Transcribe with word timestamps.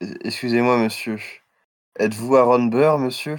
Excusez-moi, 0.00 0.78
monsieur. 0.78 1.18
Êtes-vous 1.98 2.36
Aaron 2.36 2.66
Burr, 2.66 2.98
monsieur? 2.98 3.38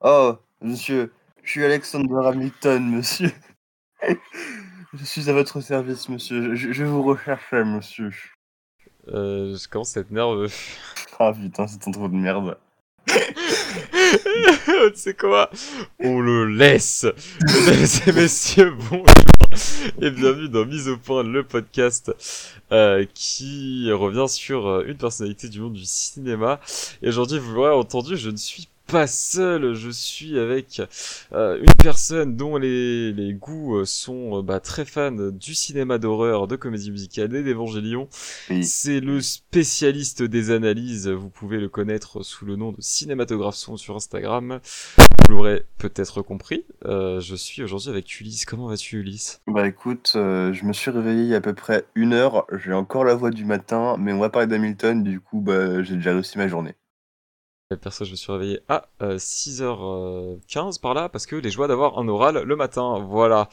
Oh, 0.00 0.36
monsieur, 0.60 1.12
je 1.42 1.50
suis 1.50 1.64
Alexander 1.64 2.26
Hamilton, 2.26 2.90
monsieur. 2.90 3.30
Je 4.94 5.04
suis 5.06 5.30
à 5.30 5.32
votre 5.32 5.58
service, 5.62 6.10
monsieur. 6.10 6.54
Je, 6.54 6.70
je 6.70 6.84
vous 6.84 7.02
recherchais, 7.02 7.64
monsieur. 7.64 8.10
Euh, 9.08 9.56
je 9.56 9.68
commence 9.68 9.96
à 9.96 10.00
être 10.00 10.10
nerveux. 10.10 10.48
Ah 11.18 11.32
putain, 11.32 11.68
c'est 11.68 11.86
un 11.86 11.92
trou 11.92 12.08
de 12.08 12.14
merde. 12.14 12.58
tu 13.06 13.14
sais 14.96 15.14
quoi? 15.14 15.50
On 16.00 16.20
le 16.20 16.46
laisse 16.46 17.06
Mesdames 17.42 17.86
et 18.08 18.12
messieurs, 18.12 18.74
bonjour 18.90 19.31
et 20.00 20.10
bienvenue 20.10 20.48
dans 20.48 20.64
Mise 20.64 20.88
au 20.88 20.96
point, 20.96 21.22
le 21.22 21.42
podcast 21.42 22.12
euh, 22.70 23.04
qui 23.12 23.90
revient 23.92 24.26
sur 24.28 24.66
euh, 24.66 24.84
une 24.86 24.96
personnalité 24.96 25.48
du 25.48 25.60
monde 25.60 25.74
du 25.74 25.84
cinéma. 25.84 26.60
Et 27.02 27.08
aujourd'hui, 27.08 27.38
vous 27.38 27.52
l'aurez 27.52 27.74
entendu, 27.74 28.16
je 28.16 28.30
ne 28.30 28.36
suis 28.36 28.68
pas 28.92 29.06
seul, 29.06 29.72
je 29.72 29.88
suis 29.88 30.38
avec 30.38 30.82
euh, 31.32 31.58
une 31.58 31.74
personne 31.82 32.36
dont 32.36 32.58
les, 32.58 33.10
les 33.14 33.32
goûts 33.32 33.78
euh, 33.78 33.86
sont 33.86 34.40
euh, 34.40 34.42
bah, 34.42 34.60
très 34.60 34.84
fans 34.84 35.30
du 35.30 35.54
cinéma 35.54 35.96
d'horreur, 35.96 36.46
de 36.46 36.56
comédie 36.56 36.90
musicale 36.90 37.34
et 37.34 37.42
d'évangélion. 37.42 38.06
Oui. 38.50 38.62
C'est 38.64 39.00
le 39.00 39.22
spécialiste 39.22 40.22
des 40.22 40.50
analyses, 40.50 41.08
vous 41.08 41.30
pouvez 41.30 41.58
le 41.58 41.70
connaître 41.70 42.22
sous 42.22 42.44
le 42.44 42.56
nom 42.56 42.70
de 42.70 42.82
Cinématographe 42.82 43.54
Son 43.54 43.78
sur 43.78 43.96
Instagram. 43.96 44.60
Vous 44.98 45.36
l'aurez 45.36 45.64
peut-être 45.78 46.20
compris, 46.20 46.66
euh, 46.84 47.18
je 47.18 47.34
suis 47.34 47.62
aujourd'hui 47.62 47.88
avec 47.88 48.20
Ulysse. 48.20 48.44
Comment 48.44 48.66
vas-tu 48.66 48.98
Ulysse? 48.98 49.40
Bah 49.46 49.66
écoute, 49.66 50.12
euh, 50.16 50.52
je 50.52 50.66
me 50.66 50.74
suis 50.74 50.90
réveillé 50.90 51.22
il 51.22 51.28
y 51.28 51.34
a 51.34 51.38
à 51.38 51.40
peu 51.40 51.54
près 51.54 51.86
une 51.94 52.12
heure. 52.12 52.44
J'ai 52.62 52.74
encore 52.74 53.04
la 53.04 53.14
voix 53.14 53.30
du 53.30 53.46
matin, 53.46 53.96
mais 53.98 54.12
on 54.12 54.18
va 54.18 54.28
parler 54.28 54.48
d'Hamilton, 54.48 55.02
du 55.02 55.18
coup, 55.18 55.40
bah 55.40 55.82
j'ai 55.82 55.94
déjà 55.94 56.12
réussi 56.12 56.36
ma 56.36 56.46
journée. 56.46 56.74
Perso, 57.76 58.04
je 58.04 58.10
me 58.10 58.16
suis 58.16 58.32
réveillé 58.32 58.60
à 58.68 58.88
euh, 59.02 59.16
6h15 59.16 60.80
par 60.80 60.94
là 60.94 61.08
parce 61.08 61.26
que 61.26 61.36
les 61.36 61.50
joies 61.50 61.68
d'avoir 61.68 61.98
un 61.98 62.08
oral 62.08 62.42
le 62.42 62.56
matin, 62.56 62.98
voilà. 63.08 63.48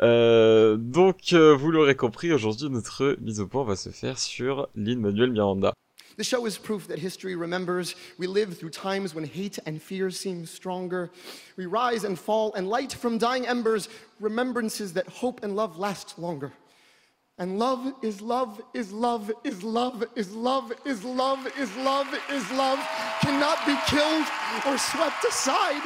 Euh, 0.00 0.76
donc, 0.76 1.32
euh, 1.32 1.54
vous 1.54 1.70
l'aurez 1.70 1.96
compris, 1.96 2.32
aujourd'hui 2.32 2.68
notre 2.70 3.16
mise 3.20 3.40
au 3.40 3.46
point 3.46 3.64
va 3.64 3.76
se 3.76 3.90
faire 3.90 4.18
sur 4.18 4.68
Lin-Manuel 4.74 5.32
Miranda. 5.32 5.72
The 6.16 6.22
show 6.22 6.46
is 6.46 6.58
proof 6.58 6.86
that 6.88 6.98
history 6.98 7.34
remembers. 7.34 7.96
We 8.18 8.28
live 8.28 8.56
through 8.56 8.70
times 8.70 9.14
when 9.14 9.24
hate 9.24 9.58
and 9.66 9.82
fear 9.82 10.10
seem 10.10 10.46
stronger. 10.46 11.10
We 11.56 11.66
rise 11.66 12.04
and 12.04 12.16
fall, 12.16 12.52
and 12.54 12.68
light 12.68 12.92
from 12.92 13.18
dying 13.18 13.46
embers, 13.48 13.88
remembrances 14.20 14.92
that 14.92 15.08
hope 15.08 15.42
and 15.42 15.56
love 15.56 15.76
last 15.76 16.16
longer. 16.16 16.52
And 17.36 17.58
love 17.58 17.92
is 18.00 18.20
love 18.20 18.62
is 18.74 18.92
love 18.92 19.32
is 19.42 19.64
love 19.64 20.04
is 20.14 20.32
love 20.32 20.72
is 20.86 21.02
love 21.02 21.44
is 21.58 21.76
love 21.76 22.06
is 22.30 22.50
love 22.52 22.78
cannot 23.22 23.58
be 23.66 23.74
killed 23.88 24.26
or 24.64 24.78
swept 24.78 25.24
aside. 25.28 25.82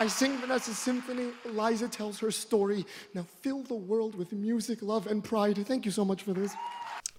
I 0.00 0.06
sing 0.06 0.36
Vanessa's 0.36 0.76
symphony. 0.76 1.30
Eliza 1.46 1.88
tells 1.88 2.18
her 2.18 2.30
story. 2.30 2.84
Now 3.14 3.24
fill 3.40 3.62
the 3.62 3.74
world 3.74 4.16
with 4.16 4.32
music, 4.32 4.82
love, 4.82 5.06
and 5.06 5.24
pride. 5.24 5.56
Thank 5.66 5.86
you 5.86 5.92
so 5.92 6.04
much 6.04 6.22
for 6.24 6.34
this. 6.34 6.52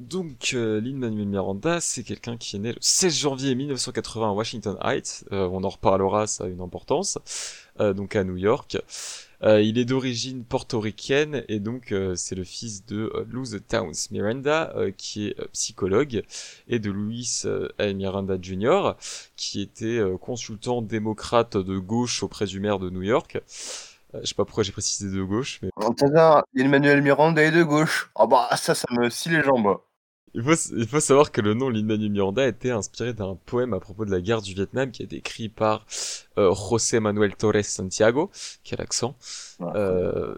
Donc, 0.02 0.52
euh, 0.54 0.82
Lin-Manuel 0.82 1.26
Miranda, 1.26 1.80
c'est 1.80 2.04
quelqu'un 2.04 2.36
qui 2.36 2.58
est 2.58 2.60
né 2.60 2.74
le 2.74 2.78
16 2.82 3.16
janvier 3.16 3.56
1980 3.56 4.30
à 4.30 4.34
Washington 4.34 4.78
Heights. 4.84 5.24
Euh, 5.32 5.48
on 5.52 5.64
en 5.64 5.70
reparlera, 5.70 6.28
ça 6.28 6.44
a 6.44 6.48
une 6.48 6.60
importance. 6.60 7.18
Euh, 7.80 7.94
donc 7.94 8.16
à 8.16 8.24
New 8.24 8.38
York. 8.38 8.78
Euh, 9.46 9.62
il 9.62 9.78
est 9.78 9.86
d'origine 9.86 10.44
portoricaine 10.44 11.44
et 11.48 11.60
donc 11.60 11.92
euh, 11.92 12.16
c'est 12.16 12.36
le 12.36 12.44
fils 12.44 12.86
de 12.86 13.12
euh, 13.14 13.26
Luz 13.30 13.60
Towns 13.68 13.94
Miranda, 14.10 14.74
euh, 14.76 14.92
qui 14.92 15.28
est 15.28 15.40
euh, 15.40 15.46
psychologue, 15.54 16.24
et 16.68 16.80
de 16.80 16.90
Louis 16.90 17.42
euh, 17.46 17.70
L. 17.78 17.96
Miranda 17.96 18.38
Jr., 18.42 18.94
qui 19.36 19.62
était 19.62 20.02
consultant 20.20 20.82
démocrate 20.82 21.58
de 21.58 21.78
gauche 21.78 22.24
auprès 22.24 22.46
du 22.46 22.60
maire 22.60 22.80
de 22.80 22.90
New 22.90 23.04
York. 23.04 23.40
Je 24.14 24.26
sais 24.26 24.36
pas 24.36 24.46
pourquoi 24.46 24.64
j'ai 24.64 24.72
précisé 24.72 25.16
de 25.16 25.22
gauche, 25.22 25.60
mais 25.62 25.70
Emmanuel 26.58 27.02
Miranda 27.02 27.44
et 27.44 27.52
de 27.52 27.64
gauche. 27.64 28.10
Ah 28.16 28.28
bah 28.28 28.48
ça, 28.56 28.74
ça 28.74 28.88
me 28.92 29.10
scie 29.10 29.30
les 29.30 29.44
jambes. 29.44 29.78
Il 30.38 30.44
faut, 30.44 30.54
il 30.76 30.86
faut 30.88 31.00
savoir 31.00 31.32
que 31.32 31.40
le 31.40 31.54
nom 31.54 31.70
Lin-Manuel 31.70 32.12
Miranda 32.12 32.44
a 32.44 32.48
été 32.48 32.70
inspiré 32.70 33.14
d'un 33.14 33.36
poème 33.46 33.74
à 33.74 33.80
propos 33.80 34.04
de 34.04 34.12
la 34.12 34.20
guerre 34.20 34.42
du 34.42 34.54
Vietnam 34.54 34.92
qui 34.92 35.02
a 35.02 35.06
été 35.06 35.16
écrit 35.16 35.48
par 35.48 35.86
euh, 36.38 36.54
José 36.54 37.00
Manuel 37.00 37.36
Torres 37.38 37.64
Santiago, 37.64 38.30
quel 38.64 38.82
accent, 38.82 39.16
Ouais. 39.60 39.72
euh, 39.76 40.36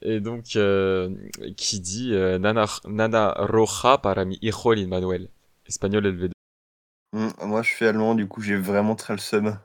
et 0.00 0.20
donc 0.20 0.54
euh, 0.54 1.10
qui 1.56 1.80
dit 1.80 2.12
Nana, 2.12 2.66
Nana 2.86 3.34
Roja 3.36 3.98
para 3.98 4.24
mi 4.24 4.38
hijo 4.42 4.72
Lin-Manuel, 4.74 5.28
espagnol 5.66 6.06
LV2. 6.06 6.30
Hum, 7.14 7.32
moi, 7.42 7.62
je 7.62 7.70
suis 7.70 7.84
allemand, 7.84 8.14
du 8.14 8.26
coup, 8.28 8.40
j'ai 8.42 8.56
vraiment 8.56 8.94
très 8.94 9.12
le 9.14 9.18
seum. 9.18 9.58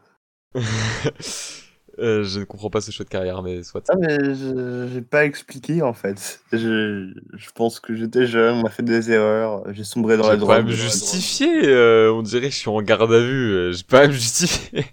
Euh, 2.00 2.24
je 2.24 2.40
ne 2.40 2.46
comprends 2.46 2.70
pas 2.70 2.82
ce 2.82 2.92
choix 2.92 3.06
de 3.06 3.10
carrière, 3.10 3.42
mais 3.42 3.64
soit. 3.64 3.84
Ah 3.90 3.96
mais 4.00 4.18
je- 4.36 4.88
j'ai 4.94 5.02
pas 5.02 5.26
expliqué 5.26 5.82
en 5.82 5.94
fait. 5.94 6.42
Je, 6.52 7.12
je 7.34 7.50
pense 7.56 7.80
que 7.80 7.96
j'étais 7.96 8.28
jeune, 8.28 8.58
on 8.58 8.62
m'a 8.64 8.70
fait 8.70 8.84
des 8.84 9.12
erreurs, 9.12 9.64
j'ai 9.74 9.84
sombré 9.84 10.16
dans 10.18 10.28
la 10.28 10.36
J'ai 10.36 10.46
pas 10.46 10.58
à 10.58 10.62
drogue. 10.62 10.68
me 10.68 10.72
justifier, 10.72 11.68
euh, 11.70 12.12
on 12.14 12.22
dirait 12.22 12.48
que 12.50 12.54
je 12.54 12.60
suis 12.60 12.70
en 12.70 12.82
garde 12.82 13.12
à 13.14 13.20
vue, 13.20 13.52
euh, 13.52 13.72
j'ai 13.72 13.84
pas 13.84 14.02
à 14.02 14.08
me 14.08 14.12
justifier. 14.14 14.86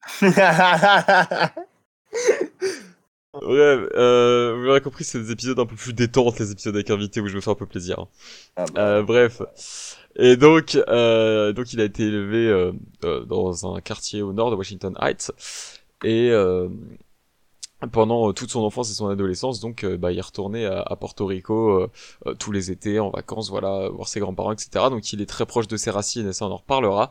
Ouais, 3.43 3.59
euh, 3.97 4.55
vous 4.57 4.63
l'aurez 4.63 4.81
compris, 4.81 5.03
c'est 5.05 5.19
des 5.21 5.33
épisodes 5.33 5.59
un 5.59 5.67
peu 5.67 5.75
plus 5.75 5.93
détentes, 5.93 6.39
les 6.39 6.53
épisodes 6.53 6.75
avec 6.77 6.91
invité 6.91 7.21
où 7.21 7.27
je 7.27 7.35
me 7.35 7.41
fais 7.41 7.51
un 7.51 7.55
peu 7.57 7.67
plaisir. 7.67 8.07
Ah 8.57 8.67
bah, 8.73 8.81
Euh, 8.99 9.03
bref. 9.03 9.43
Et 10.17 10.37
donc, 10.37 10.77
euh, 10.89 11.53
donc 11.53 11.73
il 11.73 11.81
a 11.81 11.85
été 11.85 12.05
élevé 12.05 12.47
euh, 12.49 12.73
dans 13.27 13.75
un 13.75 13.81
quartier 13.81 14.23
au 14.23 14.33
nord 14.33 14.51
de 14.53 14.57
Washington 14.57 14.95
Heights. 15.01 15.33
Et 16.05 16.31
euh, 16.31 16.69
pendant 17.93 18.29
euh, 18.29 18.33
toute 18.33 18.51
son 18.51 18.61
enfance 18.61 18.91
et 18.91 18.95
son 18.95 19.09
adolescence, 19.09 19.61
donc, 19.61 19.85
euh, 19.85 19.97
bah, 19.97 20.13
il 20.13 20.21
retournait 20.21 20.67
à, 20.67 20.81
à 20.83 20.97
Porto 20.97 21.27
Rico 21.27 21.89
euh, 22.27 22.35
tous 22.39 22.53
les 22.53 22.71
étés 22.71 23.01
en 23.01 23.11
vacances, 23.11 23.51
voilà, 23.51 23.89
voir 23.89 24.09
ses 24.09 24.21
grands-parents, 24.21 24.53
etc. 24.53 24.87
Donc, 24.91 25.13
il 25.13 25.21
est 25.21 25.27
très 25.27 25.47
proche 25.47 25.69
de 25.69 25.77
ses 25.77 25.91
racines 25.91 26.29
et 26.29 26.33
ça, 26.33 26.47
on 26.47 26.53
en 26.53 26.57
reparlera. 26.57 27.11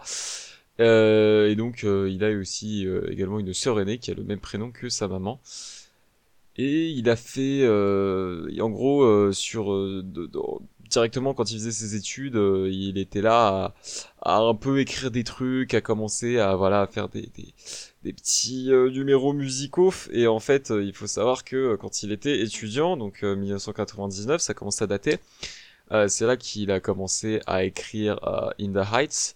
Euh, 0.79 1.49
et 1.49 1.55
donc, 1.55 1.83
euh, 1.83 2.09
il 2.09 2.23
a 2.23 2.31
aussi 2.31 2.87
également 3.09 3.39
une 3.39 3.53
sœur 3.53 3.79
aînée 3.79 3.97
qui 3.97 4.11
a 4.11 4.13
le 4.13 4.23
même 4.23 4.39
prénom 4.39 4.71
que 4.71 4.89
sa 4.89 5.07
maman. 5.07 5.39
Et 6.55 6.89
il 6.89 7.09
a 7.09 7.15
fait, 7.15 7.67
en 7.67 8.69
gros, 8.69 9.31
sur 9.31 9.71
directement 10.93 11.33
quand 11.33 11.51
il 11.51 11.55
faisait 11.55 11.71
ses 11.71 11.95
études, 11.95 12.35
euh, 12.35 12.69
il 12.71 12.97
était 12.97 13.21
là 13.21 13.73
à, 14.21 14.35
à 14.37 14.39
un 14.39 14.55
peu 14.55 14.79
écrire 14.79 15.11
des 15.11 15.23
trucs, 15.23 15.73
à 15.73 15.81
commencer 15.81 16.39
à 16.39 16.55
voilà 16.55 16.81
à 16.81 16.87
faire 16.87 17.09
des, 17.09 17.29
des, 17.35 17.53
des 18.03 18.13
petits 18.13 18.71
euh, 18.71 18.89
numéros 18.89 19.33
musicaux. 19.33 19.93
Et 20.11 20.27
en 20.27 20.39
fait, 20.39 20.71
euh, 20.71 20.83
il 20.83 20.93
faut 20.93 21.07
savoir 21.07 21.43
que 21.43 21.55
euh, 21.55 21.77
quand 21.77 22.03
il 22.03 22.11
était 22.11 22.41
étudiant, 22.41 22.97
donc 22.97 23.23
euh, 23.23 23.35
1999, 23.35 24.41
ça 24.41 24.53
commence 24.53 24.81
à 24.81 24.87
dater. 24.87 25.17
euh, 25.91 26.07
c'est 26.07 26.25
là 26.25 26.37
qu'il 26.37 26.71
a 26.71 26.79
commencé 26.79 27.41
à 27.47 27.63
écrire 27.63 28.19
euh, 28.27 28.49
In 28.59 28.73
the 28.73 28.85
Heights, 28.93 29.35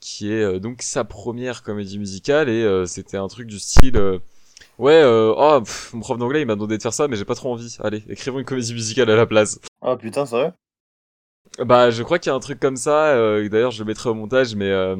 qui 0.00 0.32
est 0.32 0.42
euh, 0.42 0.58
donc 0.60 0.82
sa 0.82 1.04
première 1.04 1.62
comédie 1.62 1.98
musicale 1.98 2.48
et 2.48 2.62
euh, 2.64 2.86
c'était 2.86 3.16
un 3.18 3.28
truc 3.28 3.46
du 3.48 3.58
style. 3.60 3.96
euh, 3.96 4.18
Ouais, 4.78 4.94
euh, 5.02 5.34
oh, 5.36 5.60
pff, 5.62 5.92
mon 5.94 6.00
prof 6.00 6.18
d'anglais 6.18 6.40
il 6.42 6.46
m'a 6.46 6.54
demandé 6.54 6.78
de 6.78 6.82
faire 6.82 6.94
ça, 6.94 7.08
mais 7.08 7.16
j'ai 7.16 7.24
pas 7.26 7.34
trop 7.36 7.52
envie. 7.52 7.76
Allez, 7.80 8.02
écrivons 8.08 8.38
une 8.40 8.44
comédie 8.44 8.74
musicale 8.74 9.10
à 9.10 9.16
la 9.16 9.26
place. 9.26 9.60
Ah 9.82 9.96
putain, 9.96 10.26
sérieux 10.26 10.52
Bah, 11.58 11.90
je 11.90 12.02
crois 12.02 12.18
qu'il 12.18 12.30
y 12.30 12.32
a 12.32 12.36
un 12.36 12.40
truc 12.40 12.58
comme 12.60 12.76
ça. 12.76 13.08
euh, 13.14 13.48
D'ailleurs, 13.48 13.70
je 13.72 13.80
le 13.82 13.86
mettrai 13.86 14.08
au 14.08 14.14
montage, 14.14 14.54
mais 14.54 14.70
euh, 14.70 14.96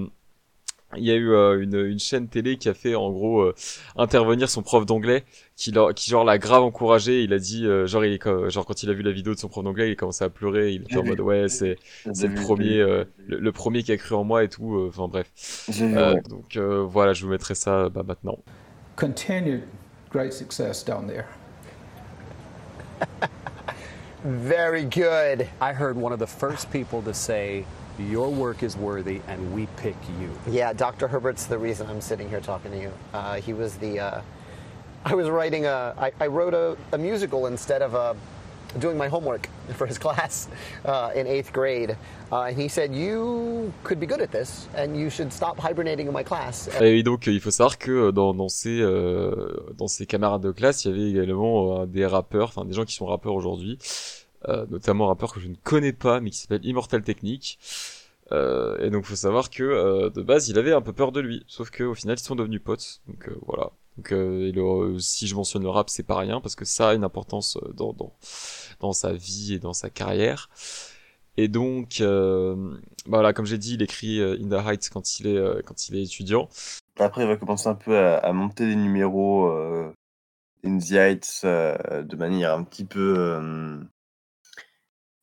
il 0.96 1.04
y 1.04 1.10
a 1.10 1.14
eu 1.14 1.30
euh, 1.32 1.62
une, 1.62 1.74
une 1.74 1.98
chaîne 1.98 2.28
télé 2.28 2.56
qui 2.58 2.68
a 2.68 2.74
fait 2.74 2.94
en 2.94 3.10
gros 3.10 3.40
euh, 3.42 3.54
intervenir 3.96 4.48
son 4.50 4.62
prof 4.62 4.84
d'anglais, 4.86 5.24
qui, 5.56 5.72
genre 6.08 6.24
l'a 6.24 6.38
grave 6.38 6.62
encouragé. 6.62 7.22
Il 7.22 7.32
a 7.32 7.38
dit, 7.38 7.66
euh, 7.66 7.86
genre, 7.86 8.04
il 8.04 8.12
est 8.12 8.18
co- 8.18 8.48
genre 8.50 8.66
quand 8.66 8.82
il 8.82 8.90
a 8.90 8.92
vu 8.92 9.02
la 9.02 9.12
vidéo 9.12 9.34
de 9.34 9.38
son 9.38 9.48
prof 9.48 9.64
d'anglais, 9.64 9.88
il 9.88 9.92
a 9.92 9.96
commencé 9.96 10.24
à 10.24 10.28
pleurer. 10.30 10.72
Il 10.72 10.82
était 10.82 10.98
en 10.98 11.04
mode 11.04 11.20
ouais, 11.20 11.48
c'est 11.48 11.78
c'est 12.12 12.28
le 12.28 12.34
premier, 12.34 12.78
euh, 12.80 13.04
le, 13.26 13.38
le 13.38 13.52
premier 13.52 13.82
qui 13.82 13.92
a 13.92 13.96
cru 13.96 14.14
en 14.14 14.24
moi 14.24 14.44
et 14.44 14.48
tout. 14.48 14.76
euh, 14.76 14.88
Enfin 14.88 15.08
bref. 15.08 15.30
Euh, 15.96 16.20
donc 16.28 16.56
euh, 16.56 16.82
voilà, 16.82 17.12
je 17.12 17.24
vous 17.24 17.30
mettrai 17.30 17.54
ça 17.54 17.88
bah, 17.88 18.02
maintenant. 18.06 18.38
continued 18.96 19.62
great 20.10 20.32
success 20.32 20.84
down 20.84 21.06
there. 21.06 21.26
Very 24.24 24.84
good. 24.84 25.48
I 25.60 25.72
heard 25.72 25.96
one 25.96 26.12
of 26.12 26.18
the 26.20 26.26
first 26.26 26.70
people 26.70 27.02
to 27.02 27.12
say, 27.14 27.64
Your 27.98 28.30
work 28.30 28.62
is 28.62 28.76
worthy, 28.76 29.20
and 29.28 29.52
we 29.54 29.66
pick 29.76 29.96
you. 30.20 30.30
Yeah, 30.50 30.72
Dr. 30.72 31.08
Herbert's 31.08 31.46
the 31.46 31.58
reason 31.58 31.86
I'm 31.88 32.00
sitting 32.00 32.28
here 32.28 32.40
talking 32.40 32.70
to 32.70 32.78
you. 32.78 32.92
Uh, 33.12 33.40
he 33.40 33.52
was 33.52 33.76
the. 33.76 34.00
Uh, 34.00 34.20
I 35.04 35.14
was 35.14 35.28
writing 35.28 35.66
a. 35.66 35.94
I, 35.98 36.12
I 36.20 36.26
wrote 36.28 36.54
a, 36.54 36.76
a 36.92 36.98
musical 36.98 37.46
instead 37.46 37.82
of 37.82 37.94
uh 37.94 38.14
doing 38.78 38.96
my 38.96 39.08
homework 39.08 39.48
for 39.76 39.86
his 39.86 39.98
class 39.98 40.48
uh, 40.84 41.10
in 41.14 41.26
eighth 41.26 41.52
grade. 41.52 41.96
Uh, 42.30 42.44
and 42.44 42.56
he 42.56 42.68
said, 42.68 42.94
You 42.94 43.72
could 43.84 44.00
be 44.00 44.06
good 44.06 44.20
at 44.20 44.30
this, 44.30 44.68
and 44.74 44.96
you 44.96 45.10
should 45.10 45.32
stop 45.32 45.58
hibernating 45.58 46.06
in 46.06 46.12
my 46.12 46.22
class. 46.22 46.68
Et 46.80 47.02
donc, 47.02 47.28
euh, 47.28 47.32
il 47.32 47.40
faut 47.40 47.50
savoir 47.50 47.78
que 47.78 48.10
dans, 48.10 48.34
dans, 48.34 48.48
ses, 48.48 48.80
euh, 48.80 49.74
dans 49.76 49.88
ses 49.88 50.06
camarades 50.06 50.42
de 50.42 50.52
classe, 50.52 50.84
il 50.84 50.92
y 50.92 50.94
avait 50.94 51.24
également 51.24 51.82
euh, 51.82 51.86
des 51.86 52.06
rappeurs, 52.06 52.48
enfin 52.48 52.64
des 52.64 52.72
gens 52.72 52.84
qui 52.84 52.94
sont 52.94 53.06
rappeurs 53.06 53.34
aujourd'hui, 53.34 53.78
notamment 54.70 55.06
un 55.06 55.08
rappeur 55.08 55.32
que 55.32 55.40
je 55.40 55.48
ne 55.48 55.56
connais 55.62 55.92
pas, 55.92 56.20
mais 56.20 56.30
qui 56.30 56.38
s'appelle 56.38 56.64
Immortal 56.64 57.02
Technique. 57.02 57.58
Euh, 58.30 58.78
et 58.78 58.88
donc 58.90 59.04
faut 59.04 59.14
savoir 59.14 59.50
que 59.50 59.62
euh, 59.62 60.08
de 60.08 60.22
base 60.22 60.48
il 60.48 60.58
avait 60.58 60.72
un 60.72 60.80
peu 60.80 60.92
peur 60.92 61.12
de 61.12 61.20
lui, 61.20 61.44
sauf 61.48 61.70
qu'au 61.70 61.94
final 61.94 62.16
ils 62.18 62.22
sont 62.22 62.34
devenus 62.34 62.62
potes. 62.62 63.02
Donc 63.06 63.28
euh, 63.28 63.36
voilà. 63.46 63.70
Donc 63.98 64.12
euh, 64.12 64.94
et 64.96 65.00
si 65.00 65.26
je 65.26 65.34
mentionne 65.34 65.62
le 65.62 65.68
rap 65.68 65.90
c'est 65.90 66.02
pas 66.02 66.16
rien 66.16 66.40
parce 66.40 66.54
que 66.54 66.64
ça 66.64 66.90
a 66.90 66.94
une 66.94 67.04
importance 67.04 67.58
euh, 67.58 67.72
dans, 67.74 67.92
dans 67.92 68.12
dans 68.80 68.92
sa 68.92 69.12
vie 69.12 69.54
et 69.54 69.58
dans 69.58 69.74
sa 69.74 69.90
carrière. 69.90 70.48
Et 71.36 71.48
donc 71.48 72.00
euh, 72.00 72.54
bah 73.06 73.18
voilà 73.18 73.32
comme 73.34 73.44
j'ai 73.44 73.58
dit 73.58 73.74
il 73.74 73.82
écrit 73.82 74.20
euh, 74.20 74.38
In 74.40 74.48
the 74.48 74.66
Heights 74.66 74.88
quand 74.90 75.18
il 75.20 75.26
est 75.26 75.36
euh, 75.36 75.60
quand 75.64 75.88
il 75.88 75.96
est 75.96 76.02
étudiant. 76.02 76.48
Après, 76.98 77.22
il 77.22 77.28
va 77.28 77.36
commencer 77.36 77.68
un 77.68 77.74
peu 77.74 77.96
à, 77.98 78.18
à 78.18 78.32
monter 78.32 78.66
des 78.66 78.76
numéros 78.76 79.46
euh, 79.46 79.92
in 80.64 80.78
the 80.78 80.92
Heights 80.92 81.40
euh, 81.44 82.02
de 82.02 82.16
manière 82.16 82.54
un 82.54 82.64
petit 82.64 82.84
peu 82.84 83.14
euh, 83.18 83.78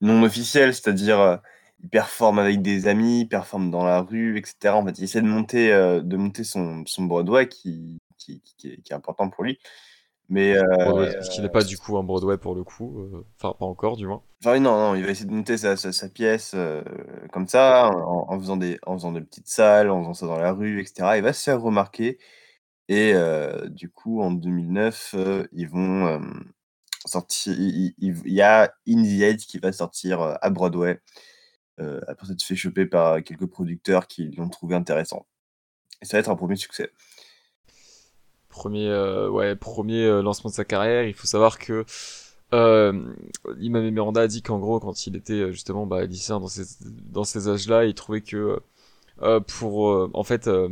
non 0.01 0.23
officielle, 0.23 0.73
c'est-à-dire 0.73 1.19
euh, 1.19 1.37
il 1.83 1.89
performe 1.89 2.39
avec 2.39 2.61
des 2.61 2.87
amis, 2.87 3.21
il 3.21 3.27
performe 3.27 3.71
dans 3.71 3.83
la 3.83 4.01
rue, 4.01 4.37
etc. 4.37 4.69
En 4.75 4.85
fait, 4.85 4.97
il 4.97 5.03
essaie 5.05 5.21
de 5.21 5.27
monter, 5.27 5.71
euh, 5.73 6.01
de 6.01 6.17
monter 6.17 6.43
son, 6.43 6.83
son 6.85 7.03
Broadway 7.03 7.47
qui, 7.47 7.99
qui, 8.17 8.41
qui, 8.41 8.67
est, 8.69 8.81
qui 8.81 8.91
est 8.91 8.95
important 8.95 9.29
pour 9.29 9.43
lui. 9.43 9.59
Mais 10.29 10.55
euh, 10.55 10.63
Broadway, 10.85 11.13
parce 11.13 11.29
qu'il 11.29 11.41
n'est 11.41 11.49
pas 11.49 11.63
du 11.63 11.77
coup 11.77 11.97
un 11.97 12.03
Broadway 12.03 12.37
pour 12.37 12.53
le 12.53 12.63
coup, 12.63 12.99
euh, 12.99 13.25
enfin 13.37 13.55
pas 13.57 13.65
encore 13.65 13.97
du 13.97 14.05
moins. 14.05 14.21
Enfin, 14.41 14.53
oui, 14.53 14.59
non, 14.59 14.77
non, 14.77 14.95
il 14.95 15.03
va 15.03 15.09
essayer 15.09 15.25
de 15.25 15.33
monter 15.33 15.57
sa, 15.57 15.75
sa, 15.75 15.91
sa 15.91 16.07
pièce 16.07 16.53
euh, 16.55 16.83
comme 17.33 17.47
ça, 17.47 17.89
en, 17.89 18.25
en 18.29 18.39
faisant 18.39 18.55
des, 18.55 18.77
en 18.85 18.93
faisant 18.93 19.11
des 19.11 19.21
petites 19.21 19.47
salles, 19.47 19.89
en 19.89 20.01
faisant 20.01 20.13
ça 20.13 20.25
dans 20.27 20.37
la 20.37 20.53
rue, 20.53 20.79
etc. 20.81 21.13
Il 21.17 21.23
va 21.23 21.33
se 21.33 21.43
faire 21.43 21.59
remarquer. 21.61 22.19
Et 22.89 23.13
euh, 23.13 23.67
du 23.69 23.89
coup, 23.89 24.21
en 24.21 24.31
2009, 24.31 25.15
euh, 25.17 25.47
ils 25.51 25.67
vont 25.67 26.21
euh. 27.05 27.21
Il, 27.47 27.93
y 28.25 28.41
a 28.41 28.73
In 28.87 29.03
the 29.03 29.21
Heights 29.21 29.45
qui 29.45 29.59
va 29.59 29.71
sortir 29.71 30.21
euh, 30.21 30.35
à 30.41 30.49
Broadway. 30.49 30.99
Euh, 31.79 32.01
après 32.07 32.27
s'être 32.27 32.43
fait 32.43 32.57
choper 32.57 32.85
par 32.85 33.23
quelques 33.23 33.45
producteurs 33.45 34.07
qui 34.07 34.29
l'ont 34.31 34.49
trouvé 34.49 34.75
intéressant. 34.75 35.25
Et 36.01 36.05
ça 36.05 36.17
va 36.17 36.19
être 36.19 36.29
un 36.29 36.35
premier 36.35 36.55
succès. 36.55 36.91
Premier, 38.49 38.87
euh, 38.89 39.29
ouais, 39.29 39.55
premier 39.55 40.03
euh, 40.03 40.21
lancement 40.21 40.49
de 40.49 40.55
sa 40.55 40.65
carrière. 40.65 41.03
Il 41.03 41.13
faut 41.13 41.27
savoir 41.27 41.57
que 41.57 41.85
euh, 42.53 43.13
Imam 43.59 43.89
Miranda 43.91 44.21
a 44.21 44.27
dit 44.27 44.41
qu'en 44.41 44.59
gros, 44.59 44.79
quand 44.79 45.05
il 45.07 45.15
était 45.15 45.33
euh, 45.33 45.51
justement 45.51 45.85
bah, 45.85 46.05
lycéen 46.05 46.39
dans 46.39 46.47
ces, 46.47 46.63
dans 46.81 47.23
ces 47.23 47.47
âges-là, 47.47 47.85
il 47.85 47.93
trouvait 47.93 48.21
que 48.21 48.59
euh, 49.21 49.39
pour, 49.39 49.89
euh, 49.91 50.09
en 50.13 50.23
fait, 50.23 50.47
euh, 50.47 50.69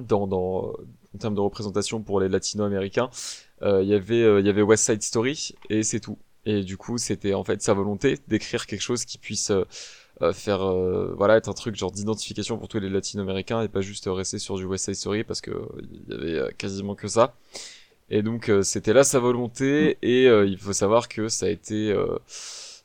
dans, 0.00 0.26
dans, 0.26 0.72
en 1.14 1.18
termes 1.18 1.34
de 1.34 1.40
représentation 1.40 2.02
pour 2.02 2.20
les 2.20 2.28
latino-américains, 2.28 3.10
euh, 3.10 3.51
il 3.82 3.88
y 3.88 3.94
avait, 3.94 4.22
euh, 4.22 4.40
il 4.40 4.46
y 4.46 4.50
avait 4.50 4.62
West 4.62 4.84
Side 4.86 5.02
Story 5.02 5.54
et 5.70 5.82
c'est 5.82 6.00
tout. 6.00 6.18
Et 6.44 6.62
du 6.62 6.76
coup, 6.76 6.98
c'était 6.98 7.34
en 7.34 7.44
fait 7.44 7.62
sa 7.62 7.74
volonté 7.74 8.18
d'écrire 8.28 8.66
quelque 8.66 8.80
chose 8.80 9.04
qui 9.04 9.18
puisse 9.18 9.50
euh, 9.50 9.64
euh, 10.22 10.32
faire, 10.32 10.62
euh, 10.62 11.14
voilà, 11.16 11.36
être 11.36 11.48
un 11.48 11.52
truc 11.52 11.76
genre 11.76 11.92
d'identification 11.92 12.58
pour 12.58 12.68
tous 12.68 12.80
les 12.80 12.90
latino-américains 12.90 13.62
et 13.62 13.68
pas 13.68 13.80
juste 13.80 14.06
euh, 14.08 14.12
rester 14.12 14.38
sur 14.38 14.56
du 14.56 14.64
West 14.64 14.86
Side 14.86 14.94
Story 14.96 15.24
parce 15.24 15.40
que 15.40 15.50
euh, 15.52 15.66
il 16.08 16.12
y 16.12 16.14
avait 16.14 16.38
euh, 16.38 16.50
quasiment 16.58 16.94
que 16.94 17.08
ça. 17.08 17.34
Et 18.10 18.22
donc 18.22 18.48
euh, 18.48 18.62
c'était 18.62 18.92
là 18.92 19.04
sa 19.04 19.18
volonté 19.20 19.98
et 20.02 20.26
euh, 20.28 20.46
il 20.46 20.58
faut 20.58 20.72
savoir 20.72 21.08
que 21.08 21.28
ça 21.28 21.46
a 21.46 21.48
été 21.48 21.92
euh, 21.92 22.18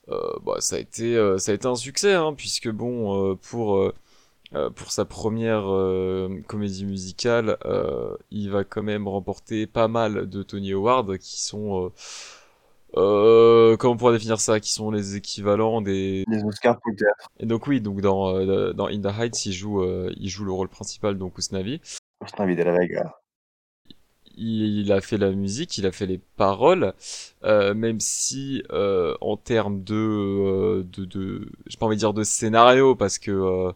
euh, 0.09 0.21
bah, 0.45 0.55
ça 0.59 0.77
a 0.77 0.79
été 0.79 1.15
euh, 1.17 1.37
ça 1.37 1.51
a 1.51 1.55
été 1.55 1.67
un 1.67 1.75
succès 1.75 2.13
hein, 2.13 2.33
puisque 2.35 2.69
bon 2.69 3.31
euh, 3.31 3.35
pour 3.35 3.93
euh, 4.53 4.69
pour 4.69 4.91
sa 4.91 5.05
première 5.05 5.69
euh, 5.71 6.29
comédie 6.47 6.85
musicale 6.85 7.57
euh, 7.65 8.15
il 8.31 8.49
va 8.49 8.63
quand 8.63 8.83
même 8.83 9.07
remporter 9.07 9.67
pas 9.67 9.87
mal 9.87 10.29
de 10.29 10.43
Tony 10.43 10.71
Award 10.73 11.17
qui 11.17 11.41
sont 11.41 11.85
euh, 11.87 11.89
euh, 12.95 13.75
comment 13.77 13.93
on 13.93 13.97
pourrait 13.97 14.13
définir 14.13 14.39
ça? 14.39 14.59
Qui 14.59 14.71
sont 14.71 14.91
les 14.91 15.15
équivalents 15.17 15.81
des 15.81 16.23
Les 16.29 16.43
Oscars 16.43 16.79
pour 16.79 16.91
le 16.91 16.97
théâtre. 16.97 17.29
et 17.39 17.45
donc 17.45 17.67
oui 17.67 17.81
donc 17.81 17.99
dans 18.01 18.33
euh, 18.35 18.71
dans 18.73 18.87
In 18.87 19.01
the 19.01 19.07
Heights 19.19 19.45
il 19.45 19.53
joue 19.53 19.81
euh, 19.83 20.11
il 20.17 20.29
joue 20.29 20.45
le 20.45 20.51
rôle 20.53 20.69
principal 20.69 21.17
donc 21.17 21.37
Usnavi 21.37 21.81
Austin 22.21 22.47
de 22.47 22.63
la 22.63 22.71
Vega. 22.79 23.15
il, 24.37 24.79
il 24.81 24.91
a 24.91 25.01
fait 25.01 25.17
la 25.17 25.31
musique, 25.31 25.77
il 25.77 25.85
a 25.85 25.91
fait 25.91 26.05
les 26.05 26.19
paroles, 26.37 26.93
euh, 27.43 27.73
même 27.73 27.99
si 27.99 28.63
euh, 28.71 29.15
en 29.21 29.35
termes 29.37 29.83
de, 29.83 29.95
euh, 29.95 30.83
de, 30.83 31.05
de 31.05 31.49
j'ai 31.65 31.77
pas 31.77 31.87
envie 31.87 31.95
de 31.95 31.99
dire 32.01 32.13
de 32.13 32.23
scénario 32.23 32.95
parce 32.95 33.17
que 33.19 33.31
euh, 33.31 33.71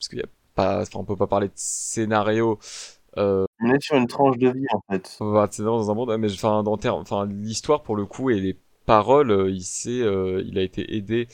parce 0.00 0.08
qu'il 0.08 0.18
y 0.18 0.22
a 0.22 0.26
pas, 0.54 0.80
enfin 0.82 0.98
on 0.98 1.04
peut 1.04 1.16
pas 1.16 1.26
parler 1.26 1.48
de 1.48 1.52
scénario. 1.54 2.58
Euh, 3.18 3.44
On 3.60 3.70
est 3.72 3.82
sur 3.82 3.96
une 3.96 4.06
tranche 4.06 4.38
de 4.38 4.48
vie 4.50 4.66
en 4.72 4.80
fait. 4.90 5.16
on 5.20 5.30
va 5.32 5.46
c'est 5.50 5.62
dans 5.62 5.90
un 5.90 5.94
monde, 5.94 6.16
mais 6.18 6.32
enfin 6.32 6.62
en 6.64 6.76
termes, 6.76 7.00
enfin 7.02 7.26
l'histoire 7.26 7.82
pour 7.82 7.96
le 7.96 8.06
coup 8.06 8.30
et 8.30 8.40
les 8.40 8.56
paroles, 8.86 9.30
euh, 9.30 9.50
il 9.50 9.62
s'est, 9.62 10.00
euh, 10.00 10.42
il 10.46 10.58
a 10.58 10.62
été 10.62 10.96
aidé 10.96 11.28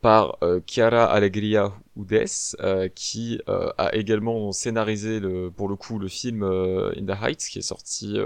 par 0.00 0.36
euh, 0.42 0.60
Chiara 0.66 1.04
Alegria 1.04 1.72
Udes, 1.96 2.26
euh, 2.60 2.88
qui 2.94 3.40
euh, 3.48 3.70
a 3.78 3.94
également 3.94 4.52
scénarisé 4.52 5.20
le, 5.20 5.50
pour 5.50 5.68
le 5.68 5.76
coup 5.76 5.98
le 5.98 6.08
film 6.08 6.42
In 6.44 7.06
the 7.06 7.16
Heights, 7.22 7.46
qui 7.50 7.58
est 7.60 7.62
sorti 7.62 8.18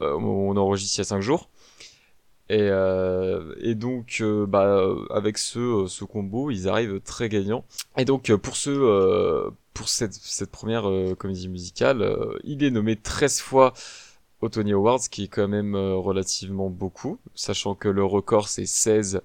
au 0.00 0.18
moment 0.20 0.48
où 0.48 0.52
on 0.52 0.56
enregistre 0.56 0.98
il 0.98 1.00
y 1.00 1.02
a 1.02 1.04
5 1.04 1.20
jours. 1.20 1.48
Et, 2.48 2.58
euh, 2.60 3.54
et 3.60 3.74
donc, 3.74 4.18
euh, 4.20 4.46
bah, 4.46 4.94
avec 5.10 5.36
ce, 5.36 5.58
euh, 5.58 5.86
ce 5.88 6.04
combo, 6.04 6.50
ils 6.50 6.68
arrivent 6.68 7.00
très 7.00 7.28
gagnants. 7.28 7.64
Et 7.96 8.04
donc, 8.04 8.30
euh, 8.30 8.38
pour 8.38 8.56
ce, 8.56 8.70
euh, 8.70 9.50
pour 9.74 9.88
cette, 9.88 10.14
cette 10.14 10.50
première 10.52 10.88
euh, 10.88 11.14
comédie 11.16 11.48
musicale, 11.48 12.16
il 12.44 12.62
est 12.62 12.70
nommé 12.70 12.94
13 12.96 13.40
fois 13.40 13.72
au 14.40 14.48
Tony 14.48 14.72
Awards, 14.74 15.00
ce 15.00 15.08
qui 15.08 15.24
est 15.24 15.28
quand 15.28 15.48
même 15.48 15.74
relativement 15.74 16.70
beaucoup, 16.70 17.18
sachant 17.34 17.74
que 17.74 17.88
le 17.88 18.04
record 18.04 18.48
c'est 18.48 18.66
16 18.66 19.22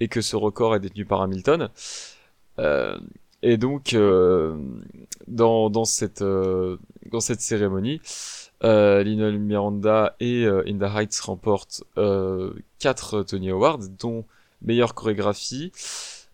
et 0.00 0.08
que 0.08 0.20
ce 0.20 0.36
record 0.36 0.74
est 0.74 0.80
détenu 0.80 1.04
par 1.04 1.20
Hamilton. 1.22 1.68
Et 3.42 3.56
donc, 3.58 3.94
dans, 5.28 5.70
dans, 5.70 5.84
cette, 5.84 6.22
dans 6.22 7.20
cette 7.20 7.40
cérémonie, 7.42 8.00
euh, 8.64 9.04
Lionel 9.04 9.38
Miranda 9.38 10.16
et 10.20 10.44
euh, 10.44 10.64
In 10.66 10.78
the 10.78 10.90
Heights 10.96 11.20
remportent 11.20 11.84
euh, 11.98 12.52
4 12.80 13.22
Tony 13.22 13.50
Awards, 13.50 13.86
dont 13.98 14.24
meilleure 14.62 14.94
chorégraphie, 14.94 15.70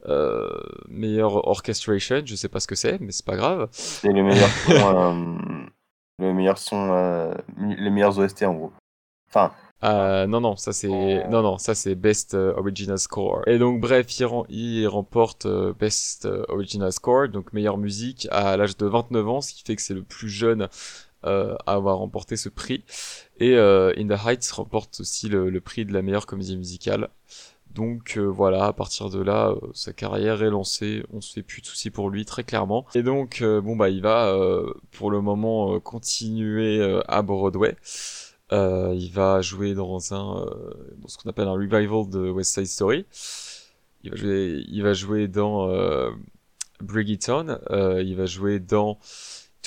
euh, 0.06 0.49
meilleure 0.88 1.47
orchestration, 1.49 2.23
je 2.25 2.35
sais 2.35 2.49
pas 2.49 2.61
ce 2.61 2.67
que 2.67 2.75
c'est, 2.77 3.00
mais 3.00 3.12
c'est 3.12 3.27
pas 3.27 3.37
grave. 3.37 3.69
C'est 3.73 4.12
le 4.12 4.23
meilleur 4.23 4.49
son, 4.67 4.97
euh, 4.97 5.67
le 6.19 6.32
meilleur 6.32 6.59
son, 6.59 6.91
euh, 6.93 7.35
les 7.59 7.91
meilleurs 7.91 8.19
OST 8.19 8.44
en 8.44 8.55
gros. 8.55 8.73
Enfin, 9.29 9.53
non, 9.83 10.41
non, 10.41 10.56
ça 10.56 10.73
c'est 10.73 10.88
non, 11.29 11.43
non, 11.43 11.56
ça 11.59 11.75
c'est 11.75 11.94
Best 11.94 12.35
Original 12.35 12.99
Score. 12.99 13.43
Et 13.47 13.59
donc 13.59 13.81
bref, 13.81 14.19
il, 14.19 14.25
rem- 14.26 14.44
il 14.49 14.87
remporte 14.88 15.47
Best 15.79 16.29
Original 16.49 16.93
Score, 16.93 17.29
donc 17.29 17.53
meilleure 17.53 17.79
musique 17.79 18.29
à 18.31 18.56
l'âge 18.56 18.76
de 18.76 18.87
29 18.87 19.28
ans, 19.28 19.40
ce 19.40 19.52
qui 19.55 19.62
fait 19.64 19.76
que 19.76 19.83
c'est 19.83 19.95
le 19.95 20.02
plus 20.02 20.28
jeune 20.28 20.69
euh, 21.25 21.55
à 21.67 21.75
avoir 21.75 21.99
remporté 21.99 22.37
ce 22.37 22.49
prix. 22.49 22.85
Et 23.39 23.55
euh, 23.57 23.93
In 23.97 24.07
the 24.07 24.19
Heights 24.27 24.50
remporte 24.53 25.00
aussi 25.00 25.29
le, 25.29 25.61
prix 25.61 25.85
de 25.85 25.93
la 25.93 26.03
meilleure 26.03 26.27
comédie 26.27 26.57
musicale. 26.57 27.09
Donc 27.75 28.15
euh, 28.17 28.23
voilà, 28.25 28.67
à 28.67 28.73
partir 28.73 29.11
de 29.11 29.21
là, 29.21 29.50
euh, 29.50 29.61
sa 29.75 29.93
carrière 29.93 30.43
est 30.43 30.50
lancée, 30.50 31.05
on 31.12 31.21
se 31.21 31.33
fait 31.33 31.43
plus 31.43 31.62
de 31.62 31.67
soucis 31.67 31.91
pour 31.91 32.11
lui 32.11 32.25
très 32.25 32.43
clairement. 32.43 32.85
Et 32.95 33.03
donc 33.03 33.43
euh, 33.43 33.61
bon 33.61 33.77
bah 33.77 33.91
il 33.91 34.03
va 34.03 34.27
euh, 34.27 34.73
pour 34.91 35.11
le 35.11 35.21
moment 35.21 35.79
continuer 35.79 37.00
à 37.07 37.23
Broadway. 37.23 37.77
Il 38.53 39.11
va 39.15 39.41
jouer 39.43 39.75
dans 39.75 40.12
un 40.12 40.47
dans 40.99 41.09
ce 41.09 41.17
qu'on 41.19 41.31
appelle 41.31 41.47
un 41.47 41.53
revival 41.53 42.09
de 42.11 42.31
West 42.31 42.55
Side 42.55 42.67
Story. 42.67 43.07
Il 44.03 44.11
va 44.11 44.17
jouer, 44.17 44.65
il 44.69 44.83
va 44.83 44.93
jouer 44.93 45.29
dans 45.29 45.69
Brigitown. 46.83 47.59
Euh, 47.71 48.03
il 48.03 48.17
va 48.17 48.27
jouer 48.27 48.59
dans 48.59 48.99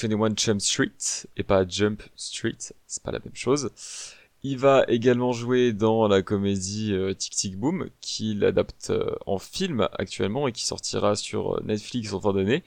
21 0.01 0.33
Jump 0.35 0.61
Street 0.61 1.27
et 1.37 1.43
pas 1.43 1.67
Jump 1.67 2.03
Street. 2.15 2.57
C'est 2.87 3.03
pas 3.03 3.11
la 3.11 3.19
même 3.19 3.35
chose. 3.35 3.71
Il 4.45 4.57
va 4.57 4.83
également 4.89 5.31
jouer 5.31 5.71
dans 5.71 6.07
la 6.09 6.21
comédie 6.21 6.91
euh, 6.91 7.13
Tic 7.13 7.33
Tic 7.33 7.57
Boom, 7.57 7.89
qu'il 8.01 8.43
adapte 8.43 8.89
euh, 8.89 9.15
en 9.25 9.39
film 9.39 9.87
actuellement 9.93 10.49
et 10.49 10.51
qui 10.51 10.65
sortira 10.65 11.15
sur 11.15 11.55
euh, 11.55 11.61
Netflix 11.63 12.11
en 12.11 12.19
fin 12.19 12.33
d'année. 12.33 12.61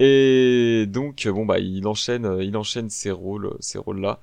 Et 0.00 0.84
donc, 0.86 1.26
bon 1.26 1.46
bah, 1.46 1.58
il 1.60 1.86
enchaîne, 1.86 2.38
il 2.42 2.56
enchaîne 2.58 2.90
ces 2.90 3.10
rôles, 3.10 3.56
ces 3.60 3.78
rôles-là. 3.78 4.20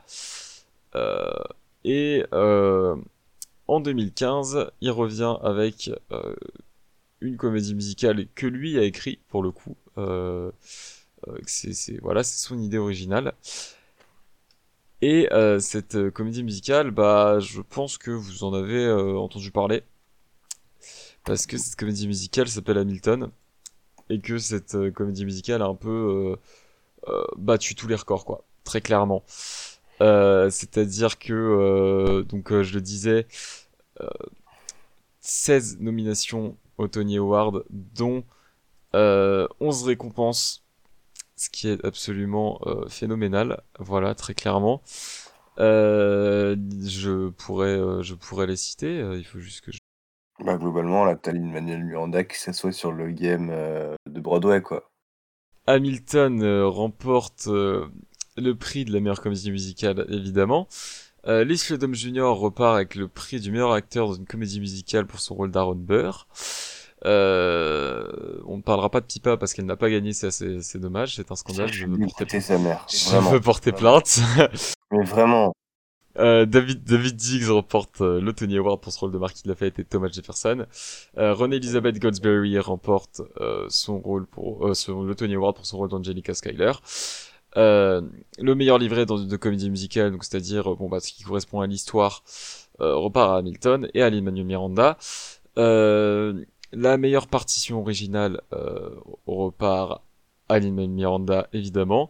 Et 1.84 2.24
en 2.32 3.80
2015, 3.80 4.72
il 4.82 4.92
revient 4.92 5.36
avec 5.44 5.92
une 7.20 7.36
comédie 7.36 7.76
musicale 7.76 8.28
que 8.36 8.48
lui 8.48 8.78
a 8.78 8.84
écrit 8.84 9.20
pour 9.28 9.44
le 9.44 9.52
coup. 9.52 9.76
Euh, 11.28 11.38
c'est, 11.46 12.00
voilà, 12.02 12.24
c'est 12.24 12.38
son 12.38 12.60
idée 12.60 12.78
originale. 12.78 13.34
Et 15.02 15.32
euh, 15.34 15.60
cette 15.60 15.96
euh, 15.96 16.12
comédie 16.12 16.44
musicale, 16.44 16.92
bah, 16.92 17.40
je 17.40 17.62
pense 17.62 17.98
que 17.98 18.12
vous 18.12 18.44
en 18.44 18.54
avez 18.54 18.92
entendu 18.92 19.52
parler. 19.52 19.84
Parce 21.24 21.46
que 21.48 21.58
cette 21.58 21.76
comédie 21.76 22.08
musicale 22.08 22.48
s'appelle 22.48 22.78
Hamilton. 22.78 23.32
Et 24.10 24.20
que 24.20 24.38
cette 24.38 24.92
comédie 24.92 25.26
musicale 25.26 25.62
a 25.62 25.66
un 25.66 25.76
peu 25.76 26.38
battu 27.38 27.76
tous 27.76 27.88
les 27.88 27.96
records, 27.96 28.26
quoi. 28.26 28.44
Très 28.64 28.82
clairement. 28.82 29.24
C'est-à-dire 30.00 31.18
que, 31.18 32.24
donc 32.30 32.62
je 32.62 32.74
le 32.76 32.82
disais, 32.82 33.26
euh, 34.02 34.08
16 35.22 35.80
nominations 35.80 36.58
au 36.78 36.88
Tony 36.88 37.18
Award, 37.18 37.64
dont 37.70 38.24
euh, 38.94 39.48
11 39.60 39.84
récompenses, 39.84 40.65
ce 41.36 41.50
qui 41.50 41.68
est 41.68 41.84
absolument 41.86 42.60
euh, 42.66 42.88
phénoménal. 42.88 43.62
Voilà, 43.80 44.16
très 44.16 44.34
clairement. 44.34 44.82
Euh, 45.60 46.56
je 46.84 47.30
pourrais, 47.30 47.78
euh, 47.78 48.02
je 48.02 48.14
pourrais 48.14 48.48
les 48.48 48.56
citer. 48.58 49.00
euh, 49.00 49.18
il 49.18 49.26
faut 49.26 49.40
juste 49.40 49.62
que 49.62 49.72
je... 49.72 49.78
Bah, 50.44 50.58
globalement, 50.58 51.06
là, 51.06 51.16
t'as 51.16 51.32
Lin-Manuel 51.32 51.84
Miranda 51.84 52.24
qui 52.24 52.38
s'assoit 52.38 52.74
sur 52.74 52.92
le 52.92 53.10
game 53.12 53.48
de 53.48 54.20
Broadway, 54.20 54.62
quoi. 54.62 54.90
Hamilton 55.66 56.64
remporte 56.66 57.48
le 57.48 58.54
prix 58.54 58.84
de 58.84 58.92
la 58.92 59.00
meilleure 59.00 59.22
comédie 59.22 59.52
musicale, 59.52 60.06
évidemment. 60.10 60.68
Euh, 61.28 61.44
Lee 61.44 61.58
Jr. 61.58 62.22
repart 62.38 62.76
avec 62.76 62.94
le 62.96 63.08
prix 63.08 63.40
du 63.40 63.52
meilleur 63.52 63.72
acteur 63.72 64.08
dans 64.08 64.14
une 64.14 64.28
comédie 64.28 64.60
musicale 64.60 65.08
pour 65.08 65.20
son 65.20 65.36
rôle 65.36 65.52
d'Aaron 65.52 65.76
Burr. 65.76 66.28
Euh, 67.06 68.40
on 68.46 68.58
ne 68.58 68.62
parlera 68.62 68.90
pas 68.90 69.02
de 69.02 69.06
Pipa 69.06 69.38
parce 69.38 69.54
qu'elle 69.54 69.66
n'a 69.66 69.76
pas 69.76 69.90
gagné, 69.90 70.14
c'est 70.14 70.28
assez- 70.28 70.62
c'est 70.62 70.80
dommage, 70.80 71.16
c'est 71.16 71.32
un 71.32 71.36
scandale. 71.36 71.72
Je 71.72 71.86
veux 71.86 71.98
porter, 71.98 72.24
Écoutez 72.24 72.42
sa 72.42 72.58
mère. 72.58 72.86
je 72.90 73.18
veux 73.32 73.42
porter 73.42 73.72
plainte. 73.72 74.20
Mais 74.92 75.04
vraiment. 75.04 75.54
Euh, 76.18 76.46
David, 76.46 76.84
David 76.86 77.18
Diggs 77.18 77.50
remporte 77.50 78.00
euh, 78.00 78.22
le 78.22 78.32
Tony 78.32 78.58
Award 78.58 78.80
pour 78.80 78.94
ce 78.94 79.00
rôle 79.00 79.12
de 79.12 79.18
Marquis 79.18 79.42
Lafayette 79.48 79.80
et 79.80 79.84
Thomas 79.84 80.08
Jefferson. 80.10 80.66
Euh, 81.18 81.34
Ronnie 81.34 81.58
Elizabeth 81.58 82.00
Goldsberry 82.00 82.58
remporte 82.60 83.22
son 83.68 84.00
rôle 84.00 84.26
pour 84.26 84.74
son- 84.76 85.04
le 85.04 85.14
Tony 85.16 85.36
Award 85.36 85.56
pour 85.58 85.66
son 85.66 85.78
rôle 85.78 85.90
d'Angelica 85.90 86.34
Schuyler. 86.34 86.72
Euh, 87.58 88.02
le 88.40 88.56
meilleur 88.56 88.78
livret 88.78 89.06
dans 89.06 89.18
de 89.18 89.38
comédie 89.38 89.70
musicale, 89.70 90.12
donc 90.12 90.24
c'est-à-dire 90.24 90.76
bon 90.76 90.88
bah 90.90 91.00
ce 91.02 91.12
qui 91.12 91.24
correspond 91.24 91.60
à 91.62 91.68
l'histoire, 91.68 92.24
repart 92.80 93.32
à 93.32 93.38
Hamilton 93.38 93.90
et 93.94 94.02
à 94.02 94.10
Lin-Manuel 94.10 94.46
Miranda. 94.46 94.98
Euh, 95.58 96.44
la 96.72 96.98
meilleure 96.98 97.28
partition 97.28 97.80
originale 97.80 98.42
euh, 98.54 98.90
repart 99.28 100.02
à 100.50 100.60
Miranda 100.60 101.48
évidemment. 101.54 102.10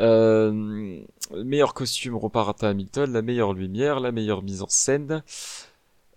Euh, 0.00 1.00
le 1.32 1.44
meilleur 1.44 1.74
costume 1.74 2.16
repart 2.16 2.62
à 2.62 2.68
Hamilton, 2.68 3.12
la 3.12 3.22
meilleure 3.22 3.52
lumière, 3.52 4.00
la 4.00 4.12
meilleure 4.12 4.42
mise 4.42 4.62
en 4.62 4.68
scène, 4.68 5.22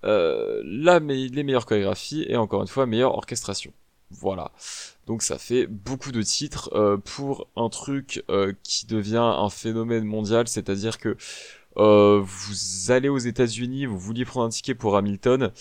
euh, 0.03 0.61
les 0.63 1.43
meilleures 1.43 1.65
chorégraphies 1.65 2.25
et 2.27 2.37
encore 2.37 2.61
une 2.61 2.67
fois 2.67 2.85
meilleure 2.85 3.15
orchestration. 3.15 3.73
Voilà. 4.11 4.51
Donc 5.07 5.23
ça 5.23 5.37
fait 5.37 5.67
beaucoup 5.67 6.11
de 6.11 6.21
titres 6.21 6.69
euh, 6.73 6.97
pour 6.97 7.47
un 7.55 7.69
truc 7.69 8.23
euh, 8.29 8.53
qui 8.63 8.85
devient 8.85 9.17
un 9.17 9.49
phénomène 9.49 10.03
mondial, 10.03 10.47
c'est-à-dire 10.47 10.97
que 10.97 11.15
euh, 11.77 12.21
vous 12.21 12.91
allez 12.91 13.09
aux 13.09 13.17
États-Unis, 13.17 13.85
vous 13.85 13.97
vouliez 13.97 14.25
prendre 14.25 14.45
un 14.45 14.49
ticket 14.49 14.75
pour 14.75 14.97
Hamilton, 14.97 15.51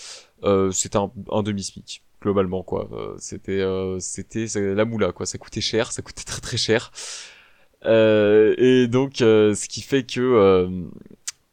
euh, 0.44 0.70
c'était 0.70 0.98
un, 0.98 1.42
demi-smic 1.42 2.02
globalement 2.20 2.62
quoi. 2.62 2.88
Euh, 2.92 3.14
c'était 3.18 3.60
euh, 3.60 3.98
c'était 4.00 4.46
la 4.74 4.84
moula 4.84 5.12
quoi, 5.12 5.26
ça 5.26 5.38
coûtait 5.38 5.60
cher, 5.60 5.92
ça 5.92 6.02
coûtait 6.02 6.24
très 6.24 6.40
très 6.40 6.56
cher. 6.56 6.92
Et 7.84 8.86
donc, 8.88 9.16
ce 9.18 9.68
qui 9.68 9.80
fait 9.82 10.04
que 10.04 10.82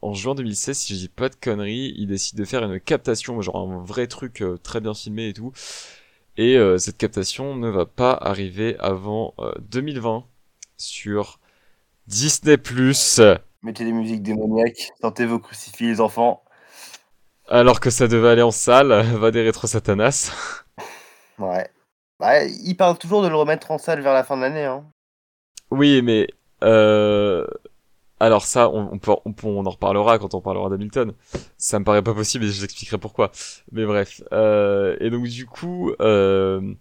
en 0.02 0.14
juin 0.14 0.36
2016, 0.36 0.78
si 0.78 0.94
je 0.94 1.00
dis 1.00 1.10
pas 1.10 1.30
de 1.30 1.36
conneries, 1.36 1.94
il 1.98 2.08
décide 2.08 2.38
de 2.38 2.46
faire 2.46 2.64
une 2.64 2.80
captation, 2.80 3.42
genre 3.42 3.58
un 3.58 3.84
vrai 3.84 4.08
truc 4.08 4.44
très 4.64 4.82
bien 4.82 4.94
filmé 4.94 5.30
et 5.30 5.34
tout. 5.34 5.54
Et 6.38 6.58
cette 6.78 6.98
captation 6.98 7.56
ne 7.56 7.70
va 7.70 7.86
pas 7.86 8.14
arriver 8.14 8.76
avant 8.80 9.34
euh, 9.40 9.54
2020 9.70 10.26
sur 10.78 11.40
Disney+. 12.08 12.58
Mettez 13.64 13.84
des 13.84 13.92
musiques 13.92 14.22
démoniaques, 14.22 14.92
sortez 15.02 15.26
vos 15.26 15.40
crucifix, 15.40 15.88
les 15.88 16.00
enfants. 16.00 16.44
Alors 17.50 17.80
que 17.80 17.90
ça 17.90 18.08
devait 18.08 18.30
aller 18.30 18.42
en 18.42 18.52
salle, 18.52 18.90
va 19.18 19.32
des 19.32 19.42
rétro 19.44 19.68
satanas. 19.68 20.32
Ouais. 21.40 21.70
Bah, 22.20 22.44
il 22.46 22.76
parle 22.76 22.98
toujours 22.98 23.22
de 23.22 23.28
le 23.28 23.36
remettre 23.36 23.70
en 23.70 23.78
salle 23.78 24.02
vers 24.02 24.16
la 24.16 24.24
fin 24.24 24.38
de 24.38 24.42
l'année, 24.42 24.66
hein. 24.66 24.84
Oui, 25.70 26.02
mais 26.02 26.28
euh... 26.64 27.46
alors 28.20 28.44
ça, 28.44 28.72
on, 28.72 28.90
on, 28.92 28.98
peut, 28.98 29.12
on, 29.24 29.34
peut- 29.34 29.46
on 29.46 29.64
en 29.64 29.70
reparlera 29.70 30.18
quand 30.18 30.34
on 30.34 30.42
parlera 30.42 30.68
d'Hamilton. 30.70 31.14
Ça 31.60 31.78
me 31.78 31.86
paraît 31.86 32.02
pas 32.02 32.16
possible 32.16 32.46
et 32.46 32.48
je 32.48 32.58
vous 32.58 32.64
expliquerai 32.64 32.98
pourquoi. 32.98 33.32
Mais 33.72 33.86
bref. 33.86 34.24
Euh... 34.32 34.98
Et 35.00 35.12
donc 35.12 35.28
du 35.28 35.46
coup, 35.46 35.92
euh... 36.02 36.74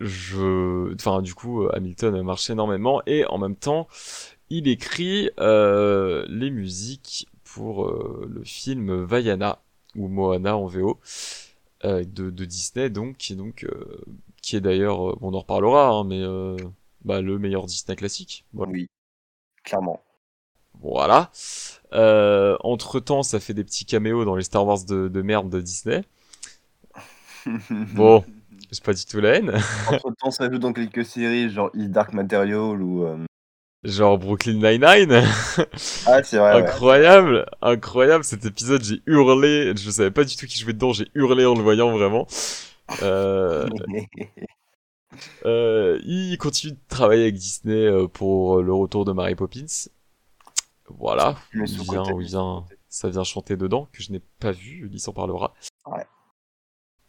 je, 0.00 0.92
enfin 0.94 1.22
du 1.22 1.34
coup, 1.34 1.68
Hamilton 1.72 2.20
marche 2.22 2.50
énormément 2.50 3.02
et 3.06 3.24
en 3.26 3.38
même 3.38 3.54
temps, 3.54 3.86
il 4.50 4.66
écrit 4.66 5.30
les 5.38 6.50
musiques 6.50 7.28
pour 7.54 7.86
euh, 7.86 8.28
le 8.28 8.42
film 8.42 9.04
Vaiana 9.04 9.60
ou 9.94 10.08
Moana 10.08 10.56
en 10.56 10.66
VO 10.66 10.98
euh, 11.84 12.04
de, 12.04 12.30
de 12.30 12.44
Disney, 12.44 12.90
donc 12.90 13.16
qui 13.16 13.34
est 13.34 13.36
donc 13.36 13.64
euh, 13.64 14.02
qui 14.42 14.56
est 14.56 14.60
d'ailleurs, 14.60 15.16
bon, 15.18 15.30
on 15.30 15.34
en 15.34 15.40
reparlera, 15.40 15.88
hein, 15.90 16.04
mais 16.04 16.22
bah, 17.04 17.20
le 17.20 17.38
meilleur 17.38 17.66
Disney 17.66 17.94
classique. 17.96 18.44
Voilà. 18.52 18.72
Oui, 18.72 18.88
clairement. 19.62 20.00
Voilà. 20.80 21.30
Entre 21.92 22.98
temps, 22.98 23.22
ça 23.22 23.38
fait 23.38 23.54
des 23.54 23.64
petits 23.64 23.86
caméos 23.86 24.24
dans 24.24 24.34
les 24.34 24.42
Star 24.42 24.66
Wars 24.66 24.84
de, 24.84 25.08
de 25.08 25.22
merde 25.22 25.48
de 25.48 25.60
Disney. 25.60 26.02
Bon, 27.94 28.24
c'est 28.72 28.82
pas 28.82 28.94
du 28.94 29.04
tout 29.04 29.20
la 29.20 29.36
haine. 29.36 29.52
Entre 29.86 30.10
temps, 30.18 30.30
ça 30.30 30.50
joue 30.50 30.58
dans 30.58 30.72
quelques 30.72 31.04
séries, 31.04 31.50
genre 31.50 31.70
Dark 31.74 32.14
Material 32.14 32.82
ou. 32.82 33.06
Genre 33.84 34.18
Brooklyn 34.18 34.54
Nine-Nine. 34.54 35.24
Ah, 36.06 36.22
c'est 36.22 36.38
vrai, 36.38 36.54
ouais. 36.54 36.68
incroyable, 36.68 37.46
incroyable 37.60 38.24
cet 38.24 38.44
épisode. 38.44 38.82
J'ai 38.82 39.02
hurlé. 39.06 39.74
Je 39.76 39.90
savais 39.90 40.10
pas 40.10 40.24
du 40.24 40.36
tout 40.36 40.46
qui 40.46 40.58
jouait 40.58 40.72
dedans. 40.72 40.92
J'ai 40.92 41.08
hurlé 41.14 41.44
en 41.44 41.54
le 41.54 41.62
voyant 41.62 41.92
vraiment. 41.92 42.26
Euh, 43.02 43.68
euh, 45.46 46.00
il 46.04 46.36
continue 46.38 46.72
de 46.72 46.78
travailler 46.88 47.22
avec 47.24 47.34
Disney 47.34 47.86
euh, 47.86 48.08
pour 48.08 48.62
le 48.62 48.72
retour 48.72 49.04
de 49.04 49.12
Mary 49.12 49.34
Poppins. 49.34 49.88
Voilà. 50.88 51.36
Il 51.54 51.64
vient, 51.64 52.04
il 52.18 52.26
vient, 52.26 52.64
ça 52.88 53.08
vient 53.08 53.24
chanter 53.24 53.56
dedans, 53.56 53.88
que 53.92 54.02
je 54.02 54.12
n'ai 54.12 54.20
pas 54.38 54.52
vu, 54.52 54.88
il 54.92 55.00
s'en 55.00 55.12
parlera. 55.12 55.54
Ouais. 55.86 56.06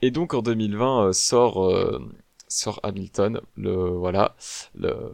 Et 0.02 0.12
donc 0.12 0.34
en 0.34 0.42
2020 0.42 1.08
euh, 1.08 1.14
sort, 1.14 1.66
euh, 1.66 2.00
sort 2.48 2.80
Hamilton, 2.84 3.42
le, 3.56 3.90
voilà, 3.90 4.36
le, 4.76 5.14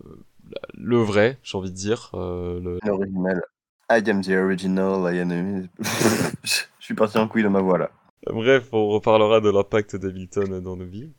le 0.74 0.98
vrai, 0.98 1.38
j'ai 1.44 1.58
envie 1.58 1.72
de 1.72 1.76
dire. 1.76 2.12
euh, 2.14 2.60
le... 2.60 2.80
L'original. 2.86 3.42
I 3.90 4.02
am 4.10 4.22
the 4.22 4.30
original, 4.30 5.14
I 5.14 5.20
am. 5.20 5.68
Je 6.44 6.86
suis 6.86 6.94
parti 6.96 7.18
en 7.18 7.28
couille 7.28 7.44
dans 7.44 7.50
ma 7.50 7.62
voix, 7.62 7.78
là. 7.78 7.92
Bref, 8.28 8.70
on 8.72 8.88
reparlera 8.90 9.42
de 9.42 9.50
l'impact 9.50 9.96
d'Hamilton 9.96 10.62
dans 10.62 10.78
nos 10.78 10.86
vies. 10.86 11.12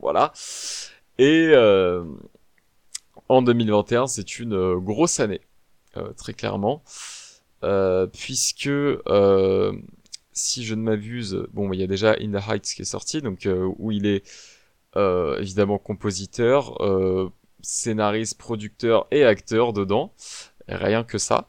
Voilà. 0.00 0.32
Et 1.18 1.50
euh, 1.52 2.04
en 3.28 3.42
2021, 3.42 4.06
c'est 4.06 4.38
une 4.38 4.54
euh, 4.54 4.76
grosse 4.76 5.20
année, 5.20 5.40
euh, 5.96 6.12
très 6.14 6.34
clairement, 6.34 6.82
euh, 7.62 8.06
puisque 8.06 8.66
euh, 8.68 9.72
si 10.32 10.64
je 10.64 10.74
ne 10.74 10.82
m'abuse, 10.82 11.46
bon, 11.52 11.72
il 11.72 11.80
y 11.80 11.82
a 11.82 11.86
déjà 11.86 12.16
In 12.20 12.32
the 12.32 12.42
Heights 12.48 12.74
qui 12.74 12.82
est 12.82 12.86
sorti, 12.86 13.22
donc 13.22 13.46
euh, 13.46 13.70
où 13.78 13.92
il 13.92 14.06
est 14.06 14.22
euh, 14.96 15.38
évidemment 15.40 15.78
compositeur, 15.78 16.82
euh, 16.82 17.30
scénariste, 17.60 18.38
producteur 18.38 19.06
et 19.10 19.24
acteur 19.24 19.72
dedans, 19.72 20.12
rien 20.68 21.04
que 21.04 21.18
ça. 21.18 21.48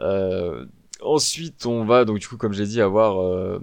Euh, 0.00 0.66
ensuite, 1.00 1.66
on 1.66 1.84
va 1.84 2.04
donc 2.04 2.18
du 2.18 2.28
coup, 2.28 2.36
comme 2.36 2.52
j'ai 2.52 2.66
dit, 2.66 2.80
avoir 2.80 3.20
euh, 3.20 3.60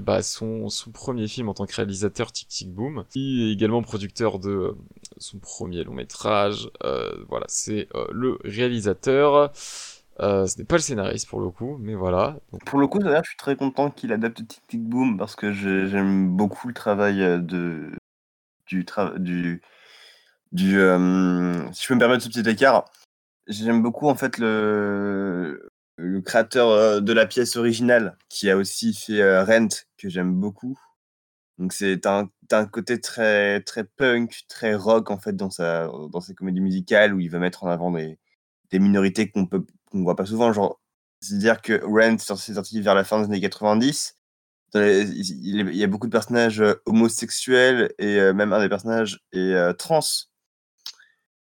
bah, 0.00 0.22
son, 0.22 0.68
son 0.68 0.90
premier 0.90 1.28
film 1.28 1.48
en 1.48 1.54
tant 1.54 1.66
que 1.66 1.74
réalisateur 1.74 2.32
Tic 2.32 2.48
Tic 2.48 2.72
Boom. 2.72 3.04
Il 3.14 3.48
est 3.48 3.52
également 3.52 3.82
producteur 3.82 4.38
de 4.38 4.50
euh, 4.50 4.72
son 5.18 5.38
premier 5.38 5.84
long 5.84 5.94
métrage. 5.94 6.70
Voilà, 7.28 7.46
c'est 7.48 7.88
le 8.12 8.38
réalisateur. 8.44 9.52
Ce 10.18 10.58
n'est 10.58 10.64
pas 10.64 10.76
le 10.76 10.82
scénariste 10.82 11.28
pour 11.28 11.40
le 11.40 11.50
coup, 11.50 11.76
mais 11.78 11.94
voilà. 11.94 12.38
Pour 12.64 12.78
le 12.78 12.86
coup, 12.86 13.00
je 13.00 13.22
suis 13.28 13.36
très 13.36 13.54
content 13.54 13.90
qu'il 13.90 14.12
adapte 14.12 14.46
Tic 14.46 14.66
Tic 14.66 14.82
Boom 14.82 15.16
parce 15.16 15.36
que 15.36 15.52
j'aime 15.52 16.28
beaucoup 16.36 16.68
le 16.68 16.74
travail 16.74 17.18
de 17.42 17.92
du 18.66 18.84
tra- 18.84 19.16
du 19.18 19.62
si 20.54 21.82
je 21.82 21.88
peux 21.88 21.94
me 21.94 21.98
permettre 21.98 22.22
ce 22.22 22.28
petit 22.28 22.48
écart, 22.48 22.84
j'aime 23.46 23.82
beaucoup 23.82 24.08
en 24.08 24.14
fait 24.14 24.38
le 24.38 25.70
créateur 26.24 27.02
de 27.02 27.12
la 27.12 27.26
pièce 27.26 27.56
originale 27.56 28.16
qui 28.28 28.50
a 28.50 28.56
aussi 28.56 28.94
fait 28.94 29.40
Rent 29.42 29.68
que 29.98 30.08
j'aime 30.08 30.34
beaucoup. 30.34 30.78
Donc 31.58 31.72
c'est 31.72 32.06
un, 32.06 32.28
côté 32.70 33.00
très 33.00 33.60
très 33.62 33.84
punk, 33.84 34.44
très 34.48 34.74
rock 34.74 35.10
en 35.10 35.18
fait 35.18 35.34
dans 35.34 35.50
sa 35.50 35.86
dans 35.86 36.20
ses 36.20 36.34
comédies 36.34 36.60
musicales 36.60 37.14
où 37.14 37.20
il 37.20 37.30
va 37.30 37.38
mettre 37.38 37.64
en 37.64 37.68
avant 37.68 37.90
des 37.92 38.78
minorités 38.78 39.30
qu'on 39.30 39.46
peut 39.46 39.64
qu'on 39.90 40.02
voit 40.02 40.16
pas 40.16 40.26
souvent 40.26 40.52
genre 40.52 40.80
c'est-à-dire 41.20 41.62
que 41.62 41.80
Rent 41.84 42.18
s'est 42.18 42.54
sorti 42.54 42.80
vers 42.82 42.94
la 42.94 43.04
fin 43.04 43.20
des 43.20 43.26
années 43.26 43.40
90. 43.40 44.18
Dans 44.72 44.80
les- 44.80 45.04
il 45.10 45.76
y 45.76 45.84
a 45.84 45.86
beaucoup 45.86 46.06
de 46.08 46.12
personnages 46.12 46.62
homosexuels 46.86 47.92
et 47.98 48.32
même 48.34 48.52
un 48.52 48.60
des 48.60 48.68
personnages 48.68 49.20
est 49.32 49.74
trans. 49.78 50.00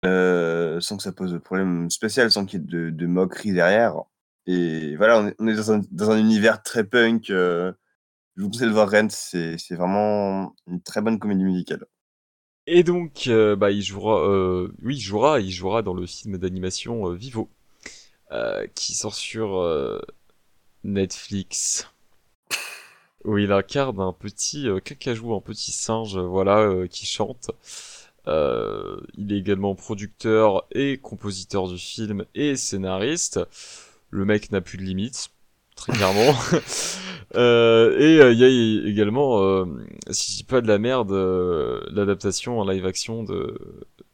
Euh, 0.03 0.79
sans 0.81 0.97
que 0.97 1.03
ça 1.03 1.11
pose 1.11 1.31
de 1.31 1.37
problème 1.37 1.89
spécial, 1.89 2.29
sans 2.31 2.45
qu'il 2.45 2.59
y 2.59 2.63
ait 2.63 2.65
de, 2.65 2.89
de 2.89 3.05
moquerie 3.07 3.53
derrière. 3.53 4.03
Et 4.47 4.95
voilà, 4.97 5.33
on 5.39 5.47
est, 5.47 5.55
dans, 5.55 6.11
un, 6.11 6.19
univers 6.19 6.61
très 6.61 6.83
punk, 6.83 7.29
euh, 7.29 7.71
je 8.35 8.43
vous 8.43 8.49
conseille 8.49 8.67
de 8.67 8.73
voir 8.73 8.91
Rent, 8.91 9.07
c'est 9.09 9.57
vraiment 9.71 10.53
une 10.67 10.81
très 10.81 11.01
bonne 11.01 11.17
comédie 11.17 11.43
musicale. 11.43 11.85
Et 12.67 12.83
donc, 12.83 13.25
euh, 13.27 13.55
bah, 13.55 13.71
il 13.71 13.81
jouera, 13.81 14.67
oui, 14.83 14.99
jouera, 14.99 15.39
il 15.39 15.51
jouera 15.51 15.81
dans 15.81 15.93
le 15.93 16.05
film 16.05 16.37
d'animation 16.37 17.11
Vivo, 17.13 17.49
qui 18.75 18.93
sort 18.93 19.15
sur 19.15 19.63
Netflix. 20.83 21.89
Où 23.23 23.39
il 23.39 23.51
incarne 23.51 23.99
un 23.99 24.13
petit 24.13 24.69
euh, 24.69 24.79
cacajou, 24.79 25.33
un 25.33 25.41
petit 25.41 25.71
singe, 25.71 26.15
voilà, 26.15 26.87
qui 26.89 27.07
chante. 27.07 27.49
Euh, 28.27 28.97
il 29.17 29.31
est 29.33 29.37
également 29.37 29.75
producteur 29.75 30.65
et 30.71 30.97
compositeur 30.97 31.67
du 31.67 31.77
film 31.77 32.25
et 32.33 32.55
scénariste. 32.55 33.39
Le 34.09 34.25
mec 34.25 34.51
n'a 34.51 34.61
plus 34.61 34.77
de 34.77 34.83
limites, 34.83 35.29
très 35.75 35.93
clairement. 35.93 36.33
Euh, 37.35 37.97
et 37.99 38.21
euh, 38.21 38.31
il 38.31 38.39
y 38.39 38.43
a 38.45 38.89
également, 38.89 39.41
euh, 39.41 39.65
si 40.09 40.31
je 40.31 40.37
dis 40.37 40.43
pas 40.43 40.61
de 40.61 40.67
la 40.67 40.77
merde, 40.77 41.11
euh, 41.11 41.81
l'adaptation 41.91 42.59
en 42.59 42.69
live 42.69 42.85
action 42.85 43.23
de, 43.23 43.57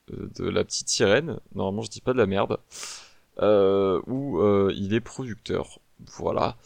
de 0.10 0.50
La 0.50 0.64
Petite 0.64 0.90
Sirène. 0.90 1.40
Normalement, 1.54 1.84
je 1.84 1.92
dis 1.92 2.02
pas 2.02 2.14
de 2.14 2.18
la 2.18 2.26
merde. 2.26 2.58
Euh, 3.40 4.02
où 4.08 4.42
il 4.72 4.94
est 4.94 5.02
producteur. 5.02 5.80
Voilà. 6.18 6.58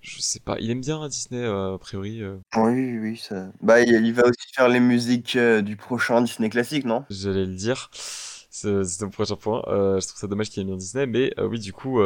Je 0.00 0.20
sais 0.20 0.40
pas. 0.40 0.56
Il 0.60 0.70
aime 0.70 0.80
bien 0.80 1.06
Disney, 1.08 1.42
euh, 1.42 1.74
a 1.74 1.78
priori. 1.78 2.22
euh. 2.22 2.36
Oui, 2.56 2.98
oui, 2.98 3.16
ça. 3.16 3.48
Bah, 3.60 3.80
il, 3.80 4.12
va 4.12 4.24
aussi 4.24 4.52
faire 4.54 4.68
les 4.68 4.80
musiques 4.80 5.36
euh, 5.36 5.62
du 5.62 5.76
prochain 5.76 6.22
Disney 6.22 6.48
classique, 6.48 6.84
non? 6.84 7.04
J'allais 7.10 7.46
le 7.46 7.54
dire. 7.54 7.90
C'est 7.92 9.02
mon 9.02 9.10
prochain 9.10 9.36
point. 9.36 9.62
Je 9.66 10.06
trouve 10.06 10.20
ça 10.20 10.26
dommage 10.26 10.50
qu'il 10.50 10.62
ait 10.62 10.66
mis 10.66 10.72
en 10.72 10.76
Disney, 10.76 11.06
mais 11.06 11.32
oui, 11.40 11.58
du 11.60 11.72
coup, 11.72 12.00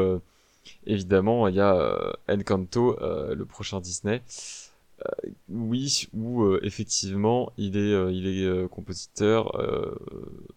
évidemment, 0.87 1.49
il 1.49 1.57
y 1.57 1.61
a 1.61 2.15
Encanto, 2.29 2.97
le 3.01 3.45
prochain 3.45 3.81
Disney. 3.81 4.23
Euh, 5.05 5.31
oui, 5.49 6.09
où 6.15 6.43
euh, 6.45 6.61
effectivement, 6.63 7.53
il 7.59 7.77
est, 7.77 7.93
euh, 7.93 8.13
il 8.13 8.27
est 8.27 8.69
compositeur. 8.69 9.53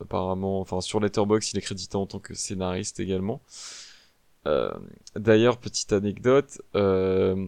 apparemment, 0.01 0.60
enfin 0.62 0.81
sur 0.81 1.00
Letterboxd, 1.00 1.53
il 1.53 1.57
est 1.57 1.62
crédité 1.62 1.96
en 1.98 2.05
tant 2.05 2.19
que 2.19 2.34
scénariste 2.34 3.00
également. 3.00 3.41
Euh, 4.46 4.72
D'ailleurs, 5.15 5.58
petite 5.58 5.94
anecdote. 5.94 6.62
euh, 6.75 7.48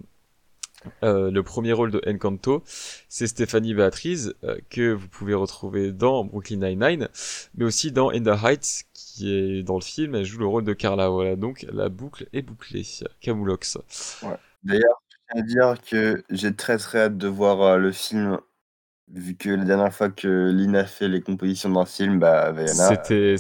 euh, 1.03 1.29
le 1.29 1.43
premier 1.43 1.74
rôle 1.74 1.91
de 1.91 2.01
Encanto, 2.08 2.63
c'est 3.10 3.27
Stéphanie 3.27 3.74
Beatriz, 3.74 4.34
que 4.69 4.93
vous 4.93 5.10
pouvez 5.10 5.34
retrouver 5.34 5.91
dans 5.91 6.24
Brooklyn 6.24 6.58
Nine-Nine, 6.58 7.10
mais 7.55 7.65
aussi 7.65 7.91
dans 7.91 8.12
In 8.12 8.24
the 8.24 8.43
Heights, 8.43 8.86
qui 8.93 9.34
est 9.34 9.63
dans 9.63 9.75
le 9.75 9.81
film, 9.81 10.15
elle 10.15 10.24
joue 10.24 10.39
le 10.39 10.46
rôle 10.46 10.63
de 10.63 10.72
Carla. 10.72 11.10
Voilà, 11.10 11.36
donc 11.36 11.65
la 11.72 11.89
boucle 11.89 12.27
est 12.31 12.41
bouclée. 12.41 12.86
Camoulox. 13.19 13.77
D'ailleurs, 14.63 15.01
je 15.10 15.17
tiens 15.34 15.41
à 15.41 15.46
dire 15.46 15.81
que 15.81 16.24
j'ai 16.29 16.55
très 16.55 16.77
très 16.77 17.01
hâte 17.01 17.17
de 17.17 17.27
voir 17.27 17.77
le 17.77 17.91
film, 17.91 18.39
vu 19.13 19.35
que 19.35 19.49
la 19.49 19.65
dernière 19.65 19.93
fois 19.93 20.09
que 20.09 20.49
Lina 20.51 20.79
a 20.81 20.85
fait 20.85 21.07
les 21.07 21.21
compositions 21.21 21.69
d'un 21.69 21.85
film, 21.85 22.19
bah. 22.19 22.53
C'était, 22.67 23.35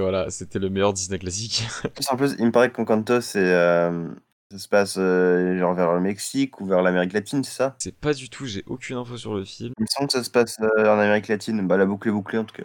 voilà, 0.00 0.30
c'était 0.30 0.58
le 0.58 0.70
meilleur 0.70 0.92
Disney 0.92 1.18
classique. 1.18 1.66
En 2.10 2.16
plus, 2.16 2.34
il 2.38 2.46
me 2.46 2.52
paraît 2.52 2.70
qu'Encanto, 2.70 3.20
c'est, 3.20 3.38
euh, 3.52 4.08
ça 4.50 4.58
se 4.58 4.68
passe 4.68 4.96
euh, 4.98 5.58
genre 5.58 5.74
vers 5.74 5.92
le 5.92 6.00
Mexique 6.00 6.60
ou 6.60 6.66
vers 6.66 6.82
l'Amérique 6.82 7.12
latine, 7.12 7.42
c'est 7.44 7.56
ça? 7.56 7.74
C'est 7.78 7.96
pas 7.96 8.14
du 8.14 8.30
tout, 8.30 8.46
j'ai 8.46 8.62
aucune 8.66 8.96
info 8.96 9.16
sur 9.16 9.34
le 9.34 9.44
film. 9.44 9.72
Il 9.78 9.82
me 9.82 9.86
semble 9.88 10.06
que 10.06 10.12
ça 10.12 10.24
se 10.24 10.30
passe 10.30 10.56
euh, 10.60 10.86
en 10.86 10.98
Amérique 10.98 11.28
latine. 11.28 11.66
Bah, 11.66 11.76
la 11.76 11.86
boucle 11.86 12.08
est 12.08 12.12
bouclée 12.12 12.38
en 12.38 12.44
tout 12.44 12.54
cas. 12.54 12.64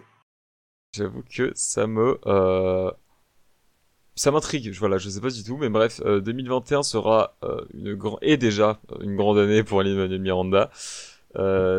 J'avoue 0.94 1.24
que 1.28 1.50
ça 1.56 1.86
me, 1.88 2.18
ça 4.14 4.30
m'intrigue. 4.30 4.72
Je- 4.72 4.78
Voilà, 4.78 4.98
je 4.98 5.08
sais 5.08 5.20
pas 5.20 5.30
du 5.30 5.42
tout, 5.42 5.56
mais 5.56 5.68
bref, 5.68 6.00
euh, 6.04 6.20
2021 6.20 6.82
sera 6.82 7.36
une 7.74 7.94
grande 7.94 8.18
et 8.22 8.36
déjà 8.36 8.80
une 9.00 9.16
grande 9.16 9.38
année 9.38 9.64
pour 9.64 9.82
Lin-Manuel 9.82 10.20
Miranda, 10.20 10.70
euh, 10.70 11.13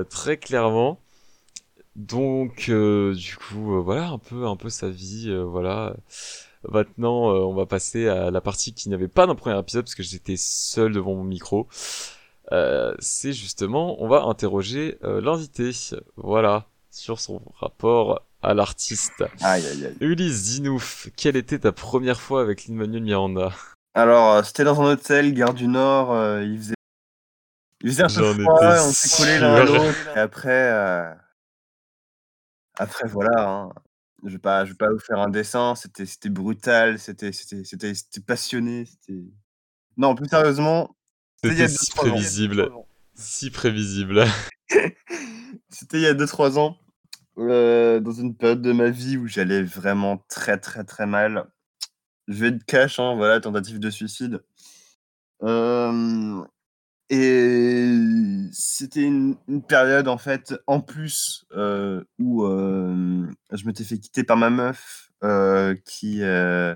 très 0.10 0.38
clairement. 0.38 1.00
Donc, 1.96 2.66
euh, 2.68 3.14
du 3.14 3.38
coup, 3.38 3.78
euh, 3.78 3.80
voilà 3.80 4.10
un 4.10 4.18
peu, 4.18 4.46
un 4.48 4.58
peu 4.58 4.70
sa 4.70 4.90
vie, 4.90 5.30
euh, 5.30 5.44
voilà. 5.44 5.96
Maintenant, 6.68 7.30
euh, 7.30 7.40
on 7.40 7.54
va 7.54 7.66
passer 7.66 8.08
à 8.08 8.32
la 8.32 8.42
partie 8.42 8.74
qui 8.74 8.90
n'avait 8.90 9.08
pas 9.08 9.28
d'un 9.28 9.36
premier 9.36 9.58
épisode 9.58 9.86
parce 9.86 9.96
que 9.96 10.04
j'étais 10.04 10.36
seul 10.38 10.92
devant 10.92 11.16
mon 11.16 11.24
micro. 11.24 11.68
Euh, 12.52 12.94
c'est 13.00 13.32
justement, 13.32 14.02
on 14.04 14.10
va 14.10 14.24
interroger 14.24 14.98
euh, 15.04 15.22
l'invité, 15.22 15.72
voilà, 16.18 16.66
sur 16.92 17.20
son 17.22 17.42
rapport 17.60 18.24
à 18.42 18.54
l'artiste. 18.54 19.24
Aïe 19.42 19.66
aïe 19.66 19.86
aïe. 19.86 19.96
Ulysse 20.02 20.44
Dinouf, 20.44 21.08
quelle 21.16 21.38
était 21.38 21.60
ta 21.60 21.72
première 21.72 22.20
fois 22.20 22.42
avec 22.42 22.68
Lin-Manuel 22.68 23.04
Miranda? 23.04 23.52
Alors, 23.94 24.34
euh, 24.34 24.44
c'était 24.44 24.66
dans 24.66 24.82
un 24.82 24.92
hôtel, 24.92 25.34
Gare 25.34 25.54
du 25.54 25.68
Nord, 25.68 26.12
euh, 26.12 26.44
il 26.44 26.58
faisait. 26.58 26.76
Il 27.86 27.92
faisait 27.92 28.04
un 28.04 28.08
peu 28.08 28.42
froid, 28.42 28.60
on 28.64 28.92
s'est 28.92 29.16
collés 29.16 29.38
l'un 29.38 29.54
à 29.54 29.64
l'autre. 29.64 30.08
Et 30.16 30.20
après, 30.20 30.72
euh, 30.72 31.14
après 32.80 33.08
voilà, 33.08 33.48
hein. 33.48 33.74
je 34.24 34.32
vais 34.32 34.40
pas, 34.40 34.66
je 34.66 34.72
vais 34.72 34.78
pas 34.78 34.90
vous 34.90 34.98
faire 34.98 35.20
un 35.20 35.30
dessin. 35.30 35.76
C'était, 35.76 36.08
c'était 36.08 36.30
brutal, 36.30 36.98
c'était, 36.98 37.32
c'était, 37.32 37.64
c'était, 37.64 37.94
c'était 37.94 38.22
passionné, 38.22 38.86
c'était. 38.86 39.22
Non, 39.98 40.16
plus 40.16 40.28
sérieusement, 40.28 40.98
c'était 41.44 41.68
si 41.68 41.92
prévisible, 41.92 42.72
si 43.14 43.52
prévisible. 43.52 44.26
C'était 45.70 45.98
il 45.98 46.04
y 46.04 46.08
a 46.08 46.14
2-3 46.14 46.58
ans, 46.58 46.78
euh, 47.38 48.00
dans 48.00 48.14
une 48.14 48.34
période 48.34 48.62
de 48.62 48.72
ma 48.72 48.90
vie 48.90 49.18
où 49.18 49.28
j'allais 49.28 49.62
vraiment 49.62 50.24
très 50.30 50.58
très 50.58 50.86
très 50.86 51.06
mal. 51.06 51.52
Je 52.30 52.36
vais 52.36 52.48
être 52.48 52.64
cash, 52.66 52.98
hein, 52.98 53.16
voilà, 53.16 53.42
tentative 53.42 53.80
de 53.80 53.90
suicide. 53.90 54.42
Euh, 55.44 56.42
et 57.10 57.90
c'était 58.52 59.04
une, 59.04 59.36
une 59.48 59.62
période 59.62 60.08
en 60.08 60.18
fait, 60.18 60.56
en 60.68 60.82
plus, 60.82 61.46
euh, 61.56 62.04
où 62.20 62.46
euh, 62.46 63.28
je 63.52 63.66
m'étais 63.66 63.84
fait 63.84 63.98
quitter 64.00 64.24
par 64.24 64.38
ma 64.38 64.50
meuf 64.50 65.12
euh, 65.24 65.76
qui, 65.86 66.24
euh, 66.24 66.76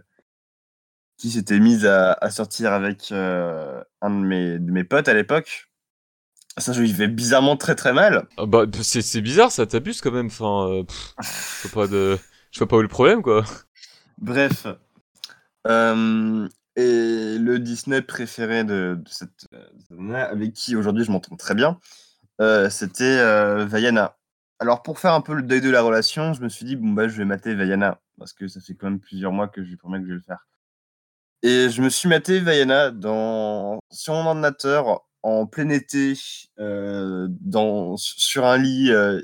qui 1.17 1.31
s'était 1.31 1.59
mise 1.59 1.85
à, 1.85 2.13
à 2.13 2.29
sortir 2.29 2.73
avec 2.73 3.11
un 3.11 3.83
de 4.09 4.25
mes, 4.25 4.59
de 4.59 4.71
mes 4.71 4.83
potes 4.83 5.07
à 5.07 5.13
l'époque. 5.13 5.65
Ça, 6.57 6.73
je 6.73 6.81
vivais 6.81 7.07
bizarrement 7.07 7.57
très 7.57 7.75
très 7.75 7.93
mal. 7.93 8.27
Ah 8.37 8.45
bah, 8.45 8.65
c'est 8.81 9.21
bizarre, 9.21 9.51
ça 9.51 9.65
t'abuse 9.65 10.01
quand 10.01 10.11
même. 10.11 10.27
Enfin, 10.27 10.83
pff, 10.85 11.15
je 11.63 11.67
vois 11.69 11.85
pas 11.85 11.91
de, 11.91 12.17
je 12.51 12.59
vois 12.59 12.67
pas 12.67 12.75
où 12.75 12.79
est 12.79 12.83
le 12.83 12.89
problème 12.89 13.21
quoi. 13.21 13.45
Bref. 14.17 14.67
Euh, 15.67 16.47
et 16.79 17.37
le 17.37 17.59
Disney 17.59 18.01
préféré 18.01 18.63
de, 18.63 18.99
de 19.03 19.09
cette, 19.09 19.47
euh, 19.53 20.13
avec 20.13 20.53
qui 20.53 20.75
aujourd'hui 20.75 21.03
je 21.03 21.11
m'entends 21.11 21.35
très 21.35 21.55
bien, 21.55 21.79
euh, 22.41 22.69
c'était 22.69 23.03
euh, 23.19 23.65
Vaiana. 23.65 24.17
Alors 24.59 24.81
pour 24.83 24.99
faire 24.99 25.13
un 25.13 25.21
peu 25.21 25.33
le 25.33 25.43
deuil 25.43 25.61
de 25.61 25.69
la 25.69 25.81
relation, 25.81 26.33
je 26.33 26.41
me 26.41 26.49
suis 26.49 26.65
dit, 26.65 26.75
bon 26.75 26.89
bah 26.89 27.07
je 27.07 27.17
vais 27.17 27.25
mater 27.25 27.55
Vaiana, 27.55 28.01
parce 28.17 28.33
que 28.33 28.47
ça 28.47 28.61
fait 28.61 28.75
quand 28.75 28.89
même 28.89 28.99
plusieurs 28.99 29.31
mois 29.31 29.47
que 29.47 29.63
je 29.63 29.69
lui 29.69 29.77
promets 29.77 29.99
que 29.99 30.05
je 30.05 30.09
vais 30.11 30.15
le 30.15 30.21
faire. 30.21 30.47
Et 31.41 31.69
je 31.69 31.81
me 31.81 31.89
suis 31.89 32.09
maté 32.09 32.39
Vaiana 32.39 32.91
dans, 32.91 33.79
sur 33.91 34.13
mon 34.13 34.25
ordinateur 34.25 35.05
en 35.23 35.45
plein 35.45 35.69
été, 35.69 36.13
euh, 36.59 37.27
sur 37.97 38.45
un 38.45 38.57
lit, 38.57 38.91
euh, 38.91 39.21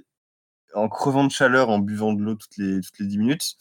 en 0.74 0.90
crevant 0.90 1.26
de 1.26 1.32
chaleur, 1.32 1.70
en 1.70 1.80
buvant 1.80 2.14
de 2.14 2.22
l'eau 2.22 2.36
toutes 2.36 2.58
les, 2.58 2.82
toutes 2.82 3.00
les 3.00 3.08
10 3.08 3.18
minutes. 3.18 3.56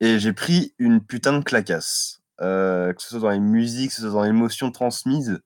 Et 0.00 0.18
j'ai 0.18 0.32
pris 0.32 0.74
une 0.78 1.00
putain 1.04 1.38
de 1.38 1.42
clacasse. 1.42 2.22
Euh, 2.42 2.92
que 2.92 3.02
ce 3.02 3.10
soit 3.10 3.20
dans 3.20 3.30
les 3.30 3.40
musiques, 3.40 3.90
que 3.90 3.96
ce 3.96 4.02
soit 4.02 4.10
dans 4.10 4.22
l'émotion 4.22 4.70
transmise, 4.70 5.40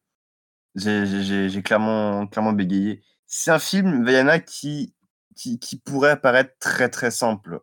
j'ai- 0.74 1.62
clairement, 1.62 2.26
clairement 2.26 2.52
bégayé. 2.52 3.02
C'est 3.26 3.50
un 3.50 3.58
film, 3.58 4.04
Vaiana, 4.04 4.40
qui, 4.40 4.94
qui, 5.36 5.78
pourrait 5.84 6.20
paraître 6.20 6.54
très 6.58 6.88
très 6.88 7.10
simple. 7.10 7.60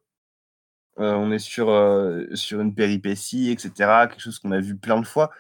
Euh, 1.00 1.14
on 1.14 1.32
est 1.32 1.40
sur, 1.40 1.70
euh, 1.70 2.26
sur 2.34 2.62
une 2.62 2.74
péripétie, 2.74 3.52
etc. 3.52 3.72
Quelque 4.08 4.22
chose 4.22 4.40
qu'on 4.40 4.52
a 4.52 4.60
vu 4.60 4.78
plein 4.78 5.00
de 5.00 5.06
fois. 5.06 5.32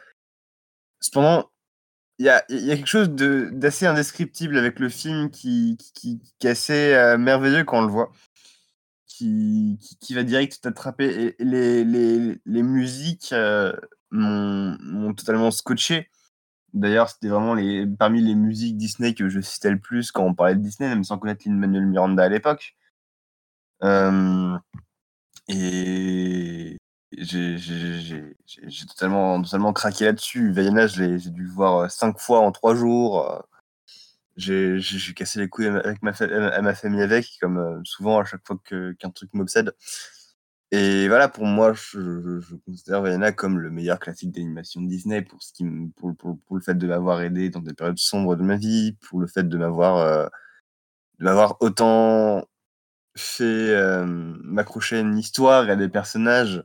Cependant, 0.99 1.49
il 2.19 2.25
y 2.25 2.29
a, 2.29 2.43
y 2.49 2.71
a 2.71 2.75
quelque 2.75 2.87
chose 2.87 3.09
d'assez 3.09 3.85
indescriptible 3.85 4.57
avec 4.57 4.79
le 4.79 4.89
film 4.89 5.29
qui, 5.31 5.77
qui, 5.93 6.19
est 6.41 6.49
assez 6.49 7.15
merveilleux 7.17 7.63
quand 7.63 7.79
on 7.79 7.85
le 7.85 7.91
voit 7.91 8.11
qui, 9.17 10.13
va 10.13 10.23
direct 10.23 10.61
t'attraper. 10.61 11.35
Les, 11.39 11.83
les, 11.83 12.39
les 12.45 12.63
musiques 12.63 13.29
euh, 13.33 13.73
m'ont 14.11 15.13
totalement 15.13 15.51
scotché. 15.51 16.09
D'ailleurs, 16.73 17.09
c'était 17.09 17.29
vraiment 17.29 17.53
les, 17.53 17.87
parmi 17.87 18.21
les 18.21 18.35
musiques 18.35 18.77
Disney 18.77 19.13
que 19.13 19.29
je 19.29 19.39
citais 19.41 19.71
le 19.71 19.79
plus 19.79 20.11
quand 20.11 20.23
on 20.23 20.33
parlait 20.33 20.55
de 20.55 20.61
Disney, 20.61 20.89
même 20.89 21.03
sans 21.03 21.17
connaître 21.17 21.47
Lin-Manuel 21.47 21.85
Miranda 21.87 22.23
à 22.23 22.29
l'époque. 22.29 22.75
Euh, 23.83 24.57
et 25.47 26.77
j'ai 27.17 27.57
totalement, 28.87 29.41
totalement 29.41 29.73
craqué 29.73 30.05
là-dessus. 30.05 30.51
Vaiana, 30.51 30.87
j'ai 30.87 31.17
dû 31.17 31.43
le 31.43 31.51
voir 31.51 31.77
euh, 31.77 31.87
cinq 31.87 32.19
fois 32.19 32.41
en 32.41 32.51
trois 32.51 32.75
jours. 32.75 33.43
J'ai 34.37 34.79
cassé 35.15 35.39
les 35.39 35.49
couilles 35.49 35.67
avec 35.67 36.01
ma, 36.01 36.11
à 36.11 36.61
ma 36.61 36.75
famille 36.75 37.01
avec, 37.01 37.27
comme 37.41 37.57
euh, 37.57 37.79
souvent 37.83 38.19
à 38.19 38.25
chaque 38.25 38.45
fois 38.45 38.57
qu'un 38.65 39.09
truc 39.09 39.33
m'obsède. 39.33 39.73
Et 40.71 41.07
voilà, 41.07 41.29
pour 41.29 41.45
moi, 41.45 41.73
je, 41.73 42.41
considère 42.65 43.01
Vaiana 43.01 43.31
comme 43.31 43.57
le 43.59 43.71
meilleur 43.71 43.99
classique 43.99 44.31
d'animation 44.31 44.81
de 44.81 44.87
Disney 44.87 45.21
pour, 45.21 45.41
ce 45.41 45.53
qui, 45.53 45.65
pour, 45.95 46.15
pour, 46.17 46.37
pour 46.45 46.55
le 46.57 46.61
fait 46.61 46.77
de 46.77 46.87
m'avoir 46.87 47.21
aidé 47.21 47.49
dans 47.49 47.61
des 47.61 47.73
périodes 47.73 47.97
sombres 47.97 48.35
de 48.35 48.43
ma 48.43 48.57
vie, 48.57 48.97
pour 49.07 49.19
le 49.21 49.27
fait 49.27 49.47
de 49.47 49.57
m'avoir 49.57 49.97
euh, 49.97 51.47
autant 51.61 52.45
fait 53.15 53.43
euh, 53.45 54.05
m'accrocher 54.05 54.97
à 54.97 54.99
une 54.99 55.17
histoire 55.17 55.67
et 55.69 55.71
à 55.71 55.75
des 55.75 55.89
personnages 55.89 56.63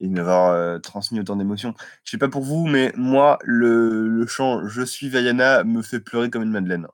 et 0.00 0.08
de 0.08 0.12
m'avoir 0.12 0.50
euh, 0.52 0.78
transmis 0.78 1.20
autant 1.20 1.36
d'émotions. 1.36 1.74
Je 2.04 2.12
sais 2.12 2.18
pas 2.18 2.28
pour 2.28 2.42
vous, 2.42 2.66
mais 2.66 2.92
moi, 2.96 3.38
le, 3.44 4.08
le 4.08 4.26
chant 4.26 4.66
Je 4.66 4.82
suis 4.82 5.08
Vaiana 5.08 5.64
me 5.64 5.82
fait 5.82 6.00
pleurer 6.00 6.30
comme 6.30 6.42
une 6.42 6.50
madeleine. 6.52 6.86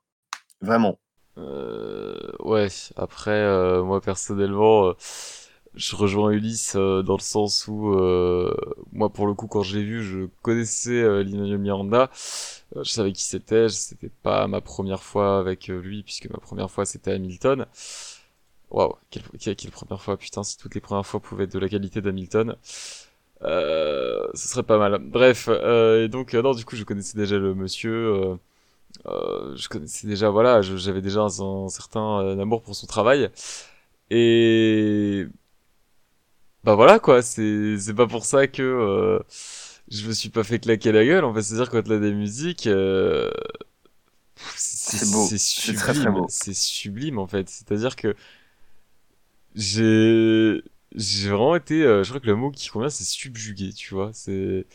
Vraiment. 0.60 0.98
Euh, 1.36 2.30
ouais, 2.40 2.68
après, 2.96 3.32
euh, 3.32 3.82
moi 3.82 4.00
personnellement, 4.00 4.86
euh, 4.88 4.92
je 5.74 5.96
rejoins 5.96 6.30
Ulysse 6.30 6.74
euh, 6.76 7.02
dans 7.02 7.16
le 7.16 7.22
sens 7.22 7.66
où, 7.66 7.92
euh, 7.94 8.54
moi 8.92 9.12
pour 9.12 9.26
le 9.26 9.34
coup, 9.34 9.48
quand 9.48 9.62
je 9.62 9.76
l'ai 9.76 9.84
vu, 9.84 10.02
je 10.02 10.28
connaissais 10.42 11.02
Lin-Manuel 11.24 11.58
Miranda, 11.58 12.10
je 12.76 12.84
savais 12.84 13.12
qui 13.12 13.24
c'était, 13.24 13.68
c'était 13.68 14.10
pas 14.22 14.46
ma 14.46 14.60
première 14.60 15.02
fois 15.02 15.38
avec 15.40 15.66
lui, 15.66 16.04
puisque 16.04 16.30
ma 16.30 16.38
première 16.38 16.70
fois 16.70 16.84
c'était 16.84 17.12
Hamilton. 17.12 17.66
Waouh, 18.70 18.94
quelle, 19.10 19.22
quelle, 19.40 19.56
quelle 19.56 19.70
première 19.70 20.02
fois, 20.02 20.16
putain, 20.16 20.42
si 20.42 20.58
toutes 20.58 20.74
les 20.74 20.80
premières 20.80 21.06
fois 21.06 21.20
pouvaient 21.20 21.44
être 21.44 21.52
de 21.54 21.58
la 21.60 21.68
qualité 21.68 22.00
d'Hamilton. 22.00 22.56
Euh, 23.42 24.26
ce 24.34 24.48
serait 24.48 24.62
pas 24.64 24.78
mal. 24.78 24.98
Bref, 25.00 25.48
euh, 25.50 26.04
et 26.04 26.08
donc, 26.08 26.34
euh, 26.34 26.42
non, 26.42 26.54
du 26.54 26.64
coup, 26.64 26.76
je 26.76 26.84
connaissais 26.84 27.16
déjà 27.18 27.38
le 27.38 27.54
monsieur. 27.54 27.92
euh, 27.92 28.36
euh, 29.06 29.56
je 29.56 29.68
connaissais 29.68 30.06
déjà, 30.08 30.30
voilà, 30.30 30.62
j'avais 30.62 31.02
déjà 31.02 31.22
un, 31.22 31.26
un 31.40 31.68
certain 31.70 32.20
euh, 32.22 32.40
amour 32.40 32.62
pour 32.62 32.76
son 32.76 32.86
travail. 32.86 33.30
Et 34.10 35.26
bah 36.64 36.74
voilà 36.74 36.98
quoi, 36.98 37.20
c'est 37.22 37.78
c'est 37.78 37.94
pas 37.94 38.06
pour 38.06 38.24
ça 38.24 38.46
que 38.46 38.62
euh, 38.62 39.18
je 39.88 40.06
me 40.08 40.12
suis 40.12 40.30
pas 40.30 40.44
fait 40.44 40.58
claquer 40.60 40.92
la 40.92 41.04
gueule. 41.04 41.24
En 41.24 41.34
fait, 41.34 41.42
c'est-à-dire 41.42 41.70
quand 41.70 41.86
là 41.88 41.98
des 41.98 42.12
musiques, 42.12 42.66
euh, 42.66 43.30
c'est 44.56 45.38
sublime, 45.38 46.24
c'est 46.28 46.54
sublime 46.54 47.18
en 47.18 47.26
fait. 47.26 47.48
C'est-à-dire 47.48 47.96
que 47.96 48.14
j'ai 49.54 50.62
j'ai 50.96 51.28
vraiment 51.30 51.56
été, 51.56 51.82
euh, 51.84 52.04
je 52.04 52.08
crois 52.10 52.20
que 52.20 52.26
le 52.26 52.36
mot 52.36 52.50
qui 52.50 52.68
convient 52.68 52.88
c'est 52.90 53.04
subjugué, 53.04 53.72
tu 53.72 53.94
vois. 53.94 54.10
C'est 54.12 54.66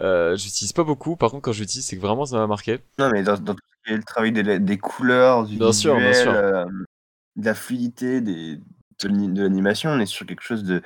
euh, 0.00 0.36
j'utilise 0.36 0.72
pas 0.72 0.84
beaucoup. 0.84 1.16
Par 1.16 1.30
contre, 1.30 1.42
quand 1.44 1.52
j'utilise, 1.52 1.86
c'est 1.86 1.96
que 1.96 2.02
vraiment 2.02 2.26
ça 2.26 2.36
m'a 2.38 2.46
marqué. 2.48 2.80
Non, 2.98 3.10
mais 3.10 3.22
dans, 3.22 3.36
dans 3.38 3.54
tout 3.54 3.60
ce 3.84 3.88
qui 3.88 3.92
est 3.94 3.96
le 3.96 4.02
travail 4.04 4.32
des, 4.32 4.58
des 4.58 4.78
couleurs, 4.78 5.44
du 5.46 5.58
Bien 5.58 5.72
sûr, 5.72 6.00
bien 6.00 6.12
visuel, 6.12 6.12
sûr. 6.12 6.32
euh, 6.34 6.64
de 7.36 7.44
la 7.46 7.54
fluidité, 7.54 8.20
des, 8.22 8.56
de 8.58 9.08
l'ani- 9.08 9.32
de 9.32 9.42
l'animation, 9.42 9.90
on 9.90 10.00
est 10.00 10.06
sur 10.06 10.26
quelque 10.26 10.42
chose 10.42 10.64
de, 10.64 10.82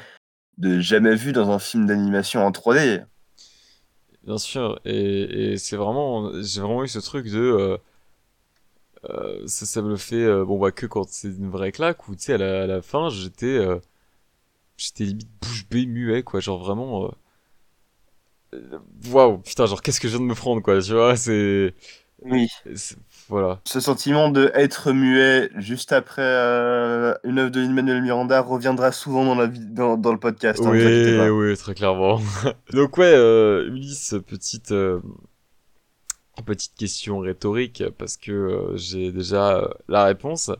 de 0.58 0.80
jamais 0.80 1.16
vu 1.16 1.32
dans 1.32 1.50
un 1.50 1.58
film 1.60 1.86
d'animation 1.86 2.44
en 2.46 2.52
3D. 2.52 3.02
Bien 4.24 4.36
sûr, 4.38 4.80
et, 4.84 5.52
et 5.52 5.56
c'est 5.58 5.76
vraiment, 5.76 6.30
j'ai 6.42 6.60
vraiment 6.60 6.84
eu 6.84 6.88
ce 6.88 6.98
truc 6.98 7.26
de, 7.26 7.78
euh, 9.08 9.46
ça, 9.46 9.64
ça 9.66 9.82
me 9.82 9.88
le 9.88 9.96
fait, 9.96 10.22
euh, 10.22 10.44
bon 10.44 10.58
bah 10.58 10.72
que 10.72 10.86
quand 10.86 11.08
c'est 11.08 11.28
une 11.28 11.50
vraie 11.50 11.72
claque, 11.72 12.08
ou 12.08 12.14
tu 12.14 12.24
sais 12.24 12.34
à 12.34 12.38
la, 12.38 12.62
à 12.64 12.66
la 12.66 12.82
fin 12.82 13.08
j'étais, 13.08 13.46
euh, 13.46 13.78
j'étais 14.76 15.04
limite 15.04 15.28
bouche 15.40 15.66
bée 15.70 15.86
muet 15.86 16.22
quoi, 16.22 16.40
genre 16.40 16.62
vraiment, 16.62 17.10
waouh, 19.10 19.38
putain 19.38 19.66
genre 19.66 19.80
qu'est-ce 19.82 20.00
que 20.00 20.08
je 20.08 20.16
viens 20.16 20.26
de 20.26 20.30
me 20.30 20.34
prendre 20.34 20.60
quoi, 20.62 20.80
tu 20.82 20.92
vois, 20.92 21.16
c'est, 21.16 21.74
Oui. 22.22 22.48
voilà, 23.28 23.60
Ce 23.66 23.80
sentiment 23.80 24.28
de 24.28 24.50
être 24.54 24.92
muet 24.92 25.50
juste 25.56 25.92
après 25.92 26.22
une 27.24 27.38
œuvre 27.38 27.50
de 27.50 27.60
Lin-Manuel 27.60 28.02
Miranda 28.02 28.40
reviendra 28.42 28.92
souvent 28.92 29.24
dans, 29.24 29.34
la 29.34 29.46
vie, 29.46 29.64
dans, 29.64 29.96
dans 29.96 30.12
le 30.12 30.18
podcast. 30.18 30.60
hein, 30.60 30.70
oui, 30.70 31.28
oui, 31.30 31.56
très 31.56 31.74
clairement. 31.74 32.20
Donc 32.72 32.98
ouais, 32.98 33.14
Ulysse, 33.66 34.14
petite, 34.26 34.74
petite 36.44 36.74
question 36.76 37.18
rhétorique 37.20 37.84
parce 37.98 38.16
que 38.16 38.32
euh, 38.32 38.76
j'ai 38.76 39.12
déjà 39.12 39.58
euh, 39.58 39.68
la 39.88 40.04
réponse. 40.04 40.50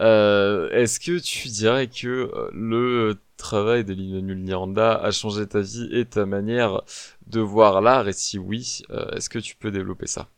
Euh, 0.00 0.70
est-ce 0.70 1.00
que 1.00 1.18
tu 1.18 1.48
dirais 1.48 1.88
que 1.88 2.30
le 2.52 3.16
travail 3.36 3.84
de 3.84 3.94
Lin-Manuel 3.94 4.38
Miranda 4.38 4.94
a 4.94 5.10
changé 5.10 5.46
ta 5.46 5.60
vie 5.60 5.88
et 5.92 6.04
ta 6.04 6.26
manière 6.26 6.82
de 7.26 7.40
voir 7.40 7.80
l'art? 7.80 8.08
Et 8.08 8.12
si 8.12 8.38
oui, 8.38 8.82
est-ce 9.14 9.30
que 9.30 9.38
tu 9.38 9.56
peux 9.56 9.70
développer 9.70 10.06
ça? 10.06 10.28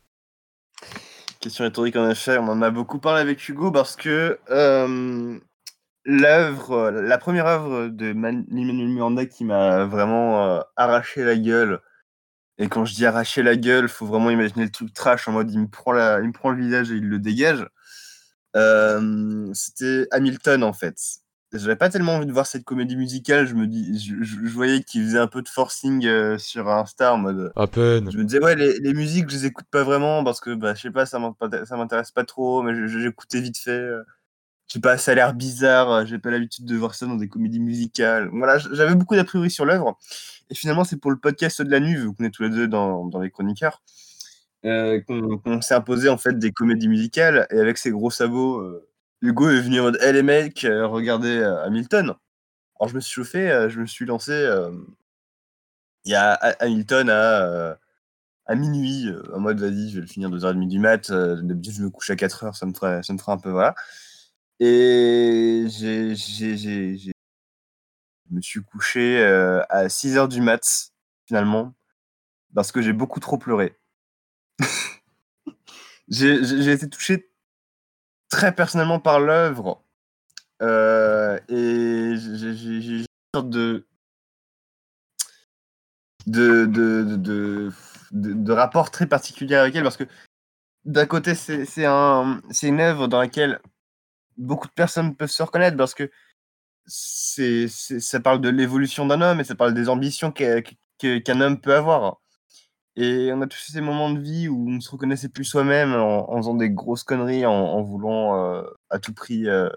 Question 1.39 1.63
rhétorique 1.63 1.95
en 1.95 2.09
effet, 2.09 2.37
on 2.37 2.49
en 2.49 2.61
a 2.61 2.69
beaucoup 2.69 2.99
parlé 2.99 3.21
avec 3.21 3.47
Hugo 3.47 3.71
parce 3.71 3.95
que 3.95 4.37
l'œuvre, 6.05 6.91
la 6.91 7.17
première 7.17 7.47
œuvre 7.47 7.87
de 7.87 8.13
Man- 8.13 8.45
Lin-Manuel 8.49 9.29
qui 9.29 9.45
m'a 9.45 9.85
vraiment 9.85 10.61
arraché 10.75 11.23
la 11.23 11.35
gueule, 11.35 11.81
et 12.59 12.67
quand 12.67 12.85
je 12.85 12.93
dis 12.93 13.05
arracher 13.05 13.41
la 13.41 13.55
gueule, 13.55 13.89
faut 13.89 14.05
vraiment 14.05 14.29
imaginer 14.29 14.65
le 14.65 14.69
truc 14.71 14.93
trash 14.93 15.27
en 15.27 15.31
mode 15.31 15.51
il 15.51 15.59
me 15.59 15.67
prend, 15.67 15.91
la, 15.93 16.19
il 16.19 16.27
me 16.27 16.33
prend 16.33 16.51
le 16.51 16.61
visage 16.61 16.91
et 16.91 16.95
il 16.95 17.07
le 17.09 17.17
dégage, 17.17 17.65
euh, 18.55 19.49
c'était 19.53 20.07
Hamilton 20.11 20.63
en 20.63 20.73
fait. 20.73 20.97
J'avais 21.51 21.75
pas 21.75 21.89
tellement 21.89 22.13
envie 22.15 22.27
de 22.27 22.31
voir 22.31 22.45
cette 22.45 22.63
comédie 22.63 22.95
musicale, 22.95 23.47
je 23.47 23.55
me 23.55 23.65
dis, 23.65 23.97
je, 23.99 24.15
je- 24.23 24.45
je 24.45 24.53
voyais 24.53 24.83
qu'il 24.83 25.03
faisait 25.03 25.17
un 25.17 25.27
peu 25.27 25.41
de 25.41 25.49
forcing 25.49 26.05
euh, 26.05 26.37
sur 26.37 26.69
Insta 26.69 27.13
en 27.13 27.17
mode 27.17 27.51
À 27.55 27.65
peine. 27.65 28.11
je 28.11 28.17
me 28.19 28.23
disais, 28.23 28.43
ouais, 28.43 28.55
les, 28.55 28.77
les 28.79 28.93
musiques, 28.93 29.29
je 29.29 29.35
les 29.35 29.45
écoute 29.47 29.65
pas 29.71 29.83
vraiment 29.83 30.23
parce 30.23 30.41
que, 30.41 30.53
bah, 30.53 30.75
je 30.75 30.81
sais 30.81 30.91
pas, 30.91 31.07
ça 31.07 31.17
m'int- 31.17 31.35
ça 31.65 31.75
m'intéresse 31.75 32.11
pas 32.11 32.23
trop, 32.23 32.61
mais 32.61 32.87
j'écoutais 32.87 33.41
vite 33.41 33.57
fait. 33.57 33.71
euh, 33.71 34.03
Je 34.69 34.75
sais 34.75 34.79
pas, 34.81 34.97
ça 34.99 35.11
a 35.13 35.15
l'air 35.15 35.33
bizarre, 35.33 35.91
euh, 35.91 36.05
j'ai 36.05 36.19
pas 36.19 36.29
l'habitude 36.29 36.65
de 36.65 36.75
voir 36.75 36.93
ça 36.93 37.07
dans 37.07 37.15
des 37.15 37.27
comédies 37.27 37.59
musicales. 37.59 38.29
Voilà, 38.31 38.59
j'avais 38.59 38.93
beaucoup 38.95 39.15
d'a 39.15 39.23
priori 39.23 39.49
sur 39.49 39.65
l'œuvre. 39.65 39.97
Et 40.51 40.55
finalement, 40.55 40.83
c'est 40.83 40.97
pour 40.97 41.11
le 41.11 41.17
podcast 41.17 41.61
de 41.61 41.71
la 41.71 41.79
nuit, 41.79 41.97
qu'on 42.15 42.23
est 42.23 42.29
tous 42.29 42.43
les 42.43 42.49
deux 42.49 42.67
dans, 42.67 43.09
les 43.19 43.31
chroniqueurs, 43.31 43.81
euh, 44.65 45.01
qu'on 45.01 45.61
s'est 45.61 45.73
imposé 45.75 46.09
en 46.09 46.17
fait 46.17 46.37
des 46.37 46.51
comédies 46.51 46.87
musicales. 46.87 47.47
Et 47.51 47.59
avec 47.59 47.77
ses 47.79 47.91
gros 47.91 48.11
sabots, 48.11 48.59
euh, 48.59 48.87
Hugo 49.21 49.49
est 49.49 49.61
venu 49.61 49.79
en 49.79 49.83
mode, 49.83 49.97
hé 50.01 50.11
les 50.13 50.23
mecs, 50.23 50.65
euh, 50.65 50.87
regardez 50.87 51.37
euh, 51.37 51.63
Hamilton. 51.65 52.13
Alors 52.79 52.89
je 52.89 52.95
me 52.95 52.99
suis 53.01 53.13
chauffé, 53.13 53.67
je 53.69 53.79
me 53.79 53.85
suis 53.87 54.05
lancé. 54.05 54.33
Il 56.05 56.11
y 56.11 56.15
a 56.15 56.33
Ha- 56.33 56.55
Hamilton 56.63 57.09
à. 57.09 57.77
minuit, 58.55 59.07
en 59.33 59.39
mode 59.39 59.59
vas-y, 59.59 59.89
je 59.89 59.95
vais 59.95 60.01
le 60.01 60.07
finir 60.07 60.29
2h30 60.29 60.67
du 60.67 60.79
mat. 60.79 61.11
D'habitude, 61.11 61.73
je 61.73 61.83
me 61.83 61.89
couche 61.89 62.09
à 62.09 62.15
4h, 62.15 62.55
ça 62.55 62.65
me 62.65 62.73
ferait, 62.73 63.03
ça 63.03 63.13
me 63.13 63.17
ferait 63.17 63.33
un 63.33 63.37
peu. 63.37 63.51
Voilà. 63.51 63.75
Et 64.59 65.65
j'ai, 65.69 66.15
je 66.15 67.11
me 68.31 68.41
suis 68.41 68.61
couché 68.61 69.19
euh, 69.19 69.61
à 69.69 69.87
6h 69.87 70.27
du 70.27 70.41
mat, 70.41 70.91
finalement, 71.25 71.73
parce 72.53 72.71
que 72.71 72.81
j'ai 72.81 72.93
beaucoup 72.93 73.19
trop 73.19 73.37
pleuré. 73.37 73.77
j'ai, 76.09 76.71
été 76.71 76.89
touché 76.89 77.31
très 78.29 78.53
personnellement 78.53 78.99
par 78.99 79.19
l'œuvre. 79.19 79.83
euh, 80.61 81.39
et 81.47 82.15
j'ai, 82.17 82.99
une 82.99 83.05
sorte 83.33 83.49
de. 83.49 83.85
Rapport 88.47 88.91
très 88.91 89.07
particulier 89.07 89.55
avec 89.55 89.75
elle 89.75 89.83
parce 89.83 89.97
que 89.97 90.03
d'un 90.85 91.05
côté 91.05 91.33
c'est 91.33 91.65
c'est 91.65 91.85
un, 91.85 92.41
c'est 92.51 92.67
une 92.67 92.81
œuvre 92.81 93.07
dans 93.07 93.19
laquelle 93.19 93.61
beaucoup 94.39 94.67
de 94.67 94.73
personnes 94.73 95.15
peuvent 95.15 95.29
se 95.31 95.43
reconnaître 95.43 95.77
parce 95.77 95.93
que 95.93 96.09
c'est, 96.85 97.67
c'est- 97.69 97.99
ça 97.99 98.19
parle 98.19 98.41
de 98.41 98.49
l'évolution 98.49 99.05
d'un 99.07 99.21
homme 99.21 99.39
et 99.41 99.43
ça 99.43 99.55
parle 99.55 99.73
des 99.73 99.89
ambitions 99.89 100.31
qu'un 100.31 101.41
homme 101.41 101.61
peut 101.61 101.75
avoir. 101.75 102.19
Et 102.95 103.31
on 103.33 103.41
a 103.41 103.47
tous 103.47 103.59
ces 103.59 103.81
moments 103.81 104.11
de 104.11 104.19
vie 104.19 104.49
où 104.49 104.67
on 104.67 104.73
ne 104.73 104.79
se 104.81 104.91
reconnaissait 104.91 105.29
plus 105.29 105.45
soi-même 105.45 105.93
en, 105.95 106.37
faisant 106.37 106.55
des 106.55 106.69
grosses 106.69 107.03
conneries, 107.03 107.45
en, 107.45 107.81
voulant 107.81 108.55
euh, 108.55 108.63
à 108.89 108.99
tout 108.99 109.13
prix 109.13 109.47
euh, 109.47 109.69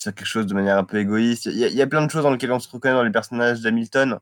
faire 0.00 0.14
quelque 0.14 0.26
chose 0.26 0.46
de 0.46 0.54
manière 0.54 0.78
un 0.78 0.84
peu 0.84 0.98
égoïste. 0.98 1.46
Il 1.46 1.56
y, 1.56 1.82
a, 1.82 1.86
plein 1.86 2.04
de 2.06 2.10
choses 2.10 2.22
dans 2.22 2.30
lesquelles 2.30 2.52
on 2.52 2.60
se 2.60 2.68
reconnaît 2.70 2.94
dans 2.94 3.02
les 3.02 3.10
personnages 3.10 3.62
d'Hamilton, 3.62 4.18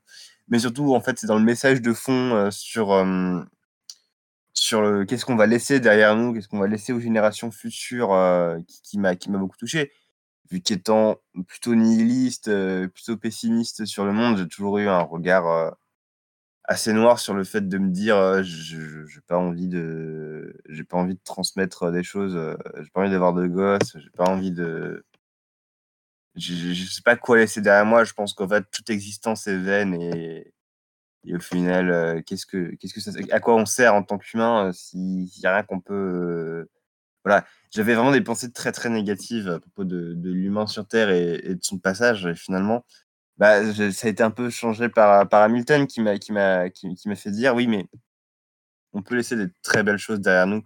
mais 0.48 0.59
surtout, 0.61 0.94
en 0.94 1.00
fait, 1.00 1.18
c'est 1.18 1.27
dans 1.27 1.38
le 1.38 1.44
message 1.44 1.83
de 1.83 1.92
fond 1.92 2.35
euh, 2.35 2.50
sur, 2.50 2.92
sur 4.54 4.82
le- 4.82 5.04
qu'est-ce 5.04 5.24
qu'on 5.26 5.36
va 5.36 5.46
laisser 5.46 5.80
derrière 5.80 6.16
nous, 6.16 6.32
qu'est-ce 6.34 6.48
qu'on 6.48 6.60
va 6.60 6.68
laisser 6.68 6.92
aux 6.92 7.00
générations 7.00 7.50
futures 7.50 8.12
euh, 8.14 8.58
qui, 8.68 8.98
qui 9.18 9.30
m'a 9.30 9.38
beaucoup 9.38 9.56
touché. 9.58 9.92
Vu 10.50 10.60
qu'étant 10.62 11.18
plutôt 11.48 11.74
nihiliste, 11.76 12.48
euh, 12.48 12.88
plutôt 12.88 13.16
pessimiste 13.18 13.86
sur 13.86 14.04
le 14.06 14.12
monde, 14.12 14.38
j'ai 14.38 14.48
toujours 14.48 14.78
eu 14.78 14.88
un 14.88 15.00
regard 15.02 15.48
euh, 15.48 15.70
assez 16.64 16.92
noir 16.92 17.18
sur 17.20 17.34
le 17.34 17.44
fait 17.44 17.68
de 17.68 17.78
me 17.78 17.90
dire 17.90 18.16
euh, 18.16 18.42
je 18.42 19.06
j'ai 19.06 19.20
pas 19.22 19.36
envie 19.38 19.68
de 19.68 20.56
j'ai 20.68 20.84
pas 20.84 20.96
envie 20.98 21.14
de 21.14 21.20
transmettre 21.24 21.92
des 21.92 22.02
choses, 22.02 22.36
euh, 22.36 22.56
j'ai 22.82 22.90
pas 22.92 23.02
envie 23.02 23.10
d'avoir 23.10 23.34
de 23.34 23.46
gosses, 23.46 23.96
j'ai 23.98 24.10
pas 24.10 24.24
envie 24.30 24.52
de 24.52 25.04
je- 26.36 26.72
je 26.74 26.84
sais 26.92 27.02
pas 27.02 27.16
quoi 27.16 27.38
laisser 27.38 27.60
derrière 27.60 27.86
moi. 27.86 28.04
Je 28.04 28.12
pense 28.12 28.34
qu'en 28.34 28.48
fait 28.48 28.64
toute 28.70 28.90
existence 28.90 29.46
est 29.46 29.58
vaine 29.58 29.94
et, 29.94 30.52
et 31.26 31.34
au 31.37 31.40
final 31.40 31.90
euh, 31.90 32.22
qu'est-ce 32.22 32.46
que 32.46 32.74
qu'est-ce 32.76 32.94
que 32.94 33.00
ça 33.00 33.10
à 33.30 33.40
quoi 33.40 33.54
on 33.56 33.66
sert 33.66 33.94
en 33.94 34.02
tant 34.02 34.18
qu'humain 34.18 34.68
euh, 34.68 34.72
si- 34.72 35.28
s'il 35.28 35.42
y 35.42 35.46
a 35.46 35.54
rien 35.54 35.62
qu'on 35.62 35.80
peut 35.80 35.94
euh, 35.94 36.70
voilà, 37.24 37.46
j'avais 37.70 37.94
vraiment 37.94 38.12
des 38.12 38.20
pensées 38.20 38.52
très 38.52 38.72
très 38.72 38.90
négatives 38.90 39.48
à 39.48 39.60
propos 39.60 39.84
de, 39.84 40.14
l'humain 40.30 40.66
sur 40.66 40.87
Terre 40.87 41.10
et, 41.10 41.54
de 41.54 41.58
son 41.62 41.78
passage. 41.78 42.26
Et 42.26 42.34
finalement, 42.34 42.84
bah, 43.38 43.72
ça 43.92 44.08
a 44.08 44.10
été 44.10 44.22
un 44.22 44.30
peu 44.30 44.50
changé 44.50 44.90
par 44.90 45.26
Hamilton 45.32 45.87
qui 45.87 46.02
m'a 46.02 46.18
qui 46.18 46.32
m'a 46.32 46.70
qui 46.70 46.87
m'a 47.06 47.16
fait 47.16 47.30
dire: 47.30 47.54
«Oui, 47.54 47.66
mais 47.66 47.88
on 48.92 49.02
peut 49.02 49.16
laisser 49.16 49.37
des 49.37 49.48
très 49.62 49.82
belles 49.82 49.98
choses 49.98 50.20
derrière 50.20 50.46
nous 50.46 50.62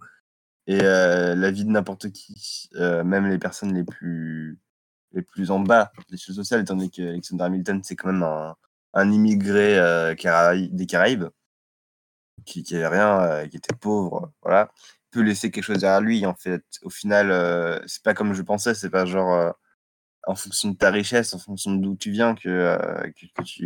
et 0.67 0.79
la 0.79 1.51
vie 1.51 1.65
de 1.65 1.71
n'importe 1.71 2.11
qui, 2.11 2.69
même 2.75 3.27
les 3.27 3.39
personnes 3.39 3.73
les 3.73 3.85
plus 3.85 4.59
les 5.13 5.21
plus 5.23 5.51
en 5.51 5.59
bas 5.61 5.91
des 6.09 6.17
choses 6.17 6.35
sociales», 6.35 6.61
étant 6.61 6.75
donné 6.75 6.89
qu'Alexander 6.89 7.45
Hamilton, 7.45 7.81
c'est 7.83 7.95
quand 7.95 8.11
même 8.11 8.23
un 8.23 8.55
un 8.93 9.11
immigré, 9.11 10.15
caraï 10.17 10.69
des 10.71 10.85
Caraïbes 10.85 11.25
qui 12.45 12.63
qui 12.63 12.75
avait 12.75 12.87
rien, 12.87 13.43
heu, 13.43 13.47
qui 13.47 13.57
était 13.57 13.75
pauvre, 13.75 14.31
voilà. 14.41 14.71
Peut 15.11 15.21
laisser 15.21 15.49
quelque 15.51 15.63
chose 15.63 15.79
derrière 15.79 16.01
lui, 16.01 16.25
en 16.25 16.35
fait. 16.35 16.63
Au 16.83 16.89
final, 16.89 17.31
heu, 17.31 17.81
c'est 17.87 18.03
pas 18.03 18.13
comme 18.13 18.33
je 18.33 18.41
pensais, 18.43 18.73
c'est 18.75 18.89
pas 18.91 19.05
genre, 19.05 19.33
heu, 19.33 19.51
en 20.27 20.35
fonction 20.35 20.69
de 20.71 20.77
ta 20.77 20.91
richesse, 20.91 21.33
en 21.33 21.39
fonction 21.39 21.73
d'où 21.73 21.95
tu 21.97 22.11
viens 22.11 22.35
que, 22.35 22.77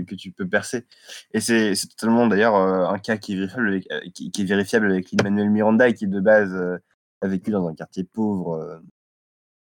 que 0.05 0.15
tu 0.15 0.31
peux 0.31 0.47
percer 0.47 0.85
et 1.33 1.41
c'est 1.41 1.75
totalement 1.89 2.27
d'ailleurs, 2.27 2.55
un 2.55 2.99
cas 2.99 3.17
qui 3.17 3.33
est 3.33 4.43
vérifiable 4.45 4.91
avec, 4.91 5.05
qui 5.07 5.17
Lin-Manuel 5.17 5.49
Miranda 5.51 5.91
qui 5.93 6.07
de 6.07 6.19
base, 6.21 6.53
a 7.21 7.27
vécu 7.27 7.51
dans 7.51 7.67
un 7.67 7.75
quartier 7.75 8.03
pauvre, 8.05 8.81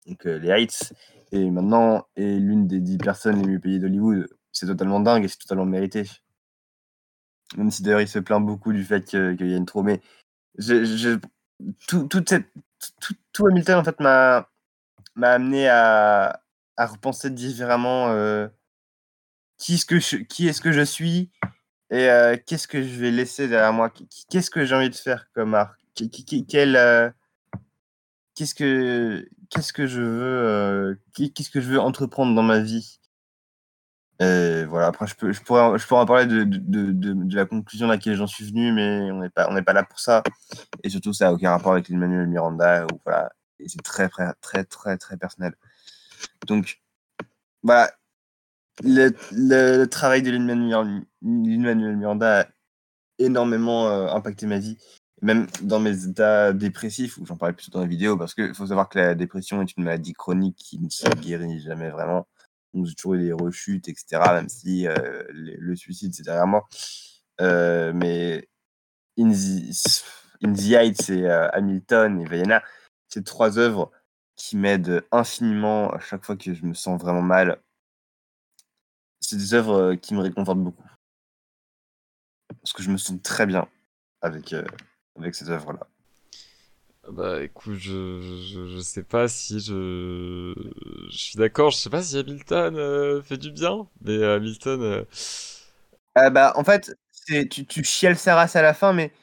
donc 0.07 0.25
les 0.25 0.49
Heights 0.49 0.93
et 1.31 1.49
maintenant 1.51 2.05
est 2.15 2.37
l'une 2.39 2.67
des 2.67 2.79
10 2.79 2.97
personnes 2.97 3.41
les 3.41 3.47
mieux 3.47 3.59
payées 3.59 3.79
d'Hollywood. 3.79 4.27
C'est 4.53 4.65
totalement 4.67 4.99
dingue 4.99 5.23
et 5.23 5.27
c'est 5.27 5.37
totalement 5.39 5.65
mérité. 5.65 6.03
Même 7.57 7.71
si 7.71 7.83
d'ailleurs 7.83 8.01
il 8.01 8.07
se 8.07 8.19
plaint 8.19 8.45
beaucoup 8.45 8.71
du 8.73 8.83
fait 8.83 9.03
qu'il 9.05 9.35
gagne 9.35 9.65
trop, 9.65 9.83
mais 9.83 10.01
je 10.57 10.85
je 10.85 11.19
tout 11.87 12.07
toute 12.07 12.29
cette 12.29 12.51
tout 13.01 13.15
tout 13.33 13.47
Hamilton 13.47 13.79
en 13.79 13.83
fait 13.85 13.99
m'a 14.01 14.47
amené 15.21 15.69
à 15.69 16.41
à 16.77 16.87
repenser 16.87 17.29
différemment, 17.31 18.09
heu, 18.13 18.51
qui 19.57 19.75
est-ce 19.75 19.85
que 19.87 19.99
je 19.99 20.17
qui 20.17 20.47
est-ce 20.47 20.61
que 20.61 20.71
je 20.73 20.81
suis 20.83 21.31
et 21.91 22.09
heu, 22.09 22.37
qu'est-ce 22.47 22.67
que 22.69 22.83
je 22.83 22.99
vais 22.99 23.11
laisser 23.11 23.47
derrière 23.49 23.73
moi? 23.73 23.89
Qu 23.91 24.05
qu'est-ce 24.29 24.51
que 24.51 24.65
j'ai 24.65 24.75
envie 24.75 24.89
de 24.91 24.95
faire 24.95 25.27
comme 25.33 25.55
art? 25.55 25.75
Qu 25.95 26.09
qu 26.09 26.23
qu 26.25 26.45
quel, 26.47 26.75
heu, 26.77 27.11
qu'est-ce 28.35 28.55
que 28.55 29.27
qu'est-ce 29.49 29.73
que 29.73 29.87
je 29.87 30.01
veux, 30.01 31.01
qu'est-ce 31.15 31.49
que 31.51 31.61
je 31.61 31.69
veux 31.71 31.79
entreprendre 31.81 32.35
dans 32.35 32.43
ma 32.43 32.59
vie? 32.61 33.00
Et 34.21 34.65
voilà, 34.65 34.87
après 34.87 35.07
je 35.07 35.15
pourrais 35.15 35.33
je 35.33 35.87
pourrais 35.87 36.01
en 36.01 36.05
parler 36.05 36.27
de 36.27 36.43
de 36.43 36.91
de 36.91 37.35
la 37.35 37.45
conclusion 37.45 37.87
à 37.87 37.93
laquelle 37.93 38.15
j'en 38.15 38.27
suis 38.27 38.45
venu, 38.45 38.71
mais 38.71 39.11
on 39.11 39.19
n'est 39.21 39.29
pas 39.29 39.49
pas 39.63 39.73
là 39.73 39.83
pour 39.83 39.99
ça 39.99 40.21
et 40.83 40.89
surtout 40.89 41.13
ça 41.13 41.29
a 41.29 41.33
aucun 41.33 41.51
rapport 41.51 41.73
avec 41.73 41.89
Lin-Manuel 41.89 42.27
Miranda 42.27 42.85
ou 42.85 42.99
voilà 43.03 43.31
et 43.61 43.69
c'est 43.69 43.81
très, 43.81 44.09
très, 44.09 44.33
très, 44.65 44.97
très, 44.97 45.17
personnel. 45.17 45.53
Donc, 46.47 46.81
bah, 47.63 47.91
le 48.83 49.11
le 49.31 49.85
travail 49.85 50.21
de 50.21 50.31
Lin-Manuel 50.31 51.97
Miranda 51.97 52.41
a 52.41 52.47
énormément, 53.19 53.87
heu, 53.89 54.09
impacté 54.09 54.47
ma 54.47 54.59
vie, 54.59 54.77
même 55.21 55.47
dans 55.61 55.79
mes 55.79 56.05
états 56.05 56.53
dépressifs 56.53 57.17
où 57.17 57.25
j'en 57.25 57.37
parlais 57.37 57.53
plus 57.55 57.69
dans 57.69 57.81
la 57.81 57.87
vidéo 57.87 58.17
parce 58.17 58.33
qu'il 58.33 58.55
faut 58.55 58.67
savoir 58.67 58.89
que 58.89 58.99
la 58.99 59.15
dépression 59.15 59.61
est 59.61 59.77
une 59.77 59.83
maladie 59.83 60.13
chronique 60.13 60.57
qui 60.57 60.79
ne 60.79 60.89
se 60.89 61.07
guérit 61.09 61.59
jamais 61.61 61.89
vraiment. 61.91 62.27
Donc 62.73 62.85
j'ai 62.87 62.95
toujours 62.95 63.15
eu 63.15 63.19
des 63.25 63.33
rechutes 63.33 63.87
et 63.89 63.95
cetera, 63.97 64.33
même 64.35 64.49
si, 64.49 64.87
heu, 64.87 65.27
le 65.31 65.75
suicide, 65.75 66.13
c'est 66.13 66.23
derrière 66.23 66.47
moi. 66.47 66.67
Heu, 67.41 67.93
mais 67.93 68.47
In 69.19 70.53
the 70.53 70.73
Heights 70.73 71.09
et 71.11 71.23
heu, 71.27 71.49
Hamilton 71.55 72.21
et 72.21 72.25
Vaiana, 72.25 72.63
c'est 73.09 73.25
3 73.25 73.59
œuvres 73.59 73.91
qui 74.37 74.57
m'aident 74.57 75.03
infiniment 75.11 75.91
à 75.91 75.99
chaque 75.99 76.25
fois 76.25 76.37
que 76.37 76.53
je 76.55 76.65
me 76.65 76.73
sens 76.75 76.99
vraiment 77.01 77.21
mal. 77.23 77.61
C'est 79.21 79.37
des 79.37 79.53
œuvres, 79.53 79.93
qui 79.95 80.13
me 80.15 80.19
réconfortent 80.21 80.59
beaucoup. 80.63 80.83
Parce 82.61 82.73
que 82.73 82.83
je 82.83 82.89
me 82.91 82.97
sens 82.97 83.21
très 83.21 83.45
bien 83.45 83.67
avec, 84.21 84.55
avec 85.17 85.35
ces 85.35 85.49
œuvres-là. 85.51 85.90
Bah 87.09 87.41
écoute, 87.43 87.73
je, 87.75 88.21
je, 88.53 88.67
je 88.67 88.79
sais 88.79 89.03
pas 89.03 89.27
si 89.27 89.59
je, 89.59 90.53
je 91.09 91.17
suis 91.17 91.37
d'accord, 91.37 91.71
je 91.71 91.77
sais 91.77 91.89
pas 91.89 92.03
si 92.03 92.17
Hamilton 92.17 92.75
euh, 92.77 93.21
fait 93.23 93.37
du 93.37 93.51
bien, 93.51 93.87
mais 94.01 94.11
euh, 94.17 94.35
Hamilton. 94.37 94.81
euh, 94.83 95.03
Ah 96.15 96.29
bah, 96.29 96.53
en 96.55 96.63
fait, 96.63 96.95
c'est 97.11 97.47
tu 97.47 97.65
tu 97.65 97.83
chiales 97.83 98.17
sa 98.17 98.35
race 98.35 98.55
à 98.55 98.61
la 98.61 98.73
fin, 98.73 98.93
mais 98.93 99.13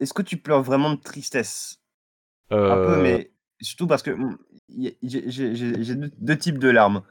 est-ce 0.00 0.14
que 0.14 0.22
tu 0.22 0.38
pleures 0.38 0.62
vraiment 0.62 0.92
de 0.94 1.00
tristesse? 1.00 1.80
Un 2.66 2.78
peu, 2.78 2.96
euh, 2.96 2.98
mais 2.98 3.32
surtout 3.62 3.86
parce 3.88 4.02
que, 4.02 4.10
a 4.12 4.36
j'ai 4.70 4.96
j'ai 5.02 5.30
j'ai 5.56 5.84
j'ai 5.84 5.96
2 5.96 6.12
2 6.18 6.38
types 6.38 6.58
de 6.58 6.68
larmes. 6.70 7.02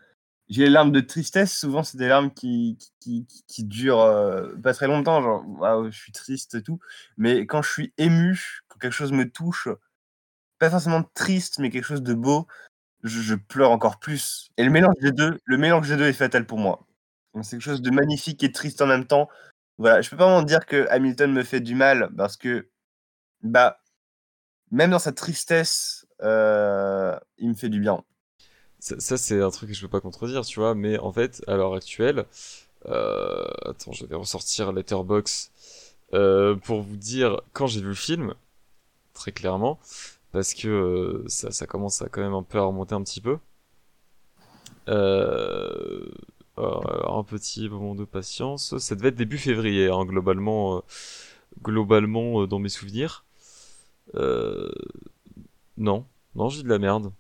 J'ai 0.50 0.66
les 0.66 0.70
larmes 0.72 0.92
de 0.94 1.02
tristesse, 1.02 1.58
souvent 1.58 1.84
c'est 1.84 1.98
des 1.98 2.08
larmes 2.10 2.32
qui 2.34 2.78
qui 3.02 3.26
qui 3.28 3.44
qui 3.48 3.64
durent, 3.66 4.00
pas 4.64 4.74
très 4.74 4.88
longtemps, 4.88 5.22
genre: 5.24 5.44
«Waouh, 5.60 5.92
je 5.92 5.98
suis 6.00 6.12
triste 6.14 6.56
et 6.56 6.64
tout». 6.64 6.80
Mais 7.18 7.46
quand 7.48 7.62
je 7.64 7.72
suis 7.72 7.94
ému, 7.98 8.62
quand 8.70 8.80
quelque 8.80 8.94
chose 8.94 9.12
me 9.14 9.30
touche, 9.30 9.70
pas 10.62 10.70
forcément 10.70 11.04
triste, 11.16 11.58
mais 11.58 11.72
quelque 11.72 11.86
chose 11.86 12.04
de 12.04 12.14
beau, 12.14 12.48
je 13.04 13.20
je 13.22 13.34
pleure 13.34 13.72
encore 13.72 14.00
plus 14.00 14.52
et 14.58 14.64
le 14.64 14.70
mélange 14.70 14.94
des 15.02 15.12
2 15.12 15.40
le 15.44 15.58
mélange 15.58 15.90
des 15.90 15.98
2 15.98 16.06
est 16.06 16.14
fatal 16.14 16.46
pour 16.46 16.60
moi. 16.60 16.86
C'est 17.42 17.52
quelque 17.52 17.64
chose 17.64 17.82
de 17.82 17.90
magnifique 17.90 18.44
et 18.44 18.52
triste 18.52 18.82
en 18.82 18.86
même 18.88 19.06
temps. 19.06 19.28
Voilà, 19.80 20.02
je 20.02 20.10
peux 20.12 20.18
pas 20.18 20.26
vraiment 20.26 20.44
dire 20.44 20.68
que 20.68 20.88
Hamilton 20.90 21.34
me 21.34 21.44
fait 21.44 21.62
du 21.62 21.74
mal 21.74 22.12
parce 22.16 22.38
que, 22.38 22.70
bah, 23.42 23.80
même 24.72 24.92
dans 24.92 25.00
sa 25.00 25.14
tristesse, 25.14 26.06
heu, 26.22 27.16
il 27.40 27.50
me 27.50 27.56
fait 27.56 27.70
du 27.70 27.80
bien. 27.80 28.04
ça, 28.80 29.00
ça, 29.00 29.18
c'est 29.18 29.42
un 29.42 29.50
truc 29.52 29.70
que 29.70 29.76
je 29.76 29.82
peux 29.82 29.88
pas 29.88 30.02
contredire, 30.02 30.46
tu 30.46 30.60
vois, 30.60 30.76
mais 30.76 31.00
en 31.00 31.12
fait, 31.12 31.44
à 31.48 31.56
l'heure 31.56 31.74
actuelle, 31.74 32.26
euh, 32.88 33.48
attends, 33.66 33.94
je 33.94 34.06
vais 34.06 34.16
ressortir 34.16 34.74
Letterboxd 34.74 35.52
euh, 36.14 36.56
pour 36.56 36.82
vous 36.82 36.98
dire 36.98 37.42
quand 37.54 37.68
j'ai 37.68 37.82
vu 37.82 37.88
le 37.90 37.96
film, 37.96 38.36
très 39.14 39.32
clairement, 39.32 39.80
parce 40.32 40.54
que 40.54 40.68
euh, 40.68 41.24
ça, 41.28 41.52
ça 41.52 41.66
commence 41.68 42.02
à 42.02 42.10
quand 42.10 42.22
même 42.22 42.34
un 42.34 42.44
peu 42.44 42.58
à 42.60 42.64
remonter 42.64 42.96
un 42.96 43.04
petit 43.04 43.22
peu. 43.22 43.38
Euh, 44.90 46.06
alors, 46.58 47.18
un 47.20 47.24
petit 47.24 47.70
moment 47.70 47.96
de 47.96 48.06
patience. 48.06 48.78
Ça 48.78 48.96
devait 48.96 49.10
être 49.10 49.16
début 49.16 49.38
février, 49.38 49.90
hein, 49.90 50.06
globalement, 50.06 50.78
euh, 50.78 50.82
globalement 51.64 52.42
euh, 52.44 52.48
dans 52.48 52.60
mes 52.60 52.70
souvenirs. 52.70 53.26
Euh, 54.16 54.72
non, 55.78 56.06
non, 56.36 56.50
j'ai 56.50 56.64
de 56.64 56.70
la 56.70 56.80
merde. 56.80 57.12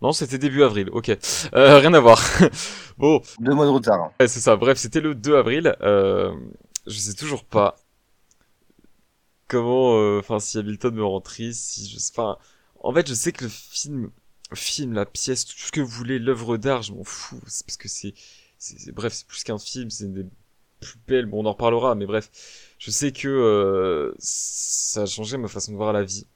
Non, 0.00 0.12
c'était 0.12 0.38
début 0.38 0.62
avril. 0.62 0.90
Ok, 0.92 1.10
Euh, 1.54 1.78
rien 1.78 1.92
à 1.94 2.00
voir. 2.00 2.20
Bon, 2.98 3.22
2 3.38 3.54
mois 3.54 3.64
de 3.66 3.70
retard. 3.70 4.00
hein. 4.00 4.10
ouais, 4.20 4.26
c'est 4.28 4.40
ça. 4.40 4.56
Bref, 4.56 4.76
c'était 4.78 5.00
le 5.00 5.14
2 5.14 5.36
avril. 5.36 5.76
Euh, 5.82 6.32
je 6.86 6.98
sais 6.98 7.14
toujours 7.14 7.44
pas 7.44 7.76
comment, 9.48 9.98
euh, 9.98 10.20
enfin, 10.20 10.40
si 10.40 10.58
Hamilton 10.58 10.94
me 10.94 11.04
rend 11.04 11.20
triste, 11.20 11.64
si 11.72 11.88
je 11.88 11.98
sais. 11.98 12.12
En 12.80 12.92
fait, 12.94 13.08
je 13.08 13.14
sais 13.14 13.32
que 13.32 13.44
le 13.44 13.50
film, 13.50 14.10
film, 14.54 14.94
la 14.94 15.06
pièce, 15.06 15.44
tout 15.46 15.56
ce 15.58 15.72
que 15.72 15.80
vous 15.80 15.88
voulez, 15.88 16.18
l'œuvre 16.18 16.56
d'art, 16.56 16.82
je 16.82 16.92
m'en 16.92 17.04
fous. 17.04 17.40
C'est 17.46 17.66
parce 17.66 17.76
que 17.76 17.88
c'est- 17.88 18.14
bref, 18.92 19.12
c'est 19.14 19.26
plus 19.26 19.44
qu'un 19.44 19.58
film, 19.58 19.90
c'est 19.90 20.04
une 20.04 20.14
des 20.14 20.26
plus 20.80 20.98
belles. 21.06 21.26
Bon, 21.26 21.42
on 21.44 21.46
en 21.46 21.52
reparlera, 21.52 21.94
mais 21.94 22.06
bref, 22.06 22.30
je 22.78 22.90
sais 22.90 23.12
que 23.12 23.28
euh, 23.28 24.14
ça 24.18 25.02
a 25.02 25.06
changé 25.06 25.36
ma 25.38 25.48
façon 25.48 25.72
de 25.72 25.76
voir 25.76 25.92
la 25.92 26.04
vie. 26.04 26.26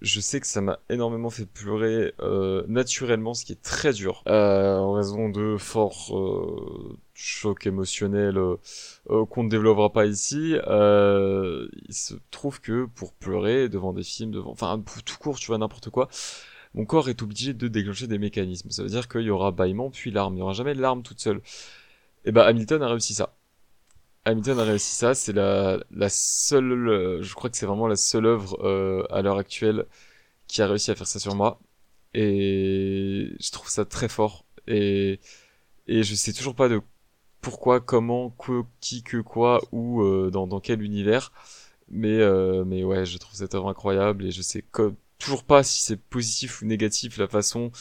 Je 0.00 0.18
sais 0.20 0.40
que 0.40 0.46
ça 0.46 0.62
m'a 0.62 0.78
énormément 0.88 1.28
fait 1.28 1.44
pleurer 1.44 2.14
euh, 2.20 2.64
naturellement, 2.68 3.34
ce 3.34 3.44
qui 3.44 3.52
est 3.52 3.62
très 3.62 3.92
dur, 3.92 4.22
euh, 4.28 4.78
en 4.78 4.92
raison 4.92 5.28
de 5.28 5.58
forts 5.58 6.16
euh, 6.16 6.98
chocs 7.12 7.66
émotionnels 7.66 8.38
euh, 8.38 8.56
euh, 9.10 9.26
qu'on 9.26 9.44
ne 9.44 9.50
développera 9.50 9.92
pas 9.92 10.06
ici. 10.06 10.54
Il 10.56 11.94
se 11.94 12.14
trouve 12.30 12.60
que 12.62 12.86
pour 12.86 13.12
pleurer 13.12 13.68
devant 13.68 13.92
des 13.92 14.02
films, 14.02 14.30
devant, 14.30 14.50
enfin 14.52 14.82
tout 15.04 15.18
court, 15.18 15.38
tu 15.38 15.48
vois 15.48 15.58
n'importe 15.58 15.90
quoi, 15.90 16.08
mon 16.74 16.86
corps 16.86 17.08
est 17.10 17.22
obligé 17.22 17.52
de 17.54 17.68
déclencher 17.68 18.06
des 18.06 18.18
mécanismes. 18.18 18.70
Ça 18.70 18.82
veut 18.82 18.88
dire 18.88 19.08
qu'il 19.08 19.22
y 19.22 19.30
aura 19.30 19.50
bâillement 19.50 19.90
puis 19.90 20.10
larmes. 20.10 20.34
Il 20.34 20.36
n'y 20.36 20.42
aura 20.42 20.52
jamais 20.54 20.74
de 20.74 20.80
larmes 20.80 21.02
toute 21.02 21.20
seule. 21.20 21.42
Et 22.24 22.32
ben 22.32 22.42
Hamilton 22.42 22.82
a 22.82 22.88
réussi 22.88 23.14
ça. 23.14 23.34
Hamilton 24.24 24.58
a 24.60 24.64
réussi 24.64 24.94
ça, 24.94 25.14
c'est 25.14 25.32
la, 25.32 25.78
seule, 26.08 27.22
je 27.22 27.34
crois 27.34 27.48
que 27.50 27.56
c'est 27.56 27.66
vraiment 27.66 27.86
la 27.88 27.96
seule 27.96 28.26
œuvre 28.26 28.58
euh, 28.64 29.04
à 29.10 29.22
l'heure 29.22 29.38
actuelle 29.38 29.86
qui 30.48 30.62
a 30.62 30.68
réussi 30.68 30.90
à 30.92 30.96
faire 30.96 31.06
ça 31.08 31.18
sur 31.20 31.34
moi. 31.36 31.60
Et 32.14 33.32
je 33.40 33.50
trouve 33.52 33.68
ça 33.70 33.84
très 33.86 34.08
fort. 34.08 34.46
Et, 34.68 35.20
et 35.88 36.02
je 36.04 36.14
sais 36.16 36.32
toujours 36.34 36.54
pas 36.56 36.68
de 36.68 36.82
pourquoi, 37.42 37.80
comment, 37.80 38.30
que, 38.32 38.62
qui, 38.80 39.02
que, 39.04 39.18
quoi, 39.18 39.62
ou 39.72 40.02
euh, 40.02 40.30
dans, 40.32 40.46
dans 40.48 40.60
quel 40.60 40.82
univers. 40.82 41.32
Mais, 41.90 42.18
euh, 42.20 42.64
mais 42.66 42.84
ouais, 42.84 43.06
je 43.06 43.18
trouve 43.18 43.36
cette 43.36 43.54
œuvre 43.56 43.68
incroyable 43.70 44.26
et 44.26 44.32
je 44.32 44.42
sais 44.42 44.64
toujours 45.18 45.44
pas 45.44 45.62
si 45.64 45.82
c'est 45.82 45.96
positif 45.98 46.62
ou 46.62 46.66
négatif 46.66 47.18
la 47.18 47.28
façon 47.28 47.72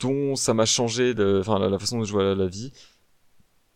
dont 0.00 0.36
ça 0.36 0.54
m'a 0.54 0.66
changé, 0.66 1.14
de- 1.14 1.38
enfin 1.40 1.58
la, 1.58 1.78
façon 1.78 2.02
je 2.04 2.12
vois 2.12 2.22
la, 2.24 2.34
la 2.34 2.46
vie. 2.46 2.72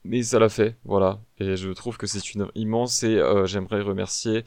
Mais 0.05 0.23
ça 0.23 0.39
l'a 0.39 0.49
fait, 0.49 0.77
voilà. 0.85 1.21
Et 1.39 1.57
je 1.57 1.71
trouve 1.71 1.99
que 1.99 2.07
c'est 2.07 2.33
une 2.35 2.49
immense 2.55 3.03
et 3.03 3.19
euh, 3.19 3.47
j'aimerais 3.47 3.83
remercier 3.83 4.45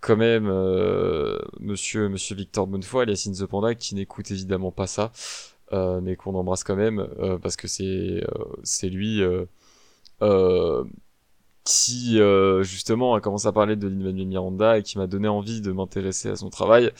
quand 0.00 0.16
même 0.16 0.48
euh, 0.48 1.38
monsieur, 1.60 2.08
monsieur 2.08 2.36
Victor 2.36 2.66
Bonnefoy, 2.66 3.06
In 3.08 3.32
the 3.32 3.46
Panda, 3.46 3.74
qui 3.74 3.94
n'écoute 3.94 4.30
évidemment 4.30 4.72
pas 4.72 4.86
ça, 4.86 5.12
euh, 5.72 6.00
mais 6.02 6.16
qu'on 6.16 6.34
embrasse 6.34 6.64
quand 6.64 6.76
même, 6.76 6.98
euh, 7.20 7.38
parce 7.38 7.56
que 7.56 7.68
c'est 7.68 8.22
c'est 8.64 8.88
lui 8.90 9.22
qui, 11.64 12.18
justement, 12.62 13.14
a 13.14 13.20
commencé 13.20 13.46
à 13.46 13.52
parler 13.52 13.76
de 13.76 13.88
Lin-Manuel 13.88 14.26
Miranda 14.26 14.78
et 14.78 14.82
qui 14.82 14.98
m'a 14.98 15.06
donné 15.06 15.28
envie 15.28 15.60
de 15.60 15.72
m'intéresser 15.72 16.28
à 16.28 16.36
son 16.36 16.50
travail. 16.50 16.90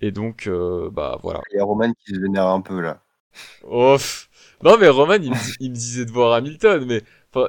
Et 0.00 0.12
donc, 0.12 0.48
bah 0.92 1.18
voilà. 1.22 1.40
Il 1.52 1.56
y 1.56 1.60
a 1.60 1.64
Roman 1.64 1.92
qui 1.92 2.14
se 2.14 2.20
vénère 2.20 2.46
un 2.48 2.60
peu 2.60 2.80
là. 2.80 3.02
Pff. 3.62 4.28
Non 4.62 4.78
mais 4.78 4.88
Roman 4.88 5.14
il 5.14 5.30
me, 5.30 5.74
disait 5.74 6.04
de 6.04 6.10
voir 6.10 6.34
Hamilton 6.34 6.84
mais 6.86 7.02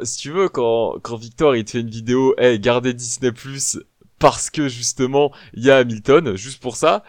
si 0.04 0.18
tu 0.18 0.32
veux 0.32 0.50
quand 0.50 1.00
quand 1.02 1.16
Victor 1.18 1.56
il 1.56 1.66
te 1.66 1.72
fait 1.72 1.82
une 1.82 1.90
vidéo 1.90 2.34
hey 2.38 2.60
gardez 2.60 2.94
Disney 2.94 3.32
Plus 3.32 3.80
parce 4.20 4.50
que 4.50 4.68
justement 4.68 5.32
il 5.54 5.64
y 5.64 5.72
a 5.72 5.78
Hamilton 5.78 6.36
juste 6.36 6.62
pour 6.62 6.76
ça 6.76 7.04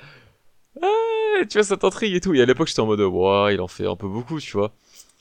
eh, 0.83 1.47
tu 1.47 1.59
vois 1.59 1.64
ça 1.64 1.77
t'intrigue 1.77 2.14
et 2.14 2.21
tout 2.21 2.35
et 2.35 2.43
à 2.43 2.47
l'époque 2.47 2.69
j'étais 2.69 2.81
en 2.81 2.87
mode 2.87 3.01
ouais 3.01 3.55
il 3.55 3.61
en 3.61 3.69
fait 3.69 3.87
un 3.87 3.97
peu 3.97 4.09
beaucoup 4.09 4.40
tu 4.40 4.53
vois 4.53 4.73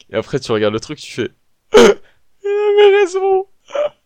et 0.09 0.15
après 0.15 0.39
tu 0.39 0.51
regardes 0.51 0.73
le 0.73 0.79
truc 0.79 0.99
tu 0.99 1.11
fais 1.11 1.31
il 1.73 2.83
avait 2.83 2.97
raison 2.97 3.47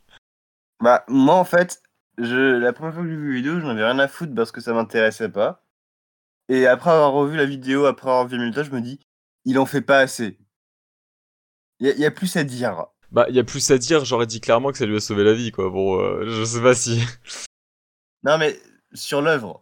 Bah, 0.79 1.03
moi 1.07 1.35
en 1.35 1.43
fait, 1.43 1.81
je, 2.17 2.57
la 2.57 2.73
première 2.73 2.93
fois 2.93 3.03
que 3.03 3.09
j'ai 3.09 3.15
vu 3.15 3.29
la 3.29 3.35
vidéo, 3.35 3.59
j'en 3.59 3.69
avais 3.69 3.83
rien 3.83 3.99
à 3.99 4.07
foutre 4.07 4.35
parce 4.35 4.51
que 4.51 4.61
ça 4.61 4.73
m'intéressait 4.73 5.29
pas. 5.29 5.63
Et 6.49 6.67
après 6.67 6.91
avoir 6.91 7.13
revu 7.13 7.37
la 7.37 7.45
vidéo, 7.45 7.85
après 7.85 8.09
avoir 8.09 8.27
vu 8.27 8.37
Hamilton, 8.37 8.65
je 8.65 8.71
me 8.71 8.81
dis, 8.81 8.99
il 9.45 9.59
en 9.59 9.65
fait 9.65 9.81
pas 9.81 9.99
assez. 9.99 10.37
Il 11.79 11.87
y, 11.87 11.89
a- 11.91 11.93
il 11.93 11.99
y 11.99 12.05
a 12.05 12.11
plus 12.11 12.35
à 12.37 12.43
dire. 12.43 12.85
bah 13.11 13.25
il 13.29 13.35
y 13.35 13.39
a 13.39 13.43
plus 13.43 13.69
à 13.71 13.77
dire 13.77 14.03
j'aurais 14.05 14.25
dit 14.27 14.41
clairement 14.41 14.71
que 14.71 14.77
ça 14.77 14.85
lui 14.85 14.95
a 14.97 14.99
sauvé 14.99 15.23
la 15.23 15.33
vie 15.33 15.51
quoi 15.51 15.69
bon 15.69 15.99
euh, 15.99 16.25
je 16.27 16.43
sais 16.43 16.61
pas 16.61 16.75
si 16.75 16.99
Non 18.23 18.37
mais 18.37 18.57
sur 18.93 19.21
l'œuvre. 19.21 19.59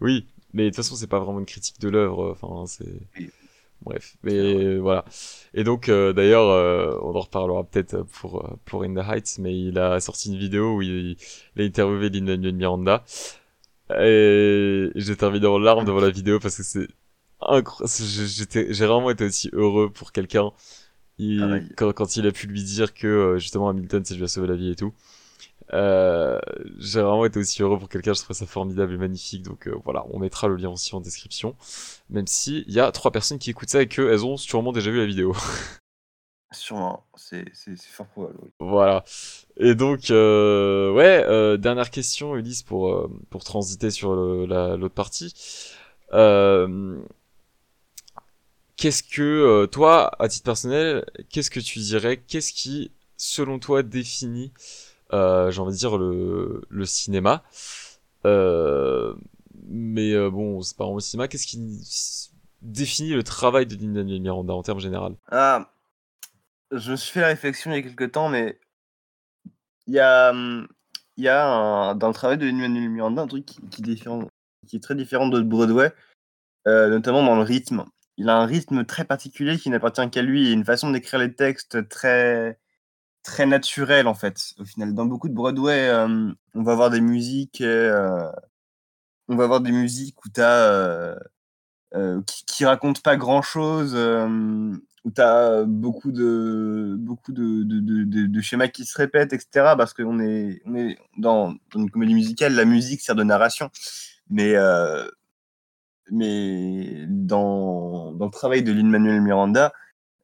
Oui, 0.00 0.26
mais 0.54 0.64
de 0.64 0.68
toute 0.70 0.76
façon, 0.76 0.96
c'est 0.96 1.06
pas 1.06 1.18
vraiment 1.20 1.38
une 1.40 1.46
critique 1.46 1.78
de 1.80 1.88
l'œuvre. 1.88 2.30
Enfin, 2.40 2.64
c'est. 2.66 2.86
Oui. 3.18 3.30
Bref, 3.82 4.16
mais 4.22 4.76
voilà. 4.78 5.04
Et 5.54 5.64
donc, 5.64 5.88
euh, 5.88 6.12
d'ailleurs, 6.12 6.48
euh, 6.48 6.96
on 7.02 7.14
en 7.14 7.20
reparlera 7.20 7.64
peut-être 7.64 8.02
pour, 8.04 8.44
euh, 8.44 8.56
pour 8.64 8.84
In 8.84 8.94
the 8.94 9.06
Heights, 9.06 9.38
mais 9.38 9.58
il 9.58 9.78
a 9.78 10.00
sorti 10.00 10.30
une 10.32 10.38
vidéo 10.38 10.76
où 10.76 10.82
il, 10.82 11.16
il 11.56 11.62
a 11.62 11.64
interviewé 11.64 12.08
Lin-Manuel 12.10 12.54
Miranda. 12.54 13.04
Et 14.00 14.90
j'étais 14.94 15.26
évidemment 15.26 15.54
en 15.54 15.58
larmes 15.58 15.84
devant 15.84 16.00
la 16.00 16.10
vidéo 16.10 16.38
parce 16.38 16.56
que 16.56 16.62
c'est 16.62 16.88
incroyable. 17.40 17.90
J'ai 18.70 18.86
vraiment 18.86 19.10
été 19.10 19.24
aussi 19.24 19.50
heureux 19.52 19.90
pour 19.92 20.12
quelqu'un. 20.12 20.52
Il- 21.22 21.40
Pareil. 21.40 21.68
quand, 21.76 21.92
quand 21.92 22.16
il 22.16 22.26
a 22.26 22.32
pu 22.32 22.46
lui 22.46 22.62
dire 22.62 22.94
que 22.94 23.06
euh, 23.06 23.38
justement 23.38 23.68
Hamilton, 23.68 24.04
ça 24.04 24.14
lui 24.14 24.24
a 24.24 24.28
sauvé 24.28 24.48
la 24.48 24.56
vie 24.56 24.70
et 24.70 24.76
tout. 24.76 24.92
Euh, 25.72 26.40
j'ai 26.78 27.00
vraiment 27.00 27.24
été 27.24 27.38
aussi 27.38 27.62
heureux 27.62 27.78
pour 27.78 27.88
quelqu'un, 27.88 28.12
je 28.12 28.22
trouve 28.22 28.34
ça 28.36 28.46
formidable 28.46 28.94
et 28.94 28.96
magnifique. 28.96 29.42
Donc 29.42 29.68
euh, 29.68 29.76
voilà, 29.84 30.04
on 30.10 30.18
mettra 30.18 30.48
le 30.48 30.56
lien 30.56 30.70
aussi 30.70 30.94
en 30.94 31.00
description. 31.00 31.54
Même 32.10 32.26
si 32.26 32.64
il 32.66 32.72
y 32.74 32.80
a 32.80 32.90
trois 32.92 33.10
personnes 33.12 33.38
qui 33.38 33.50
écoutent 33.50 33.70
ça 33.70 33.82
et 33.82 33.86
que 33.88 34.02
elles 34.02 34.24
ont 34.24 34.36
sûrement 34.36 34.72
déjà 34.72 34.90
vu 34.90 34.98
la 34.98 35.06
vidéo. 35.06 35.34
Sûrement, 36.52 37.04
c'est 37.14 37.44
c'est- 37.52 37.76
c'est 37.76 37.90
fort 37.90 38.06
probable. 38.08 38.38
oui. 38.42 38.48
voilà. 38.58 39.04
Et 39.58 39.76
donc 39.76 40.10
euh, 40.10 40.90
ouais, 40.92 41.58
dernière 41.58 41.90
question, 41.90 42.34
Ulysse, 42.34 42.64
pour 42.64 43.08
pour 43.30 43.44
transiter 43.44 43.90
sur 43.92 44.14
le- 44.16 44.46
la- 44.46 44.76
l'autre 44.76 44.94
partie. 44.94 45.32
Euh, 46.12 46.96
qu'est-ce 48.80 49.02
que 49.02 49.22
euh, 49.22 49.66
toi, 49.66 50.10
à 50.18 50.28
titre 50.28 50.44
personnel, 50.46 51.04
qu'est-ce 51.28 51.50
que 51.50 51.60
tu 51.60 51.78
dirais, 51.80 52.16
qu'est-ce 52.16 52.52
qui, 52.54 52.90
selon 53.18 53.58
toi, 53.58 53.82
définit, 53.82 54.52
euh, 55.12 55.50
j'ai 55.50 55.60
envie 55.60 55.72
de 55.72 55.78
dire 55.78 55.98
le 55.98 56.62
le 56.68 56.86
cinéma? 56.86 57.44
Euh, 58.24 59.14
mais 59.68 60.12
euh, 60.14 60.30
bon, 60.30 60.62
c'est 60.62 60.76
pas 60.76 60.84
vraiment 60.84 60.96
le 60.96 61.02
cinéma. 61.02 61.28
Qu'est-ce 61.28 61.46
qui 61.46 61.58
définit 62.62 63.10
le 63.12 63.22
travail 63.22 63.66
de 63.66 63.76
Lin-Manuel 63.76 64.20
Miranda 64.22 64.54
en 64.54 64.62
termes 64.62 64.80
généraux? 64.80 65.14
Ah, 65.30 65.70
je 66.72 66.92
me 66.92 66.96
suis 66.96 67.12
fait 67.12 67.20
la 67.20 67.28
réflexion 67.28 67.70
il 67.70 67.76
y 67.76 67.78
a 67.78 67.82
quelques 67.82 68.12
temps, 68.12 68.30
mais 68.30 68.58
il 69.86 69.94
y 69.94 70.00
a, 70.00 70.32
y 71.18 71.28
a 71.28 71.46
un- 71.46 71.94
dans 71.96 72.08
le 72.08 72.14
travail 72.14 72.38
de 72.38 72.46
Lin-Manuel 72.46 72.88
Miranda 72.88 73.22
un 73.22 73.26
truc 73.26 73.44
qui, 73.44 73.60
qui 73.68 73.92
est 73.92 74.08
qui 74.66 74.76
est 74.76 74.80
très 74.80 74.94
différent 74.94 75.28
de 75.28 75.40
Broadway, 75.42 75.92
euh, 76.66 76.88
notamment 76.88 77.24
dans 77.24 77.36
le 77.36 77.42
rythme. 77.42 77.84
Il 78.20 78.28
a 78.28 78.36
un 78.36 78.44
rythme 78.44 78.84
très 78.84 79.04
particulier 79.06 79.56
qui 79.56 79.70
n'appartient 79.70 80.10
qu'à 80.10 80.20
lui 80.20 80.48
et 80.48 80.52
une 80.52 80.64
façon 80.66 80.90
d'écrire 80.90 81.18
les 81.20 81.34
textes 81.34 81.88
très, 81.88 82.58
très 83.22 83.46
naturelle 83.46 84.06
en 84.06 84.14
fait. 84.14 84.52
Au 84.58 84.64
final, 84.66 84.94
dans 84.94 85.06
beaucoup 85.06 85.30
de 85.30 85.32
Broadway, 85.32 85.88
euh, 85.88 86.30
on 86.54 86.62
va 86.62 86.72
avoir 86.72 86.90
des 86.90 87.00
musiques, 87.00 87.62
euh, 87.62 88.30
on 89.28 89.36
va 89.36 89.44
avoir 89.44 89.62
des 89.62 89.72
musiques 89.72 90.22
où 90.22 90.28
t'as 90.28 90.44
euh, 91.94 92.20
qui, 92.26 92.44
qui 92.44 92.64
racontent 92.66 93.00
pas 93.02 93.16
grand 93.16 93.40
chose, 93.40 93.94
où 93.96 95.10
tu 95.10 95.20
as 95.22 95.64
beaucoup 95.64 96.12
de 96.12 96.96
beaucoup 96.98 97.32
de, 97.32 97.62
de, 97.64 98.40
schémas 98.42 98.68
qui 98.68 98.84
se 98.84 98.98
répètent, 98.98 99.32
etc. 99.32 99.72
Parce 99.78 99.94
qu'on 99.94 100.20
est, 100.20 100.60
on 100.66 100.74
est 100.74 100.98
dans, 101.16 101.54
dans 101.72 101.80
une 101.80 101.90
comédie 101.90 102.14
musicale, 102.14 102.52
la 102.52 102.66
musique 102.66 103.00
sert 103.00 103.14
de 103.14 103.24
narration, 103.24 103.70
mais 104.28 104.56
mais 106.10 107.04
dans, 107.08 108.12
dans 108.12 108.26
le 108.26 108.30
travail 108.30 108.62
de 108.62 108.72
Lin-Manuel 108.72 109.20
Miranda, 109.20 109.72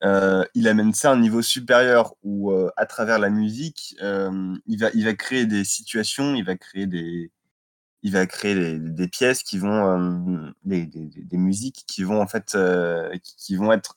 euh, 0.05 0.44
il 0.55 0.68
amène 0.68 0.92
ça 0.92 1.11
à 1.11 1.14
un 1.14 1.18
niveau 1.20 1.42
supérieur 1.42 2.14
où, 2.22 2.53
euh, 2.53 2.70
à 2.77 2.87
travers 2.87 3.18
la 3.18 3.31
musique, 3.31 3.96
euh, 4.03 4.55
il, 4.66 4.79
va, 4.81 4.90
il 4.94 5.05
va 5.05 5.14
créer 5.14 5.46
des 5.46 5.64
situations, 5.64 6.35
il 6.35 6.44
va 6.44 6.57
créer 6.57 6.87
des, 6.87 7.31
il 8.03 8.12
va 8.12 8.27
créer 8.27 8.55
des, 8.55 8.79
des 8.79 9.09
pièces 9.09 9.42
qui 9.42 9.59
vont, 9.59 9.87
euh, 9.87 10.51
des, 10.64 10.87
des, 10.87 11.07
des- 11.07 11.37
musiques 11.38 11.85
qui 11.87 12.03
vont 12.05 12.20
en 12.20 12.27
fait, 12.27 12.55
euh, 12.55 13.11
qui, 13.22 13.37
qui 13.37 13.57
vont 13.57 13.72
être 13.72 13.96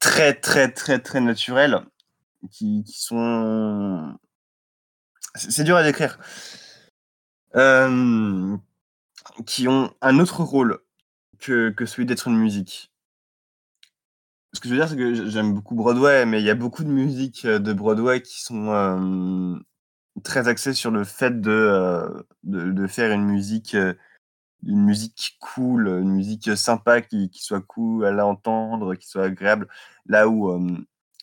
très 0.00 0.34
très 0.34 0.70
très 0.72 0.98
très 0.98 1.20
naturelles, 1.20 1.80
qui, 2.50 2.82
qui 2.84 3.00
sont, 3.00 4.18
c'est 5.36 5.64
dur 5.64 5.76
à 5.76 5.82
décrire, 5.84 6.18
Euh, 7.56 8.56
qui 9.46 9.68
ont 9.68 9.92
un 10.00 10.18
autre 10.18 10.42
rôle 10.42 10.80
que, 11.38 11.70
que 11.70 11.86
celui 11.86 12.06
d'être 12.06 12.28
une 12.28 12.38
musique. 12.38 12.92
Ce 14.52 14.60
que 14.60 14.68
je 14.68 14.74
veux 14.74 14.80
dire, 14.80 14.88
c'est 14.88 14.96
que 14.96 15.28
j'aime 15.28 15.52
beaucoup 15.52 15.74
Broadway, 15.74 16.26
mais 16.26 16.40
il 16.40 16.44
y 16.46 16.50
a 16.50 16.54
beaucoup 16.54 16.84
de 16.84 16.88
musiques 16.88 17.44
euh, 17.44 17.58
de 17.58 17.72
Broadway 17.72 18.22
qui 18.22 18.40
sont 18.40 18.68
euh, 18.68 19.58
très 20.22 20.46
axées 20.46 20.74
sur 20.74 20.92
le 20.92 21.02
fait 21.04 21.40
de, 21.40 21.50
euh, 21.50 22.22
de, 22.44 22.86
faire 22.86 23.10
une 23.12 23.24
musique, 23.24 23.74
une 23.74 24.84
musique 24.84 25.36
cool, 25.40 25.88
une 25.88 26.12
musique 26.12 26.56
sympa, 26.56 27.00
qui, 27.00 27.30
qui 27.30 27.42
soit 27.42 27.62
cool 27.62 28.04
à 28.06 28.12
l'entendre, 28.12 28.94
qui 28.94 29.08
soit 29.08 29.24
agréable. 29.24 29.68
Là 30.06 30.28
où 30.28 30.56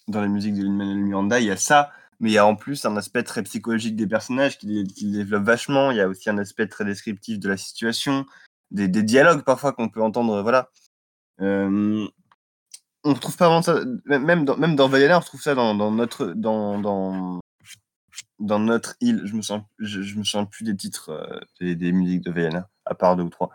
dans 0.07 0.21
la 0.21 0.27
musique 0.27 0.55
de 0.55 0.63
Lin-Manuel 0.63 0.97
Miranda, 0.97 1.39
il 1.39 1.47
y 1.47 1.51
a 1.51 1.57
ça, 1.57 1.91
mais 2.21 2.29
il 2.29 2.33
y 2.33 2.37
a 2.37 2.45
en 2.45 2.55
plus 2.55 2.85
un 2.85 2.95
aspect 2.97 3.23
très 3.23 3.41
psychologique 3.43 3.95
des 3.95 4.07
personnages 4.07 4.57
qui, 4.59 4.85
qui 4.85 5.11
développe 5.11 5.43
vachement. 5.43 5.89
Il 5.91 5.97
y 5.97 6.01
a 6.01 6.07
aussi 6.07 6.29
un 6.29 6.37
aspect 6.37 6.67
très 6.67 6.85
descriptif 6.85 7.39
de 7.39 7.49
la 7.49 7.57
situation, 7.57 8.25
des, 8.69 8.87
des 8.87 9.03
dialogues 9.03 9.43
parfois 9.43 9.73
qu'on 9.73 9.89
peut 9.89 10.03
entendre. 10.03 10.41
Voilà. 10.43 10.69
Euh, 11.41 12.07
on 13.03 13.13
retrouve 13.15 13.35
pas 13.35 13.47
vraiment 13.47 13.63
ça, 13.63 13.79
même 14.05 14.45
dans, 14.45 14.55
même 14.55 14.75
dans 14.75 14.87
Vaiana, 14.87 15.17
on 15.17 15.21
retrouve 15.21 15.41
ça 15.41 15.55
dans, 15.55 15.73
dans 15.73 15.91
notre, 15.91 16.27
dans, 16.27 16.79
dans, 16.79 17.39
dans 18.39 18.59
notre 18.59 18.95
île. 19.01 19.23
Je 19.25 19.35
me 19.35 19.41
je, 19.79 20.15
me 20.19 20.23
sens 20.23 20.47
plus 20.47 20.63
des 20.63 20.75
titres 20.75 21.09
euh, 21.09 21.39
des, 21.59 21.75
des 21.75 21.91
musiques 21.91 22.21
de 22.23 22.31
Vaiana, 22.31 22.69
à 22.85 22.93
part 22.93 23.15
deux 23.15 23.23
ou 23.23 23.29
trois. 23.29 23.49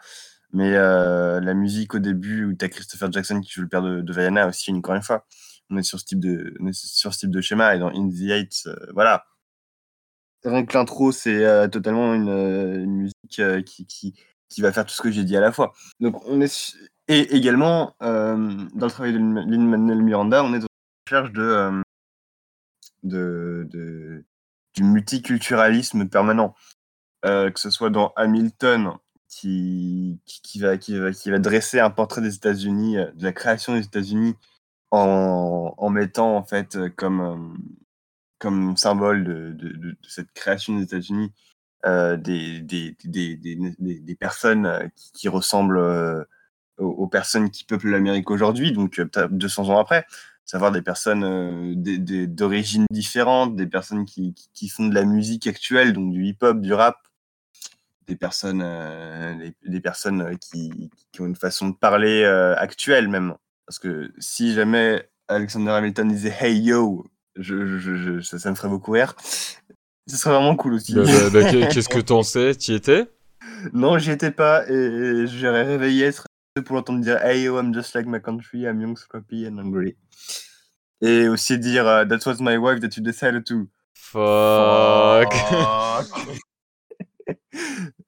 Mais 0.52 0.74
euh, 0.74 1.40
la 1.40 1.54
musique 1.54 1.94
au 1.94 2.00
début 2.00 2.46
où 2.46 2.54
tu 2.54 2.64
as 2.64 2.68
Christopher 2.68 3.12
Jackson 3.12 3.40
qui 3.40 3.52
joue 3.52 3.62
le 3.62 3.68
père 3.68 3.82
de, 3.82 4.00
de 4.00 4.48
aussi, 4.48 4.70
une, 4.70 4.78
encore 4.78 5.00
fois, 5.04 5.24
on 5.70 5.76
est 5.78 5.82
sur 5.82 6.00
ce 6.00 6.04
type 6.04 6.20
de, 6.20 7.40
schéma. 7.40 7.74
Et 7.74 7.78
dans 7.78 7.88
In 7.88 8.08
the 8.08 8.30
Heights, 8.30 8.66
euh, 8.66 8.76
voilà. 8.92 9.26
Rien 10.44 10.64
que 10.64 10.76
l'intro, 10.76 11.12
c'est 11.12 11.44
euh, 11.44 11.66
totalement 11.68 12.14
une, 12.14 12.28
euh, 12.28 12.86
musique 12.86 13.64
qui, 13.64 14.14
va 14.60 14.72
faire 14.72 14.86
tout 14.86 14.94
ce 14.94 15.02
que 15.02 15.10
j'ai 15.10 15.24
dit 15.24 15.36
à 15.36 15.40
la 15.40 15.52
fois. 15.52 15.72
Donc 16.00 16.24
on 16.26 16.40
est 16.40 16.76
et 17.08 17.36
également 17.36 17.94
dans 18.00 18.36
le 18.36 18.90
travail 18.90 19.12
de 19.12 19.18
Lin- 19.18 19.46
Lin-Manuel 19.46 20.02
Miranda, 20.02 20.42
on 20.42 20.54
est 20.54 20.58
la 20.58 20.66
recherche 21.06 21.32
de, 21.32 21.82
du 24.74 24.82
multiculturalisme 24.82 26.08
permanent, 26.08 26.54
que 27.22 27.52
ce 27.56 27.70
soit 27.70 27.90
dans 27.90 28.12
Hamilton 28.16 28.94
qui, 29.28 30.18
va, 30.56 30.76
dresser 31.38 31.78
un 31.78 31.90
portrait 31.90 32.22
des 32.22 32.34
États-Unis, 32.34 32.96
de 32.96 33.24
la 33.24 33.32
création 33.32 33.74
des 33.74 33.84
États-Unis 33.84 34.34
en, 34.90 35.90
mettant 35.90 36.36
en 36.36 36.44
fait 36.44 36.76
euh, 36.76 36.90
comme 36.94 37.20
euh, 37.20 37.58
comme 38.38 38.76
symbole 38.76 39.24
de, 39.24 39.96
cette 40.06 40.32
création 40.32 40.76
des 40.76 40.84
États-Unis 40.84 41.32
euh, 41.86 42.16
des, 42.16 42.60
des, 42.60 42.96
des, 43.04 43.36
des, 43.36 44.14
personnes 44.16 44.66
euh, 44.66 44.88
qui, 45.14 45.28
ressemblent 45.28 46.26
aux, 46.78 47.06
personnes 47.06 47.50
qui 47.50 47.64
peuplent 47.64 47.90
l'Amérique 47.90 48.30
aujourd'hui, 48.30 48.72
donc 48.72 48.98
euh, 48.98 49.06
peut-être 49.06 49.32
200 49.32 49.68
ans 49.70 49.78
après, 49.78 50.04
savoir 50.44 50.72
des 50.72 50.82
personnes 50.82 51.24
euh, 51.24 52.26
d'origines 52.26 52.86
différentes, 52.90 53.56
des 53.56 53.66
personnes 53.66 54.04
qui, 54.04 54.34
qui, 54.52 54.68
font 54.68 54.86
de 54.88 54.94
la 54.94 55.04
musique 55.04 55.46
actuelle, 55.46 55.92
donc 55.92 56.12
du 56.12 56.24
hip-hop, 56.24 56.60
du 56.60 56.72
rap, 56.72 56.96
des 58.08 58.16
personnes, 58.16 58.64
des, 59.64 59.80
personnes 59.80 60.36
qui, 60.38 60.90
ont 61.20 61.26
une 61.26 61.36
façon 61.36 61.68
de 61.68 61.74
parler 61.74 62.24
actuelle 62.56 63.08
même, 63.08 63.34
Parce 63.66 63.78
que 63.78 64.10
si 64.18 64.54
jamais 64.54 65.08
Alexander 65.28 65.72
Hamilton 65.72 66.08
disait 66.08 66.34
Hey 66.40 66.58
yo, 66.58 67.04
je, 67.36 67.66
je- 67.66 67.78
je- 67.78 67.96
je- 67.96 68.20
ça, 68.20 68.38
ça 68.38 68.50
me 68.50 68.54
ferait 68.54 68.68
beaucoup 68.68 68.92
rire. 68.92 69.14
Ce 70.08 70.16
serait 70.16 70.34
vraiment 70.34 70.54
cool 70.56 70.74
aussi. 70.74 70.94
Bah, 70.94 71.02
bah, 71.04 71.30
bah, 71.32 71.50
qu'est- 71.50 71.68
Qu'est-ce 71.68 71.88
que 71.88 71.98
t'en 72.00 72.22
sais? 72.22 72.54
T'y 72.54 72.74
étais? 72.74 73.10
Non, 73.72 73.98
j'y 73.98 74.12
étais 74.12 74.30
pas 74.30 74.68
et 74.70 75.26
j'aurais 75.26 75.64
réveillé 75.64 76.10
pour 76.64 76.76
l'entendre 76.76 77.00
dire 77.00 77.22
Hey 77.24 77.42
yo, 77.42 77.58
I'm 77.60 77.74
just 77.74 77.94
like 77.94 78.06
my 78.06 78.20
country, 78.20 78.62
I'm 78.62 78.80
young, 78.80 78.96
scrappy 78.96 79.46
and 79.48 79.58
hungry. 79.58 79.96
Et 81.02 81.28
aussi 81.28 81.58
dire 81.58 81.86
euh, 81.86 82.04
That 82.04 82.20
was 82.26 82.36
my 82.40 82.56
wife 82.56 82.80
that 82.80 82.96
you 82.96 83.02
decided 83.02 83.44
to. 83.46 83.68
Fuck. 83.94 85.32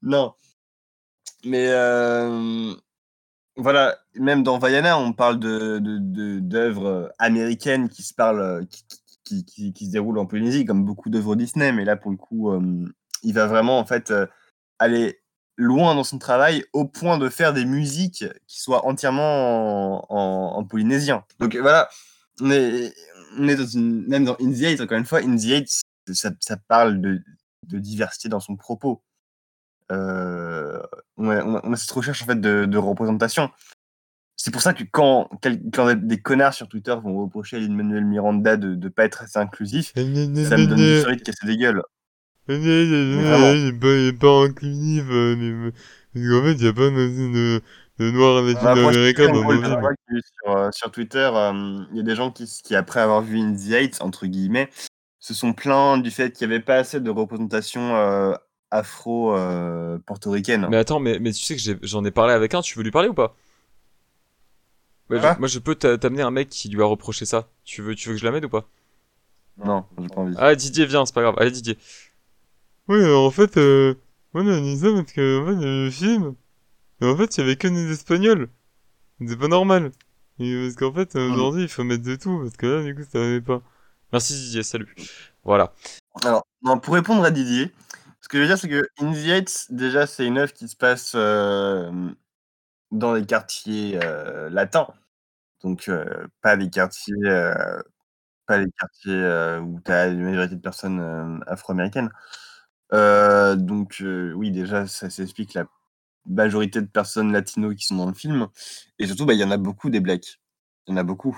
non. 0.02 0.34
Mais 1.44 1.68
euh, 1.68 2.74
voilà, 3.58 3.98
même 4.14 4.42
dans 4.42 4.58
Vaiana, 4.58 4.98
on 4.98 5.12
parle 5.12 5.38
de 5.38 5.78
de- 5.80 6.38
d'œuvres 6.40 7.12
américaines 7.18 7.88
qui 7.88 8.02
se 8.02 8.14
parlent, 8.14 8.40
euh, 8.40 8.64
qui, 9.24 9.44
qui, 9.44 9.86
se 9.86 9.90
déroulent 9.90 10.18
en 10.18 10.26
Polynésie, 10.26 10.64
comme 10.64 10.84
beaucoup 10.84 11.10
d'œuvres 11.10 11.36
Disney. 11.36 11.72
Mais 11.72 11.84
là, 11.84 11.96
pour 11.96 12.10
le 12.10 12.16
coup, 12.16 12.50
euh, 12.50 12.86
il 13.22 13.34
va 13.34 13.46
vraiment 13.46 13.78
en 13.78 13.84
fait 13.84 14.10
euh, 14.10 14.26
aller 14.78 15.20
loin 15.56 15.94
dans 15.94 16.04
son 16.04 16.18
travail 16.18 16.64
au 16.72 16.84
point 16.86 17.18
de 17.18 17.28
faire 17.28 17.52
des 17.52 17.64
musiques 17.64 18.24
qui 18.46 18.60
soient 18.60 18.86
entièrement 18.86 20.04
en, 20.10 20.16
en- 20.16 20.58
en 20.58 20.64
polynésien. 20.64 21.24
Donc 21.40 21.56
voilà, 21.56 21.88
on 22.40 22.50
est, 22.50 22.94
on 23.38 23.48
est 23.48 23.56
dans 23.56 23.80
même 24.08 24.24
dans 24.24 24.36
In 24.40 24.52
the 24.52 24.62
Eight, 24.62 24.80
encore 24.80 24.98
une 24.98 25.04
fois, 25.04 25.18
In 25.20 25.36
the 25.36 25.46
Eight, 25.46 25.68
ça, 26.12 26.30
ça 26.40 26.56
parle 26.68 27.00
de, 27.00 27.20
de 27.66 27.78
diversité 27.78 28.28
dans 28.28 28.40
son 28.40 28.56
propos. 28.56 29.02
Euh, 29.90 30.80
on, 31.16 31.30
a, 31.30 31.42
on 31.44 31.54
a- 31.56 31.60
on 31.64 31.72
a 31.72 31.76
cette 31.76 31.90
recherche 31.90 32.22
en 32.22 32.26
fait 32.26 32.40
de, 32.40 32.64
de 32.66 32.78
représentation. 32.78 33.50
C'est 34.36 34.50
pour 34.52 34.60
ça 34.62 34.72
que 34.72 34.84
quand, 34.90 35.28
des 35.96 36.20
connards 36.20 36.54
sur 36.54 36.68
Twitter 36.68 36.94
vont 37.02 37.18
reprocher 37.22 37.56
à 37.56 37.60
Lin-Manuel 37.60 38.04
Miranda 38.04 38.56
de 38.56 38.74
ne 38.76 38.88
pas 38.88 39.04
être 39.04 39.22
assez 39.22 39.38
inclusif, 39.38 39.92
ça 40.44 40.56
me 40.56 40.66
donne 40.66 40.78
du 40.78 41.06
envie 41.06 41.16
de 41.16 41.22
casser 41.22 41.46
des 41.46 41.56
gueules. 41.56 41.82
Il 42.48 44.08
est 44.08 44.18
pas, 44.18 44.44
inclusif, 44.44 45.04
euh, 45.10 45.34
mais- 45.36 45.72
qu'en 46.28 46.44
fait, 46.44 46.52
il 46.52 46.64
y 46.64 46.68
a 46.68 46.72
pas 46.72 46.88
de, 46.90 47.08
je 48.46 48.52
latino-américains 48.54 49.26
sais, 49.26 49.32
dans 49.32 49.42
nos 49.42 49.50
films. 49.62 50.22
sur, 50.44 50.56
euh, 50.56 50.70
sur 50.72 50.90
Twitter, 50.92 51.30
euh, 51.34 51.84
il 51.90 51.96
y 51.96 52.00
a 52.00 52.02
des 52.04 52.14
gens 52.14 52.30
qui, 52.30 52.46
qui, 52.64 52.74
après 52.76 53.00
avoir 53.00 53.20
vu 53.22 53.38
In 53.38 53.54
the 53.54 53.72
Heights, 53.72 53.98
entre 54.00 54.26
guillemets, 54.26 54.70
se 55.18 55.34
sont 55.34 55.52
plaints 55.52 55.98
du 55.98 56.10
fait 56.10 56.30
qu'il 56.32 56.46
n'y 56.48 56.54
avait 56.54 56.62
pas 56.62 56.76
assez 56.76 57.00
de 57.00 57.10
représentation 57.10 57.96
euh, 57.96 58.32
afro-portoricaine. 58.70 60.66
Mais 60.70 60.76
attends, 60.76 61.00
mais, 61.00 61.18
mais 61.18 61.32
tu 61.32 61.42
sais 61.42 61.56
que 61.56 61.86
j'en 61.86 62.04
ai 62.04 62.10
parlé 62.10 62.32
avec 62.34 62.54
un, 62.54 62.60
tu 62.60 62.76
veux 62.78 62.84
lui 62.84 62.90
parler 62.90 63.08
ou 63.08 63.14
pas? 63.14 63.34
Ouais, 65.10 65.18
je- 65.20 65.38
Moi, 65.38 65.48
je 65.48 65.58
peux 65.58 65.74
t'a- 65.74 65.96
t'amener 65.96 66.22
un 66.22 66.30
mec 66.30 66.48
qui 66.50 66.68
lui 66.68 66.82
a 66.82 66.84
reproché 66.84 67.24
ça. 67.24 67.48
Tu 67.64 67.80
veux, 67.82 67.94
tu 67.94 68.08
veux 68.08 68.14
que 68.14 68.20
je 68.20 68.24
l'amène 68.26 68.44
ou 68.44 68.48
pas? 68.50 68.68
Non, 69.64 69.84
j'ai 69.98 70.06
pas 70.08 70.20
envie. 70.20 70.34
Ah, 70.38 70.54
Didier, 70.54 70.86
viens, 70.86 71.06
c'est 71.06 71.14
pas 71.14 71.22
grave. 71.22 71.34
Allez, 71.38 71.50
Didier. 71.50 71.78
Oui, 72.88 73.02
alors, 73.02 73.24
en 73.24 73.30
fait, 73.30 73.56
euh, 73.56 73.94
moi, 74.32 74.42
on 74.44 74.48
a 74.48 74.60
dit 74.60 74.78
ça 74.78 74.92
parce 74.92 75.12
que, 75.12 75.40
en 75.42 75.46
fait, 75.46 75.64
le 75.66 75.90
film, 75.90 76.34
et 77.00 77.06
en 77.06 77.16
fait, 77.16 77.36
il 77.36 77.40
y 77.40 77.42
avait 77.44 77.56
que 77.56 77.68
des 77.68 77.92
Espagnols. 77.92 78.48
C'est 79.26 79.38
pas 79.38 79.48
normal. 79.48 79.92
Et 80.38 80.54
parce 80.64 80.76
qu'en 80.76 80.92
fait, 80.92 81.16
euh, 81.16 81.30
aujourd'hui, 81.32 81.62
il 81.62 81.68
faut 81.68 81.84
mettre 81.84 82.04
de 82.04 82.16
tout, 82.16 82.38
parce 82.42 82.56
que 82.56 82.66
là, 82.66 82.82
du 82.84 82.94
coup, 82.94 83.02
ça 83.10 83.18
allait 83.18 83.40
pas. 83.40 83.60
Merci, 84.12 84.34
Didier, 84.34 84.62
salut. 84.62 84.94
Voilà. 85.44 85.72
Alors, 86.24 86.44
pour 86.82 86.94
répondre 86.94 87.24
à 87.24 87.30
Didier, 87.30 87.72
ce 88.28 88.32
que 88.32 88.36
je 88.38 88.42
veux 88.42 88.48
dire, 88.48 88.58
c'est 88.58 88.68
que 88.68 88.88
In 89.00 89.12
the 89.12 89.26
Heights, 89.26 89.66
déjà, 89.70 90.06
c'est 90.06 90.26
une 90.26 90.36
œuvre 90.38 90.52
qui 90.52 90.68
se 90.68 90.76
passe 90.76 91.12
euh, 91.14 91.90
dans 92.92 93.14
les 93.14 93.26
quartiers 93.26 93.98
euh, 94.04 94.50
latins. 94.50 94.88
Donc, 95.62 95.90
pas 96.42 96.56
des 96.56 96.70
quartiers, 96.70 97.14
pas 98.46 98.58
les 98.58 98.70
quartiers 98.78 99.12
euh, 99.12 99.60
où 99.60 99.80
tu 99.84 99.92
as 99.92 100.06
une 100.08 100.22
majorité 100.22 100.56
de 100.56 100.60
personnes 100.60 101.42
afro-américaines. 101.46 102.10
Donc, 102.92 104.02
oui, 104.36 104.50
déjà, 104.50 104.86
ça 104.86 105.10
s'explique 105.10 105.54
la 105.54 105.66
majorité 106.26 106.80
de 106.82 106.86
personnes 106.86 107.32
latino 107.32 107.74
qui 107.74 107.86
sont 107.86 107.96
dans 107.96 108.06
le 108.08 108.14
film. 108.14 108.48
Et 108.98 109.06
surtout, 109.06 109.26
bah, 109.26 109.34
il 109.34 109.40
y 109.40 109.44
en 109.44 109.50
a 109.50 109.58
beaucoup 109.58 109.90
des 109.90 110.00
blacks. 110.00 110.40
Il 110.86 110.92
y 110.92 110.94
en 110.94 110.98
a 110.98 111.04
beaucoup. 111.04 111.36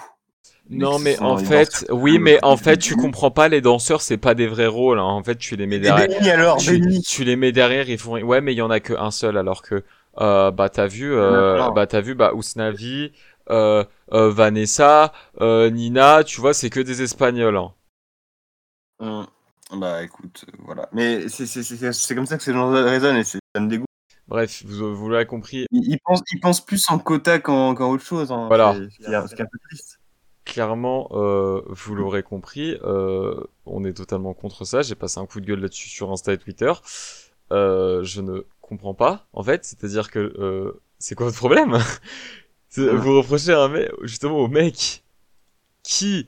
Non, 0.70 0.98
mais 1.00 1.18
en 1.18 1.36
fait, 1.36 1.84
oui, 1.90 2.18
mais 2.18 2.38
en 2.44 2.56
fait, 2.56 2.76
tu 2.78 2.94
comprends 2.94 3.30
pas, 3.30 3.48
les 3.48 3.60
danseurs, 3.60 4.02
c'est 4.02 4.16
pas 4.16 4.34
des 4.34 4.46
vrais 4.46 4.66
rôles. 4.68 4.98
hein. 4.98 5.02
En 5.04 5.22
fait, 5.22 5.36
tu 5.36 5.56
les 5.56 5.66
mets 5.66 5.76
Et 5.76 5.80
derrière. 5.80 6.08
Benny 6.08 6.30
alors, 6.30 6.58
tu, 6.58 7.24
les 7.24 7.36
mets 7.36 7.52
derrière, 7.52 7.88
ils 7.88 7.98
font. 7.98 8.20
Ouais, 8.22 8.40
mais 8.40 8.52
il 8.52 8.56
y 8.56 8.62
en 8.62 8.70
a 8.70 8.78
que 8.80 8.92
un 8.94 9.10
seul, 9.10 9.36
alors 9.36 9.62
que 9.62 9.82
euh, 10.20 10.50
bah 10.50 10.68
t'as 10.68 10.86
vu, 10.86 11.12
euh, 11.12 11.54
Maintenant. 11.56 11.72
bah 11.72 11.86
t'as 11.86 12.00
vu, 12.00 12.14
bah 12.14 12.32
Ousnavi, 12.34 13.12
euh, 13.50 13.84
euh, 14.12 14.30
Vanessa, 14.30 15.12
euh, 15.40 15.70
Nina, 15.70 16.22
tu 16.24 16.40
vois, 16.40 16.54
c'est 16.54 16.70
que 16.70 16.80
des 16.80 17.02
Espagnols. 17.02 17.56
hein. 17.56 17.72
Hum, 19.00 19.26
Bah 19.76 20.02
écoute, 20.02 20.44
euh, 20.48 20.56
voilà. 20.60 20.88
Mais 20.92 21.28
c'est 21.28 22.14
comme 22.14 22.26
ça 22.26 22.36
que 22.36 22.42
ces 22.42 22.52
gens 22.52 22.70
raisonnent 22.70 23.16
et 23.16 23.24
ça 23.24 23.38
me 23.58 23.68
dégoûte. 23.68 23.86
Bref, 24.28 24.62
vous, 24.66 24.94
vous 24.94 25.08
l'avez 25.08 25.26
compris. 25.26 25.66
Ils, 25.72 25.92
ils 25.94 25.98
pensent, 26.04 26.22
ils 26.32 26.40
pensent 26.40 26.64
plus 26.64 26.84
en 26.90 26.98
quota 26.98 27.40
qu'en 27.40 27.74
qu'en 27.74 27.90
autre 27.90 28.04
chose. 28.04 28.30
Hein. 28.30 28.46
Voilà. 28.46 28.76
C'est- 29.00 29.40
un 29.40 29.46
peu 29.46 29.58
triste. 29.68 29.99
Clairement, 30.50 31.08
euh, 31.12 31.62
vous 31.68 31.94
l'aurez 31.94 32.24
compris, 32.24 32.76
euh, 32.82 33.40
on 33.66 33.84
est 33.84 33.92
totalement 33.92 34.34
contre 34.34 34.64
ça. 34.64 34.82
J'ai 34.82 34.96
passé 34.96 35.20
un 35.20 35.26
coup 35.26 35.40
de 35.40 35.46
gueule 35.46 35.60
là-dessus 35.60 35.88
sur 35.88 36.10
Insta 36.10 36.32
et 36.32 36.38
Twitter. 36.38 36.72
Euh, 37.52 38.02
je 38.02 38.20
ne 38.20 38.40
comprends 38.60 38.94
pas, 38.94 39.28
en 39.32 39.44
fait. 39.44 39.64
C'est-à-dire 39.64 40.10
que 40.10 40.74
c'est 40.98 41.14
quoi 41.14 41.26
votre 41.26 41.38
problème? 41.38 41.78
Vous 42.76 43.16
reprochez 43.16 43.52
à 43.52 43.62
un 43.62 43.68
mec, 43.68 43.92
justement 44.02 44.38
au 44.38 44.48
mec 44.48 45.04
qui 45.84 46.26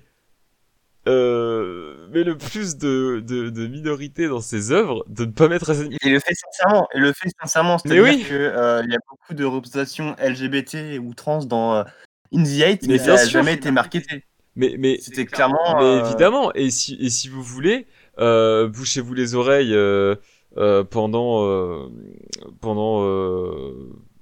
euh, 1.09 2.07
met 2.11 2.23
le 2.23 2.39
plus 2.39 2.77
de, 2.77 3.21
de, 3.27 3.51
de 3.51 3.67
minorités 3.67 4.29
dans 4.29 4.41
ses 4.41 4.71
œuvres 4.71 5.05
de 5.09 5.25
ne 5.25 5.33
pas 5.33 5.49
mettre 5.49 5.71
assez 5.71 5.89
de... 5.89 5.97
Et 6.01 6.11
le 6.11 6.21
fait 6.21 6.35
sincèrement, 6.35 6.87
et 6.95 7.01
le 7.01 7.13
fait 7.13 7.29
sincèrement, 7.41 7.79
c'est-à-dire 7.79 8.05
oui. 8.05 8.23
que 8.23 8.35
euh, 8.35 8.83
il 8.85 8.93
y 8.93 8.95
a 8.95 9.01
beaucoup 9.09 9.35
de 9.35 9.45
représentations 9.45 10.15
LGBT 10.21 11.01
ou 11.01 11.13
trans 11.15 11.45
dans 11.45 11.85
In 12.33 12.43
the 12.43 12.61
Heights, 12.61 12.83
Mais 12.83 12.95
mais, 12.95 12.99
bien 12.99 13.17
ça 13.17 13.25
n'a 13.25 13.29
jamais 13.29 13.55
été 13.55 13.71
marketé. 13.71 14.25
Mais, 14.57 14.77
mais, 14.79 14.99
C'était 15.01 15.25
clairement. 15.25 15.79
Mais 15.79 15.85
euh, 15.85 16.05
évidemment, 16.05 16.53
et 16.55 16.71
si, 16.71 16.97
et 17.01 17.11
si 17.11 17.29
vous 17.29 17.43
voulez, 17.43 17.87
euh, 18.19 18.69
bouchez-vous 18.69 19.15
les 19.15 19.35
oreilles 19.35 19.75
euh, 19.75 20.17
pendant, 20.91 21.89
pendant 22.61 23.03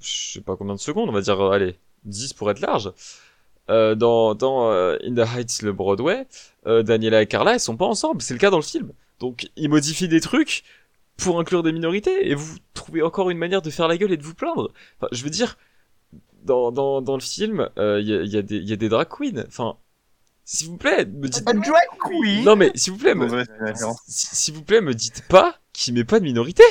je 0.01 0.33
sais 0.33 0.41
pas 0.41 0.57
combien 0.57 0.75
de 0.75 0.81
secondes, 0.81 1.09
on 1.09 1.13
va 1.13 1.21
dire, 1.21 1.41
allez, 1.41 1.77
10 2.05 2.33
pour 2.35 2.51
être 2.51 2.61
large. 2.61 2.93
Dans 3.69 4.35
dans 4.35 4.71
In 4.71 5.15
the 5.15 5.37
Heights, 5.37 5.63
le 5.63 5.73
Broadway, 5.73 6.27
Daniela 6.67 7.23
et 7.23 7.27
Carla, 7.27 7.55
elles 7.55 7.61
sont 7.61 7.77
pas 7.77 7.87
ensemble, 7.87 8.23
c'est 8.23 8.35
le 8.35 8.41
cas 8.41 8.51
dans 8.51 8.57
le 8.59 8.63
film. 8.63 8.93
Donc, 9.21 9.49
ils 9.57 9.69
modifient 9.69 10.09
des 10.09 10.21
trucs 10.21 10.65
pour 11.17 11.39
inclure 11.39 11.63
des 11.63 11.73
minorités, 11.73 12.31
et 12.31 12.35
vous 12.35 12.57
trouvez 12.73 13.03
encore 13.03 13.31
une 13.31 13.39
manière 13.39 13.63
de 13.63 13.71
faire 13.71 13.87
la 13.87 13.99
gueule 13.99 14.13
et 14.13 14.17
de 14.17 14.23
vous 14.23 14.35
plaindre. 14.35 14.73
Enfin, 14.97 15.09
je 15.13 15.23
veux 15.23 15.31
dire, 15.31 15.57
dans, 16.45 16.73
dans, 16.73 17.03
dans 17.03 17.15
le 17.15 17.21
film, 17.21 17.69
euh, 17.79 18.01
il 18.01 18.09
y, 18.09 18.15
a, 18.15 18.23
y, 18.23 18.37
a 18.37 18.43
des- 18.43 18.57
il 18.57 18.69
y 18.69 18.73
a 18.73 18.77
des 18.77 18.89
drag 18.89 19.09
queens. 19.09 19.45
Enfin, 19.49 19.77
s'il 20.45 20.69
vous 20.69 20.77
plaît, 20.77 21.05
me 21.07 21.29
dites... 21.29 21.49
A 21.49 21.53
drag 21.53 21.89
queen 22.01 22.45
Non 22.45 22.57
mais 22.57 22.73
s'il 22.75 22.93
vous 22.93 22.99
plaît, 22.99 23.15
me... 23.15 23.29
S'il 24.07 24.55
vous 24.55 24.63
plaît, 24.65 24.81
me 24.81 24.95
dites 24.95 25.23
pas 25.29 25.57
qu'il 25.73 25.95
met 25.95 26.05
pas 26.05 26.19
de 26.19 26.25
minorité. 26.25 26.65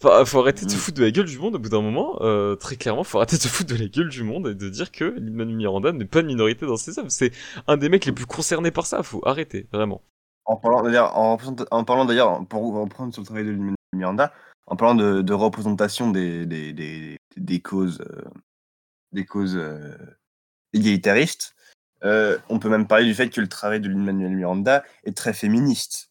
Enfin, 0.00 0.24
faut 0.24 0.38
arrêter 0.38 0.64
de 0.64 0.70
se 0.70 0.76
Mm. 0.76 0.78
foutre 0.78 0.98
de 0.98 1.04
la 1.04 1.10
gueule 1.10 1.26
du 1.26 1.38
monde 1.38 1.56
au 1.56 1.58
bout 1.58 1.68
d'un 1.70 1.82
moment. 1.82 2.18
Euh, 2.20 2.54
très 2.54 2.76
clairement, 2.76 3.02
faut 3.02 3.18
arrêter 3.18 3.36
de 3.36 3.42
se 3.42 3.48
foutre 3.48 3.74
de 3.74 3.80
la 3.80 3.88
gueule 3.88 4.08
du 4.08 4.22
monde 4.22 4.46
et 4.48 4.54
de 4.54 4.68
dire 4.68 4.92
que 4.92 5.04
Lin-Manuel 5.04 5.56
Miranda 5.56 5.90
n'est 5.92 6.04
pas 6.04 6.22
de 6.22 6.28
minorité 6.28 6.66
dans 6.66 6.76
ses 6.76 6.98
œuvres. 7.00 7.10
C'est 7.10 7.32
un 7.66 7.76
des 7.76 7.88
mecs 7.88 8.06
les 8.06 8.12
plus 8.12 8.26
concernés 8.26 8.70
par 8.70 8.86
ça. 8.86 9.02
Faut 9.02 9.20
arrêter, 9.26 9.66
vraiment. 9.72 10.02
En 10.44 10.56
parlant 10.56 10.82
d'ailleurs, 10.82 11.16
en, 11.18 11.36
en 11.72 11.84
parlant 11.84 12.04
d'ailleurs, 12.04 12.46
pour 12.46 12.72
reprendre 12.74 13.12
sur 13.12 13.22
le 13.22 13.26
travail 13.26 13.44
de 13.44 13.50
Lin-Manuel 13.50 13.74
Miranda, 13.92 14.32
en 14.68 14.76
parlant 14.76 14.94
de, 14.94 15.20
de 15.20 15.32
représentation 15.34 16.10
des, 16.12 16.46
des, 16.46 16.72
des, 16.72 17.16
des 17.36 17.60
causes, 17.60 18.00
euh, 18.00 18.22
des 19.12 19.24
causes 19.24 19.56
euh, 19.56 19.96
égalitaristes, 20.72 21.54
euh, 22.04 22.38
on 22.48 22.58
peut 22.58 22.68
même 22.68 22.86
parler 22.86 23.06
du 23.06 23.14
fait 23.14 23.28
que 23.28 23.40
le 23.40 23.48
travail 23.48 23.80
de 23.80 23.88
Lin-Manuel 23.88 24.32
Miranda 24.32 24.84
est 25.04 25.16
très 25.16 25.32
féministe. 25.32 26.10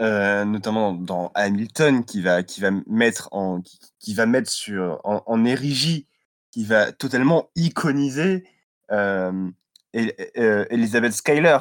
Euh, 0.00 0.46
notamment 0.46 0.94
dans 0.94 1.30
Hamilton, 1.34 2.04
qui 2.06 2.22
va, 2.22 2.42
qui 2.42 2.62
va 2.62 2.70
mettre 2.86 3.28
en, 3.32 3.60
qui, 3.60 3.78
qui 3.98 4.14
va 4.14 4.24
mettre 4.24 4.50
sur, 4.50 4.98
en, 5.04 5.44
érigie, 5.44 6.06
qui 6.50 6.64
va 6.64 6.90
totalement 6.90 7.50
iconiser 7.54 8.44
El- 8.88 9.52
Elizabeth 9.92 11.12
Schuyler, 11.12 11.58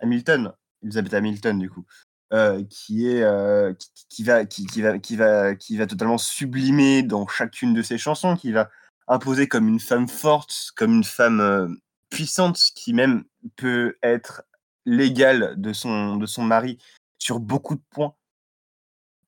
Hamilton, 0.00 0.52
Elizabeth 0.82 1.14
Hamilton 1.14 1.58
du 1.58 1.70
coup, 1.70 1.86
qui 2.68 3.08
est 3.08 3.24
qui, 4.10 4.24
va 4.24 4.44
qui 4.44 4.82
va 4.82 4.98
qui 4.98 5.16
va 5.16 5.54
qui 5.54 5.76
va 5.78 5.86
totalement 5.86 6.18
sublimer 6.18 7.02
dans 7.02 7.26
chacune 7.26 7.72
de 7.72 7.80
ses 7.80 7.96
chansons, 7.96 8.36
qui 8.36 8.52
va 8.52 8.70
imposer 9.10 9.48
comme 9.48 9.68
une 9.68 9.80
femme 9.80 10.08
forte, 10.08 10.70
comme 10.76 10.94
une 10.94 11.04
femme 11.04 11.40
euh, 11.40 11.68
puissante, 12.08 12.58
qui 12.74 12.94
même 12.94 13.24
peut 13.56 13.98
être 14.02 14.44
l'égale 14.86 15.54
de 15.60 15.72
son 15.72 16.42
mari 16.42 16.78
sur 17.18 17.40
beaucoup 17.40 17.74
de 17.74 17.82
points, 17.90 18.14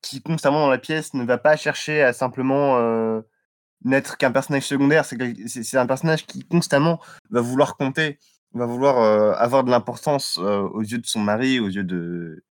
qui 0.00 0.22
constamment 0.22 0.60
dans 0.60 0.70
la 0.70 0.78
pièce 0.78 1.14
ne 1.14 1.24
va 1.24 1.36
pas 1.36 1.56
chercher 1.56 2.02
à 2.02 2.12
simplement 2.12 2.78
euh, 2.78 3.20
n'être 3.84 4.16
qu'un 4.16 4.32
personnage 4.32 4.66
secondaire. 4.66 5.04
C'est 5.04 5.76
un 5.76 5.86
personnage 5.86 6.26
qui 6.26 6.44
constamment 6.44 7.00
va 7.30 7.40
vouloir 7.40 7.76
compter, 7.76 8.18
va 8.54 8.66
vouloir 8.66 8.98
euh, 8.98 9.32
avoir 9.34 9.64
de 9.64 9.70
l'importance 9.70 10.38
aux 10.38 10.80
yeux 10.80 10.98
de 10.98 11.06
son 11.06 11.20
mari, 11.20 11.60
aux 11.60 11.68
yeux 11.68 11.84
de, 11.84 12.44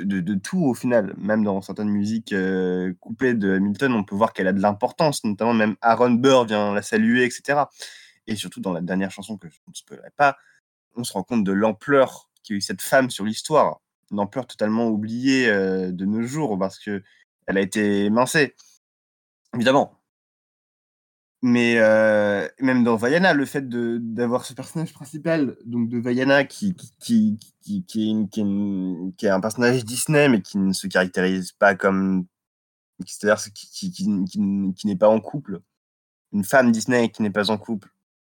de, 0.00 0.34
tout 0.34 0.64
au 0.64 0.74
final. 0.74 1.14
Même 1.18 1.44
dans 1.44 1.60
certaines 1.62 1.88
musiques 1.88 2.32
euh, 2.32 2.92
coupées 3.00 3.34
de 3.34 3.54
Hamilton, 3.54 3.92
on 3.92 4.04
peut 4.04 4.16
voir 4.16 4.32
qu'elle 4.32 4.48
a 4.48 4.52
de 4.52 4.60
l'importance, 4.60 5.24
notamment 5.24 5.54
même 5.54 5.76
Aaron 5.80 6.10
Burr 6.10 6.44
vient 6.44 6.74
la 6.74 6.82
saluer, 6.82 7.24
etc. 7.24 7.60
Et 8.26 8.36
surtout 8.36 8.60
dans 8.60 8.72
la 8.72 8.80
dernière 8.80 9.10
chanson 9.10 9.36
que 9.36 9.48
je 9.48 9.58
ne 9.66 9.74
spoilerai 9.74 10.10
pas, 10.16 10.36
on 10.96 11.04
se 11.04 11.12
rend 11.12 11.22
compte 11.22 11.44
de 11.44 11.52
l'ampleur 11.52 12.30
qu'a 12.44 12.54
eu 12.54 12.60
cette 12.60 12.82
femme 12.82 13.10
sur 13.10 13.24
l'histoire, 13.24 13.80
une 14.10 14.20
ampleur 14.20 14.46
totalement 14.46 14.88
oubliée 14.88 15.48
euh, 15.48 15.90
de 15.92 16.04
nos 16.04 16.22
jours 16.22 16.58
parce 16.58 16.78
que 16.78 17.02
elle 17.46 17.56
a 17.56 17.60
été 17.60 18.04
émincée, 18.04 18.54
évidemment. 19.54 19.97
Mais 21.40 21.76
euh, 21.78 22.48
même 22.60 22.82
dans 22.82 22.96
Vaiana, 22.96 23.32
le 23.32 23.44
fait 23.46 23.68
d'avoir 23.68 24.44
ce 24.44 24.54
personnage 24.54 24.92
principal, 24.92 25.56
donc 25.64 25.88
de 25.88 25.98
Vaiana, 25.98 26.42
qui, 26.44 26.74
qui, 26.74 27.38
qui, 27.60 27.84
qui, 27.84 28.08
est 28.08 28.10
une- 28.10 28.28
qui 28.28 28.40
est 28.40 28.42
une- 28.42 29.12
qui 29.16 29.26
est 29.26 29.30
un 29.30 29.40
personnage 29.40 29.84
Disney, 29.84 30.28
mais 30.28 30.42
qui 30.42 30.58
ne 30.58 30.72
se 30.72 30.86
caractérise 30.88 31.52
pas 31.52 31.74
comme. 31.76 32.26
C'est-à-dire 33.06 33.40
qui- 33.54 33.92
qui 33.92 34.86
n'est 34.86 34.96
pas 34.96 35.08
en 35.08 35.20
couple. 35.20 35.60
Une 36.32 36.44
femme 36.44 36.72
Disney 36.72 37.08
qui 37.10 37.22
n'est 37.22 37.30
pas 37.30 37.50
en 37.50 37.58
couple. 37.58 37.88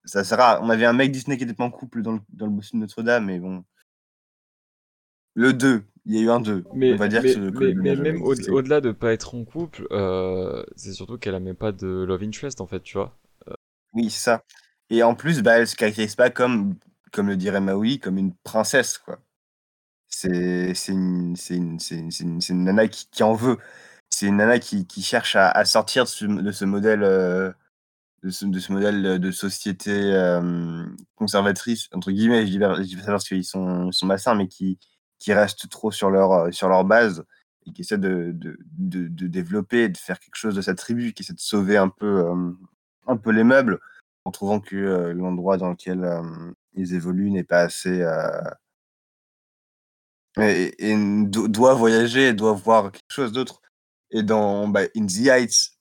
Ça 0.05 0.23
c'est 0.23 0.35
rare. 0.35 0.61
On 0.63 0.69
avait 0.69 0.85
un 0.85 0.93
mec 0.93 1.11
Disney 1.11 1.37
qui 1.37 1.43
n'était 1.45 1.55
pas 1.55 1.65
en 1.65 1.71
couple 1.71 2.01
dans 2.03 2.13
le, 2.13 2.19
dans 2.29 2.45
le 2.45 2.51
bossu 2.53 2.75
de 2.75 2.81
Notre-Dame, 2.81 3.25
mais 3.25 3.39
bon. 3.39 3.63
Le 5.35 5.53
2, 5.53 5.83
il 6.05 6.15
y 6.15 6.19
a 6.19 6.21
eu 6.21 6.29
un 6.29 6.39
2. 6.39 6.63
Mais, 6.73 6.93
on 6.93 6.97
va 6.97 7.07
dire 7.07 7.21
mais, 7.23 7.35
que 7.35 7.39
même 7.73 7.99
avait 7.99 8.19
au- 8.19 8.33
au-delà 8.51 8.81
de 8.81 8.91
pas 8.91 9.13
être 9.13 9.35
en 9.35 9.43
couple, 9.45 9.87
euh, 9.91 10.63
c'est 10.75 10.93
surtout 10.93 11.17
qu'elle 11.17 11.35
avait 11.35 11.53
pas 11.53 11.71
de 11.71 11.87
love 11.87 12.23
interest 12.23 12.61
en 12.61 12.67
fait, 12.67 12.81
tu 12.81 12.97
vois. 12.97 13.17
Oui, 13.93 14.09
c'est 14.09 14.19
ça. 14.19 14.43
Et 14.89 15.03
en 15.03 15.15
plus, 15.15 15.41
bah, 15.41 15.57
elle 15.59 15.67
se 15.67 15.75
caractérise 15.75 16.15
pas 16.15 16.29
comme, 16.29 16.75
comme 17.11 17.27
le 17.27 17.37
dirait 17.37 17.61
Maui, 17.61 17.99
comme 17.99 18.17
une 18.17 18.33
princesse, 18.43 18.97
quoi. 18.97 19.19
C'est 20.09 20.73
une, 20.89 21.35
une, 21.49 21.77
une, 21.91 22.39
une- 22.49 22.63
nana 22.63 22.87
qui, 22.87 23.07
qui 23.11 23.23
en 23.23 23.33
veut. 23.33 23.57
C'est 24.09 24.27
une 24.27 24.37
nana 24.37 24.59
qui, 24.59 24.87
qui 24.87 25.01
cherche 25.03 25.35
à, 25.35 25.49
à 25.51 25.65
sortir 25.65 26.05
de 26.05 26.09
ce, 26.09 26.25
de 26.25 26.51
ce 26.51 26.65
modèle, 26.65 27.03
euh, 27.03 27.51
de 28.23 28.29
ce, 28.31 28.45
de 28.45 28.59
ce 28.59 28.71
modèle 28.73 29.19
de 29.19 29.31
société 29.31 29.91
euh, 29.93 30.85
conservatrice, 31.15 31.89
entre 31.93 32.11
guillemets, 32.11 32.45
je 32.47 32.51
dis, 32.53 32.59
pas- 32.59 32.75
je 32.77 32.83
dis 32.83 32.95
pas 32.97 33.03
ça 33.03 33.11
parce 33.13 33.27
qu'ils 33.27 33.45
sont, 33.45 33.89
malsains, 34.03 34.35
mais 34.35 34.47
qui, 34.47 34.79
qui 35.23 35.31
restent 35.33 35.69
trop 35.69 35.89
sur 35.89 36.09
leur, 36.09 36.33
euh, 36.33 36.51
sur 36.51 36.67
leur 36.67 36.83
base 36.83 37.23
et 37.65 37.71
qui 37.71 37.81
essaient 37.81 37.97
de, 37.97 38.31
de, 38.33 38.57
de, 38.77 39.07
de 39.07 39.27
développer, 39.27 39.87
de 39.87 39.97
faire 39.97 40.19
quelque 40.19 40.35
chose 40.35 40.53
de 40.53 40.61
sa 40.61 40.75
tribu, 40.75 41.13
qui 41.13 41.23
essaie 41.23 41.31
de 41.31 41.39
sauver 41.39 41.77
un 41.77 41.87
peu, 41.87 42.25
euh, 42.25 42.51
un 43.07 43.15
peu 43.15 43.31
les 43.31 43.45
meubles 43.45 43.79
en 44.25 44.31
trouvant 44.31 44.59
que 44.59 44.75
euh, 44.75 45.13
l'endroit 45.13 45.55
dans 45.55 45.69
lequel 45.69 46.05
ils 46.73 46.93
évoluent 46.93 47.31
n'est 47.31 47.45
pas 47.45 47.61
assez. 47.61 48.05
et, 50.37 50.91
et 50.91 51.25
do- 51.25 51.47
doit 51.47 51.73
voyager, 51.73 52.33
doit 52.33 52.51
voir 52.53 52.91
quelque 52.91 53.13
chose 53.13 53.31
d'autre. 53.31 53.61
Et 54.11 54.23
dans 54.23 54.67
bah, 54.67 54.81
In 54.97 55.05
the 55.05 55.27
Heights, 55.27 55.71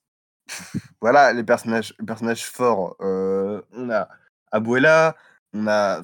voilà 1.01 1.33
les 1.33 1.43
personnages, 1.43 1.93
les 1.99 2.05
personnages 2.05 2.45
forts. 2.45 2.95
on 3.01 3.89
a 3.91 4.07
Abuela, 4.53 5.17
on 5.53 5.67
a, 5.67 6.01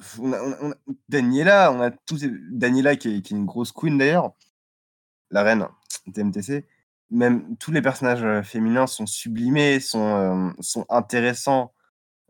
Daniela, 1.08 1.72
on 1.72 1.82
a 1.82 1.90
Daniela 2.52 2.96
qui 2.96 3.08
est, 3.08 3.30
une 3.30 3.46
grosse 3.46 3.72
queen 3.72 3.98
d'ailleurs, 3.98 4.32
la 5.30 5.42
reine 5.42 5.66
TMTC. 6.14 6.66
Même 7.10 7.56
tous 7.56 7.72
les 7.72 7.82
personnages 7.82 8.22
euh, 8.22 8.42
féminins 8.42 8.86
sont 8.86 9.06
sublimés, 9.06 9.80
sont, 9.80 10.16
euh, 10.16 10.50
sont 10.60 10.86
intéressants, 10.88 11.74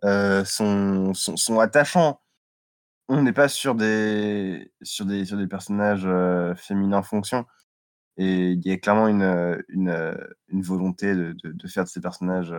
euh, 0.05 0.45
sont, 0.45 1.13
sont, 1.15 1.61
attachants. 1.61 2.21
On 3.09 3.23
n'est 3.23 3.33
pas 3.35 3.49
sur 3.49 3.75
des, 3.75 4.73
sur 4.83 5.05
des, 5.05 5.27
sur 5.27 5.37
des 5.37 5.47
personnages 5.47 6.07
euh, 6.07 6.55
féminins 6.55 7.03
fonction. 7.03 7.45
Et 8.17 8.53
il 8.53 8.67
y 8.67 8.73
a 8.73 8.79
clairement 8.79 9.09
une, 9.09 9.63
une, 9.69 10.17
une 10.49 10.63
volonté 10.63 11.15
de, 11.15 11.35
de, 11.43 11.69
faire 11.69 11.85
de 11.85 11.89
ces 11.89 12.01
personnages 12.01 12.55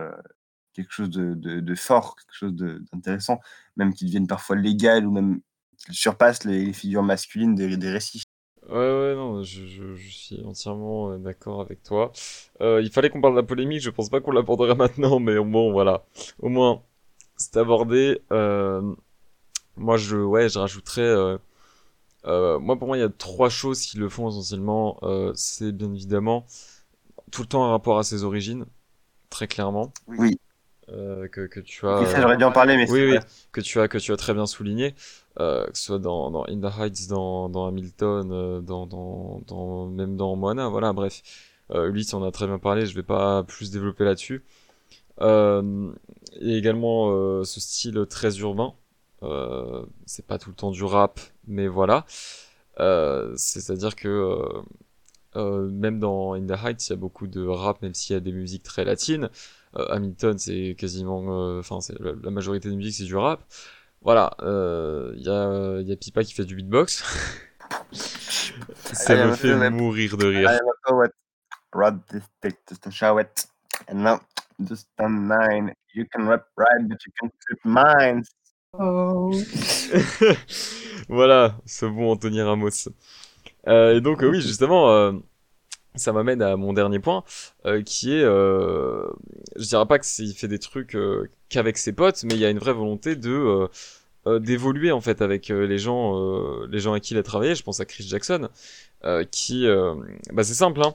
quelque 0.74 0.92
chose 0.92 1.10
de, 1.10 1.34
de, 1.34 1.60
de 1.60 1.74
fort, 1.74 2.16
quelque 2.16 2.34
chose 2.34 2.54
de- 2.54 2.82
d'intéressant, 2.92 3.40
même 3.76 3.94
qu'ils 3.94 4.08
deviennent 4.08 4.26
parfois 4.26 4.56
légales 4.56 5.06
ou 5.06 5.12
même 5.12 5.40
qu'ils 5.78 5.94
surpassent 5.94 6.44
les, 6.44 6.64
les 6.66 6.72
figures 6.72 7.02
masculines 7.02 7.54
des, 7.54 7.76
des 7.76 7.90
récits. 7.90 8.22
Ouais, 8.68 8.74
ouais, 8.78 9.14
non, 9.16 9.42
je, 9.42 9.66
je, 9.66 9.94
je 9.96 10.08
suis 10.10 10.44
entièrement 10.44 11.10
euh, 11.12 11.18
d'accord 11.18 11.60
avec 11.60 11.82
toi. 11.82 12.12
Euh, 12.60 12.80
il 12.80 12.90
fallait 12.90 13.10
qu'on 13.10 13.20
parle 13.20 13.34
de 13.34 13.40
la 13.40 13.46
polémique, 13.46 13.80
je 13.82 13.90
pense 13.90 14.08
pas 14.08 14.20
qu'on 14.20 14.30
l'aborderait 14.30 14.74
maintenant, 14.76 15.18
mais 15.18 15.36
bon, 15.38 15.72
voilà. 15.72 16.04
Au 16.38 16.48
moins, 16.48 16.82
c'est 17.36 17.56
abordé. 17.58 18.22
Euh, 18.32 18.94
moi, 19.76 19.96
je, 19.98 20.16
ouais, 20.16 20.48
je 20.50 20.58
rajouterais. 20.60 21.02
euh, 21.02 21.38
euh, 22.26 22.58
moi, 22.60 22.78
pour 22.78 22.88
moi, 22.88 22.98
il 22.98 23.00
y 23.00 23.04
a 23.04 23.10
trois 23.10 23.50
choses 23.50 23.82
qui 23.82 23.98
le 23.98 24.08
font 24.10 24.28
essentiellement. 24.30 24.98
Euh, 25.04 25.32
c'est 25.36 25.72
bien 25.72 25.92
évidemment 25.94 26.46
tout 27.32 27.42
le 27.42 27.48
temps 27.48 27.64
un 27.66 27.70
rapport 27.72 27.98
à 27.98 28.04
ses 28.04 28.24
origines, 28.24 28.66
très 29.30 29.48
clairement, 29.48 29.92
Oui, 30.06 30.36
euh, 30.88 31.28
que, 31.28 31.46
que 31.46 31.60
tu 31.60 31.86
as. 31.86 32.04
Ça 32.06 32.20
j'aurais 32.20 32.36
dû 32.36 32.44
en 32.44 32.52
parler, 32.52 32.76
mais 32.76 32.90
Oui, 32.90 33.12
oui, 33.12 33.18
que 33.52 33.60
tu 33.60 33.80
as, 33.80 33.88
que 33.88 33.98
tu 33.98 34.12
as 34.12 34.16
très 34.16 34.34
bien 34.34 34.46
souligné, 34.46 34.94
euh, 35.38 35.66
que 35.66 35.78
ce 35.78 35.84
soit 35.84 35.98
dans, 35.98 36.30
dans 36.30 36.44
In 36.48 36.60
the 36.60 36.72
Heights, 36.78 37.08
dans, 37.08 37.48
dans 37.48 37.66
Hamilton, 37.66 38.30
euh, 38.32 38.60
dans, 38.60 38.86
dans, 38.86 39.42
dans, 39.46 39.86
même 39.86 40.16
dans 40.16 40.34
Moana, 40.36 40.68
voilà, 40.68 40.92
bref. 40.92 41.22
Euh, 41.70 41.88
Ulysse 41.88 42.12
en 42.14 42.22
a 42.24 42.30
très 42.32 42.46
bien 42.46 42.58
parlé, 42.58 42.84
je 42.84 42.94
vais 42.94 43.02
pas 43.04 43.44
plus 43.44 43.70
développer 43.70 44.04
là-dessus. 44.04 44.44
Et 45.20 46.56
également 46.56 47.44
ce 47.44 47.60
style 47.60 48.04
très 48.10 48.38
urbain. 48.38 48.74
C'est 50.04 50.26
pas 50.26 50.38
tout 50.38 50.50
le 50.50 50.56
temps 50.56 50.72
du 50.72 50.82
rap, 50.82 51.20
mais 51.46 51.68
voilà. 51.68 52.04
C'est-à-dire 53.36 53.94
que 53.94 54.42
même 55.36 56.00
dans 56.00 56.32
In 56.34 56.44
the 56.46 56.58
Heights, 56.64 56.88
il 56.88 56.90
y 56.90 56.92
a 56.94 56.96
beaucoup 56.96 57.28
de 57.28 57.46
rap, 57.46 57.80
même 57.82 57.94
s'il 57.94 58.14
y 58.14 58.16
a 58.16 58.20
des 58.20 58.32
musiques 58.32 58.64
très 58.64 58.84
latines. 58.84 59.30
Euh, 59.76 59.86
Hamilton, 59.88 60.38
c'est 60.38 60.74
quasiment, 60.78 61.22
euh, 61.28 61.60
enfin, 61.60 61.80
c'est 61.80 61.98
la, 61.98 62.12
la 62.22 62.30
majorité 62.30 62.68
des 62.68 62.76
musiques, 62.76 62.96
c'est 62.96 63.04
du 63.04 63.16
rap. 63.16 63.42
Voilà, 64.02 64.34
euh, 64.42 65.12
il 65.16 65.22
y 65.22 65.28
a, 65.28 65.80
il 65.80 65.88
y 65.88 65.92
a 65.92 65.96
Pipa 65.96 66.22
qui 66.24 66.34
fait 66.34 66.44
du 66.44 66.56
beatbox. 66.56 67.04
Ça 67.92 69.14
me 69.14 69.32
a 69.32 69.36
fait 69.36 69.70
mourir 69.70 70.16
de 70.18 70.30
I 70.30 70.36
rire. 70.38 70.50
am 70.50 70.68
a 70.68 70.90
poet, 70.90 71.10
wrote 71.74 71.94
this 72.10 72.22
stick 72.38 72.56
just 72.68 72.86
a 72.86 72.90
show 72.90 73.18
it, 73.18 73.46
and 73.88 74.02
now 74.02 74.20
just 74.60 74.88
a 74.98 75.08
nine. 75.08 75.72
You 75.94 76.04
can 76.12 76.26
rap 76.28 76.46
right, 76.56 76.86
but 76.88 76.98
you 77.06 77.12
can 77.20 77.30
flip 77.46 77.60
minds. 77.64 78.28
voilà, 81.08 81.56
ce 81.66 81.86
bon 81.86 82.12
Anthony 82.12 82.40
Ramos. 82.42 82.88
Euh, 83.68 83.96
et 83.96 84.00
donc, 84.00 84.22
euh, 84.22 84.30
oui, 84.30 84.40
justement, 84.40 84.90
euh, 84.90 85.12
ça 85.94 86.12
m'amène 86.12 86.42
à 86.42 86.56
mon 86.56 86.72
dernier 86.72 86.98
point, 86.98 87.24
euh, 87.66 87.82
qui 87.82 88.12
est, 88.14 88.22
euh, 88.24 89.06
je 89.56 89.66
dirais 89.68 89.86
pas 89.86 89.98
que 89.98 90.06
c'est- 90.06 90.24
il 90.24 90.34
fait 90.34 90.48
des 90.48 90.58
trucs 90.58 90.94
euh, 90.96 91.28
qu'avec 91.48 91.78
ses 91.78 91.92
potes, 91.92 92.24
mais 92.24 92.34
il 92.34 92.40
y 92.40 92.44
a 92.46 92.50
une 92.50 92.58
vraie 92.58 92.72
volonté 92.72 93.16
de 93.16 93.30
euh, 93.30 93.68
euh, 94.26 94.38
d'évoluer 94.38 94.92
en 94.92 95.00
fait 95.00 95.20
avec 95.22 95.50
euh, 95.50 95.66
les 95.66 95.78
gens, 95.78 96.16
les 96.66 96.78
gens 96.80 96.92
avec 96.92 97.02
qui 97.04 97.14
il 97.14 97.18
a 97.18 97.22
travaillé. 97.22 97.54
Je 97.54 97.62
pense 97.62 97.80
à 97.80 97.84
Chris 97.84 98.04
Jackson, 98.08 98.48
qui, 99.30 99.66
bah 100.32 100.44
c'est 100.44 100.54
simple, 100.54 100.80
hein. 100.82 100.94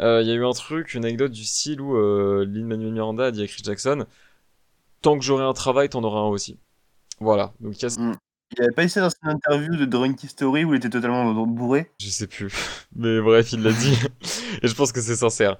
Il 0.00 0.26
y 0.26 0.30
a 0.30 0.34
eu 0.34 0.44
un 0.44 0.52
truc, 0.52 0.94
une 0.94 1.04
anecdote 1.04 1.32
du 1.32 1.44
style 1.44 1.80
où 1.80 1.94
Lin-Manuel 2.44 2.92
Miranda 2.92 3.26
a 3.26 3.30
dit 3.32 3.42
à 3.42 3.46
Chris 3.46 3.62
Jackson, 3.64 4.06
tant 5.02 5.18
que 5.18 5.24
j'aurai 5.24 5.44
un 5.44 5.52
travail, 5.52 5.88
t'en 5.88 6.02
auras 6.04 6.20
un 6.20 6.28
aussi. 6.28 6.56
Voilà. 7.20 7.52
Donc 7.60 7.80
il 7.80 7.82
y 7.82 7.86
a 7.86 8.00
Mm. 8.00 8.16
Il 8.56 8.62
avait 8.62 8.72
pas 8.72 8.84
essayé 8.84 9.04
dans 9.04 9.10
une 9.22 9.30
interview 9.36 9.76
de 9.76 9.84
Drunky 9.84 10.26
Story 10.26 10.64
où 10.64 10.72
il 10.72 10.78
était 10.78 10.88
totalement 10.90 11.32
bourré? 11.46 11.90
Je 12.00 12.08
sais 12.08 12.26
plus. 12.26 12.52
Mais 12.96 13.20
bref, 13.20 13.52
il 13.52 13.62
l'a 13.62 13.72
dit. 13.72 13.98
Et 14.62 14.68
je 14.68 14.74
pense 14.74 14.90
que 14.92 15.00
c'est 15.00 15.16
sincère. 15.16 15.56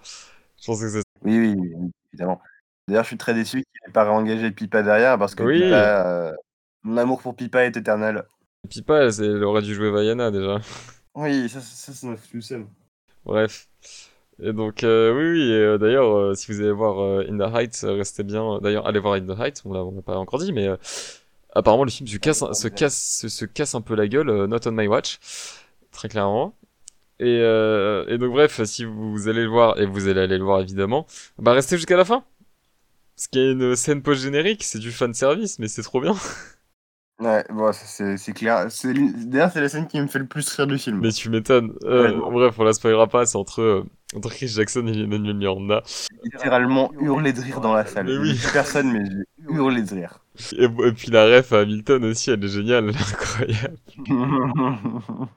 Je 0.60 0.66
pense 0.66 0.80
que 0.80 0.88
c'est... 0.88 1.02
Oui, 1.22 1.38
oui, 1.38 1.54
oui, 1.58 1.90
évidemment. 2.12 2.40
D'ailleurs, 2.86 3.04
je 3.04 3.08
suis 3.08 3.18
très 3.18 3.34
déçu 3.34 3.58
qu'il 3.58 3.86
n'ait 3.86 3.92
pas 3.92 4.04
réengagé 4.04 4.50
Pipa 4.50 4.82
derrière 4.82 5.18
parce 5.18 5.34
que 5.34 5.42
Oui. 5.42 5.60
Pipa, 5.62 6.06
euh, 6.06 6.32
mon 6.82 6.96
amour 6.96 7.20
pour 7.20 7.36
Pipa 7.36 7.64
est 7.64 7.76
éternel. 7.76 8.24
Pipa, 8.70 9.02
elle, 9.04 9.44
aurait 9.44 9.62
dû 9.62 9.74
jouer 9.74 9.90
Vaiana 9.90 10.30
déjà. 10.30 10.58
Oui, 11.14 11.48
ça, 11.48 11.60
ça, 11.60 11.92
ça 11.92 12.06
m'a 12.06 12.16
foutu 12.16 12.36
le 12.36 12.42
seum. 12.42 12.68
Bref. 13.24 13.68
Et 14.40 14.52
donc, 14.52 14.84
euh, 14.84 15.12
oui, 15.12 15.24
oui. 15.32 15.52
euh, 15.52 15.76
d'ailleurs, 15.76 16.16
euh, 16.16 16.34
si 16.34 16.52
vous 16.52 16.60
allez 16.60 16.70
voir 16.70 17.22
In 17.28 17.36
the 17.38 17.52
Heights, 17.52 17.80
restez 17.82 18.22
bien. 18.22 18.60
D'ailleurs, 18.60 18.86
allez 18.86 19.00
voir 19.00 19.14
In 19.14 19.26
the 19.26 19.36
Heights. 19.38 19.62
On 19.64 19.72
l'a, 19.72 19.84
on 19.84 19.90
l'a 19.96 20.02
pas 20.02 20.16
encore 20.16 20.38
dit, 20.38 20.52
mais 20.52 20.68
apparemment, 21.58 21.84
le 21.84 21.90
film 21.90 22.08
se 22.08 22.16
casse, 22.18 22.44
se 22.52 22.68
casse, 22.68 22.96
se, 23.20 23.28
se 23.28 23.44
casse 23.44 23.74
un 23.74 23.80
peu 23.82 23.94
la 23.94 24.08
gueule. 24.08 24.28
euh, 24.30 24.46
not 24.46 24.60
on 24.66 24.72
my 24.72 24.88
watch, 24.88 25.18
très 25.92 26.08
clairement. 26.08 26.54
Et, 27.20 27.26
euh, 27.42 28.06
et 28.08 28.18
donc, 28.18 28.32
bref, 28.32 28.62
si 28.64 28.84
vous 28.84 29.28
allez 29.28 29.42
le 29.44 29.48
voir, 29.50 29.78
et 29.80 29.86
vous 29.86 30.08
allez 30.08 30.20
aller 30.22 30.38
le 30.38 30.44
voir 30.44 30.60
évidemment, 30.60 31.06
bah 31.38 31.52
restez 31.52 31.76
jusqu'à 31.76 31.96
la 31.96 32.04
fin. 32.04 32.24
Parce 33.16 33.28
qu'il 33.28 33.42
y 33.42 33.48
a 33.48 33.50
une 33.52 33.76
scène 33.76 34.02
post-générique, 34.02 34.64
c'est 34.64 34.78
du 34.78 34.92
fan 34.92 35.14
service, 35.14 35.58
mais 35.58 35.68
c'est 35.68 35.82
trop 35.82 36.00
bien. 36.00 36.14
Ouais, 37.20 37.44
bon, 37.50 37.72
c'est 37.72 38.32
clair. 38.32 38.68
D'ailleurs, 38.84 39.50
c'est 39.52 39.60
la 39.60 39.68
scène 39.68 39.88
qui 39.88 40.00
me 40.00 40.06
fait 40.06 40.20
le 40.20 40.26
plus 40.26 40.48
rire 40.54 40.68
du 40.68 40.78
film. 40.78 41.00
Mais 41.02 41.10
tu 41.10 41.30
m'étonnes. 41.30 41.72
Euh, 41.82 42.12
Ouais. 42.12 42.30
Bref, 42.30 42.54
on 42.58 42.62
la 42.62 42.72
spoilera 42.72 43.08
pas, 43.08 43.26
c'est 43.26 43.36
entre, 43.36 43.60
euh, 43.60 43.84
entre 44.14 44.28
Chris 44.30 44.46
Jackson 44.46 44.86
et 44.86 44.96
Emmanuel 45.02 45.34
Miranda. 45.34 45.82
littéralement 46.22 46.92
hurlé 47.00 47.32
de 47.32 47.40
rire 47.40 47.60
dans 47.60 47.74
la 47.74 47.84
salle. 47.86 48.06
Mais 48.06 48.18
oui. 48.18 48.38
Personne, 48.52 48.92
mais 48.92 49.04
j'ai 49.10 49.52
hurlé 49.52 49.82
de 49.82 49.94
rire. 49.94 50.20
Et, 50.56 50.64
et 50.64 50.92
puis 50.92 51.10
la 51.10 51.24
ref 51.26 51.52
à 51.52 51.60
Hamilton 51.60 52.04
aussi, 52.04 52.30
elle 52.30 52.44
est 52.44 52.48
géniale, 52.48 52.84
elle 52.88 52.94
est 52.96 53.12
incroyable. 53.12 53.78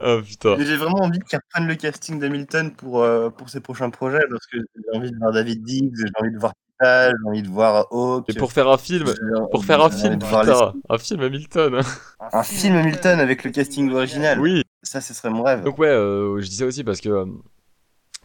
Ah 0.00 0.16
putain. 0.24 0.56
J'ai 0.58 0.76
vraiment 0.76 1.02
envie 1.02 1.18
qu'ils 1.20 1.38
reprennent 1.38 1.68
le 1.68 1.74
casting 1.76 2.18
d'Hamilton 2.18 2.72
pour, 2.72 3.02
euh, 3.02 3.30
pour 3.30 3.48
ses 3.48 3.60
prochains 3.60 3.90
projets 3.90 4.22
parce 4.30 4.46
que 4.46 4.58
j'ai 4.58 4.98
envie 4.98 5.10
de 5.10 5.16
voir 5.18 5.32
David 5.32 5.62
Diggs, 5.62 5.94
j'ai 5.96 6.04
envie 6.20 6.32
de 6.32 6.38
voir 6.38 6.52
Tita, 6.54 7.10
j'ai 7.10 7.28
envie 7.28 7.42
de 7.42 7.48
voir 7.48 7.86
Hawk. 7.92 8.24
Et 8.28 8.34
pour 8.34 8.52
faire 8.52 8.68
un 8.68 8.78
film, 8.78 9.04
pour 9.52 9.64
faire 9.64 9.82
un 9.82 9.90
film, 9.90 10.12
les- 10.12 10.18
putain, 10.18 10.72
un 10.88 10.98
film 10.98 11.20
Hamilton. 11.22 11.74
hein. 11.76 12.26
Un 12.32 12.42
film 12.42 12.76
Hamilton 12.76 13.20
avec 13.20 13.44
le 13.44 13.50
casting 13.50 13.90
original. 13.92 14.40
Oui. 14.40 14.62
Ça, 14.82 15.00
ce 15.00 15.12
serait 15.14 15.30
mon 15.30 15.42
rêve. 15.44 15.62
Donc 15.62 15.78
ouais, 15.78 15.88
euh, 15.88 16.40
je 16.40 16.48
dis 16.48 16.56
ça 16.56 16.66
aussi 16.66 16.82
parce 16.82 17.00
que 17.00 17.08
euh, 17.10 17.26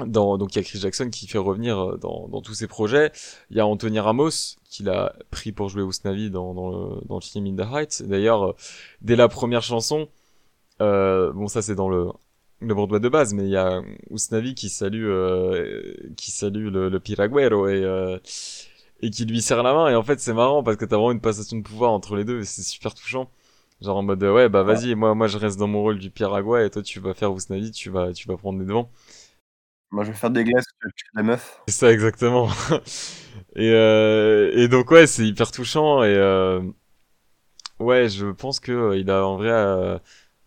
dans 0.06 0.38
donc 0.38 0.54
il 0.56 0.58
y 0.58 0.62
a 0.62 0.64
Chris 0.64 0.80
Jackson 0.80 1.10
qui 1.10 1.28
fait 1.28 1.38
revenir 1.38 1.80
euh, 1.80 1.98
dans, 1.98 2.28
dans 2.28 2.42
tous 2.42 2.54
ses 2.54 2.68
projets. 2.68 3.12
Il 3.50 3.58
y 3.58 3.60
a 3.60 3.68
Anthony 3.68 4.00
Ramos 4.00 4.58
qui 4.70 4.84
l'a 4.84 5.14
pris 5.32 5.52
pour 5.54 5.70
jouer 5.70 5.84
Usnavi 5.84 6.30
dans, 6.30 6.54
dans, 6.54 6.70
le, 6.70 7.02
dans 7.08 7.16
le 7.16 7.22
film 7.22 7.46
In 7.48 7.56
the 7.56 7.68
Heights. 7.74 8.04
D'ailleurs, 8.04 8.44
euh, 8.44 8.56
dès 9.02 9.16
la 9.16 9.28
première 9.30 9.62
chanson, 9.64 10.10
euh, 10.82 11.32
bon 11.34 11.48
ça 11.48 11.62
c'est 11.62 11.76
dans 11.76 11.90
le 11.90 12.08
le 12.62 12.74
Broadway 12.74 13.00
de 13.02 13.10
base, 13.10 13.34
mais 13.34 13.44
il 13.44 13.50
y 13.50 13.58
a 13.58 13.82
Usnavi 14.12 14.56
qui 14.56 14.70
salue 14.70 15.06
euh, 15.06 15.94
qui 16.18 16.32
salue 16.32 16.70
le, 16.70 16.90
le 16.90 17.00
Piragüero 17.00 17.68
et 17.68 17.84
euh, 17.84 18.18
et 19.02 19.10
qui 19.10 19.26
lui 19.26 19.42
serre 19.42 19.64
la 19.64 19.74
main. 19.74 19.90
Et 19.90 19.96
en 19.96 20.04
fait 20.04 20.20
c'est 20.20 20.34
marrant 20.34 20.64
parce 20.64 20.78
que 20.78 20.86
t'as 20.86 20.96
vraiment 20.98 21.12
une 21.12 21.22
passation 21.22 21.58
de 21.58 21.64
pouvoir 21.64 21.92
entre 21.92 22.16
les 22.16 22.24
deux. 22.26 22.40
et 22.42 22.46
C'est 22.46 22.64
super 22.64 22.94
touchant. 22.94 23.30
Genre 23.82 23.98
en 23.98 24.04
mode 24.04 24.24
ouais 24.24 24.48
bah 24.50 24.64
vas-y 24.64 24.96
moi 24.96 25.14
moi 25.16 25.28
je 25.28 25.38
reste 25.38 25.60
dans 25.60 25.68
mon 25.68 25.82
rôle 25.82 26.00
du 26.00 26.10
Piragua 26.10 26.64
et 26.64 26.70
toi 26.70 26.82
tu 26.82 27.00
vas 27.02 27.14
faire 27.14 27.34
Usnavi 27.34 27.72
tu 27.72 27.90
vas 27.90 28.14
tu 28.14 28.28
vas 28.28 28.38
prendre 28.38 28.58
les 28.60 28.66
devants 28.66 28.90
Moi, 29.96 30.04
je 30.06 30.12
vais 30.12 30.18
faire 30.18 30.32
des 30.32 30.44
glaces, 30.44 30.66
je 30.84 30.90
tue 30.90 31.06
la 31.16 31.24
meuf. 31.24 31.60
c'est 31.68 31.74
ça 31.76 31.92
exactement. 31.92 32.50
Et 33.58 33.70
euh, 33.72 34.52
et 34.56 34.68
donc 34.68 34.92
ouais 34.92 35.08
c'est 35.08 35.26
hyper 35.28 35.52
touchant 35.52 36.04
et 36.04 36.08
euh, 36.16 36.62
ouais 37.80 38.10
je 38.10 38.28
pense 38.28 38.60
que 38.60 38.72
euh, 38.72 38.98
il 38.98 39.10
a 39.10 39.26
en 39.26 39.38
vrai 39.38 39.50
euh, 39.50 39.98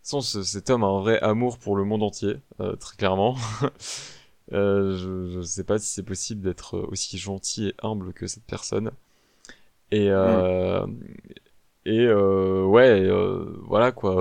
son, 0.02 0.20
ce- 0.20 0.42
cet 0.42 0.70
homme 0.70 0.84
a 0.84 0.88
un 0.88 1.00
vrai 1.00 1.20
amour 1.20 1.58
pour 1.58 1.76
le 1.76 1.84
monde 1.84 2.02
entier 2.02 2.36
euh, 2.60 2.76
très 2.76 2.96
clairement. 2.96 3.36
Je 4.52 5.28
je 5.34 5.42
sais 5.42 5.64
pas 5.64 5.78
si 5.78 5.86
c'est 5.88 6.02
possible 6.02 6.40
d'être 6.42 6.78
aussi 6.78 7.18
gentil 7.18 7.68
et 7.68 7.74
humble 7.82 8.12
que 8.14 8.26
cette 8.26 8.44
personne. 8.46 8.90
Et 9.90 10.10
euh, 10.10 10.86
et 11.84 12.06
ouais 12.12 13.08
voilà 13.62 13.92
quoi 13.92 14.14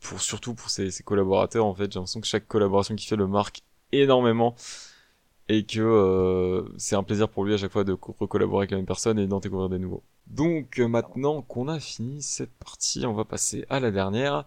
pour 0.00 0.20
surtout 0.20 0.54
pour 0.54 0.70
ses, 0.70 0.90
ses 0.90 1.02
collaborateurs 1.02 1.64
en 1.66 1.74
fait. 1.74 1.92
J'ai 1.92 1.98
l'impression 1.98 2.20
que 2.20 2.26
chaque 2.26 2.46
collaboration 2.46 2.94
qu'il 2.96 3.08
fait 3.08 3.16
le 3.16 3.26
marque 3.26 3.62
énormément 3.92 4.54
et 5.48 5.64
que 5.64 5.80
euh, 5.80 6.68
c'est 6.76 6.96
un 6.96 7.02
plaisir 7.02 7.28
pour 7.28 7.44
lui 7.44 7.54
à 7.54 7.56
chaque 7.56 7.72
fois 7.72 7.84
de 7.84 7.94
co- 7.94 8.14
recollaborer 8.18 8.62
avec 8.62 8.70
la 8.72 8.76
même 8.76 8.86
personne 8.86 9.18
et 9.18 9.26
d'en 9.26 9.40
découvrir 9.40 9.68
des 9.68 9.78
nouveaux. 9.78 10.02
Donc 10.26 10.78
euh, 10.78 10.88
maintenant 10.88 11.40
qu'on 11.40 11.68
a 11.68 11.80
fini 11.80 12.20
cette 12.22 12.52
partie, 12.52 13.06
on 13.06 13.14
va 13.14 13.24
passer 13.24 13.64
à 13.70 13.80
la 13.80 13.90
dernière 13.90 14.44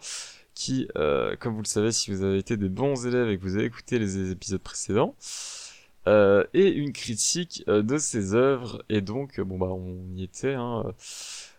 qui, 0.53 0.87
euh, 0.95 1.35
comme 1.39 1.55
vous 1.55 1.61
le 1.61 1.67
savez, 1.67 1.91
si 1.91 2.11
vous 2.11 2.23
avez 2.23 2.37
été 2.37 2.55
des 2.57 2.69
bons 2.69 3.07
élèves 3.07 3.29
et 3.29 3.37
que 3.37 3.41
vous 3.41 3.55
avez 3.55 3.65
écouté 3.65 3.97
les 3.97 4.31
épisodes 4.31 4.61
précédents, 4.61 5.15
euh, 6.07 6.43
et 6.53 6.67
une 6.67 6.93
critique 6.93 7.63
euh, 7.67 7.81
de 7.81 7.97
ses 7.97 8.35
œuvres. 8.35 8.83
Et 8.89 9.01
donc, 9.01 9.39
bon 9.39 9.57
bah 9.57 9.67
on 9.67 9.97
y 10.15 10.23
était. 10.23 10.53
Hein, 10.53 10.83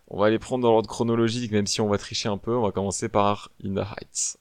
on 0.09 0.19
va 0.19 0.29
les 0.29 0.39
prendre 0.39 0.61
dans 0.61 0.71
l'ordre 0.71 0.87
chronologique, 0.87 1.51
même 1.51 1.67
si 1.67 1.81
on 1.81 1.89
va 1.89 1.97
tricher 1.97 2.29
un 2.29 2.37
peu. 2.37 2.55
On 2.55 2.61
va 2.61 2.71
commencer 2.71 3.09
par 3.09 3.51
In 3.65 3.73
the 3.73 3.79
Heights. 3.79 4.37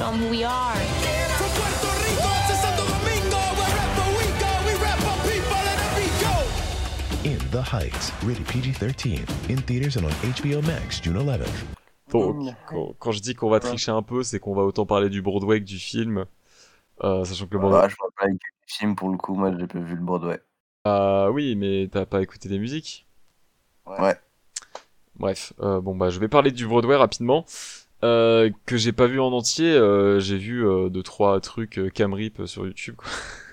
We 0.00 0.44
are. 0.44 0.76
From 1.36 1.50
Puerto 1.60 1.90
Rico 2.00 2.32
to 2.48 2.54
Santo 2.56 2.84
Domingo, 2.88 3.36
wherever 3.60 4.06
we 4.16 4.24
go, 4.40 4.52
we 4.66 4.72
rap 4.82 4.98
our 5.04 5.18
people 5.28 5.60
and 5.72 5.80
we 5.94 6.06
go. 6.24 7.28
In 7.28 7.50
the 7.50 7.60
Heights, 7.60 8.10
rated 8.24 8.46
PG 8.46 8.72
13, 8.72 9.26
in 9.50 9.58
theaters 9.58 9.96
and 9.96 10.06
on 10.06 10.10
HBO 10.32 10.62
Max 10.66 11.00
June 11.02 11.16
11th. 11.18 11.64
Donc, 12.08 12.34
Mm. 12.36 12.54
quand, 12.66 12.94
quand 12.98 13.12
je 13.12 13.20
dis 13.20 13.34
qu'on 13.34 13.50
va 13.50 13.60
tricher 13.60 13.90
un 13.90 14.02
peu, 14.02 14.22
c'est 14.22 14.40
qu'on 14.40 14.54
va 14.54 14.62
autant 14.62 14.86
parler 14.86 15.10
du 15.10 15.20
Broadway 15.20 15.60
que 15.60 15.66
du 15.66 15.78
film. 15.78 16.24
Euh, 17.04 17.24
sachant 17.26 17.46
que 17.46 17.52
le 17.52 17.58
Broadway. 17.58 17.78
Voilà, 17.80 17.88
je 17.90 17.96
vois 17.96 18.08
pas 18.16 18.24
avec 18.24 18.36
le 18.36 18.66
film 18.66 18.96
pour 18.96 19.10
le 19.10 19.18
coup, 19.18 19.34
moi 19.34 19.52
j'ai 19.58 19.66
pas 19.66 19.80
vu 19.80 19.96
le 19.96 20.00
Broadway. 20.02 20.40
Ah 20.86 21.30
oui, 21.30 21.56
mais 21.56 21.88
t'as 21.92 22.06
pas 22.06 22.22
écouté 22.22 22.48
les 22.48 22.58
musiques? 22.58 23.06
Ouais. 23.86 24.14
Bref, 25.16 25.52
euh, 25.60 25.82
bon 25.82 25.94
bah 25.94 26.08
je 26.08 26.18
vais 26.18 26.28
parler 26.28 26.52
du 26.52 26.66
Broadway 26.66 26.96
rapidement. 26.96 27.44
Euh, 28.02 28.50
que 28.66 28.76
j'ai 28.78 28.92
pas 28.92 29.06
vu 29.06 29.20
en 29.20 29.32
entier, 29.32 29.70
euh, 29.72 30.20
j'ai 30.20 30.38
vu 30.38 30.66
euh, 30.66 30.88
deux 30.88 31.02
trois 31.02 31.40
trucs 31.40 31.78
euh, 31.78 31.90
cam 31.90 32.14
rip 32.14 32.42
sur 32.46 32.66
YouTube, 32.66 32.96
quoi. 32.96 33.08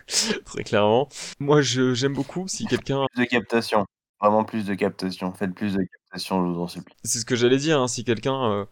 très 0.45 0.63
clairement. 0.63 1.09
Moi 1.39 1.61
je 1.61 1.93
j'aime 1.93 2.13
beaucoup 2.13 2.47
si 2.47 2.67
quelqu'un, 2.67 3.07
Plus 3.13 3.23
de 3.25 3.29
captation. 3.29 3.85
Vraiment 4.21 4.43
plus 4.45 4.65
de 4.65 4.73
captation. 4.75 5.33
Faites 5.33 5.53
plus 5.53 5.73
de 5.73 5.83
captation, 5.83 6.45
je 6.45 6.51
vous 6.53 6.61
en 6.61 6.67
supplie. 6.67 6.95
c'est 7.03 7.19
ce 7.19 7.25
que 7.25 7.35
j'allais 7.35 7.57
dire, 7.57 7.79
hein, 7.81 7.87
si 7.87 8.03
quelqu'un, 8.03 8.51
euh, 8.51 8.65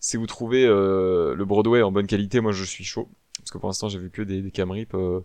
si 0.00 0.16
vous 0.16 0.26
trouvez 0.26 0.66
euh, 0.66 1.34
le 1.34 1.44
Broadway 1.44 1.82
en 1.82 1.92
bonne 1.92 2.06
qualité, 2.06 2.40
moi 2.40 2.52
je 2.52 2.64
suis 2.64 2.84
chaud, 2.84 3.08
parce 3.38 3.50
que 3.50 3.58
pour 3.58 3.68
l'instant 3.68 3.88
j'ai 3.88 3.98
vu 3.98 4.10
que 4.10 4.22
des, 4.22 4.42
des 4.42 4.50
cam 4.50 4.70
rip. 4.70 4.94
euh, 4.94 5.20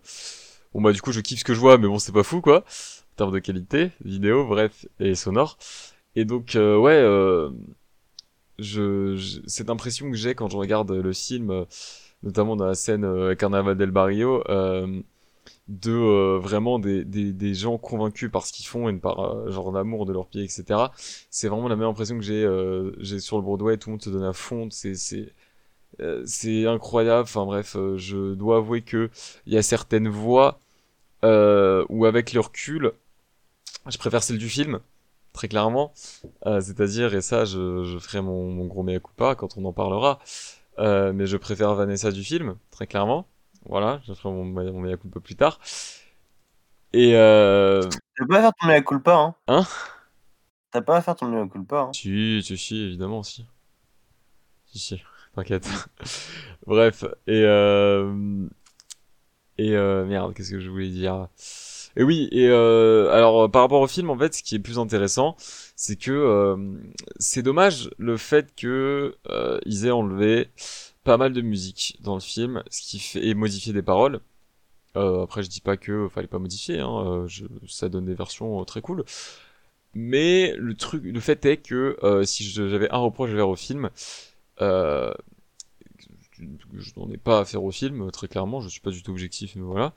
Bon 0.74 0.82
bah 0.82 0.94
du 0.94 1.02
coup 1.02 1.12
je 1.14 1.22
kiffe 1.22 1.40
ce 1.40 1.46
que 1.46 1.54
je 1.56 1.60
vois, 1.60 1.78
mais 1.78 1.88
bon 1.88 2.00
c'est 2.00 2.12
pas 2.14 2.24
fou 2.24 2.42
quoi, 2.42 2.60
en 2.62 3.16
termes 3.18 3.34
de 3.34 3.40
qualité, 3.40 3.92
vidéo, 4.04 4.46
bref, 4.48 4.86
et 5.00 5.16
sonore. 5.16 5.58
Et 6.16 6.26
donc 6.26 6.56
euh, 6.56 6.78
ouais, 6.78 6.94
euh, 6.94 7.50
je, 8.60 9.16
je- 9.18 9.40
cette 9.48 9.70
impression 9.70 10.10
que 10.12 10.18
j'ai 10.18 10.36
quand 10.36 10.50
je 10.50 10.58
regarde 10.58 10.92
le 10.92 11.14
film, 11.14 11.52
euh, 11.52 11.66
notamment 12.24 12.56
dans 12.56 12.66
la 12.66 12.76
scène 12.76 13.06
euh, 13.06 13.36
Carnaval 13.36 13.78
del 13.78 13.92
Barrio, 13.92 14.44
euh, 14.50 15.02
de 15.68 15.92
euh, 15.92 16.40
vraiment 16.40 16.80
des, 16.80 17.04
des, 17.06 17.54
gens 17.54 17.78
convaincus 17.78 18.32
par 18.32 18.46
ce 18.46 18.54
qu'ils 18.54 18.66
font 18.68 18.90
et 18.90 18.94
par 18.94 19.20
euh, 19.20 19.52
genre 19.52 19.72
d'amour 19.72 20.06
de 20.06 20.14
leur 20.14 20.28
pied, 20.28 20.44
etc. 20.44 20.92
C'est 21.30 21.48
vraiment 21.50 21.68
la 21.70 21.76
même 21.76 21.88
impression 21.90 22.18
que 22.18 22.24
j'ai 22.24 22.44
euh, 22.46 22.92
j'ai 23.00 23.20
sur 23.20 23.38
le 23.38 23.44
Broadway, 23.44 23.78
tout 23.78 23.90
le 23.90 23.94
monde 23.94 24.04
se 24.04 24.10
donne 24.10 24.24
à 24.24 24.34
fond, 24.34 24.70
c'est 24.72 24.96
c'est 24.96 25.34
euh, 26.02 26.24
c'est 26.26 26.66
incroyable. 26.68 27.24
Enfin 27.24 27.46
bref, 27.46 27.76
euh, 27.78 27.98
je 27.98 28.34
dois 28.36 28.58
avouer 28.58 28.82
que 28.84 29.10
il 29.48 29.54
y 29.54 29.58
a 29.58 29.64
certaines 29.64 30.10
voix 30.10 30.60
euh, 31.26 31.86
où 31.90 32.06
avec 32.06 32.34
le 32.34 32.42
recul, 32.42 32.94
je 33.88 33.98
préfère 33.98 34.24
celle 34.24 34.38
du 34.38 34.50
film, 34.50 34.80
très 35.38 35.48
clairement. 35.48 35.94
Euh, 36.46 36.60
C'est-à-dire, 36.62 37.14
et 37.14 37.22
ça, 37.22 37.46
je, 37.46 37.84
je 37.84 38.00
ferai 38.00 38.22
mon, 38.22 38.50
mon 38.52 38.66
gros 38.66 38.84
mea 38.84 39.00
culpa 39.00 39.36
quand 39.36 39.58
on 39.58 39.66
en 39.66 39.74
parlera, 39.74 40.20
euh, 40.80 41.14
mais 41.14 41.28
je 41.28 41.38
préfère 41.38 41.76
Vanessa 41.76 42.12
du 42.12 42.24
film, 42.24 42.58
très 42.72 42.88
clairement. 42.88 43.28
Voilà, 43.66 44.02
je 44.08 44.14
ferai 44.14 44.34
mon, 44.34 44.46
mon 44.46 44.82
mea 44.82 44.98
culpa 44.98 45.20
plus 45.20 45.36
tard. 45.36 45.60
Et 46.94 47.16
euh... 47.16 47.84
T'as 48.18 48.26
pas 48.26 48.38
à 48.38 48.42
faire 48.42 48.52
ton 48.60 48.68
mea 48.68 48.82
culpa, 48.82 49.16
hein 49.16 49.36
Hein? 49.48 49.64
T'as 50.72 50.82
pas 50.82 50.98
à 50.98 51.02
faire 51.02 51.16
ton 51.16 51.28
mea 51.28 51.48
culpa, 51.48 51.82
hein 51.82 51.94
Si, 51.94 52.42
si, 52.44 52.58
si, 52.58 52.84
évidemment, 52.84 53.22
si. 53.22 53.46
Si, 54.66 54.80
si, 54.80 55.04
t'inquiète. 55.36 55.70
Bref, 56.66 57.04
et 57.28 57.44
euh... 57.44 58.48
Et 59.60 59.76
euh, 59.76 60.06
merde, 60.06 60.34
qu'est-ce 60.34 60.52
que 60.52 60.60
je 60.60 60.70
voulais 60.70 60.90
dire? 60.90 61.28
Et 61.98 62.04
oui, 62.04 62.30
et 62.32 62.48
euh, 62.48 63.12
alors 63.12 63.46
euh, 63.46 63.48
par 63.48 63.64
rapport 63.64 63.82
au 63.82 63.88
film, 63.88 64.12
en 64.12 64.18
fait, 64.18 64.36
ce 64.36 64.44
qui 64.44 64.56
est 64.56 64.60
plus 64.60 64.78
intéressant, 64.78 65.36
c'est 65.76 65.96
que 65.98 66.12
euh, 66.12 66.56
c'est 67.18 67.42
dommage 67.42 67.90
le 67.98 68.18
fait 68.18 68.54
que 68.56 69.16
euh, 69.30 69.60
ils 69.66 69.86
aient 69.88 69.92
enlevé 69.92 70.50
pas 71.04 71.18
mal 71.18 71.34
de 71.34 71.42
musique 71.42 71.98
dans 72.02 72.14
le 72.14 72.22
film, 72.22 72.64
ce 72.70 72.82
qui 72.82 73.00
fait 73.00 73.26
et 73.26 73.34
modifié 73.34 73.74
des 73.74 73.82
paroles. 73.82 74.20
Euh, 74.96 75.24
après, 75.24 75.44
je 75.44 75.50
dis 75.50 75.62
pas 75.62 75.78
que 75.78 76.08
fallait 76.10 76.28
pas 76.28 76.40
modifier, 76.40 76.80
hein, 76.80 77.04
euh, 77.06 77.28
je, 77.28 77.46
ça 77.68 77.90
donne 77.90 78.06
des 78.06 78.16
versions 78.16 78.62
euh, 78.62 78.64
très 78.64 78.82
cool. 78.82 79.04
Mais 79.96 80.54
le 80.58 80.76
truc, 80.76 81.04
le 81.04 81.20
fait 81.20 81.46
est 81.46 81.58
que 81.58 81.98
euh, 82.04 82.24
si 82.26 82.44
j'avais 82.44 82.92
un 82.92 82.98
reproche 82.98 83.32
à 83.32 83.36
faire 83.36 83.50
au 83.50 83.56
film, 83.56 83.90
euh, 84.62 85.14
je 86.40 86.92
n'en 86.98 87.10
ai 87.12 87.18
pas 87.18 87.40
à 87.40 87.46
faire 87.46 87.64
au 87.64 87.72
film, 87.72 88.12
très 88.12 88.28
clairement, 88.28 88.62
je 88.62 88.70
suis 88.70 88.82
pas 88.82 88.92
du 88.92 89.02
tout 89.02 89.12
objectif, 89.12 89.56
mais 89.56 89.64
voilà. 89.64 89.94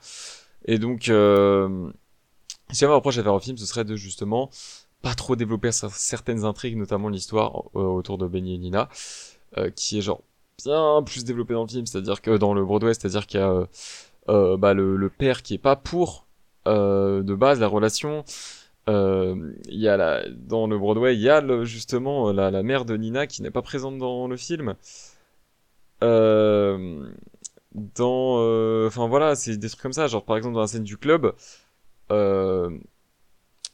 Et 0.65 0.77
donc, 0.79 1.09
euh, 1.09 1.91
si 2.71 2.79
j'avais 2.79 2.93
un 2.93 2.97
reproche 2.97 3.17
à 3.17 3.23
faire 3.23 3.33
au 3.33 3.39
film, 3.39 3.57
ce 3.57 3.65
serait 3.65 3.85
de 3.85 3.95
justement 3.95 4.49
pas 5.01 5.15
trop 5.15 5.35
développer 5.35 5.69
cer- 5.69 5.91
certaines 5.95 6.45
intrigues, 6.45 6.77
notamment 6.77 7.09
l'histoire 7.09 7.63
euh, 7.75 7.81
autour 7.81 8.17
de 8.17 8.27
Benny 8.27 8.55
et 8.55 8.57
Nina, 8.57 8.89
euh, 9.57 9.69
qui 9.71 9.97
est 9.97 10.01
genre 10.01 10.21
bien 10.63 11.03
plus 11.05 11.25
développée 11.25 11.53
dans 11.55 11.63
le 11.63 11.69
film, 11.69 11.85
c'est-à-dire 11.85 12.21
que 12.21 12.37
dans 12.37 12.53
le 12.53 12.63
Broadway, 12.65 12.93
c'est-à-dire 12.93 13.27
qu'il 13.27 13.39
y 13.39 13.43
a 13.43 13.49
euh, 13.51 13.65
euh, 14.29 14.57
bah, 14.57 14.73
le, 14.73 14.95
le 14.97 15.09
père 15.09 15.41
qui 15.43 15.55
est 15.55 15.59
pas 15.59 15.75
pour 15.75 16.27
euh, 16.67 17.23
de 17.23 17.35
base 17.35 17.59
la 17.59 17.67
relation, 17.67 18.23
euh, 18.89 19.53
il 19.69 19.79
y 19.79 19.87
a 19.87 19.97
la, 19.97 20.23
dans 20.29 20.67
le 20.67 20.77
Broadway, 20.77 21.15
il 21.15 21.21
y 21.21 21.29
a 21.29 21.41
le- 21.41 21.65
justement 21.65 22.29
euh, 22.29 22.33
la, 22.33 22.51
la 22.51 22.63
mère 22.63 22.85
de 22.85 22.95
Nina 22.97 23.27
qui 23.27 23.41
n'est 23.41 23.51
pas 23.51 23.61
présente 23.63 23.97
dans 23.97 24.27
le 24.27 24.37
film. 24.37 24.75
Euh, 27.75 27.79
dans, 27.95 28.37
euh, 28.39 28.87
enfin 28.87 29.07
voilà, 29.07 29.35
c'est 29.35 29.57
des 29.57 29.69
trucs 29.69 29.81
comme 29.81 29.93
ça. 29.93 30.07
Genre 30.07 30.23
par 30.25 30.37
exemple 30.37 30.55
dans 30.55 30.61
la 30.61 30.67
scène 30.67 30.83
du 30.83 30.97
club, 30.97 31.33
euh, 32.11 32.69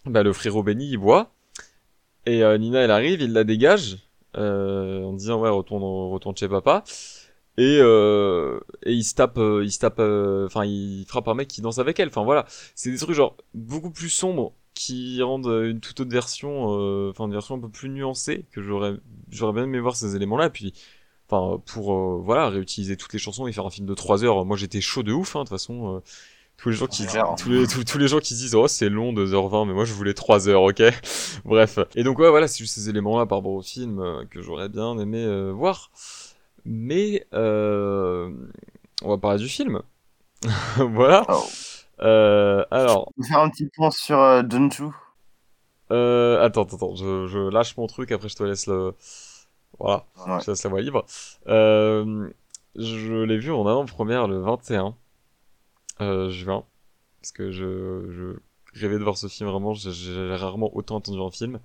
bah, 0.06 0.24
le 0.24 0.34
frérot 0.34 0.64
Benny 0.64 0.89
il 0.89 0.98
boit 0.98 1.32
et 2.26 2.43
euh, 2.43 2.58
Nina 2.58 2.82
elle 2.82 2.91
arrive, 2.91 3.22
il 3.22 3.34
la 3.34 3.43
dégage 3.43 3.98
euh, 4.38 5.04
en 5.04 5.14
disant 5.14 5.39
ouais 5.41 5.50
retourne 5.50 5.84
retourne 5.84 6.36
chez 6.38 6.48
papa. 6.50 6.84
Et, 7.60 7.80
euh, 7.82 8.60
et 8.84 8.93
il 8.93 9.04
se 9.04 9.16
tape, 9.16 9.39
euh, 9.39 9.64
il 9.66 9.72
se 9.72 9.80
tape, 9.80 9.98
euh, 10.00 10.45
enfin 10.45 10.64
il 10.66 11.06
frappe 11.08 11.28
un 11.28 11.34
mec 11.34 11.48
qui 11.48 11.62
danse 11.62 11.80
avec 11.80 12.00
elle. 12.00 12.10
Enfin 12.10 12.24
voilà, 12.24 12.45
c'est 12.76 12.91
des 12.91 12.98
trucs 12.98 13.16
genre 13.16 13.36
beaucoup 13.56 13.89
plus 13.89 14.10
sombres 14.10 14.54
qui 14.76 15.24
rendent 15.24 15.48
euh, 15.48 15.72
une 15.72 15.80
toute 15.80 16.00
autre 16.00 16.12
version, 16.12 16.78
euh, 16.80 17.10
enfin 17.10 17.26
une 17.26 17.32
version 17.32 17.56
un 17.56 17.60
peu 17.60 17.70
plus 17.70 17.89
nuancée 17.89 18.45
que 18.52 18.62
j'aurais, 18.62 18.93
j'aurais 19.32 19.54
bien 19.54 19.64
aimé 19.64 19.80
voir 19.80 19.95
ces 19.95 20.16
éléments-là. 20.16 20.52
Puis, 20.52 20.74
enfin 21.30 21.61
pour 21.65 21.93
euh, 21.93 22.21
voilà 22.23 22.49
réutiliser 22.49 22.97
toutes 22.97 23.13
les 23.13 23.19
chansons 23.19 23.47
et 23.47 23.51
faire 23.53 23.65
un 23.65 23.69
film 23.69 23.88
de 23.88 23.93
3 23.93 24.23
heures. 24.23 24.45
Moi 24.45 24.57
j'étais 24.57 24.82
chaud 24.82 25.03
de 25.03 25.13
ouf, 25.13 25.36
hein, 25.36 25.39
de 25.39 25.43
toute 25.45 25.49
façon. 25.51 25.97
euh, 25.97 25.99
tous 26.57 26.69
les 26.69 26.75
gens 26.75 26.88
qui 26.88 27.03
Ouais. 27.03 27.21
tous 27.38 27.49
les, 27.51 27.67
tous, 27.67 27.84
tous 27.84 27.97
les 27.99 28.07
gens 28.07 28.19
qui 28.19 28.34
disent 28.34 28.55
oh 28.55 28.67
c'est 28.67 28.89
long 28.89 29.13
2h20 29.13 29.67
mais 29.67 29.73
moi 29.73 29.86
je 29.86 29.93
voulais 29.93 30.13
3 30.15 30.49
heures 30.49 30.63
ok? 30.63 30.82
Bref 31.45 31.80
et 31.95 32.03
donc 32.03 32.17
ouais 32.19 32.30
voilà 32.32 32.47
c'est 32.47 32.57
juste 32.59 32.75
ces 32.75 32.89
éléments 32.89 33.19
là 33.19 33.25
par 33.28 33.39
rapport 33.39 33.51
au 33.53 33.61
film 33.61 33.99
euh, 33.99 34.25
que 34.30 34.41
j'aurais 34.41 34.69
bien 34.69 34.97
aimé 34.97 35.23
euh, 35.23 35.51
voir 35.51 35.91
mais 36.65 37.25
euh, 37.34 38.32
on 39.03 39.09
va 39.09 39.17
parler 39.17 39.39
du 39.39 39.47
film. 39.47 39.82
voilà. 40.78 41.25
Oh. 41.30 41.43
Euh, 42.01 42.63
alors, 42.71 43.11
On 43.17 43.23
faire 43.23 43.39
un 43.39 43.49
petit 43.49 43.67
point 43.75 43.89
sur 43.91 44.19
euh, 44.19 44.41
euh, 45.91 46.43
attends, 46.43 46.63
attends, 46.63 46.75
attends, 46.75 46.95
je, 46.95 47.28
je 47.28 47.39
lâche 47.49 47.78
mon 47.78 47.88
truc, 47.88 48.11
après 48.11 48.28
je 48.30 48.36
te 48.36 48.43
laisse 48.43 48.67
le... 48.67 48.93
Voilà, 49.80 50.05
Ouais. 50.28 50.39
laisse 50.47 50.63
la 50.63 50.69
voie 50.69 50.82
libre. 50.82 51.05
Euh, 51.47 52.30
je 52.75 53.23
l'ai 53.23 53.38
vu 53.38 53.51
en 53.51 53.65
avant-première 53.67 54.28
le 54.28 54.39
21 54.39 54.95
euh, 56.01 56.30
juin, 56.30 56.63
parce 57.21 57.32
que 57.32 57.51
je, 57.51 58.09
je 58.73 58.82
rêvais 58.82 58.97
de 58.99 59.03
voir 59.03 59.17
ce 59.17 59.28
film, 59.28 59.49
vraiment, 59.49 59.73
j'ai- 59.73 60.36
rarement 60.36 60.75
autant 60.75 60.95
entendu 60.97 61.19
un 61.21 61.32
film. 61.32 61.59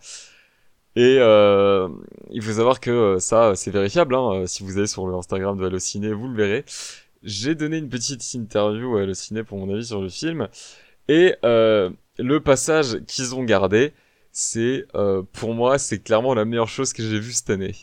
Et 0.95 1.17
euh, 1.21 1.89
il 2.31 2.43
faut 2.43 2.53
savoir 2.53 2.79
que 2.81 2.91
euh, 2.91 3.19
ça, 3.19 3.55
c'est 3.57 3.71
vérifiable. 3.71 4.15
Hein. 4.15 4.43
euh, 4.43 4.47
Si 4.47 4.63
vous 4.63 4.77
allez 4.77 4.87
sur 4.87 5.07
le 5.07 5.15
Instagram 5.15 5.57
de 5.59 5.65
Allociné, 5.67 6.13
vous 6.13 6.29
le 6.29 6.35
verrez. 6.37 6.65
J'ai 7.23 7.55
donné 7.55 7.79
une 7.79 7.89
petite 7.89 8.35
interview 8.35 8.97
à 8.99 9.03
Allociné 9.03 9.43
pour 9.43 9.57
mon 9.59 9.73
avis 9.73 9.87
sur 9.87 10.03
le 10.03 10.09
film. 10.11 10.49
Et 11.09 11.35
euh, 11.45 11.89
le 12.19 12.41
passage 12.41 12.99
qu'ils 13.07 13.35
ont 13.35 13.43
gardé, 13.45 13.93
c'est 14.33 14.85
euh, 14.95 15.23
pour 15.33 15.55
moi, 15.55 15.79
c'est 15.79 16.01
clairement 16.03 16.35
la 16.35 16.45
meilleure 16.45 16.69
chose 16.69 16.93
que 16.93 17.03
j'ai 17.03 17.19
vue 17.19 17.33
cette 17.33 17.51
année. 17.51 17.75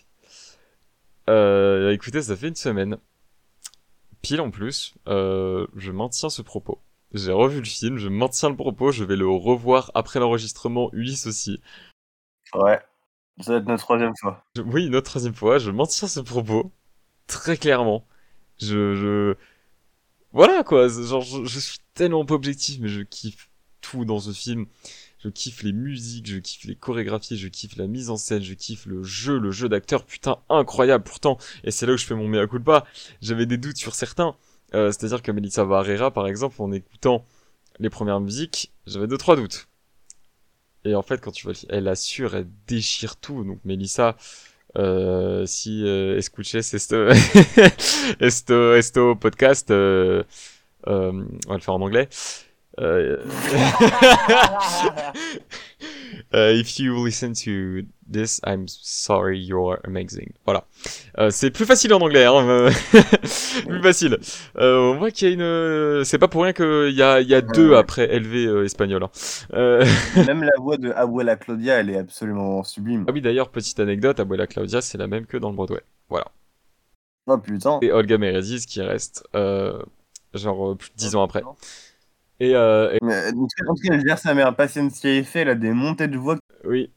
Euh, 1.30 1.91
écoutez, 1.93 2.21
ça 2.23 2.36
fait 2.36 2.49
une 2.49 2.55
semaine. 2.55 2.97
Pile 4.21 4.41
en 4.41 4.49
plus, 4.51 4.95
euh, 5.07 5.67
je 5.75 5.91
maintiens 5.91 6.30
ce 6.30 6.41
propos. 6.41 6.80
J'ai 7.13 7.32
revu 7.32 7.59
le 7.59 7.65
film, 7.65 7.97
je 7.97 8.07
maintiens 8.09 8.49
le 8.49 8.55
propos, 8.55 8.91
je 8.91 9.03
vais 9.03 9.15
le 9.15 9.27
revoir 9.27 9.91
après 9.95 10.19
l'enregistrement, 10.19 10.89
Ulysse 10.93 11.27
aussi. 11.27 11.61
Ouais. 12.53 12.80
Ça 13.41 13.53
va 13.53 13.57
être 13.59 13.67
notre 13.67 13.84
troisième 13.84 14.15
fois. 14.19 14.43
Je- 14.55 14.61
oui, 14.61 14.88
une 14.88 14.95
autre 14.95 15.09
troisième 15.09 15.34
fois, 15.36 15.57
je 15.59 15.71
maintiens 15.71 16.07
ce 16.07 16.19
propos. 16.19 16.71
Très 17.27 17.57
clairement. 17.57 18.07
Je, 18.61 18.95
je... 18.95 19.36
Voilà, 20.34 20.63
quoi. 20.63 20.88
Genre, 20.89 21.21
je, 21.21 21.45
je 21.45 21.59
suis 21.59 21.80
tellement 21.93 22.25
pas 22.25 22.36
objectif, 22.36 22.80
mais 22.82 22.89
je 22.89 23.01
kiffe 23.01 23.49
tout 23.82 24.05
dans 24.05 24.19
ce 24.19 24.32
film. 24.32 24.67
Je 25.20 25.30
kiffe 25.30 25.63
les 25.63 25.74
musiques, 25.74 26.28
je 26.28 26.38
kiffe 26.39 26.63
les 26.63 26.76
chorégraphies, 26.76 27.38
je 27.38 27.47
kiffe 27.49 27.76
la 27.76 27.88
mise 27.88 28.09
en 28.09 28.17
scène, 28.17 28.41
je 28.41 28.53
kiffe 28.53 28.86
le 28.86 29.03
jeu, 29.03 29.38
le 29.38 29.51
jeu 29.51 29.67
d'acteur, 29.67 30.05
putain, 30.05 30.38
incroyable. 30.49 31.03
Pourtant, 31.03 31.38
et 31.63 31.72
c'est 31.72 31.86
là 31.86 31.93
où 31.93 31.97
je 31.97 32.05
fais 32.05 32.15
mon 32.15 32.28
mea 32.28 32.47
culpa, 32.47 32.86
j'avais 33.22 33.45
des 33.45 33.57
doutes 33.57 33.78
sur 33.78 33.95
certains. 33.95 34.36
Euh, 34.76 34.91
C'est-à-dire 34.91 35.22
que 35.22 35.32
Melissa 35.32 35.65
Barrera, 35.65 36.11
par 36.11 36.28
exemple, 36.28 36.61
en 36.61 36.72
écoutant 36.72 37.26
les 37.80 37.89
premières 37.89 38.22
musiques, 38.22 38.72
j'avais 38.88 39.07
deux, 39.07 39.17
trois 39.17 39.36
doutes. 39.36 39.67
Et 40.86 40.95
en 40.95 41.01
fait, 41.01 41.20
quand 41.20 41.32
tu 41.32 41.45
vois, 41.45 41.53
elle 41.70 41.88
assure, 41.88 42.36
elle 42.36 42.47
déchire 42.67 43.17
tout. 43.17 43.43
Donc, 43.43 43.59
Melissa, 43.65 44.15
euh, 44.78 45.45
si 45.45 45.84
euh, 45.86 46.17
escuches 46.17 46.55
esto, 46.55 47.09
esto, 48.20 48.74
esto 48.76 49.15
podcast, 49.15 49.72
euh, 49.72 50.24
euh, 50.88 51.11
on 51.47 51.49
va 51.49 51.55
le 51.55 51.61
faire 51.61 51.74
en 51.74 51.82
anglais. 51.82 52.07
Euh, 52.80 53.17
euh, 56.34 56.53
if 56.53 56.80
you 56.80 57.05
listen 57.05 57.34
to 57.34 57.88
this, 58.09 58.39
I'm 58.45 58.67
sorry, 58.67 59.39
you're 59.39 59.80
amazing. 59.84 60.32
Voilà. 60.45 60.65
Euh, 61.17 61.30
c'est 61.30 61.51
plus 61.51 61.65
facile 61.65 61.93
en 61.93 62.01
anglais, 62.01 62.25
hein. 62.25 62.47
euh, 62.47 62.71
plus 63.67 63.82
facile. 63.82 64.17
Euh, 64.57 64.93
on 64.93 64.97
voit 64.97 65.11
qu'il 65.11 65.27
y 65.27 65.32
a 65.32 65.34
une. 65.34 66.05
C'est 66.05 66.19
pas 66.19 66.27
pour 66.27 66.43
rien 66.43 66.53
qu'il 66.53 66.93
y 66.93 67.01
a, 67.01 67.21
il 67.21 67.27
y 67.27 67.36
a 67.36 67.41
deux 67.41 67.75
après 67.75 68.07
LV 68.07 68.36
euh, 68.47 68.65
espagnol. 68.65 69.03
hein. 69.03 69.09
Euh, 69.53 69.86
Même 70.27 70.43
la 70.43 70.59
voix 70.59 70.77
de 70.77 70.91
Abuela 70.91 71.36
Claudia, 71.36 71.80
elle 71.80 71.89
est 71.89 71.97
absolument 71.97 72.63
sublime. 72.63 73.05
Ah 73.07 73.11
oui, 73.13 73.21
d'ailleurs, 73.21 73.49
petite 73.49 73.80
anecdote, 73.80 74.19
Abuela 74.19 74.47
Claudia, 74.47 74.82
c'est 74.82 74.97
la 74.97 75.07
même 75.07 75.25
que 75.25 75.38
dans 75.38 75.49
le 75.49 75.55
Broadway. 75.55 75.82
Voilà. 76.09 76.27
Oh 77.27 77.38
putain. 77.38 77.80
Et 77.82 77.91
Olga 77.91 78.17
Meredith 78.17 78.65
qui 78.65 78.82
reste, 78.82 79.23
euh, 79.36 79.80
genre, 80.34 80.71
euh, 80.71 80.75
plus 80.75 80.89
de 80.89 80.95
10 80.95 81.15
ans 81.15 81.23
après. 81.23 81.43
Et, 82.40 82.56
euh, 82.56 82.92
et- 82.94 82.98
Mais, 83.02 83.28
en 83.28 83.76
tout 83.76 83.82
cas, 83.88 84.00
gère 84.00 84.18
sa 84.18 84.34
mère 84.34 84.56
Paciencia 84.56 85.14
et 85.14 85.24
fait, 85.24 85.40
elle 85.42 85.50
a 85.50 85.56
des 85.56 85.72
montées 85.74 86.08
de 86.08 86.18
voix. 86.18 86.38
oui. 86.66 86.92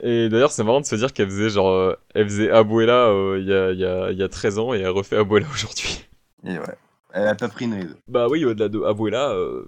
Et 0.00 0.28
d'ailleurs, 0.28 0.52
c'est 0.52 0.62
marrant 0.62 0.80
de 0.80 0.86
se 0.86 0.94
dire 0.94 1.12
qu'elle 1.12 1.28
faisait, 1.28 1.50
genre, 1.50 1.70
euh, 1.70 1.94
elle 2.14 2.28
faisait 2.28 2.50
Abuela 2.50 3.08
euh, 3.08 3.38
il 3.40 3.48
y, 3.48 3.52
a, 3.52 3.72
y, 3.72 3.84
a, 3.84 4.12
y 4.12 4.22
a 4.22 4.28
13 4.28 4.58
ans 4.60 4.72
et 4.74 4.78
elle 4.80 4.90
refait 4.90 5.16
Abuela 5.16 5.46
aujourd'hui. 5.52 6.04
Et 6.44 6.56
ouais. 6.56 6.76
Elle 7.14 7.26
a 7.26 7.34
pas 7.34 7.48
pris 7.48 7.64
une 7.64 7.74
ride. 7.74 7.96
Bah 8.06 8.28
oui, 8.30 8.44
au-delà 8.44 8.68
de 8.68 8.80
Abuela, 8.80 9.30
euh, 9.32 9.64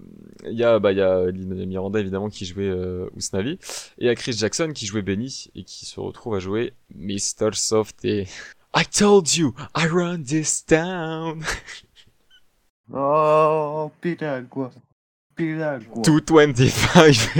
il 0.46 0.52
y 0.56 0.62
a, 0.62 0.78
bah, 0.78 0.92
y 0.92 1.00
a 1.00 1.24
Lin 1.32 1.66
Miranda, 1.66 1.98
évidemment, 1.98 2.28
qui 2.30 2.46
jouait 2.46 2.68
euh, 2.68 3.08
Usnavi. 3.16 3.52
Et 3.54 3.58
il 3.98 4.06
y 4.06 4.08
a 4.08 4.14
Chris 4.14 4.32
Jackson 4.34 4.70
qui 4.72 4.86
jouait 4.86 5.02
Benny 5.02 5.50
et 5.56 5.64
qui 5.64 5.84
se 5.84 5.98
retrouve 5.98 6.36
à 6.36 6.38
jouer 6.38 6.74
Mr. 6.94 7.50
Soft 7.54 8.04
et... 8.04 8.26
I 8.76 8.84
told 8.84 9.34
you, 9.36 9.54
I 9.76 9.86
run 9.88 10.22
this 10.22 10.64
town. 10.64 11.42
Oh, 12.92 13.90
Piragua. 14.00 14.70
Piragua. 14.70 14.83
225. 15.36 17.30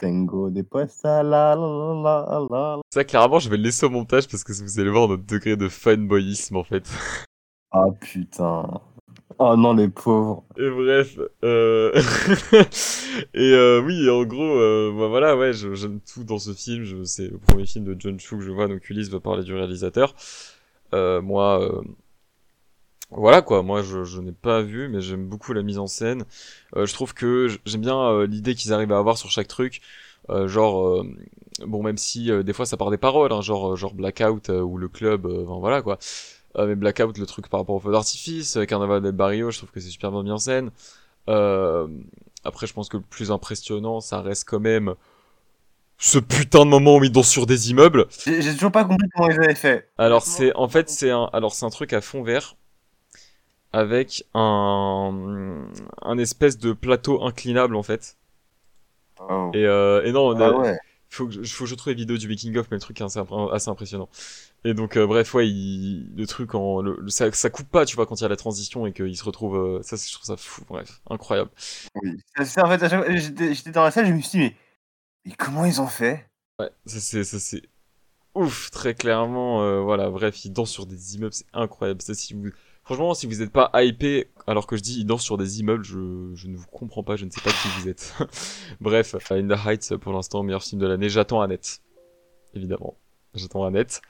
Tengo 0.00 0.50
después 0.50 0.86
a 1.04 1.22
la 1.22 1.54
la 1.54 1.94
la 2.02 2.26
la 2.28 2.46
la. 2.50 2.80
Ça, 2.92 3.04
clairement, 3.04 3.38
je 3.38 3.48
vais 3.48 3.56
le 3.56 3.62
laisser 3.64 3.86
au 3.86 3.90
montage 3.90 4.26
parce 4.28 4.42
que 4.44 4.52
vous 4.52 4.80
allez 4.80 4.90
voir 4.90 5.08
notre 5.08 5.24
degré 5.24 5.56
de 5.56 5.68
fanboyisme, 5.68 6.56
en 6.56 6.64
fait. 6.64 6.88
Ah 7.70 7.86
putain. 8.00 8.80
Oh 9.38 9.54
non, 9.56 9.74
les 9.74 9.88
pauvres. 9.88 10.42
Et 10.56 10.68
bref, 10.68 11.16
euh... 11.44 11.92
et 13.34 13.52
euh, 13.52 13.80
oui, 13.80 14.10
en 14.10 14.24
gros, 14.24 14.42
euh, 14.58 14.92
bah 14.98 15.06
voilà, 15.06 15.36
ouais, 15.36 15.52
je- 15.52 15.74
j'aime 15.74 16.00
tout 16.00 16.24
dans 16.24 16.38
ce 16.40 16.52
film. 16.54 16.82
Je... 16.82 17.04
C'est 17.04 17.28
le 17.28 17.38
premier 17.38 17.64
film 17.66 17.84
de 17.84 17.94
John 17.96 18.18
Chu 18.18 18.36
que 18.38 18.42
je 18.42 18.50
vois, 18.50 18.66
donc 18.66 18.88
Ulysse 18.90 19.10
va 19.10 19.20
parler 19.20 19.44
du 19.44 19.54
réalisateur. 19.54 20.14
Euh, 20.92 21.22
moi, 21.22 21.60
euh, 21.62 21.80
voilà 23.10 23.40
quoi, 23.42 23.62
moi 23.62 23.82
je, 23.82 24.04
je 24.04 24.20
n'ai 24.20 24.32
pas 24.32 24.60
vu, 24.62 24.88
mais 24.88 25.00
j'aime 25.00 25.26
beaucoup 25.26 25.52
la 25.52 25.62
mise 25.62 25.78
en 25.78 25.86
scène. 25.86 26.24
Euh, 26.76 26.86
je 26.86 26.92
trouve 26.94 27.14
que 27.14 27.48
j'aime 27.64 27.80
bien 27.80 27.98
euh, 27.98 28.26
l'idée 28.26 28.54
qu'ils 28.54 28.72
arrivent 28.72 28.92
à 28.92 28.98
avoir 28.98 29.16
sur 29.18 29.30
chaque 29.30 29.48
truc. 29.48 29.80
Euh, 30.30 30.46
genre, 30.48 30.86
euh, 30.86 31.04
bon, 31.66 31.82
même 31.82 31.96
si 31.96 32.30
euh, 32.30 32.42
des 32.42 32.52
fois 32.52 32.66
ça 32.66 32.76
part 32.76 32.90
des 32.90 32.98
paroles, 32.98 33.32
hein, 33.32 33.40
genre, 33.40 33.76
genre 33.76 33.94
Blackout 33.94 34.50
euh, 34.50 34.60
ou 34.60 34.76
le 34.76 34.88
club, 34.88 35.26
euh, 35.26 35.44
enfin, 35.46 35.58
voilà 35.58 35.80
quoi. 35.82 35.98
Euh, 36.56 36.66
mais 36.66 36.74
Blackout, 36.76 37.16
le 37.18 37.26
truc 37.26 37.48
par 37.48 37.60
rapport 37.60 37.76
au 37.76 37.80
feu 37.80 37.92
d'artifice, 37.92 38.56
euh, 38.58 38.64
Carnaval 38.66 39.02
del 39.02 39.12
Barrio, 39.12 39.50
je 39.50 39.58
trouve 39.58 39.70
que 39.70 39.80
c'est 39.80 39.88
super 39.90 40.10
bien 40.12 40.22
mis 40.22 40.30
en 40.32 40.38
scène. 40.38 40.70
Euh, 41.28 41.88
après, 42.44 42.66
je 42.66 42.74
pense 42.74 42.88
que 42.88 42.98
le 42.98 43.02
plus 43.02 43.30
impressionnant, 43.30 44.00
ça 44.00 44.20
reste 44.22 44.48
quand 44.48 44.60
même 44.60 44.94
ce 45.98 46.18
putain 46.18 46.64
de 46.64 46.70
moment 46.70 46.96
où 46.96 47.04
ils 47.04 47.10
dansent 47.10 47.28
sur 47.28 47.46
des 47.46 47.70
immeubles. 47.70 48.06
J'ai 48.24 48.40
j'ai 48.40 48.52
toujours 48.54 48.70
pas 48.70 48.84
compris 48.84 49.08
comment 49.14 49.30
ils 49.30 49.38
avaient 49.38 49.54
fait. 49.54 49.88
Alors 49.98 50.22
c'est 50.22 50.54
en 50.54 50.68
fait 50.68 50.88
c'est 50.88 51.10
un 51.10 51.28
alors 51.32 51.52
c'est 51.52 51.66
un 51.66 51.70
truc 51.70 51.92
à 51.92 52.00
fond 52.00 52.22
vert 52.22 52.56
avec 53.72 54.24
un 54.34 55.66
un 56.02 56.18
espèce 56.18 56.58
de 56.58 56.72
plateau 56.72 57.24
inclinable 57.24 57.76
en 57.76 57.82
fait. 57.82 58.16
Oh. 59.20 59.50
Et, 59.54 59.64
euh, 59.64 60.04
et 60.04 60.12
non, 60.12 60.34
Ah 60.38 60.52
ouais. 60.52 60.78
faut 61.10 61.26
que 61.26 61.42
je, 61.42 61.54
faut 61.54 61.64
que 61.64 61.70
je 61.70 61.74
trouve 61.74 61.92
les 61.92 61.96
vidéos 61.96 62.18
du 62.18 62.28
making 62.28 62.56
of 62.58 62.68
mais 62.70 62.76
le 62.76 62.80
truc 62.80 63.00
est 63.00 63.04
assez, 63.04 63.18
impr- 63.18 63.52
assez 63.52 63.68
impressionnant. 63.70 64.08
Et 64.64 64.74
donc 64.74 64.96
euh, 64.96 65.06
bref 65.06 65.34
ouais 65.34 65.48
il, 65.48 66.14
le 66.16 66.26
truc 66.26 66.54
en 66.54 66.82
le, 66.82 66.96
le- 67.00 67.10
ça, 67.10 67.32
ça 67.32 67.50
coupe 67.50 67.68
pas 67.70 67.86
tu 67.86 67.96
vois 67.96 68.06
quand 68.06 68.16
il 68.20 68.22
y 68.22 68.26
a 68.26 68.28
la 68.28 68.36
transition 68.36 68.86
et 68.86 68.92
qu'il 68.92 69.16
se 69.16 69.24
retrouve 69.24 69.56
euh, 69.56 69.82
ça 69.82 69.96
je 69.96 70.12
trouve 70.12 70.26
ça 70.26 70.36
fou 70.36 70.64
bref 70.68 71.00
incroyable. 71.10 71.50
Oui. 72.02 72.18
Ça, 72.44 72.64
en 72.64 72.68
fait, 72.68 72.88
fois, 72.88 73.16
j'étais 73.16 73.54
j'étais 73.54 73.70
dans 73.70 73.84
la 73.84 73.90
salle, 73.90 74.06
je 74.06 74.12
me 74.12 74.20
suis 74.20 74.30
dit, 74.30 74.38
mais, 74.44 74.56
mais 75.26 75.32
comment 75.38 75.64
ils 75.66 75.80
ont 75.80 75.88
fait? 75.88 76.28
Ouais, 76.60 76.70
ça 76.86 77.00
c'est 77.00 77.24
ça 77.24 77.38
c'est 77.38 77.62
ouf 78.34 78.70
très 78.70 78.94
clairement 78.94 79.62
euh, 79.62 79.80
voilà 79.82 80.10
bref 80.10 80.44
ils 80.44 80.52
dansent 80.52 80.70
sur 80.70 80.86
des 80.86 81.16
immeubles 81.16 81.34
c'est 81.34 81.46
incroyable 81.52 82.02
ça 82.02 82.14
si 82.14 82.34
vous 82.34 82.50
Franchement, 82.88 83.12
si 83.12 83.26
vous 83.26 83.40
n'êtes 83.40 83.52
pas 83.52 83.70
hypé, 83.74 84.30
alors 84.46 84.66
que 84.66 84.74
je 84.78 84.82
dis 84.82 85.00
il 85.00 85.04
danse 85.04 85.22
sur 85.22 85.36
des 85.36 85.60
immeubles, 85.60 85.84
je, 85.84 86.30
je 86.34 86.48
ne 86.48 86.56
vous 86.56 86.66
comprends 86.68 87.02
pas, 87.02 87.16
je 87.16 87.26
ne 87.26 87.30
sais 87.30 87.42
pas 87.42 87.50
qui 87.50 87.68
vous 87.78 87.86
êtes. 87.90 88.14
Bref, 88.80 89.14
In 89.30 89.46
the 89.46 89.58
Heights, 89.66 89.94
pour 89.96 90.14
l'instant, 90.14 90.42
meilleur 90.42 90.62
film 90.62 90.80
de 90.80 90.86
l'année. 90.86 91.10
J'attends 91.10 91.42
Annette. 91.42 91.82
Évidemment. 92.54 92.96
J'attends 93.34 93.64
Annette. 93.66 94.00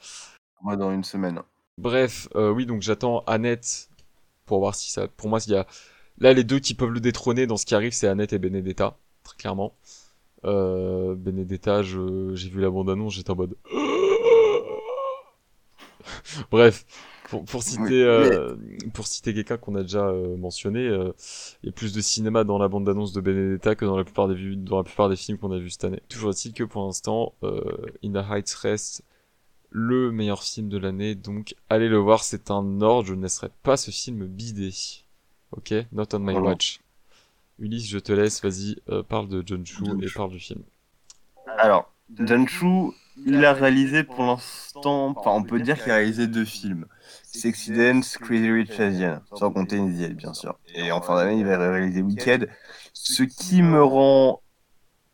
Moi, 0.62 0.76
dans 0.76 0.92
une 0.92 1.02
semaine. 1.02 1.40
Bref, 1.76 2.28
euh, 2.36 2.52
oui, 2.52 2.66
donc 2.66 2.82
j'attends 2.82 3.24
Annette 3.26 3.88
pour 4.46 4.60
voir 4.60 4.76
si 4.76 4.92
ça. 4.92 5.08
Pour 5.08 5.28
moi, 5.28 5.40
s'il 5.40 5.54
y 5.54 5.56
a. 5.56 5.66
Là, 6.18 6.32
les 6.32 6.44
deux 6.44 6.60
qui 6.60 6.74
peuvent 6.74 6.90
le 6.90 7.00
détrôner 7.00 7.48
dans 7.48 7.56
ce 7.56 7.66
qui 7.66 7.74
arrive, 7.74 7.90
c'est 7.92 8.06
Annette 8.06 8.32
et 8.32 8.38
Benedetta, 8.38 8.96
très 9.24 9.36
clairement. 9.38 9.74
Euh, 10.44 11.16
Benedetta, 11.16 11.82
je- 11.82 12.30
j'ai 12.36 12.48
vu 12.48 12.60
la 12.60 12.70
bande-annonce, 12.70 13.14
j'étais 13.14 13.32
en 13.32 13.36
mode. 13.36 13.56
Bref, 16.52 16.84
pour, 17.30 17.44
pour 17.44 17.62
citer, 17.62 17.82
Oui, 17.82 17.94
euh, 17.94 18.56
pour 18.94 19.06
citer 19.06 19.34
quelqu'un 19.34 19.56
qu'on 19.56 19.74
a 19.74 19.82
déjà 19.82 20.06
euh, 20.08 20.36
mentionné, 20.36 20.86
euh, 20.86 21.12
il 21.62 21.66
y 21.66 21.68
a 21.68 21.72
plus 21.72 21.92
de 21.92 22.00
cinéma 22.00 22.44
dans 22.44 22.58
la 22.58 22.68
bande-annonce 22.68 23.12
de 23.12 23.20
Benedetta 23.20 23.74
que 23.74 23.84
dans 23.84 23.96
la 23.96 24.04
plupart 24.04 24.28
des, 24.28 24.56
dans 24.56 24.78
la 24.78 24.84
plupart 24.84 25.08
des 25.08 25.16
films 25.16 25.38
qu'on 25.38 25.52
a 25.52 25.58
vus 25.58 25.70
cette 25.70 25.84
année. 25.84 26.02
Toujours 26.08 26.30
est-il 26.30 26.52
que 26.52 26.64
pour 26.64 26.84
l'instant, 26.84 27.34
euh, 27.42 27.60
In 28.04 28.12
the 28.12 28.24
Heights 28.30 28.52
reste 28.54 29.02
le 29.70 30.10
meilleur 30.10 30.42
film 30.42 30.68
de 30.70 30.78
l'année, 30.78 31.14
donc 31.14 31.54
allez 31.68 31.88
le 31.88 31.98
voir, 31.98 32.24
c'est 32.24 32.50
un 32.50 32.80
ordre, 32.80 33.06
je 33.08 33.14
ne 33.14 33.22
laisserai 33.22 33.50
pas 33.62 33.76
ce 33.76 33.90
film 33.90 34.26
bider. 34.26 34.72
Ok? 35.52 35.74
Not 35.92 36.06
on 36.14 36.20
my 36.20 36.32
Voilà. 36.32 36.50
watch. 36.50 36.80
Ulysse, 37.58 37.88
je 37.88 37.98
te 37.98 38.12
laisse, 38.12 38.42
vas-y, 38.42 38.76
euh, 38.88 39.02
parle 39.02 39.28
de 39.28 39.42
John 39.44 39.66
Chu 39.66 39.84
et 40.00 40.06
parle 40.14 40.30
du 40.30 40.38
film. 40.38 40.62
Alors, 41.58 41.92
John 42.18 42.46
Chu, 42.48 42.92
il 43.26 43.44
a 43.44 43.52
réalisé 43.52 44.04
pour 44.04 44.24
l'instant, 44.24 45.08
enfin, 45.16 45.32
on 45.32 45.42
peut 45.42 45.60
dire 45.60 45.82
qu'il 45.82 45.90
a 45.90 45.96
réalisé 45.96 46.26
deux 46.28 46.44
films. 46.44 46.86
Sexy 47.32 47.72
Dance, 47.72 48.18
Crazy 48.18 48.50
Rich 48.50 48.80
Asian, 48.80 49.20
sans 49.34 49.52
compter 49.52 49.78
Easy 49.78 50.14
bien 50.14 50.32
sûr. 50.34 50.58
Et 50.74 50.90
en 50.92 51.00
fin 51.02 51.16
d'année, 51.16 51.38
il 51.38 51.46
va 51.46 51.56
réaliser 51.58 52.02
Wicked, 52.02 52.48
ce 52.92 53.22
qui 53.22 53.62
me 53.62 53.82
rend 53.82 54.42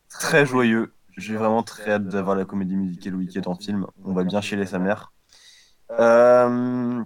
très 0.08 0.46
joyeux. 0.46 0.94
J'ai 1.16 1.36
vraiment 1.36 1.62
très 1.62 1.92
hâte 1.92 2.08
d'avoir 2.08 2.36
la 2.36 2.44
comédie 2.44 2.76
musicale 2.76 3.14
Wicked 3.16 3.46
en 3.48 3.56
film. 3.56 3.86
On 4.04 4.12
va 4.14 4.24
bien 4.24 4.40
chialer 4.40 4.66
sa 4.66 4.78
mère. 4.78 5.12
Euh, 5.98 7.04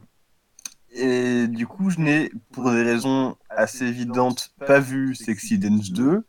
Et 0.91 1.47
du 1.49 1.67
coup, 1.67 1.91
je 1.91 2.01
n'ai, 2.01 2.31
pour 2.53 2.71
des 2.71 2.83
raisons 2.83 3.37
assez 3.51 3.85
évidentes, 3.87 4.51
pas 4.67 4.81
vu 4.81 5.15
Sexy 5.15 5.59
Dance 5.59 5.93
2, 5.93 6.25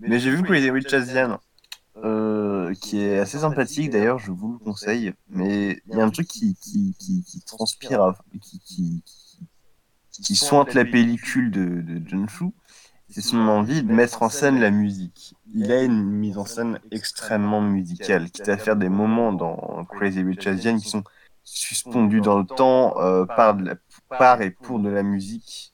mais 0.00 0.18
j'ai 0.20 0.30
vu 0.30 0.42
Crazy 0.42 0.70
Rich 0.70 0.92
Asian, 0.94 1.40
euh, 1.96 2.74
qui 2.74 3.00
est 3.00 3.18
assez 3.18 3.38
sympathique 3.40 3.90
d'ailleurs, 3.90 4.18
je 4.18 4.32
vous 4.32 4.52
le 4.54 4.58
conseille. 4.58 5.12
Mais 5.28 5.82
il 5.86 5.96
y 5.96 6.00
a 6.00 6.04
un 6.04 6.10
truc 6.10 6.28
qui, 6.28 6.54
qui, 6.56 6.94
qui, 6.98 7.22
qui 7.24 7.40
transpire, 7.42 8.02
à- 8.02 8.18
qui, 8.40 8.60
qui, 8.60 9.04
qui, 10.10 10.36
sointe 10.36 10.74
la 10.74 10.84
pellicule 10.84 11.50
de, 11.50 11.80
de 11.82 12.08
John 12.08 12.26
c'est 13.08 13.20
son 13.20 13.38
envie 13.40 13.82
de 13.82 13.92
mettre 13.92 14.22
en 14.22 14.30
scène 14.30 14.58
la 14.58 14.70
musique. 14.70 15.34
Il 15.54 15.70
a 15.70 15.82
une 15.82 16.02
mise 16.02 16.38
en 16.38 16.46
scène 16.46 16.80
extrêmement 16.90 17.60
musicale, 17.60 18.30
quitte 18.30 18.48
à 18.48 18.56
faire 18.56 18.76
des 18.76 18.88
moments 18.88 19.32
dans 19.34 19.84
Crazy 19.84 20.22
Rich 20.22 20.46
Asian 20.46 20.78
qui 20.78 20.88
sont 20.88 21.04
suspendus 21.44 22.22
dans 22.22 22.38
le 22.38 22.46
temps 22.46 22.98
euh, 23.00 23.26
par, 23.26 23.54
de 23.54 23.64
la, 23.64 23.74
par 24.16 24.40
et 24.40 24.50
pour 24.50 24.80
de 24.80 24.88
la 24.88 25.02
musique. 25.02 25.71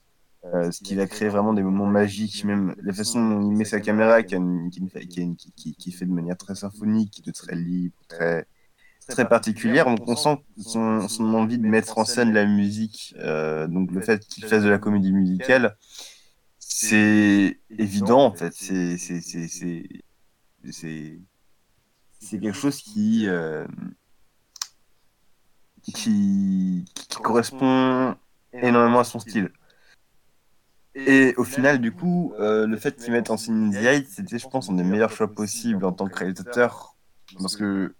Euh, 0.53 0.71
ce 0.71 0.81
qui 0.81 0.95
va 0.95 1.05
créer 1.05 1.29
vraiment 1.29 1.53
des 1.53 1.61
moments 1.61 1.85
magiques, 1.85 2.43
même 2.43 2.73
la 2.81 2.91
façon 2.93 3.29
dont 3.29 3.41
il 3.51 3.55
met 3.55 3.65
sa 3.65 3.79
caméra, 3.79 4.23
qui, 4.23 4.35
qui, 5.55 5.75
qui, 5.75 5.91
fait 5.91 6.05
de 6.05 6.11
manière 6.11 6.37
très 6.37 6.55
symphonique, 6.55 7.23
de 7.23 7.31
très 7.31 7.55
libre, 7.55 7.95
très, 8.07 8.47
très 9.07 9.27
particulière. 9.27 9.85
Donc 9.85 10.07
on 10.07 10.15
sent 10.15 10.37
son, 10.57 11.33
envie 11.35 11.59
de 11.59 11.67
mettre 11.67 11.97
en 11.99 12.05
scène 12.05 12.33
la 12.33 12.45
musique, 12.45 13.13
euh, 13.19 13.67
donc 13.67 13.91
le 13.91 14.01
fait 14.01 14.25
qu'il 14.25 14.45
fasse 14.45 14.63
de 14.63 14.69
la 14.69 14.79
comédie 14.79 15.11
musicale, 15.11 15.77
c'est 16.57 17.59
évident 17.77 18.25
en 18.25 18.33
fait. 18.33 18.53
C'est 18.53 18.97
c'est 22.21 22.39
quelque 22.39 22.53
chose 22.53 22.81
qui 22.81 23.27
euh, 23.27 23.67
qui, 25.83 26.85
qui 26.95 27.07
correspond 27.17 28.15
énormément 28.53 28.99
à 28.99 29.03
son 29.03 29.19
style. 29.19 29.51
Et 30.95 31.33
au 31.37 31.43
final, 31.43 31.79
du 31.79 31.91
coup, 31.91 32.33
euh, 32.39 32.65
le 32.67 32.77
fait 32.77 32.95
qu'il 32.95 33.13
mette 33.13 33.29
en 33.29 33.37
scène 33.37 33.71
The 33.71 34.05
c'était, 34.07 34.39
je 34.39 34.47
pense, 34.47 34.69
un 34.69 34.73
des 34.73 34.83
meilleurs 34.83 35.11
choix 35.11 35.33
possibles 35.33 35.85
en 35.85 35.91
tant 35.91 36.07
que 36.07 36.17
réalisateur, 36.17 36.95
parce 37.39 37.55
que 37.55 37.95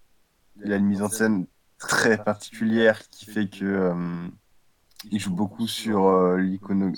il 0.63 0.73
a 0.73 0.77
une 0.77 0.85
mise 0.85 1.01
en 1.01 1.09
scène 1.09 1.45
très 1.77 2.21
particulière 2.21 3.07
qui 3.09 3.25
fait 3.25 3.47
que 3.47 3.63
euh, 3.63 4.27
il 5.11 5.19
joue 5.19 5.33
beaucoup 5.33 5.67
sur 5.67 6.07
euh, 6.07 6.41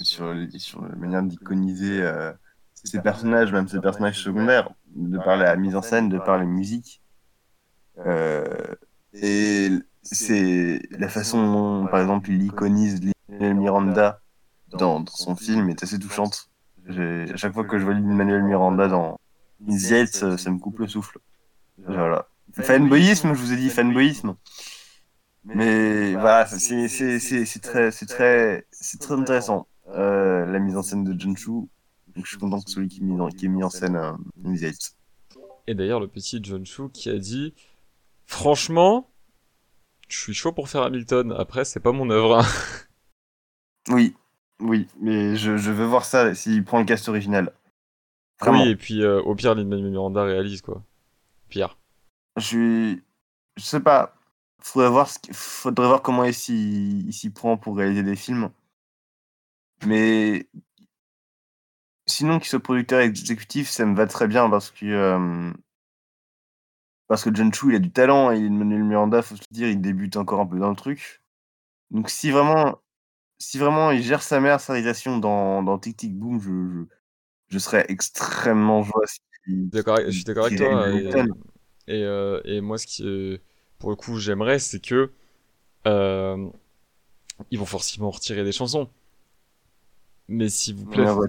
sur, 0.04 0.34
sur 0.58 0.82
la 0.88 0.96
manière 0.96 1.24
d'iconiser 1.24 2.02
euh, 2.02 2.32
ses 2.74 3.02
personnages, 3.02 3.52
même 3.52 3.68
ses 3.68 3.80
personnages 3.80 4.24
secondaires, 4.24 4.72
de 4.96 5.18
par 5.18 5.38
la 5.38 5.56
mise 5.56 5.76
en 5.76 5.82
scène, 5.82 6.10
de 6.10 6.18
par 6.18 6.40
les 6.40 6.46
musiques. 6.46 7.02
Euh, 8.00 8.46
et 9.14 9.70
c'est 10.02 10.82
la 10.92 11.10
façon 11.10 11.46
dont, 11.46 11.88
par 11.88 12.00
exemple, 12.02 12.32
il 12.32 12.44
iconise 12.44 13.02
Miranda 13.30 14.21
dans, 14.78 15.00
dans 15.00 15.12
son 15.12 15.36
film 15.36 15.70
est 15.70 15.84
assez 15.84 16.00
touchante. 16.00 16.50
À 16.90 17.36
chaque 17.38 17.54
fois 17.54 17.64
que 17.64 17.78
je 17.78 17.84
vois 17.84 17.94
Lin-Manuel 17.94 18.44
Miranda 18.44 18.88
dans 18.88 19.20
the 19.68 19.92
Heights, 19.92 20.16
ça, 20.16 20.38
ça 20.38 20.50
me 20.52 20.60
coupe 20.60 20.80
le 20.80 20.88
souffle. 20.88 21.20
Voilà. 21.78 22.28
Fanboyisme, 22.54 23.34
je 23.34 23.40
vous 23.40 23.54
ai 23.54 23.58
dit 23.58 23.70
fanboyisme. 23.70 24.36
Mais 25.44 26.14
voilà, 26.14 26.46
c'est 26.46 26.88
très, 27.62 27.92
c'est 27.92 28.06
très, 28.06 28.66
c'est 28.72 29.00
très 29.00 29.14
intéressant 29.14 29.68
euh, 29.90 30.46
la 30.46 30.60
mise 30.60 30.78
en 30.78 30.84
scène 30.84 31.04
de 31.04 31.20
John 31.20 31.36
Chu. 31.36 31.50
Donc 31.50 32.26
je 32.26 32.30
suis 32.30 32.38
content 32.38 32.62
que 32.62 32.70
celui 32.70 32.90
qui 32.90 33.00
est 33.00 33.04
mis 33.04 33.20
en, 33.20 33.30
qui 33.30 33.46
est 33.46 33.50
mis 33.50 33.64
en 33.64 33.70
scène 33.70 33.96
euh, 33.96 34.56
Heights. 34.56 34.96
Et 35.68 35.76
d'ailleurs, 35.76 36.00
le 36.00 36.08
petit 36.08 36.40
John 36.44 36.66
Chu 36.66 36.90
qui 36.90 37.10
a 37.10 37.18
dit 37.18 37.54
Franchement, 38.26 39.10
je 40.10 40.20
suis 40.20 40.34
chaud 40.34 40.52
pour 40.52 40.70
faire 40.70 40.84
Hamilton. 40.84 41.34
Après, 41.38 41.66
c'est 41.66 41.80
pas 41.80 41.92
mon 41.92 42.10
œuvre. 42.10 42.40
hein. 42.40 42.46
Oui, 43.90 44.16
oui, 44.62 44.88
mais 45.00 45.36
je, 45.36 45.58
je 45.58 45.72
veux 45.72 45.86
voir 45.86 46.06
ça 46.06 46.34
s'il 46.36 46.64
prend 46.64 46.80
le 46.80 46.86
cast 46.86 47.10
original. 47.10 47.52
Vraiment. 48.40 48.64
Oui, 48.64 48.70
et 48.70 48.76
puis 48.76 49.04
euh, 49.04 49.22
au 49.22 49.36
pire, 49.36 49.56
Lin-Manuel 49.56 49.92
Miranda 49.92 50.24
réalise 50.24 50.62
quoi. 50.62 50.84
Pire. 51.50 51.78
Je 52.38 52.42
suis. 52.46 53.04
Je 53.58 53.64
sais 53.64 53.80
pas. 53.82 54.16
Faudrait 54.64 54.90
voir, 54.90 55.10
ce 55.10 55.18
Faudrait 55.32 55.88
voir 55.88 56.02
comment 56.02 56.24
il 56.24 56.34
s'y 56.34 57.32
prend 57.34 57.58
pour 57.58 57.78
réaliser 57.78 58.04
des 58.04 58.16
films. 58.16 58.50
Mais. 59.86 60.48
Sinon, 62.08 62.40
qu'il 62.40 62.48
soit 62.50 62.60
producteur 62.60 63.00
exécutif, 63.00 63.70
ça 63.70 63.86
me 63.86 63.96
va 63.96 64.08
très 64.08 64.28
bien 64.28 64.50
parce 64.50 64.72
que. 64.72 64.86
euh, 64.86 65.52
Parce 67.08 67.24
que 67.24 67.34
John 67.34 67.54
Chu, 67.54 67.70
il 67.70 67.76
a 67.76 67.80
du 67.80 67.92
talent 67.92 68.32
et 68.32 68.40
Manuel 68.50 68.84
Miranda, 68.84 69.22
faut 69.22 69.36
se 69.36 69.42
le 69.50 69.56
dire, 69.56 69.68
il 69.70 69.82
débute 69.82 70.18
encore 70.18 70.40
un 70.40 70.48
peu 70.48 70.60
dans 70.60 70.70
le 70.70 70.76
truc. 70.76 71.22
Donc, 71.92 72.10
si 72.10 72.32
vraiment. 72.32 72.80
Si 73.42 73.58
vraiment 73.58 73.90
il 73.92 74.04
gère 74.04 74.22
sa 74.22 74.40
mère, 74.40 74.60
sa 74.62 74.74
réalisation 74.74 75.18
dans, 75.18 75.64
dans 75.64 75.80
Tic 75.80 75.98
Tic 75.98 76.16
Boom, 76.16 76.40
je, 76.40 76.50
je, 76.50 76.86
je 77.50 77.60
serais 77.60 77.86
extrêmement 77.90 78.84
joyeux. 78.84 79.08
je 80.06 80.12
suis 80.12 80.24
d'accord 80.26 80.46
avec 80.46 80.60
toi. 80.60 80.70
réalise 80.70 81.34
Et, 81.88 82.04
euh, 82.04 82.40
et 82.46 82.62
moi, 82.62 82.78
ce 82.78 82.86
qui, 82.86 83.04
euh, 83.04 83.40
pour 83.80 83.90
le 83.90 83.96
coup, 83.96 84.18
j'aimerais, 84.20 84.60
c'est 84.60 84.80
que 84.80 85.12
euh, 85.88 86.48
ils 87.50 87.58
vont 87.58 87.66
forcément 87.66 88.12
retirer 88.12 88.44
des 88.44 88.52
chansons. 88.52 88.88
Mais 90.28 90.48
s'il 90.50 90.76
vous 90.76 90.86
plaît, 90.86 91.10
Ouais, 91.10 91.28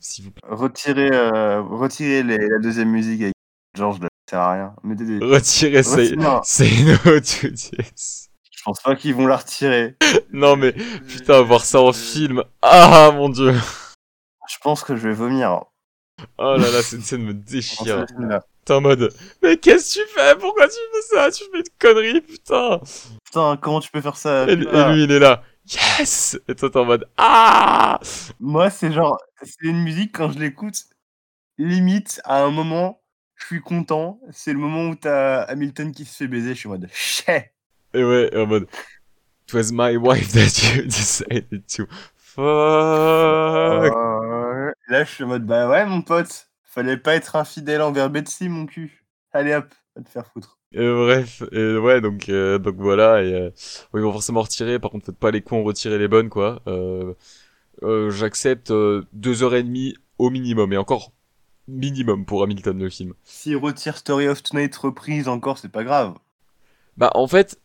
si- 0.00 0.22
vous 0.22 0.30
plaît, 0.30 0.48
retirez, 0.48 1.10
euh, 1.12 1.60
retirez 1.62 2.22
les- 2.22 2.48
la 2.48 2.58
deuxième 2.60 2.90
musique 2.90 3.20
avec 3.22 3.34
George, 3.74 3.98
ça 4.00 4.08
sert 4.30 4.40
à 4.40 4.52
rien. 4.52 4.76
Mettez 4.84 5.04
des... 5.04 5.18
retirez 5.18 5.82
Retirez- 5.82 6.16
no 6.16 6.40
je 7.24 8.33
pense 8.64 8.80
pas 8.80 8.96
qu'ils 8.96 9.14
vont 9.14 9.26
la 9.26 9.36
retirer. 9.36 9.96
Non 10.32 10.56
mais 10.56 10.72
putain, 10.72 11.42
voir 11.42 11.64
ça 11.64 11.80
en 11.80 11.92
film. 11.92 12.42
Ah 12.62 13.10
mon 13.14 13.28
dieu. 13.28 13.54
Je 14.48 14.56
pense 14.62 14.82
que 14.82 14.96
je 14.96 15.08
vais 15.08 15.14
vomir. 15.14 15.64
Oh 16.38 16.56
là 16.56 16.70
là, 16.70 16.82
cette 16.82 17.02
scène 17.02 17.22
me 17.22 17.34
déchire. 17.34 18.06
T'es 18.64 18.72
en 18.72 18.80
mode, 18.80 19.12
mais 19.42 19.58
qu'est-ce 19.58 19.98
que 19.98 20.04
tu 20.04 20.08
fais? 20.14 20.34
Pourquoi 20.36 20.66
tu 20.68 20.74
fais 20.74 21.14
ça? 21.14 21.30
Tu 21.30 21.44
fais 21.52 21.58
une 21.58 21.64
connerie, 21.78 22.20
putain. 22.22 22.80
Putain, 23.24 23.58
comment 23.60 23.80
tu 23.80 23.90
peux 23.90 24.00
faire 24.00 24.16
ça? 24.16 24.44
Et 24.48 24.56
lui, 24.56 24.66
il 25.04 25.10
est 25.10 25.18
là. 25.18 25.42
Yes 25.66 26.38
Et 26.48 26.54
toi, 26.54 26.70
t'es 26.70 26.78
en 26.78 26.84
mode, 26.84 27.08
ah 27.16 27.98
Moi, 28.40 28.70
c'est 28.70 28.92
genre, 28.92 29.18
c'est 29.42 29.62
une 29.62 29.82
musique 29.82 30.14
quand 30.14 30.30
je 30.30 30.38
l'écoute, 30.38 30.84
limite 31.58 32.20
à 32.24 32.42
un 32.42 32.50
moment, 32.50 33.02
je 33.36 33.46
suis 33.46 33.60
content. 33.60 34.20
C'est 34.30 34.52
le 34.52 34.58
moment 34.58 34.88
où 34.88 34.94
t'as 34.94 35.42
Hamilton 35.42 35.92
qui 35.92 36.04
se 36.04 36.16
fait 36.16 36.28
baiser. 36.28 36.54
Je 36.54 36.60
suis 36.60 36.68
en 36.68 36.72
mode, 36.72 36.88
chais. 36.92 37.53
Et 37.94 38.04
ouais, 38.04 38.36
en 38.36 38.46
mode, 38.46 38.68
it 39.46 39.54
was 39.54 39.72
my 39.72 39.96
wife 39.96 40.32
that 40.32 40.62
you 40.76 40.84
decided 40.84 41.66
to 41.68 41.86
fuck. 42.16 43.92
Euh, 43.94 44.72
Là, 44.88 45.04
je 45.04 45.10
suis 45.10 45.24
en 45.24 45.28
mode, 45.28 45.46
bah 45.46 45.68
ouais, 45.68 45.86
mon 45.86 46.02
pote, 46.02 46.48
fallait 46.64 46.96
pas 46.96 47.14
être 47.14 47.36
infidèle 47.36 47.82
envers 47.82 48.10
Betsy, 48.10 48.48
mon 48.48 48.66
cul. 48.66 49.04
Allez 49.32 49.54
hop, 49.54 49.74
va 49.96 50.02
te 50.02 50.08
faire 50.10 50.26
foutre. 50.26 50.58
Et 50.72 50.78
bref, 50.92 51.42
et 51.52 51.76
ouais, 51.76 52.00
donc, 52.00 52.28
euh, 52.28 52.58
donc 52.58 52.74
voilà, 52.76 53.22
et 53.22 53.32
euh, 53.32 53.50
ils 53.94 54.00
vont 54.00 54.12
forcément 54.12 54.42
retirer, 54.42 54.80
par 54.80 54.90
contre, 54.90 55.06
faites 55.06 55.18
pas 55.18 55.30
les 55.30 55.40
cons, 55.40 55.62
retirez 55.62 55.98
les 55.98 56.08
bonnes, 56.08 56.28
quoi. 56.28 56.62
Euh, 56.66 57.14
euh, 57.84 58.10
J'accepte 58.10 58.72
euh, 58.72 59.04
deux 59.12 59.42
heures 59.44 59.54
et 59.54 59.62
demie 59.62 59.96
au 60.18 60.30
minimum, 60.30 60.72
et 60.72 60.76
encore 60.76 61.12
minimum 61.68 62.26
pour 62.26 62.42
Hamilton, 62.42 62.78
le 62.78 62.90
film. 62.90 63.14
S'il 63.24 63.56
retire 63.58 63.98
Story 63.98 64.28
of 64.28 64.42
Tonight 64.42 64.74
reprise 64.76 65.28
encore, 65.28 65.58
c'est 65.58 65.68
pas 65.68 65.84
grave. 65.84 66.14
Bah, 66.96 67.10
en 67.14 67.26
fait, 67.26 67.58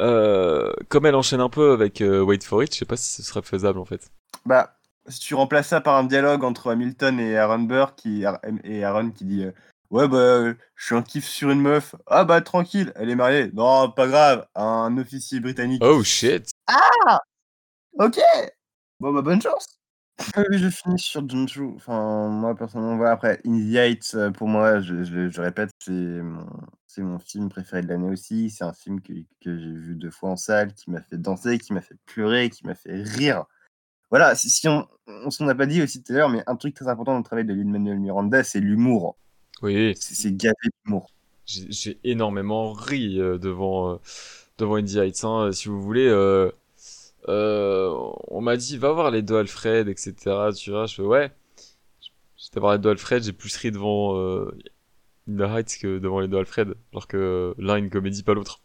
euh, 0.00 0.72
comme 0.88 1.06
elle 1.06 1.14
enchaîne 1.14 1.40
un 1.40 1.48
peu 1.48 1.72
avec 1.72 2.00
euh, 2.00 2.22
Wait 2.22 2.42
for 2.42 2.62
It, 2.62 2.72
je 2.72 2.78
sais 2.78 2.84
pas 2.84 2.96
si 2.96 3.12
ce 3.12 3.22
serait 3.22 3.42
faisable, 3.42 3.78
en 3.78 3.84
fait. 3.84 4.10
Bah, 4.46 4.76
si 5.08 5.20
tu 5.20 5.34
remplaces 5.34 5.68
ça 5.68 5.80
par 5.80 5.96
un 5.96 6.04
dialogue 6.04 6.44
entre 6.44 6.70
Hamilton 6.70 7.20
et 7.20 7.36
Aaron 7.36 7.60
Burr 7.60 7.94
qui, 7.94 8.24
et 8.64 8.84
Aaron 8.84 9.10
qui 9.10 9.24
dit 9.24 9.44
euh, 9.44 9.52
Ouais, 9.90 10.06
bah, 10.06 10.54
je 10.76 10.84
suis 10.84 10.94
un 10.94 11.02
kiff 11.02 11.26
sur 11.26 11.50
une 11.50 11.60
meuf. 11.60 11.94
Ah, 12.06 12.24
bah, 12.24 12.40
tranquille, 12.40 12.92
elle 12.96 13.10
est 13.10 13.16
mariée. 13.16 13.50
Non, 13.52 13.90
pas 13.90 14.06
grave, 14.06 14.46
un 14.54 14.96
officier 14.98 15.40
britannique. 15.40 15.82
Oh 15.84 16.02
shit! 16.02 16.50
Ok 17.98 18.18
Bon, 19.00 19.12
bah, 19.12 19.22
bonne 19.22 19.42
chance 19.42 19.79
Ah 20.34 20.42
oui, 20.50 20.58
je 20.58 20.68
finis 20.68 20.98
sur 20.98 21.22
Chu. 21.48 21.62
Enfin, 21.76 22.28
moi, 22.28 22.54
personnellement, 22.54 22.96
voilà, 22.96 23.12
après, 23.12 23.40
In 23.46 23.52
the 23.58 23.74
Heights, 23.74 24.14
euh, 24.14 24.30
pour 24.30 24.48
moi, 24.48 24.80
je, 24.80 25.02
je- 25.02 25.30
je 25.30 25.40
répète, 25.40 25.70
c'est 25.78 25.92
mon, 25.92 26.46
c'est 26.86 27.02
mon 27.02 27.18
film 27.18 27.48
préféré 27.48 27.82
de 27.82 27.88
l'année 27.88 28.08
aussi. 28.10 28.50
C'est 28.50 28.64
un 28.64 28.72
film 28.72 29.00
que, 29.00 29.12
que 29.40 29.58
j'ai 29.58 29.72
vu 29.72 29.94
deux 29.96 30.10
fois 30.10 30.30
en 30.30 30.36
salle, 30.36 30.74
qui 30.74 30.90
m'a 30.90 31.00
fait 31.02 31.16
danser, 31.18 31.58
qui 31.58 31.72
m'a 31.72 31.80
fait 31.80 31.96
pleurer, 32.06 32.50
qui 32.50 32.66
m'a 32.66 32.74
fait 32.74 33.02
rire. 33.02 33.44
Voilà, 34.10 34.34
si, 34.36 34.50
si 34.50 34.68
on 34.68 34.88
on 35.08 35.30
s'en 35.30 35.48
a 35.48 35.54
pas 35.56 35.66
dit 35.66 35.82
aussi 35.82 36.02
tout 36.02 36.12
à 36.14 36.16
l'heure, 36.16 36.28
mais 36.30 36.42
un 36.48 36.56
truc 36.56 36.74
très 36.74 36.88
important 36.88 37.12
dans 37.12 37.18
le 37.18 37.24
travail 37.24 37.44
de 37.46 37.54
Lin-Manuel 37.54 37.98
Miranda, 38.00 38.44
c'est 38.44 38.60
l'humour. 38.60 39.18
Oui, 39.62 39.94
C'est 39.94 40.14
c'est 40.14 40.32
gavé 40.36 40.54
d'humour. 40.84 41.10
j'ai 41.46 41.66
j'ai 41.70 42.00
énormément 42.04 42.72
ri 42.72 43.18
euh, 43.20 43.38
devant, 43.38 43.94
euh, 43.94 43.96
devant 44.58 44.76
Indie 44.76 44.98
Heights, 44.98 45.24
hein, 45.24 45.52
si 45.52 45.68
vous 45.68 45.80
voulez. 45.82 46.06
euh, 46.08 46.50
euh, 47.28 47.90
on 48.28 48.40
m'a 48.40 48.56
dit, 48.56 48.78
va 48.78 48.92
voir 48.92 49.10
les 49.10 49.22
deux 49.22 49.36
Alfred, 49.38 49.88
etc. 49.88 50.52
Tu 50.52 50.70
vois, 50.70 50.86
je 50.86 50.94
fais, 50.96 51.02
ouais. 51.02 51.32
J'étais 52.36 52.60
voir 52.60 52.72
les 52.72 52.78
deux 52.78 52.90
Alfred, 52.90 53.22
j'ai 53.22 53.32
plus 53.32 53.54
ri 53.56 53.70
devant 53.70 54.16
euh, 54.16 54.56
In 55.28 55.36
the 55.36 55.40
Heights 55.42 55.78
que 55.80 55.98
devant 55.98 56.20
les 56.20 56.28
deux 56.28 56.38
Alfred, 56.38 56.74
alors 56.92 57.06
que 57.06 57.54
l'un 57.58 57.76
une 57.76 57.90
comédie, 57.90 58.22
pas 58.22 58.34
l'autre. 58.34 58.62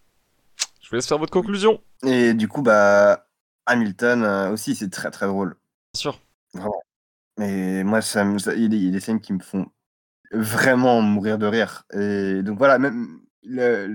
Je 0.82 0.90
vous 0.90 0.96
laisse 0.96 1.08
faire 1.08 1.18
votre 1.18 1.32
conclusion. 1.34 1.82
Et 2.06 2.34
du 2.34 2.48
coup, 2.48 2.62
bah, 2.62 3.28
Hamilton 3.66 4.24
euh, 4.24 4.52
aussi, 4.52 4.76
c'est 4.76 4.90
très 4.90 5.12
très 5.12 5.28
drôle. 5.28 5.58
Bien 5.94 6.00
sûr. 6.00 6.20
Vraiment. 6.54 6.82
Mais 7.38 7.84
moi, 7.84 8.02
ça, 8.02 8.26
me- 8.26 8.40
ça- 8.40 8.56
il 8.56 8.64
y 8.64 8.66
a 8.66 8.68
des- 8.70 8.78
il 8.78 8.86
y 8.86 8.90
a 8.90 8.92
des 8.92 9.00
scènes 9.02 9.22
qui 9.22 9.34
me 9.34 9.40
font 9.40 9.68
vraiment 10.32 11.02
mourir 11.02 11.38
de 11.40 11.48
rire. 11.48 11.86
Et 11.94 12.44
donc 12.44 12.58
voilà, 12.58 12.80
même 12.80 13.22
le, 13.46 13.88
le. 13.88 13.94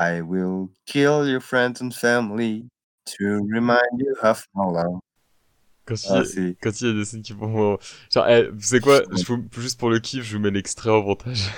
I 0.00 0.20
will 0.20 0.68
kill 0.86 1.26
your 1.28 1.40
friends 1.40 1.80
and 1.80 1.90
family 1.92 2.64
to 3.06 3.40
remind 3.50 3.98
you 3.98 4.14
of 4.22 4.46
my 4.54 4.64
love. 4.66 5.00
Quand 5.86 5.94
il, 6.04 6.10
Ah, 6.12 6.16
y 6.18 6.20
a- 6.20 6.24
c'est 6.24 6.56
quand 6.62 6.80
il 6.80 6.86
y 6.86 6.90
a 6.90 6.92
des 6.94 7.04
scènes 7.06 7.22
qui 7.22 7.32
font... 7.32 7.72
euh, 7.72 7.76
Genre, 8.12 8.28
eh, 8.28 8.48
vous 8.48 8.60
savez 8.60 8.80
quoi, 8.80 9.00
je 9.10 9.24
vous- 9.24 9.48
juste 9.58 9.78
pour 9.80 9.88
le 9.90 9.98
kiff, 10.00 10.22
je 10.22 10.36
vous 10.36 10.42
mets 10.42 10.50
l'extrait 10.50 10.90
en 10.90 11.02
montage. 11.02 11.50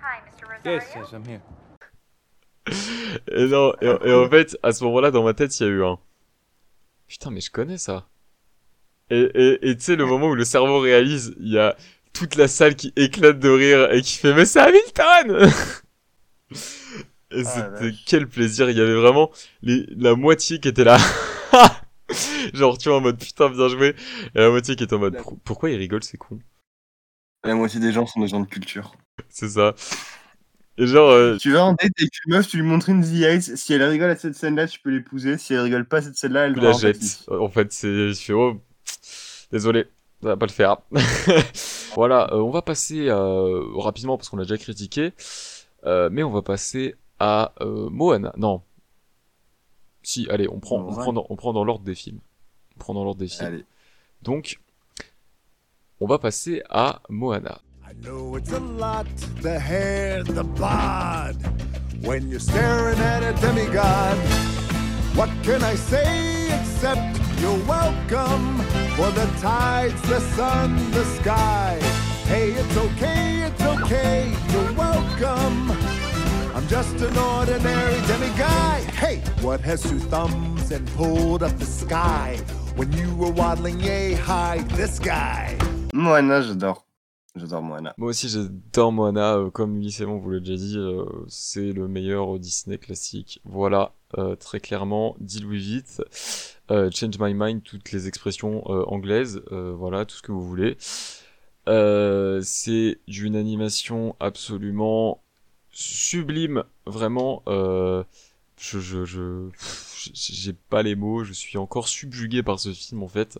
Hi, 0.00 0.20
Mr. 0.26 0.46
Rosario. 0.46 0.72
Yes, 0.80 0.94
yes, 0.94 1.12
I'm 1.12 1.24
here. 1.24 1.42
Et 3.32 3.46
non, 3.46 3.72
et, 3.80 3.86
et 3.86 4.12
en 4.12 4.28
fait, 4.28 4.58
à 4.62 4.72
ce 4.72 4.84
moment-là, 4.84 5.10
dans 5.10 5.22
ma 5.22 5.34
tête, 5.34 5.58
il 5.60 5.62
y 5.62 5.66
a 5.66 5.72
eu 5.72 5.84
un... 5.84 5.98
Putain, 7.06 7.30
mais 7.30 7.40
je 7.40 7.50
connais 7.50 7.78
ça. 7.78 8.08
Et 9.10 9.30
et 9.34 9.70
et 9.70 9.76
tu 9.76 9.84
sais, 9.84 9.96
le 9.96 10.04
moment 10.04 10.26
où 10.28 10.34
le 10.34 10.44
cerveau 10.44 10.80
réalise, 10.80 11.34
il 11.38 11.52
y 11.52 11.58
a 11.58 11.76
toute 12.12 12.34
la 12.34 12.48
salle 12.48 12.74
qui 12.74 12.92
éclate 12.96 13.38
de 13.38 13.48
rire 13.48 13.92
et 13.92 14.02
qui 14.02 14.16
fait 14.16 14.34
«Mais 14.36 14.46
c'est 14.46 14.60
Hamilton!» 14.60 15.48
Et 17.30 17.42
Ah, 17.44 17.70
c'était 17.78 17.94
quel 18.06 18.26
plaisir, 18.26 18.70
il 18.70 18.76
y 18.76 18.80
avait 18.80 18.94
vraiment 18.94 19.30
les, 19.62 19.84
la 19.96 20.14
moitié 20.14 20.58
qui 20.58 20.68
était 20.68 20.84
là. 20.84 20.98
Genre, 22.54 22.78
tu 22.78 22.88
vois, 22.88 22.98
en 22.98 23.00
mode 23.00 23.18
«Putain, 23.20 23.48
bien 23.50 23.68
joué!» 23.68 23.94
Et 24.34 24.40
la 24.40 24.50
moitié 24.50 24.74
qui 24.76 24.84
était 24.84 24.94
en 24.94 24.98
mode 24.98 25.18
«Pourquoi 25.44 25.70
il 25.70 25.76
rigole, 25.76 26.02
c'est 26.02 26.16
con?» 26.16 26.38
la 27.44 27.54
moitié 27.54 27.78
des 27.78 27.92
gens 27.92 28.06
sont 28.06 28.20
des 28.20 28.28
gens 28.28 28.40
de 28.40 28.46
culture. 28.46 28.96
C'est 29.28 29.48
ça. 29.50 29.74
Et 30.78 30.86
genre... 30.86 31.10
euh, 31.10 31.36
Tu 31.38 31.52
vas 31.52 31.64
en 31.64 31.72
date 31.72 31.90
avec 31.98 32.12
une 32.26 32.34
meuf, 32.34 32.48
tu 32.48 32.56
lui 32.58 32.64
montres 32.64 32.88
une 32.90 33.02
The 33.02 33.22
Heights, 33.22 33.56
si 33.56 33.72
elle 33.72 33.82
rigole 33.82 34.10
à 34.10 34.16
cette 34.16 34.34
scène-là, 34.34 34.66
tu 34.68 34.78
peux 34.80 34.90
l'épouser. 34.90 35.38
Si 35.38 35.54
elle 35.54 35.60
rigole 35.60 35.86
pas 35.86 35.98
à 35.98 36.02
cette 36.02 36.16
scène-là, 36.16 36.46
elle 36.46 36.54
tu 36.54 36.60
la 36.60 36.72
facile. 36.72 37.30
En 37.30 37.48
fait, 37.48 37.72
c'est, 37.72 38.08
je 38.12 38.20
fais, 38.20 38.32
oh, 38.32 38.60
désolé, 39.52 39.86
ça 40.22 40.28
va 40.28 40.36
pas 40.36 40.46
le 40.46 40.52
faire. 40.52 40.76
voilà, 41.94 42.32
euh, 42.32 42.38
on 42.40 42.50
va 42.50 42.62
passer 42.62 43.08
euh, 43.08 43.62
rapidement 43.76 44.16
parce 44.18 44.28
qu'on 44.28 44.36
l'a 44.36 44.44
déjà 44.44 44.58
critiqué, 44.58 45.12
euh, 45.84 46.08
mais 46.12 46.22
on 46.22 46.30
va 46.30 46.42
passer 46.42 46.94
à 47.18 47.52
euh, 47.62 47.88
Moana. 47.90 48.32
Non. 48.36 48.62
Si, 50.02 50.28
allez, 50.30 50.48
on 50.48 50.60
prend, 50.60 50.78
on 50.80 50.92
prend 50.92 51.12
dans, 51.12 51.26
on 51.30 51.36
prend 51.36 51.52
dans 51.52 51.64
l'ordre 51.64 51.84
des 51.84 51.94
films. 51.94 52.20
On 52.76 52.78
prend 52.80 52.94
dans 52.94 53.02
l'ordre 53.02 53.18
des 53.20 53.28
films. 53.28 53.46
Allez. 53.46 53.64
Donc, 54.22 54.60
on 56.00 56.06
va 56.06 56.18
passer 56.18 56.62
à 56.68 57.00
Moana. 57.08 57.60
I 57.88 57.92
know 58.04 58.34
it's 58.34 58.50
a 58.50 58.58
lot, 58.58 59.06
the 59.42 59.60
hair, 59.60 60.24
the 60.24 60.42
bod. 60.42 61.36
When 62.04 62.28
you're 62.28 62.40
staring 62.40 62.98
at 62.98 63.22
a 63.22 63.32
demigod, 63.40 64.16
what 65.14 65.30
can 65.44 65.62
I 65.62 65.76
say 65.76 66.48
except 66.48 67.20
you're 67.38 67.64
welcome 67.64 68.58
for 68.96 69.12
the 69.12 69.26
tides, 69.40 70.02
the 70.08 70.18
sun, 70.34 70.90
the 70.90 71.04
sky. 71.04 71.78
Hey, 72.24 72.50
it's 72.50 72.76
okay, 72.76 73.42
it's 73.42 73.62
okay, 73.62 74.34
you're 74.50 74.72
welcome. 74.72 75.70
I'm 76.56 76.66
just 76.66 76.96
an 76.96 77.16
ordinary 77.16 78.00
demiguy. 78.08 78.80
Hey, 78.98 79.18
what 79.42 79.60
has 79.60 79.80
two 79.82 80.00
thumbs 80.00 80.72
and 80.72 80.84
pulled 80.96 81.44
up 81.44 81.56
the 81.56 81.66
sky 81.66 82.36
when 82.74 82.90
you 82.94 83.14
were 83.14 83.30
waddling 83.30 83.78
yay 83.78 84.14
high? 84.14 84.58
This 84.74 84.98
guy. 84.98 85.56
Moana, 85.92 86.42
j'adore. 86.42 86.85
Moi 87.98 88.08
aussi 88.08 88.28
j'adore 88.28 88.92
Moana, 88.92 89.36
euh, 89.36 89.50
comme 89.50 89.76
Ulysse 89.76 90.00
vous 90.00 90.30
l'avez 90.30 90.40
déjà 90.40 90.56
dit, 90.56 90.78
euh, 90.78 91.04
c'est 91.28 91.72
le 91.72 91.86
meilleur 91.86 92.38
Disney 92.38 92.78
classique. 92.78 93.40
Voilà, 93.44 93.92
euh, 94.16 94.36
très 94.36 94.60
clairement, 94.60 95.16
Deal 95.20 95.46
with 95.46 95.66
it, 95.66 96.02
Change 96.68 97.18
my 97.20 97.34
mind, 97.34 97.62
toutes 97.62 97.92
les 97.92 98.08
expressions 98.08 98.66
anglaises, 98.90 99.42
voilà, 99.50 100.04
tout 100.04 100.16
ce 100.16 100.22
que 100.22 100.32
vous 100.32 100.46
voulez. 100.46 100.76
C'est 102.42 102.98
d'une 103.06 103.36
animation 103.36 104.16
absolument 104.18 105.22
sublime, 105.70 106.64
vraiment. 106.86 107.42
Je, 108.58 109.50
j'ai 110.14 110.52
pas 110.70 110.82
les 110.82 110.96
mots, 110.96 111.24
je 111.24 111.34
suis 111.34 111.58
encore 111.58 111.88
subjugué 111.88 112.42
par 112.42 112.58
ce 112.58 112.72
film 112.72 113.02
en 113.02 113.08
fait. 113.08 113.38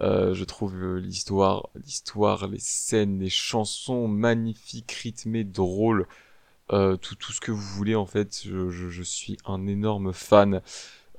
Euh, 0.00 0.34
je 0.34 0.44
trouve 0.44 0.74
euh, 0.76 1.00
l'histoire, 1.00 1.70
l'histoire, 1.74 2.48
les 2.48 2.58
scènes, 2.58 3.18
les 3.18 3.30
chansons 3.30 4.08
magnifiques, 4.08 4.92
rythmées, 4.92 5.44
drôles, 5.44 6.06
euh, 6.72 6.96
tout, 6.96 7.16
ce 7.32 7.40
que 7.40 7.52
vous 7.52 7.62
voulez 7.62 7.94
en 7.94 8.06
fait. 8.06 8.42
Je, 8.44 9.02
suis 9.02 9.38
un 9.46 9.66
énorme 9.66 10.12
fan 10.12 10.60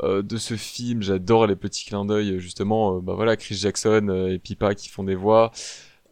de 0.03 0.37
ce 0.37 0.55
film. 0.55 1.01
J'adore 1.01 1.47
les 1.47 1.55
petits 1.55 1.85
clins 1.85 2.05
d'œil 2.05 2.39
justement. 2.39 2.99
bah 2.99 3.13
voilà, 3.15 3.35
Chris 3.37 3.55
Jackson 3.55 4.27
et 4.29 4.39
Pipa 4.39 4.75
qui 4.75 4.89
font 4.89 5.03
des 5.03 5.15
voix. 5.15 5.51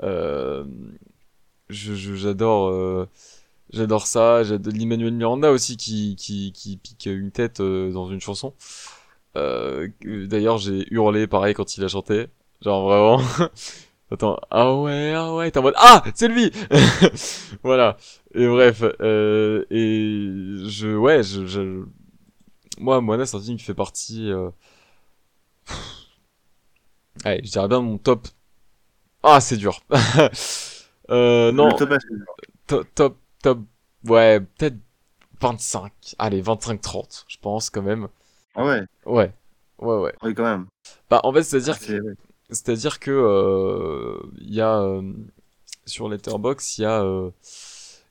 Euh, 0.03 0.65
je, 1.69 1.93
j'adore, 2.15 3.07
j'adore 3.71 4.07
ça. 4.07 4.43
J'adore 4.43 4.73
l'Emmanuel 4.73 5.13
Miranda 5.13 5.51
aussi 5.51 5.77
qui, 5.77 6.15
qui, 6.15 6.51
qui 6.53 6.77
pique 6.77 7.05
une 7.05 7.31
tête 7.31 7.61
dans 7.61 8.09
une 8.09 8.21
chanson. 8.21 8.53
D'ailleurs, 9.35 10.57
j'ai 10.57 10.87
hurlé 10.91 11.27
pareil 11.27 11.53
quand 11.53 11.77
il 11.77 11.83
a 11.83 11.87
chanté. 11.87 12.27
Genre 12.61 12.85
vraiment. 12.87 13.49
Attends, 14.11 14.37
ah 14.51 14.75
ouais, 14.75 15.13
ah 15.15 15.33
ouais, 15.35 15.51
t'es 15.51 15.59
en 15.59 15.63
mode 15.63 15.73
ah, 15.77 16.03
c'est 16.13 16.27
lui. 16.27 16.51
voilà. 17.63 17.97
Et 18.35 18.47
bref, 18.47 18.83
euh, 19.01 19.65
et 19.71 20.67
je, 20.69 20.95
ouais, 20.95 21.23
je, 21.23 21.45
je... 21.47 21.83
moi, 22.79 23.01
Moana, 23.01 23.25
c'est 23.25 23.37
un 23.37 23.41
film 23.41 23.57
qui 23.57 23.63
fait 23.65 23.73
partie. 23.73 24.31
Euh... 24.31 24.51
Allez, 27.23 27.41
je 27.43 27.51
dirais 27.51 27.67
bien 27.67 27.81
mon 27.81 27.97
top. 27.97 28.27
Ah, 29.23 29.41
c'est 29.41 29.57
dur. 29.57 29.79
euh, 31.09 31.51
non, 31.51 31.67
Le 31.69 31.73
top 31.73 31.89
top, 32.67 32.87
top, 32.95 33.17
top. 33.41 33.59
Ouais, 34.07 34.39
peut-être 34.39 34.77
25. 35.41 35.91
Allez, 36.19 36.41
25-30, 36.41 37.25
je 37.27 37.37
pense 37.41 37.69
quand 37.69 37.81
même. 37.81 38.07
Ah 38.55 38.65
ouais, 38.65 38.81
Ouais, 39.05 39.33
ouais, 39.79 39.97
ouais. 39.97 40.13
oui, 40.23 40.33
quand 40.33 40.43
même. 40.43 40.67
Bah, 41.09 41.21
en 41.23 41.33
fait, 41.33 41.43
c'est-à-dire 41.43 41.75
Ah, 41.77 41.81
c'est- 41.81 41.99
ouais. 41.99 42.13
C'est-à-dire 42.49 42.99
que 42.99 43.11
euh, 43.11 44.17
il 44.41 44.53
y 44.53 44.61
a 44.61 44.79
euh, 44.81 45.01
sur 45.85 46.09
Letterboxd, 46.09 46.79
il 46.79 46.81
y 46.83 46.85
a 46.85 47.03
euh, 47.03 47.31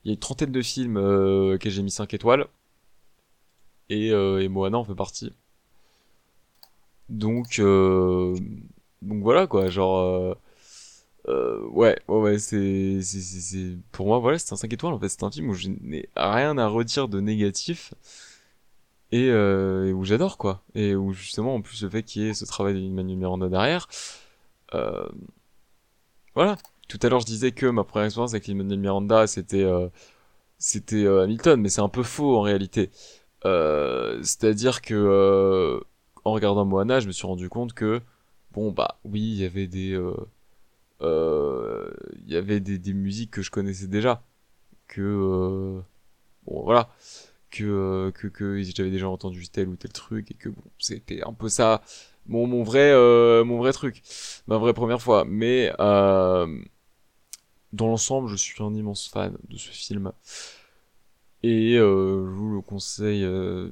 il 0.05 0.09
y 0.09 0.13
a 0.13 0.15
une 0.15 0.21
trentaine 0.21 0.53
de 0.53 0.63
films 0.63 0.97
euh, 0.99 1.59
que 1.59 1.71
j'ai 1.71 1.83
mis 1.83 1.91
5 1.93 2.15
étoiles. 2.15 2.47
et, 3.89 4.11
euh, 4.13 4.43
et 4.43 4.49
Moana 4.49 4.79
en 4.79 4.85
fait 4.85 4.95
partie. 4.95 5.33
Donc, 7.09 7.59
euh, 7.59 8.35
donc 9.03 9.23
voilà 9.23 9.47
quoi, 9.47 9.69
genre. 9.69 9.99
euh, 9.99 10.35
euh, 11.29 11.61
ouais, 11.71 11.99
ouais, 12.09 12.19
ouais, 12.21 12.39
c'est, 12.39 13.01
c'est, 13.03 13.21
c'est, 13.21 13.41
c'est- 13.41 13.79
pour 13.93 14.07
moi, 14.07 14.19
voilà, 14.21 14.39
c'est 14.39 14.53
un 14.53 14.57
5 14.57 14.73
étoiles 14.73 14.95
en 14.95 14.99
fait. 15.01 15.09
C'est 15.11 15.25
un 15.25 15.31
film 15.31 15.51
où 15.51 15.55
je 15.55 15.69
n'ai 15.69 16.09
rien 16.17 16.59
à 16.59 16.69
redire 16.69 17.09
de 17.09 17.21
négatif 17.21 17.95
et, 19.13 19.29
euh, 19.31 19.89
et 19.89 19.93
où 19.93 20.05
j'adore 20.05 20.39
quoi. 20.39 20.63
Et 20.75 20.95
où 20.97 21.13
justement, 21.13 21.55
en 21.55 21.61
plus, 21.63 21.83
le 21.83 21.91
fait 21.91 22.03
qu'il 22.03 22.23
y 22.23 22.29
ait 22.29 22.35
ce 22.35 22.45
travail 22.45 22.75
d'Emmanuel 22.75 23.19
Miranda 23.19 23.49
derrière, 23.49 23.89
euh, 24.75 25.09
voilà. 26.35 26.57
Tout 26.89 26.99
à 27.03 27.09
l'heure, 27.09 27.21
je 27.21 27.27
disais 27.27 27.53
que 27.53 27.67
ma 27.67 27.85
première 27.85 28.07
expérience 28.07 28.35
avec 28.35 28.49
Emmanuel 28.49 28.79
Miranda, 28.79 29.27
c'était, 29.27 29.63
euh, 29.63 29.89
euh, 30.93 31.23
Hamilton, 31.25 31.61
mais 31.61 31.69
c'est 31.69 31.81
un 31.81 31.89
peu 31.89 32.03
faux 32.03 32.37
en 32.37 32.43
réalité. 32.43 32.91
C'est-à-dire 33.45 34.83
que 34.83 35.81
en 36.25 36.33
regardant 36.33 36.65
Moana, 36.65 37.01
je 37.01 37.07
me 37.07 37.13
suis 37.13 37.27
rendu 37.27 37.49
compte 37.49 37.75
que 37.75 38.01
bon 38.53 38.73
bah 38.73 38.99
oui, 39.05 39.21
il 39.21 39.37
y 39.37 39.45
avait 39.45 39.67
des 42.61 42.93
musiques 42.95 43.31
que 43.31 43.43
je 43.43 43.51
connaissais 43.51 43.87
déjà, 43.87 44.23
que 44.89 45.83
bon 46.47 46.63
voilà, 46.63 46.89
que 47.51 48.11
que 48.15 48.29
que 48.29 48.63
j'avais 48.63 48.91
déjà 48.91 49.09
entendu 49.09 49.49
tel 49.49 49.69
ou 49.69 49.77
tel 49.77 49.93
truc 49.93 50.31
et 50.31 50.35
que 50.35 50.49
bon 50.49 50.63
c'était 50.79 51.23
un 51.25 51.33
peu 51.33 51.49
ça 51.49 51.83
mon 52.27 52.47
mon 52.47 52.63
vrai 52.63 52.91
euh, 52.93 53.45
mon 53.45 53.59
vrai 53.59 53.73
truc, 53.73 54.03
ma 54.47 54.59
vraie 54.59 54.75
première 54.75 55.01
fois. 55.01 55.25
Mais 55.27 55.73
euh, 55.81 56.47
dans 57.73 57.89
l'ensemble, 57.89 58.29
je 58.29 58.37
suis 58.37 58.63
un 58.63 58.75
immense 58.75 59.09
fan 59.09 59.37
de 59.49 59.57
ce 59.57 59.71
film. 59.71 60.13
Et 61.43 61.77
euh, 61.77 62.25
je 62.27 62.31
vous 62.31 62.55
le 62.55 62.61
conseille 62.63 63.25
euh, 63.25 63.71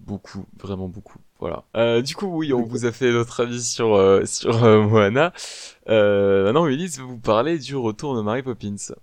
beaucoup, 0.00 0.46
vraiment 0.58 0.88
beaucoup. 0.88 1.18
Voilà. 1.38 1.64
Euh, 1.76 2.00
du 2.02 2.14
coup, 2.14 2.26
oui, 2.26 2.52
on 2.52 2.62
vous 2.62 2.86
a 2.86 2.92
fait 2.92 3.12
notre 3.12 3.40
avis 3.40 3.62
sur, 3.62 3.94
euh, 3.94 4.24
sur 4.24 4.64
euh, 4.64 4.82
Moana. 4.82 5.32
Euh, 5.88 6.44
maintenant, 6.44 6.66
Ulysse 6.66 6.98
va 6.98 7.04
vous 7.04 7.18
parler 7.18 7.58
du 7.58 7.76
retour 7.76 8.16
de 8.16 8.22
Mary 8.22 8.42
Poppins. 8.42 8.94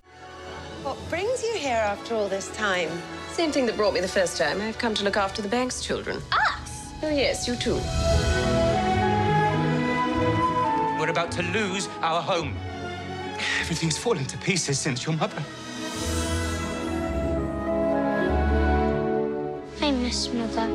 What 0.84 0.96
brings 1.10 1.44
you 1.44 1.54
here 1.60 1.78
after 1.78 2.16
all 2.16 2.30
this 2.30 2.50
time? 2.58 2.90
Same 3.34 3.52
thing 3.52 3.68
that 3.68 3.76
brought 3.76 3.94
me 3.94 4.02
the 4.02 4.08
first 4.08 4.38
time. 4.38 4.60
I've 4.62 4.80
come 4.80 4.96
to 4.96 5.04
look 5.04 5.18
after 5.18 5.44
the 5.44 5.50
bank's 5.50 5.86
children. 5.86 6.18
Us? 6.32 6.67
Oh, 7.04 7.10
yes, 7.10 7.48
you 7.48 7.56
too. 7.56 7.76
We're 11.00 11.10
about 11.10 11.32
to 11.34 11.44
lose 11.44 11.88
our 12.02 12.22
home. 12.22 12.56
Everything's 13.62 13.98
fallen 13.98 14.26
to 14.26 14.38
pieces 14.38 14.80
since 14.80 15.06
your 15.06 15.16
mother. 15.16 15.42
I 19.82 19.92
miss 19.92 20.34
Mother. 20.34 20.68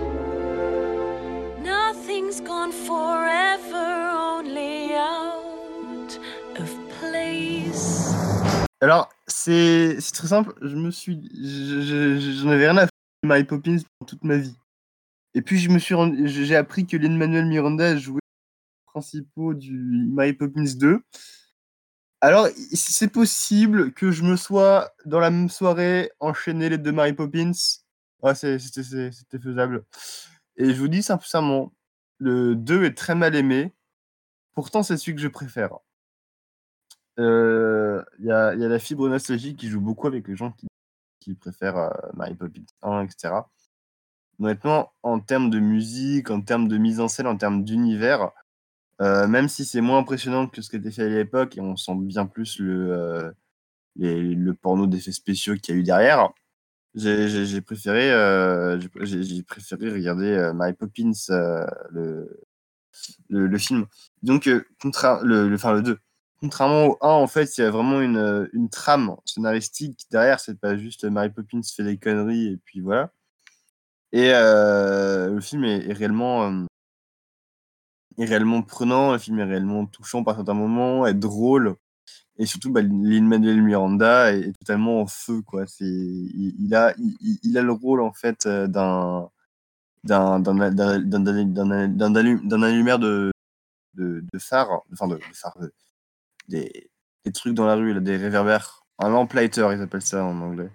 Nothing's 1.62 2.40
gone 2.40 2.72
forever, 2.72 4.10
only 4.36 4.94
out 4.94 6.18
of 6.58 6.70
place. 7.00 8.14
Alors, 8.80 9.08
c'est 9.26 10.00
c'est 10.00 10.12
très 10.14 10.28
simple. 10.28 10.54
Je 10.62 10.74
me 10.76 10.90
suis, 10.90 11.20
je- 11.34 11.82
je- 11.82 12.40
j'en 12.42 12.50
avais 12.50 12.68
rien 12.68 12.76
à 12.78 12.82
foutre 12.82 12.92
de 13.24 13.28
Mary 13.28 13.44
Poppins 13.44 13.76
toute 14.06 14.22
ma 14.24 14.36
vie. 14.36 14.54
Et 15.34 15.42
puis 15.42 15.58
j'ai 15.58 16.56
appris 16.56 16.86
que 16.86 16.96
Lin-Manuel 16.96 17.46
Miranda 17.46 17.96
jouait 17.96 18.20
les 18.20 18.90
principaux 18.92 19.54
du 19.54 19.72
Mary 20.12 20.34
Poppins 20.34 20.64
2. 20.76 21.02
Alors, 22.20 22.48
c'est 22.72 23.08
possible 23.08 23.92
que 23.92 24.12
je 24.12 24.22
me 24.22 24.36
sois 24.36 24.92
dans 25.06 25.18
la 25.18 25.30
même 25.30 25.48
soirée 25.48 26.12
enchaîné 26.20 26.68
les 26.68 26.78
deux 26.78 26.92
Mary 26.92 27.14
Poppins. 27.14 27.50
Ouais, 28.22 28.34
c'était 28.34 29.38
faisable. 29.40 29.84
Et 30.56 30.72
je 30.72 30.78
vous 30.80 30.88
dis 30.88 31.02
sincèrement, 31.02 31.72
le 32.18 32.54
2 32.54 32.84
est 32.84 32.96
très 32.96 33.16
mal 33.16 33.34
aimé. 33.34 33.72
Pourtant, 34.54 34.82
c'est 34.84 34.96
celui 34.96 35.16
que 35.16 35.20
je 35.20 35.28
préfère. 35.28 35.78
Euh, 37.18 38.04
Il 38.20 38.26
y, 38.26 38.30
a, 38.30 38.48
a 38.48 38.54
la 38.54 38.78
fibre 38.78 39.08
nostalgique 39.08 39.58
qui 39.58 39.68
joue 39.68 39.80
beaucoup 39.80 40.06
avec 40.06 40.28
les 40.28 40.36
gens 40.36 40.52
qui, 41.20 41.34
préfèrent 41.34 41.92
Mary 42.14 42.34
Poppins 42.34 42.62
1, 42.82 43.04
etc. 43.04 43.34
Honnêtement, 44.40 44.92
en 45.02 45.20
termes 45.20 45.50
de 45.50 45.60
musique, 45.60 46.30
en 46.30 46.40
termes 46.40 46.68
de 46.68 46.78
mise 46.78 47.00
en 47.00 47.08
scène, 47.08 47.26
en 47.26 47.36
termes 47.36 47.64
d'univers, 47.64 48.30
euh, 49.00 49.26
même 49.26 49.48
si 49.48 49.64
c'est 49.64 49.80
moins 49.80 49.98
impressionnant 49.98 50.46
que 50.46 50.62
ce 50.62 50.70
qui 50.70 50.76
était 50.76 50.90
fait 50.90 51.04
à 51.04 51.08
l'époque, 51.08 51.56
et 51.56 51.60
on 51.60 51.76
sent 51.76 51.94
bien 51.96 52.26
plus 52.26 52.58
le, 52.60 52.92
euh, 52.92 53.32
le 53.96 54.52
porno 54.54 54.86
d'effets 54.86 55.12
spéciaux 55.12 55.54
qu'il 55.56 55.74
y 55.74 55.78
a 55.78 55.80
eu 55.80 55.82
derrière, 55.84 56.30
j'ai 56.94 57.60
préféré, 57.62 58.12
euh, 58.12 58.78
préféré 59.48 59.90
regarder 59.90 60.52
Mary 60.54 60.74
Poppins, 60.74 61.12
le, 61.90 62.28
le, 63.28 63.58
film. 63.58 63.86
Donc, 64.22 64.48
contra 64.80 65.20
le, 65.24 65.48
le, 65.48 65.54
enfin, 65.56 65.72
le 65.72 65.82
2. 65.82 65.98
Contrairement 66.40 66.86
au 66.86 66.98
1, 67.00 67.08
en 67.08 67.26
fait, 67.28 67.56
il 67.56 67.62
y 67.62 67.64
a 67.64 67.70
vraiment 67.70 68.00
une, 68.00 68.48
une 68.52 68.68
trame 68.68 69.16
scénaristique 69.24 70.06
derrière. 70.10 70.40
C'est 70.40 70.58
pas 70.58 70.76
juste 70.76 71.04
Mary 71.04 71.30
Poppins 71.30 71.60
fait 71.62 71.84
des 71.84 71.98
conneries 71.98 72.48
et 72.48 72.56
puis 72.58 72.80
voilà. 72.80 73.12
Et 74.12 74.30
euh, 74.34 75.30
le 75.30 75.40
film 75.40 75.64
est, 75.64 75.92
réellement, 75.92 76.66
réellement 78.18 78.62
prenant. 78.62 79.12
Le 79.12 79.18
film 79.18 79.38
est 79.40 79.44
réellement 79.44 79.86
touchant 79.86 80.24
par 80.24 80.36
certains 80.36 80.54
moments, 80.54 81.06
est 81.06 81.14
drôle. 81.14 81.76
Et 82.38 82.46
surtout, 82.46 82.72
bah, 82.72 82.82
Lin-Manuel 82.82 83.62
Miranda 83.62 84.34
est, 84.34 84.52
totalement 84.60 85.00
en 85.02 85.06
feu. 85.06 85.42
Quoi. 85.42 85.64
Il, 85.80 86.74
a, 86.74 86.94
il, 86.98 87.58
a 87.58 87.62
le 87.62 87.72
rôle 87.72 88.02
en 88.02 88.12
fait 88.12 88.46
euh, 88.46 88.66
d'un 88.66 89.30
d'un 90.04 90.40
d'un 90.40 90.54
d'un 90.72 91.00
d'un 91.00 91.20
d'un 91.46 91.88
d'un 91.88 92.14
allu- 92.16 92.40
d'un 92.48 92.62
allumeur 92.62 92.98
de, 92.98 93.32
de, 93.94 94.24
de 94.32 94.38
phare, 94.38 94.82
enfin 94.92 95.08
de, 95.08 95.16
de 95.16 95.22
phare, 95.34 95.56
de- 95.60 95.72
des, 96.48 96.90
des 97.24 97.32
trucs 97.32 97.54
dans 97.54 97.66
la 97.66 97.74
rue, 97.76 97.94
là, 97.94 98.00
des 98.00 98.16
réverbères. 98.18 98.84
Un 99.00 99.10
lamplighter, 99.10 99.68
ils 99.74 99.82
appellent 99.82 100.02
ça 100.02 100.24
en 100.24 100.40
anglais. 100.42 100.70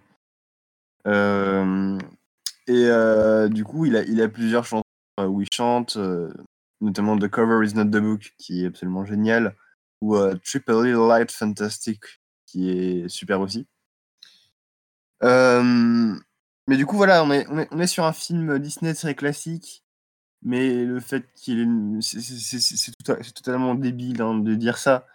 Et 2.68 2.86
euh, 2.88 3.50
du 3.50 3.64
coup, 3.64 3.86
il 3.86 3.96
a, 3.96 4.28
plusieurs 4.28 4.66
chansons 4.66 4.84
euh, 5.20 5.26
où 5.26 5.42
il 5.42 5.48
chante, 5.52 5.98
euh, 5.98 6.32
notamment 6.82 7.18
The 7.18 7.28
Cover 7.28 7.66
is 7.66 7.74
Not 7.76 7.86
the 7.86 8.02
Book, 8.02 8.34
qui 8.38 8.64
est 8.64 8.68
absolument 8.68 9.06
génial, 9.06 9.56
ou 10.02 10.18
Triple 10.46 10.84
Light 11.08 11.32
Fantastic, 11.32 12.00
qui 12.46 12.70
est 12.70 13.10
super 13.10 13.42
aussi. 13.42 13.68
Mais 16.68 16.76
du 16.76 16.86
coup, 16.86 16.98
voilà, 16.98 17.24
on 17.24 17.32
est, 17.32 17.48
est, 17.50 17.80
est 17.80 17.88
sur 17.88 18.04
un 18.04 18.14
film 18.14 18.60
Disney 18.60 18.94
très 18.94 19.16
classique, 19.16 19.86
mais 20.44 20.84
le 20.84 21.00
fait 21.00 21.26
qu'il 21.34 22.00
c'est 22.02 22.20
tota- 22.20 23.24
c'est 23.24 23.34
totalement 23.34 23.74
débile 23.74 24.22
hein, 24.22 24.36
de 24.38 24.54
dire 24.56 24.78
ça, 24.78 25.08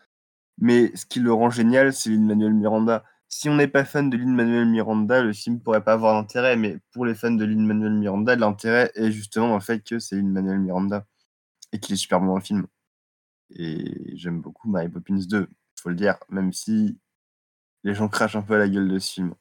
mais 0.59 0.95
ce 0.97 1.07
qui 1.07 1.21
le 1.21 1.33
rend 1.33 1.51
génial, 1.51 1.93
c'est 1.93 2.11
Lin-Manuel 2.11 2.55
Miranda. 2.55 3.05
Si 3.35 3.49
on 3.49 3.57
n'est 3.57 3.67
pas 3.67 3.87
fan 3.87 4.11
de 4.11 4.19
Lin-Manuel 4.19 4.67
Miranda, 4.67 5.23
le 5.23 5.33
film 5.33 5.59
pourrait 5.59 5.83
pas 5.83 5.95
avoir 5.95 6.21
d'intérêt, 6.21 6.55
mais 6.55 6.79
pour 6.93 7.07
les 7.07 7.15
fans 7.15 7.31
de 7.31 7.47
Lin-Manuel 7.47 7.95
Miranda, 7.95 8.37
l'intérêt 8.37 8.93
est 8.95 9.11
justement 9.11 9.49
dans 9.49 9.55
le 9.55 9.63
fait 9.63 9.83
que 9.83 9.99
c'est 9.99 10.17
Lin-Manuel 10.17 10.61
Miranda 10.61 11.07
et 11.73 11.81
qu'il 11.81 11.95
est 11.95 11.97
super 11.97 12.21
bon 12.21 12.27
dans 12.27 12.37
le 12.37 12.43
film. 12.43 12.67
Et 13.51 14.17
j'aime 14.19 14.43
beaucoup 14.43 14.69
Mary 14.69 14.91
Poppins 14.91 15.17
2, 15.17 15.49
faut 15.81 15.89
le 15.89 15.95
dire, 15.95 16.19
même 16.29 16.53
si 16.53 16.99
les 17.85 17.95
gens 17.95 18.09
crachent 18.09 18.37
un 18.37 18.43
peu 18.43 18.55
à 18.55 18.59
la 18.59 18.69
gueule 18.69 18.89
de 18.91 18.99
ce 18.99 19.15
film. 19.15 19.35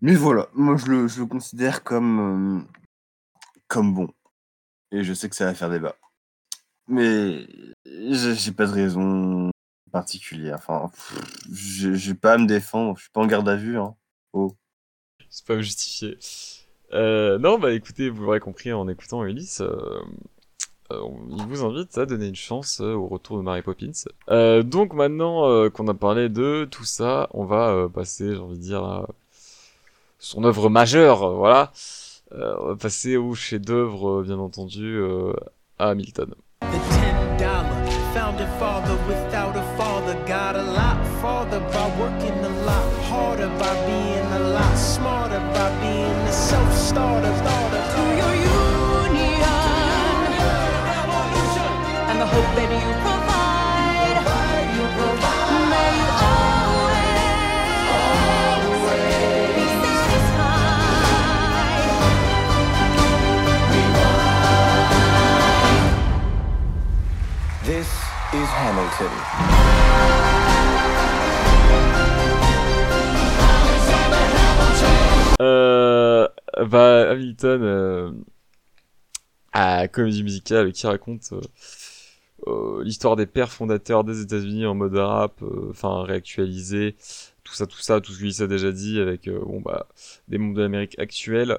Mais 0.00 0.14
voilà, 0.14 0.48
moi 0.54 0.76
je 0.76 0.86
le, 0.86 1.26
considère 1.26 1.82
comme, 1.82 2.60
euh, 2.60 2.68
comme 3.66 3.94
bon. 3.94 4.08
Et 4.92 5.02
je 5.02 5.12
sais 5.12 5.28
que 5.28 5.36
ça 5.36 5.46
va 5.46 5.54
faire 5.54 5.70
débat. 5.70 5.96
Mais 6.86 7.46
j'ai 7.84 8.52
pas 8.52 8.66
de 8.66 8.72
raison 8.72 9.49
particulière. 9.90 10.56
Enfin, 10.56 10.90
pff, 10.94 11.94
j'ai 11.94 12.14
pas 12.14 12.34
à 12.34 12.38
me 12.38 12.46
défendre, 12.46 12.96
je 12.96 13.02
suis 13.02 13.10
pas 13.10 13.20
en 13.20 13.26
garde 13.26 13.48
à 13.48 13.56
vue. 13.56 13.78
Hein. 13.78 13.94
Oh. 14.32 14.54
C'est 15.28 15.46
pas 15.46 15.60
justifié. 15.60 16.18
Euh, 16.92 17.38
non, 17.38 17.58
bah 17.58 17.72
écoutez, 17.72 18.10
vous 18.10 18.22
l'aurez 18.24 18.40
compris 18.40 18.72
en 18.72 18.88
écoutant 18.88 19.24
Ulysse, 19.24 19.60
euh, 19.60 20.00
euh, 20.90 21.00
on- 21.02 21.36
il 21.36 21.46
vous 21.46 21.64
invite 21.64 21.96
à 21.98 22.04
donner 22.06 22.26
une 22.26 22.34
chance 22.34 22.80
euh, 22.80 22.94
au 22.94 23.06
retour 23.06 23.36
de 23.38 23.42
Mary 23.42 23.62
Poppins. 23.62 23.92
Euh, 24.28 24.64
donc 24.64 24.92
maintenant 24.92 25.48
euh, 25.48 25.70
qu'on 25.70 25.86
a 25.86 25.94
parlé 25.94 26.28
de 26.28 26.66
tout 26.68 26.84
ça, 26.84 27.28
on 27.32 27.44
va 27.44 27.68
euh, 27.68 27.88
passer, 27.88 28.34
j'ai 28.34 28.40
envie 28.40 28.58
de 28.58 28.62
dire, 28.62 28.82
à 28.82 29.06
son 30.18 30.42
œuvre 30.42 30.68
majeure, 30.68 31.30
voilà. 31.36 31.72
Euh, 32.32 32.56
on 32.60 32.66
va 32.66 32.76
passer 32.76 33.16
au 33.16 33.34
chef-d'œuvre, 33.34 34.20
euh, 34.20 34.22
bien 34.22 34.38
entendu, 34.38 34.96
euh, 34.96 35.32
à 35.78 35.90
Hamilton. 35.90 36.34
The 36.60 36.64
ten 36.90 37.36
dollar 37.38 37.64
founding 38.12 38.46
father 38.58 38.96
without 39.08 39.56
a 39.56 39.62
to 46.92 48.02
your 48.20 48.34
union. 48.34 49.44
And 52.10 52.16
the 52.20 52.26
hope 52.26 52.50
that 52.56 52.70
you 52.70 52.90
provide, 53.04 54.18
you 54.74 54.84
provide. 54.98 55.70
May 55.70 55.96
always, 56.30 57.30
always 58.74 59.54
be 59.54 59.66
satisfied. 59.82 60.50
This 67.64 67.88
is 68.34 68.48
Hamilton. 68.48 69.12
Uh, 75.38 75.69
bah, 76.66 77.10
Hamilton, 77.10 77.62
euh, 77.62 78.12
à 79.52 79.88
comédie 79.88 80.22
musicale 80.22 80.72
qui 80.72 80.86
raconte 80.86 81.32
euh, 81.32 81.40
euh, 82.46 82.84
l'histoire 82.84 83.16
des 83.16 83.26
pères 83.26 83.52
fondateurs 83.52 84.04
des 84.04 84.20
États-Unis 84.22 84.66
en 84.66 84.74
mode 84.74 84.96
rap, 84.96 85.42
enfin 85.70 86.02
réactualisé, 86.02 86.96
tout 87.44 87.54
ça, 87.54 87.66
tout 87.66 87.80
ça, 87.80 88.00
tout 88.00 88.12
ce 88.12 88.18
qu'il 88.18 88.34
s'est 88.34 88.48
déjà 88.48 88.72
dit 88.72 89.00
avec 89.00 89.28
bon 89.28 89.60
bah 89.60 89.88
des 90.28 90.38
mondes 90.38 90.56
de 90.56 90.62
l'Amérique 90.62 90.98
actuelle. 90.98 91.58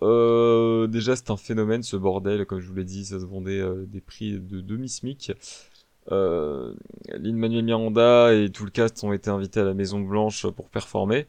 Déjà, 0.00 1.14
c'est 1.14 1.30
un 1.30 1.36
phénomène 1.36 1.84
ce 1.84 1.96
bordel, 1.96 2.44
comme 2.46 2.58
je 2.60 2.66
vous 2.66 2.74
l'ai 2.74 2.84
dit, 2.84 3.04
ça 3.04 3.20
se 3.20 3.24
vendait 3.24 3.62
des 3.86 4.00
prix 4.00 4.32
de 4.32 4.60
demi-smic. 4.60 5.32
Euh, 6.10 6.74
Lin-Manuel 7.08 7.64
Miranda 7.64 8.34
et 8.34 8.50
tout 8.50 8.64
le 8.64 8.70
cast 8.70 9.04
ont 9.04 9.12
été 9.12 9.30
invités 9.30 9.60
à 9.60 9.64
la 9.64 9.74
Maison 9.74 10.00
Blanche 10.00 10.46
pour 10.48 10.68
performer. 10.68 11.26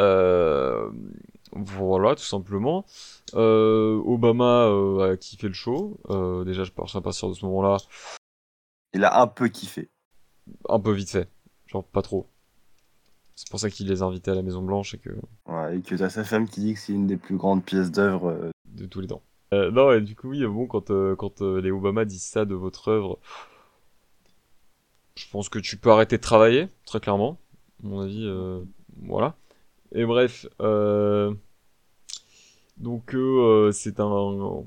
Euh, 0.00 0.90
voilà, 1.52 2.14
tout 2.14 2.24
simplement. 2.24 2.84
Euh, 3.34 4.00
Obama 4.04 4.66
euh, 4.66 5.12
a 5.12 5.16
kiffé 5.16 5.48
le 5.48 5.54
show. 5.54 5.98
Euh, 6.10 6.44
déjà, 6.44 6.64
je 6.64 6.72
pars 6.72 6.94
à 6.94 7.00
partir 7.00 7.28
de 7.28 7.34
ce 7.34 7.44
moment-là. 7.46 7.78
Il 8.94 9.04
a 9.04 9.20
un 9.20 9.26
peu 9.26 9.48
kiffé. 9.48 9.90
Un 10.68 10.80
peu 10.80 10.92
vite 10.92 11.10
fait. 11.10 11.28
Genre, 11.66 11.84
pas 11.84 12.02
trop. 12.02 12.28
C'est 13.36 13.48
pour 13.50 13.60
ça 13.60 13.70
qu'il 13.70 13.88
les 13.88 14.02
a 14.02 14.06
invités 14.06 14.30
à 14.30 14.34
la 14.34 14.42
Maison 14.42 14.62
Blanche 14.62 14.94
et 14.94 14.98
que. 14.98 15.10
Ouais, 15.46 15.78
et 15.78 15.82
que 15.82 15.94
t'as 15.94 16.10
sa 16.10 16.24
femme 16.24 16.48
qui 16.48 16.60
dit 16.60 16.74
que 16.74 16.80
c'est 16.80 16.92
une 16.92 17.06
des 17.06 17.16
plus 17.16 17.36
grandes 17.36 17.64
pièces 17.64 17.90
d'œuvre. 17.90 18.50
de 18.66 18.86
tous 18.86 19.00
les 19.00 19.06
temps. 19.06 19.22
Non, 19.52 19.92
et 19.92 20.00
du 20.00 20.14
coup, 20.14 20.28
oui, 20.28 20.44
bon, 20.44 20.66
quand, 20.66 20.90
quand 21.16 21.40
les 21.40 21.70
Obama 21.70 22.04
disent 22.04 22.24
ça 22.24 22.44
de 22.44 22.54
votre 22.54 22.88
œuvre, 22.88 23.18
je 25.14 25.24
pense 25.30 25.48
que 25.48 25.58
tu 25.58 25.76
peux 25.76 25.90
arrêter 25.90 26.16
de 26.16 26.22
travailler, 26.22 26.68
très 26.84 27.00
clairement. 27.00 27.38
À 27.82 27.86
mon 27.86 28.00
avis, 28.00 28.28
voilà. 29.02 29.36
Et 29.92 30.04
bref, 30.04 30.46
euh, 30.60 31.34
donc 32.76 33.14
euh, 33.14 33.72
c'est 33.72 34.00
un, 34.00 34.64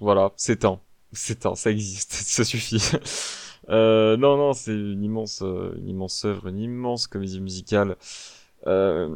voilà, 0.00 0.32
c'est 0.36 0.64
un, 0.64 0.80
c'est 1.12 1.46
un, 1.46 1.54
ça 1.54 1.70
existe, 1.70 2.12
ça 2.12 2.44
suffit. 2.44 2.82
Euh, 3.68 4.16
non, 4.16 4.36
non, 4.36 4.52
c'est 4.52 4.72
une 4.72 5.02
immense, 5.02 5.42
euh, 5.42 5.74
une 5.78 5.88
immense 5.88 6.24
œuvre, 6.24 6.46
une 6.46 6.60
immense 6.60 7.08
comédie 7.08 7.40
musicale 7.40 7.96
euh, 8.68 9.08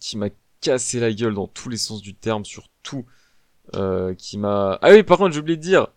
qui 0.00 0.16
m'a 0.16 0.28
cassé 0.62 1.00
la 1.00 1.12
gueule 1.12 1.34
dans 1.34 1.46
tous 1.46 1.68
les 1.68 1.76
sens 1.76 2.00
du 2.00 2.14
terme, 2.14 2.44
sur 2.46 2.68
tout, 2.82 3.04
euh, 3.76 4.14
qui 4.14 4.38
m'a. 4.38 4.78
Ah 4.82 4.90
oui, 4.92 5.02
par 5.02 5.18
contre, 5.18 5.34
j'ai 5.34 5.40
oublié 5.40 5.56
de 5.56 5.62
dire. 5.62 5.88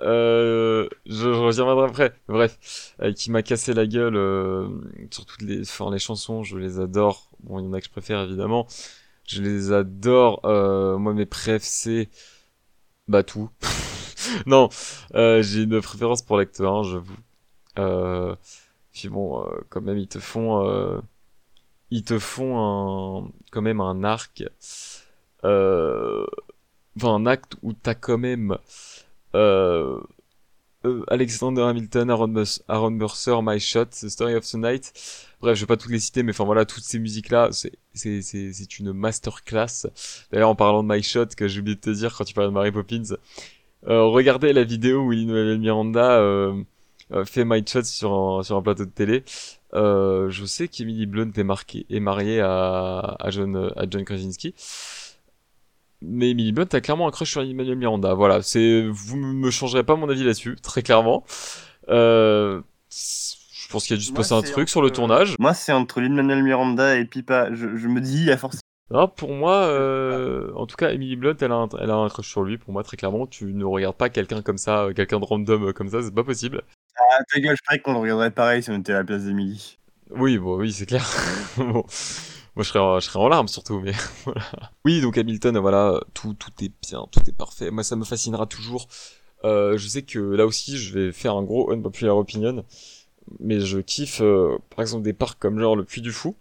Euh, 0.00 0.88
je, 1.06 1.32
je 1.32 1.40
reviendrai 1.40 1.86
après. 1.86 2.12
Bref, 2.28 2.94
euh, 3.02 3.12
qui 3.12 3.30
m'a 3.30 3.42
cassé 3.42 3.74
la 3.74 3.86
gueule 3.86 4.16
euh, 4.16 4.68
sur 5.10 5.24
toutes 5.26 5.42
les, 5.42 5.62
enfin 5.62 5.90
les 5.90 5.98
chansons, 5.98 6.42
je 6.42 6.58
les 6.58 6.80
adore. 6.80 7.30
Bon, 7.40 7.58
il 7.60 7.64
y 7.64 7.68
en 7.68 7.72
a 7.72 7.80
que 7.80 7.86
je 7.86 7.90
préfère 7.90 8.20
évidemment. 8.20 8.66
Je 9.26 9.42
les 9.42 9.72
adore. 9.72 10.40
Euh, 10.44 10.98
moi, 10.98 11.14
mes 11.14 11.26
préfs, 11.26 11.62
c'est 11.62 12.08
bah 13.08 13.22
tout. 13.22 13.50
non, 14.46 14.68
j'ai 15.14 15.62
une 15.62 15.80
préférence 15.80 16.22
pour 16.22 16.36
l'acte 16.38 16.60
1, 16.60 16.82
j'avoue. 16.82 17.16
Euh, 17.78 18.34
puis 18.92 19.08
bon, 19.08 19.44
quand 19.68 19.80
même, 19.82 19.98
ils 19.98 20.08
te 20.08 20.18
font, 20.18 21.00
ils 21.90 22.04
te 22.04 22.18
font 22.18 22.58
un, 22.58 23.30
quand 23.52 23.62
même 23.62 23.80
un 23.80 24.04
arc, 24.04 24.44
enfin 25.42 26.26
un 27.14 27.26
acte 27.26 27.56
où 27.62 27.72
t'as 27.72 27.94
quand 27.94 28.18
même 28.18 28.58
euh, 29.36 30.00
euh, 30.84 31.04
Alexander 31.08 31.62
Hamilton, 31.62 32.10
Aaron, 32.10 32.28
Bus 32.28 32.62
Mercer, 32.68 33.36
My 33.42 33.60
Shot, 33.60 33.86
The 33.86 34.08
Story 34.08 34.34
of 34.34 34.44
the 34.46 34.54
Night. 34.54 34.92
Bref, 35.40 35.56
je 35.56 35.62
vais 35.62 35.66
pas 35.66 35.76
toutes 35.76 35.90
les 35.90 35.98
citer, 35.98 36.22
mais 36.22 36.30
enfin 36.30 36.44
voilà, 36.44 36.64
toutes 36.64 36.84
ces 36.84 36.98
musiques-là, 36.98 37.50
c'est 37.52 38.78
une 38.78 38.92
masterclass. 38.92 39.88
D'ailleurs, 40.32 40.50
en 40.50 40.54
parlant 40.54 40.82
de 40.82 40.92
My 40.92 41.02
Shot, 41.02 41.26
que 41.36 41.48
j'ai 41.48 41.60
oublié 41.60 41.76
de 41.76 41.80
te 41.80 41.90
dire 41.90 42.14
quand 42.16 42.24
tu 42.24 42.34
parlais 42.34 42.48
de 42.48 42.54
Mary 42.54 42.72
Poppins, 42.72 43.16
euh, 43.88 44.04
regardez 44.04 44.52
la 44.52 44.64
vidéo 44.64 45.02
où 45.02 45.10
Lin-Manuel 45.12 45.58
Miranda 45.58 46.18
euh, 46.18 46.62
euh, 47.12 47.24
fait 47.24 47.44
My 47.44 47.64
Shot 47.66 47.84
sur 47.84 48.12
un, 48.12 48.62
plateau 48.62 48.84
de 48.84 48.90
télé. 48.90 49.24
Euh, 49.74 50.30
je 50.30 50.44
sais 50.44 50.68
qu'Emily 50.68 51.06
Blunt 51.06 51.30
est, 51.36 51.44
marquée, 51.44 51.86
est 51.90 52.00
mariée 52.00 52.40
à 52.40 53.16
John 53.30 54.04
Krasinski. 54.04 54.54
Mais 56.02 56.30
Emily 56.30 56.52
Blunt 56.52 56.68
a 56.72 56.80
clairement 56.80 57.08
un 57.08 57.10
crush 57.10 57.30
sur 57.30 57.42
Emmanuel 57.42 57.76
Miranda. 57.76 58.14
Voilà, 58.14 58.42
c'est 58.42 58.86
vous 58.88 59.16
me 59.16 59.50
changerez 59.50 59.84
pas 59.84 59.96
mon 59.96 60.08
avis 60.08 60.24
là-dessus, 60.24 60.56
très 60.62 60.82
clairement. 60.82 61.24
Euh, 61.88 62.60
je 62.90 63.68
pense 63.70 63.86
qu'il 63.86 63.96
y 63.96 63.98
a 63.98 64.00
dû 64.00 64.06
se 64.06 64.12
passer 64.12 64.34
un 64.34 64.42
truc 64.42 64.68
sur 64.68 64.82
le 64.82 64.90
tournage. 64.90 65.36
Moi, 65.38 65.54
c'est 65.54 65.72
entre 65.72 66.00
Lin-Manuel 66.00 66.42
Miranda 66.42 66.96
et 66.96 67.04
Pipa. 67.04 67.52
Je, 67.52 67.76
je 67.76 67.88
me 67.88 68.00
dis, 68.00 68.18
il 68.18 68.24
y 68.26 68.30
a 68.30 68.36
forcément. 68.36 68.60
Non, 68.90 69.08
pour 69.08 69.32
moi, 69.32 69.64
euh, 69.64 70.52
en 70.54 70.66
tout 70.66 70.76
cas, 70.76 70.90
Emily 70.90 71.16
Blunt, 71.16 71.34
elle 71.40 71.50
a, 71.50 71.56
un, 71.56 71.68
elle 71.80 71.90
a 71.90 71.96
un 71.96 72.08
crush 72.08 72.28
sur 72.28 72.44
lui. 72.44 72.56
Pour 72.56 72.72
moi, 72.72 72.84
très 72.84 72.96
clairement, 72.96 73.26
tu 73.26 73.46
ne 73.46 73.64
regardes 73.64 73.96
pas 73.96 74.08
quelqu'un 74.08 74.42
comme 74.42 74.58
ça, 74.58 74.84
euh, 74.84 74.92
quelqu'un 74.92 75.18
de 75.18 75.24
random 75.24 75.72
comme 75.72 75.88
ça, 75.88 76.02
c'est 76.02 76.14
pas 76.14 76.22
possible. 76.22 76.62
Ah, 76.96 77.18
ta 77.32 77.40
gueule, 77.40 77.56
je 77.56 77.62
croyais 77.62 77.80
qu'on 77.80 77.92
le 77.94 77.98
regarderait 77.98 78.30
pareil 78.30 78.62
si 78.62 78.70
on 78.70 78.78
était 78.78 78.92
à 78.92 78.98
la 78.98 79.04
place 79.04 79.24
d'Emily. 79.24 79.78
Oui, 80.10 80.38
bon, 80.38 80.56
oui, 80.56 80.72
c'est 80.72 80.86
clair. 80.86 81.04
bon. 81.56 81.84
Moi, 82.56 82.62
je 82.64 82.70
serais, 82.70 82.78
en, 82.78 82.98
je 83.00 83.28
larmes 83.28 83.48
surtout, 83.48 83.80
mais. 83.80 83.92
Oui, 84.86 85.02
donc 85.02 85.18
Hamilton, 85.18 85.58
voilà, 85.58 86.00
tout, 86.14 86.34
tout 86.34 86.50
est 86.64 86.72
bien, 86.88 87.06
tout 87.12 87.20
est 87.28 87.36
parfait. 87.36 87.70
Moi, 87.70 87.84
ça 87.84 87.96
me 87.96 88.04
fascinera 88.04 88.46
toujours. 88.46 88.88
Euh, 89.44 89.76
je 89.76 89.86
sais 89.86 90.02
que 90.02 90.18
là 90.18 90.46
aussi, 90.46 90.78
je 90.78 90.94
vais 90.98 91.12
faire 91.12 91.36
un 91.36 91.42
gros 91.42 91.70
unpopular 91.70 92.16
opinion, 92.16 92.64
mais 93.40 93.60
je 93.60 93.78
kiffe, 93.78 94.22
euh, 94.22 94.56
par 94.70 94.80
exemple, 94.80 95.04
des 95.04 95.12
parcs 95.12 95.38
comme 95.38 95.60
genre 95.60 95.76
le 95.76 95.84
Puy 95.84 96.00
du 96.00 96.12
Fou. 96.12 96.34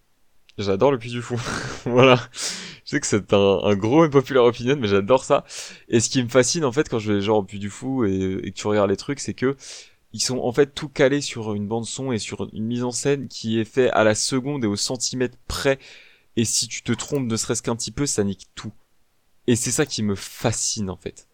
J'adore 0.58 0.92
le 0.92 0.98
Puy 0.98 1.12
du 1.12 1.22
Fou. 1.22 1.36
voilà. 1.86 2.18
Je 2.86 2.92
sais 2.92 3.00
que 3.02 3.08
c'est 3.08 3.34
un, 3.34 3.60
un 3.64 3.76
gros 3.76 4.04
unpopular 4.04 4.46
opinion, 4.46 4.78
mais 4.80 4.88
j'adore 4.88 5.26
ça. 5.26 5.44
Et 5.90 6.00
ce 6.00 6.10
qui 6.10 6.24
me 6.24 6.30
fascine, 6.30 6.64
en 6.64 6.72
fait, 6.72 6.88
quand 6.88 7.00
je 7.00 7.12
vais 7.12 7.22
genre 7.22 7.40
au 7.40 7.44
Puy 7.44 7.60
du 7.60 7.70
Fou 7.70 8.06
et, 8.06 8.40
et 8.42 8.52
que 8.52 8.58
tu 8.58 8.68
regardes 8.68 8.90
les 8.90 8.96
trucs, 8.96 9.20
c'est 9.20 9.34
que 9.34 9.58
ils 10.14 10.22
sont 10.22 10.38
en 10.40 10.54
fait 10.54 10.74
tout 10.74 10.88
calés 10.88 11.20
sur 11.20 11.54
une 11.56 11.68
bande 11.68 11.86
son 11.86 12.14
et 12.14 12.20
sur 12.20 12.48
une 12.54 12.64
mise 12.64 12.86
en 12.86 12.92
scène 12.92 13.28
qui 13.28 13.60
est 13.60 13.66
fait 13.66 13.90
à 13.90 14.06
la 14.06 14.16
seconde 14.16 14.64
et 14.64 14.68
au 14.68 14.78
centimètre 14.78 15.38
près. 15.46 15.78
Et 16.38 16.46
si 16.46 16.68
tu 16.68 16.84
te 16.84 16.92
trompes 16.92 17.28
ne 17.28 17.36
serait-ce 17.38 17.64
qu'un 17.64 17.76
petit 17.76 17.92
peu, 17.92 18.06
ça 18.06 18.24
nique 18.24 18.48
tout. 18.56 18.72
Et 19.48 19.56
c'est 19.56 19.72
ça 19.72 19.86
qui 19.86 20.04
me 20.04 20.16
fascine 20.16 20.90
en 20.90 20.98
fait. 20.98 21.28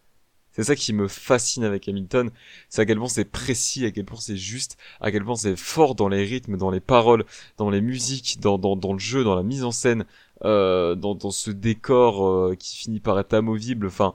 C'est 0.52 0.64
ça 0.64 0.76
qui 0.76 0.92
me 0.92 1.08
fascine 1.08 1.64
avec 1.64 1.88
Hamilton, 1.88 2.30
c'est 2.68 2.82
à 2.82 2.86
quel 2.86 2.98
point 2.98 3.08
c'est 3.08 3.24
précis, 3.24 3.86
à 3.86 3.90
quel 3.90 4.04
point 4.04 4.20
c'est 4.20 4.36
juste, 4.36 4.76
à 5.00 5.10
quel 5.10 5.24
point 5.24 5.34
c'est 5.34 5.56
fort 5.56 5.94
dans 5.94 6.08
les 6.08 6.24
rythmes, 6.24 6.58
dans 6.58 6.70
les 6.70 6.80
paroles, 6.80 7.24
dans 7.56 7.70
les 7.70 7.80
musiques, 7.80 8.38
dans, 8.38 8.58
dans, 8.58 8.76
dans 8.76 8.92
le 8.92 8.98
jeu, 8.98 9.24
dans 9.24 9.34
la 9.34 9.42
mise 9.42 9.64
en 9.64 9.70
scène, 9.70 10.04
euh, 10.44 10.94
dans, 10.94 11.14
dans 11.14 11.30
ce 11.30 11.50
décor 11.50 12.26
euh, 12.26 12.54
qui 12.54 12.76
finit 12.76 13.00
par 13.00 13.18
être 13.18 13.32
amovible. 13.32 13.86
Enfin, 13.86 14.14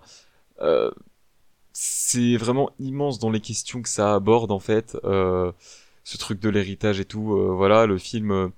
euh, 0.61 0.91
c'est 1.73 2.37
vraiment 2.37 2.71
immense 2.79 3.19
dans 3.19 3.29
les 3.31 3.41
questions 3.41 3.81
que 3.81 3.89
ça 3.89 4.15
aborde 4.15 4.51
en 4.51 4.59
fait. 4.59 4.97
Euh, 5.05 5.51
ce 6.03 6.17
truc 6.17 6.39
de 6.39 6.49
l'héritage 6.49 6.99
et 6.99 7.05
tout. 7.05 7.35
euh, 7.35 7.53
voilà, 7.55 7.85
le 7.85 7.97
film. 7.97 8.51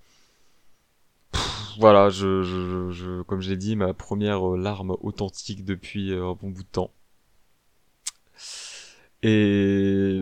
Pff, 1.31 1.76
voilà, 1.80 2.10
je, 2.10 2.43
je, 2.43 2.91
je, 2.91 3.22
comme 3.23 3.41
je 3.41 3.49
l'ai 3.51 3.57
dit, 3.57 3.76
ma 3.76 3.93
première 3.93 4.53
euh, 4.53 4.57
larme 4.57 4.97
authentique 5.01 5.65
depuis 5.65 6.11
euh, 6.11 6.26
un 6.30 6.34
bon 6.34 6.49
bout 6.49 6.64
de 6.64 6.68
temps. 6.69 6.91
Et 9.23 10.22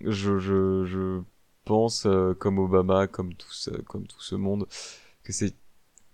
je, 0.00 0.38
je, 0.38 0.84
je 0.84 1.22
pense, 1.64 2.06
euh, 2.06 2.34
comme 2.34 2.58
Obama, 2.58 3.06
comme 3.06 3.34
tout 3.34 3.52
ce, 3.52 3.70
comme 3.70 4.06
tout 4.06 4.20
ce 4.20 4.34
monde, 4.34 4.66
que 5.22 5.32
c'est 5.32 5.54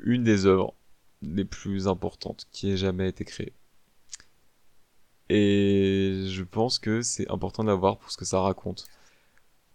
une 0.00 0.24
des 0.24 0.46
œuvres 0.46 0.74
les 1.22 1.44
plus 1.44 1.88
importantes 1.88 2.46
qui 2.52 2.70
ait 2.70 2.76
jamais 2.76 3.08
été 3.08 3.24
créée. 3.24 3.52
Et 5.28 6.24
je 6.28 6.42
pense 6.42 6.78
que 6.78 7.02
c'est 7.02 7.30
important 7.30 7.62
de 7.64 7.68
la 7.68 7.74
voir 7.74 7.98
pour 7.98 8.10
ce 8.10 8.16
que 8.16 8.24
ça 8.24 8.40
raconte, 8.40 8.86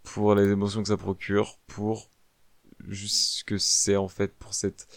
pour 0.03 0.35
les 0.35 0.49
émotions 0.49 0.81
que 0.81 0.89
ça 0.89 0.97
procure, 0.97 1.57
pour 1.67 2.09
juste 2.87 3.39
ce 3.39 3.43
que 3.43 3.57
c'est 3.57 3.95
en 3.95 4.07
fait 4.07 4.33
pour 4.37 4.53
cette 4.53 4.87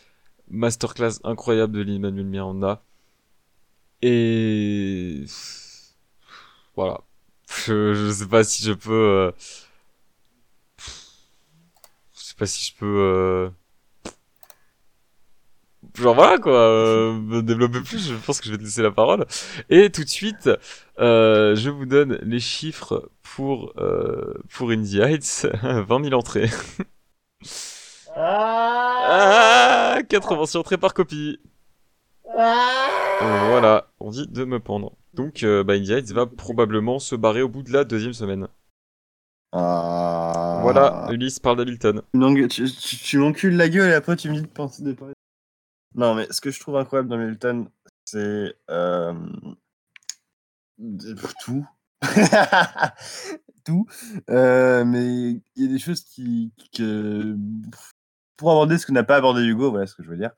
masterclass 0.50 1.20
incroyable 1.24 1.74
de 1.74 1.82
Lin-Manuel 1.82 2.26
Miranda. 2.26 2.82
Et 4.02 5.24
voilà. 6.76 7.00
Je, 7.66 7.94
je 7.94 8.10
sais 8.10 8.26
pas 8.26 8.44
si 8.44 8.62
je 8.64 8.72
peux. 8.72 8.92
euh, 8.92 9.32
Je 12.14 12.20
sais 12.22 12.34
pas 12.34 12.46
si 12.46 12.64
je 12.72 12.76
peux. 12.78 12.86
euh, 12.86 13.50
Genre 15.94 16.14
voilà 16.14 16.38
quoi, 16.38 16.52
euh, 16.52 17.12
me 17.12 17.42
développer 17.42 17.80
plus, 17.80 18.08
je 18.08 18.14
pense 18.14 18.40
que 18.40 18.46
je 18.46 18.52
vais 18.52 18.58
te 18.58 18.62
laisser 18.62 18.82
la 18.82 18.92
parole. 18.92 19.26
Et 19.68 19.90
tout 19.90 20.04
de 20.04 20.08
suite, 20.08 20.48
euh, 21.00 21.54
je 21.56 21.68
vous 21.70 21.86
donne 21.86 22.18
les 22.22 22.40
chiffres 22.40 23.10
pour, 23.22 23.74
pour 24.50 24.70
Indie 24.70 25.00
Heights, 25.00 25.48
20 25.62 25.98
000 26.00 26.14
entrées. 26.14 26.48
Ah, 28.14 29.98
80 30.08 30.58
entrées 30.58 30.78
par 30.78 30.94
copie. 30.94 31.40
Voilà, 32.24 33.88
envie 34.00 34.26
de 34.26 34.44
me 34.44 34.58
pendre. 34.58 34.96
Donc, 35.14 35.42
euh, 35.42 35.62
bah, 35.62 35.74
va 36.12 36.26
probablement 36.26 36.98
se 36.98 37.14
barrer 37.14 37.42
au 37.42 37.48
bout 37.48 37.62
de 37.62 37.72
la 37.72 37.84
deuxième 37.84 38.12
semaine. 38.12 38.48
Ah. 39.52 40.60
Voilà, 40.62 41.08
Ulysse 41.10 41.38
parle 41.38 41.58
d'Hamilton. 41.58 42.02
Tu, 42.48 42.48
tu, 42.48 42.96
tu 42.96 43.18
m'encules 43.18 43.56
la 43.56 43.68
gueule 43.68 43.90
et 43.90 43.94
après 43.94 44.16
tu 44.16 44.30
me 44.30 44.34
dis 44.34 44.42
de 44.42 44.46
penser 44.46 44.82
de 44.82 44.92
parler. 44.92 45.14
Non, 45.94 46.14
mais 46.14 46.26
ce 46.30 46.40
que 46.40 46.50
je 46.50 46.58
trouve 46.58 46.76
incroyable 46.76 47.08
dans 47.10 47.16
Hamilton, 47.16 47.68
c'est 48.06 48.54
euh, 48.70 49.12
tout. 51.44 51.66
tout. 53.64 53.86
Mais 54.28 55.30
il 55.30 55.42
y 55.56 55.64
a 55.64 55.68
des 55.68 55.78
choses 55.78 56.02
qui. 56.02 56.52
Pour 58.36 58.50
aborder 58.50 58.78
ce 58.78 58.86
que 58.86 58.92
n'a 58.92 59.04
pas 59.04 59.16
abordé 59.16 59.42
Hugo, 59.42 59.70
voilà 59.70 59.86
ce 59.86 59.94
que 59.94 60.02
je 60.02 60.10
veux 60.10 60.16
dire. 60.16 60.32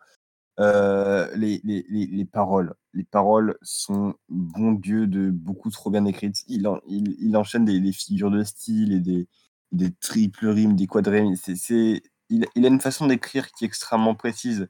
Les, 0.58 1.60
les, 1.64 1.84
les, 1.88 2.06
les 2.06 2.24
paroles. 2.24 2.74
Les 2.92 3.04
paroles 3.04 3.56
sont, 3.62 4.14
bon 4.28 4.72
Dieu, 4.72 5.06
de 5.06 5.30
beaucoup 5.30 5.70
trop 5.70 5.90
bien 5.90 6.04
écrites. 6.04 6.44
Il, 6.48 6.68
en- 6.68 6.80
il, 6.86 7.36
enchaîne 7.36 7.64
des, 7.64 7.92
figures 7.92 8.30
de 8.30 8.44
style 8.44 8.92
et 8.92 9.00
des, 9.00 9.26
des 9.72 9.92
triples 9.92 10.48
rimes, 10.48 10.76
des 10.76 10.86
quadrimes. 10.86 11.34
C'est, 11.36 12.02
il, 12.28 12.46
il 12.54 12.64
a 12.64 12.68
une 12.68 12.80
façon 12.80 13.06
d'écrire 13.06 13.50
qui 13.52 13.64
est 13.64 13.68
extrêmement 13.68 14.14
précise. 14.14 14.68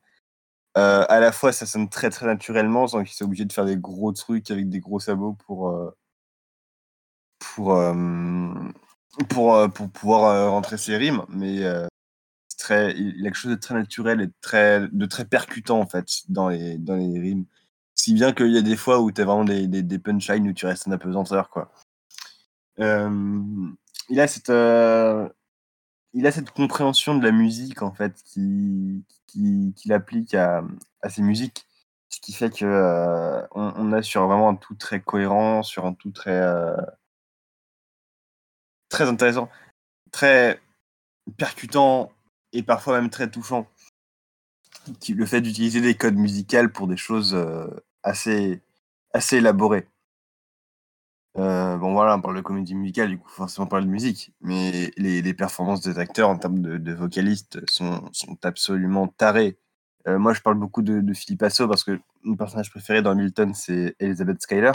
Euh, 0.77 1.05
à 1.09 1.21
la 1.21 1.31
fois, 1.33 1.53
ça 1.53 1.67
sonne 1.67 1.89
très 1.89 2.11
très 2.11 2.27
naturellement, 2.27 2.87
sans 2.89 3.05
qu'il 3.05 3.13
soit 3.15 3.27
obligé 3.27 3.45
de 3.45 3.53
faire 3.53 3.65
des 3.65 3.77
gros 3.77 4.13
trucs 4.13 4.51
avec 4.51 4.69
des 4.69 4.81
gros 4.81 4.99
sabots 5.01 5.37
pour, 5.47 5.71
pour, 7.55 7.75
euh, 7.75 7.95
pour, 9.29 9.55
euh, 9.55 9.69
pour 9.69 9.91
pouvoir 9.91 10.25
euh, 10.25 10.51
rentrer 10.51 10.79
ses 10.79 10.97
rimes. 10.97 11.23
Mais 11.29 11.61
très, 12.59 12.93
il 12.97 13.21
a 13.21 13.25
quelque 13.25 13.35
chose 13.35 13.51
de 13.51 13.57
très 13.57 13.75
naturel 13.75 14.21
et 14.21 14.27
de 14.29 14.35
très, 14.41 14.89
de 14.89 15.07
très 15.07 15.25
percutant 15.25 15.81
en 15.81 15.87
fait 15.87 16.07
dans 16.29 16.49
les, 16.49 16.79
dans 16.79 16.97
les 16.97 17.19
rimes. 17.21 17.45
Si 17.95 18.13
bien 18.15 18.33
qu'il 18.33 18.51
y 18.53 18.59
a 18.59 18.63
des 18.63 18.77
fois 18.77 19.01
où 19.01 19.13
tu 19.13 19.21
as 19.21 19.25
vraiment 19.25 19.45
des, 19.45 19.67
des, 19.67 19.83
des 19.83 19.99
punchlines 19.99 20.49
où 20.49 20.53
tu 20.53 20.67
restes 20.67 20.89
en 20.89 20.93
apesanteur. 20.93 21.49
Quoi. 21.51 21.71
Il 22.79 24.21
a 24.21 24.27
cette. 24.27 24.49
il 26.13 26.27
a 26.27 26.33
cette 26.33 26.51
compréhension 26.51 27.17
de 27.17 27.25
la 27.25 27.33
musique 27.33 27.83
en 27.83 27.93
fait 27.93 28.15
qui 28.25 29.05
qui- 29.27 29.73
qu'il 29.77 29.93
applique 29.93 30.35
à, 30.35 30.63
à 31.03 31.09
ses 31.09 31.23
musiques, 31.23 31.67
ce 32.09 32.21
qui 32.21 32.33
fait 32.33 32.51
que 32.51 32.65
euh, 32.65 33.43
on, 33.53 34.01
sur 34.03 34.27
vraiment 34.27 34.49
un 34.51 34.55
tout 34.55 34.75
très 34.77 35.01
cohérent, 35.01 35.63
sur 35.63 35.87
un 35.87 35.95
tout 35.95 36.13
très 36.13 36.41
très 38.95 39.09
intéressant, 39.09 39.51
très 40.13 40.61
percutant 41.37 42.13
et 42.53 42.63
parfois 42.63 43.01
même 43.01 43.11
très 43.11 43.29
touchant. 43.29 43.67
Le 45.09 45.27
fait 45.27 45.41
d'utiliser 45.41 45.81
des 45.81 45.97
codes 45.97 46.17
musicaux 46.17 46.69
pour 46.73 46.87
des 46.87 46.97
choses 46.97 47.35
euh, 47.35 47.67
assez 48.03 48.63
assez 49.13 49.39
élaborées. 49.39 49.89
Euh, 51.37 51.77
bon 51.77 51.93
voilà, 51.93 52.17
on 52.17 52.21
parle 52.21 52.37
de 52.37 52.43
comédie 52.43 52.77
musicale, 52.77 53.09
du 53.09 53.19
coup 53.19 53.29
forcément 53.29 53.67
on 53.67 53.69
parle 53.69 53.85
de 53.85 53.91
musique, 53.91 54.33
mais 54.41 54.93
les, 54.97 55.35
performances 55.35 55.81
des 55.81 55.99
acteurs 55.99 56.29
en 56.29 56.39
termes 56.39 56.61
de, 56.61 56.79
de 56.79 56.93
vocalistes 56.93 57.59
sont, 57.69 58.09
sont 58.13 58.39
absolument 58.45 59.09
tarées. 59.09 59.59
Euh, 60.07 60.19
moi 60.19 60.35
je 60.35 60.41
parle 60.43 60.59
beaucoup 60.59 60.83
de, 60.83 61.01
de 61.01 61.15
Philippe 61.15 61.43
Asso 61.43 61.67
parce 61.67 61.83
que 61.83 61.99
mon 62.23 62.37
personnage 62.37 62.71
préféré 62.71 63.03
dans 63.03 63.11
Hamilton 63.13 63.53
c'est 63.55 63.97
Elizabeth 63.99 64.45
Schuyler. 64.49 64.73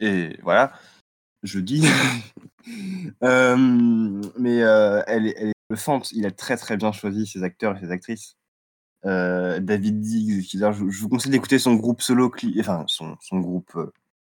Et 0.00 0.38
voilà, 0.42 0.72
je 1.42 1.60
dis. 1.60 1.82
Euh, 3.24 3.56
mais 4.38 4.62
euh, 4.62 5.02
elle, 5.08 5.26
est, 5.26 5.34
elle 5.36 5.52
il 6.12 6.26
a 6.26 6.30
très 6.30 6.56
très 6.56 6.76
bien 6.76 6.92
choisi 6.92 7.26
ses 7.26 7.42
acteurs 7.42 7.76
et 7.76 7.80
ses 7.80 7.90
actrices. 7.90 8.36
Euh, 9.04 9.58
David 9.58 10.00
Diggs, 10.00 10.46
je, 10.48 11.00
vous 11.00 11.08
conseille 11.08 11.32
d'écouter 11.32 11.58
son 11.58 11.74
groupe 11.74 12.02
solo, 12.02 12.32
enfin 12.60 12.84
son, 12.86 13.16
son 13.20 13.40
groupe 13.40 13.76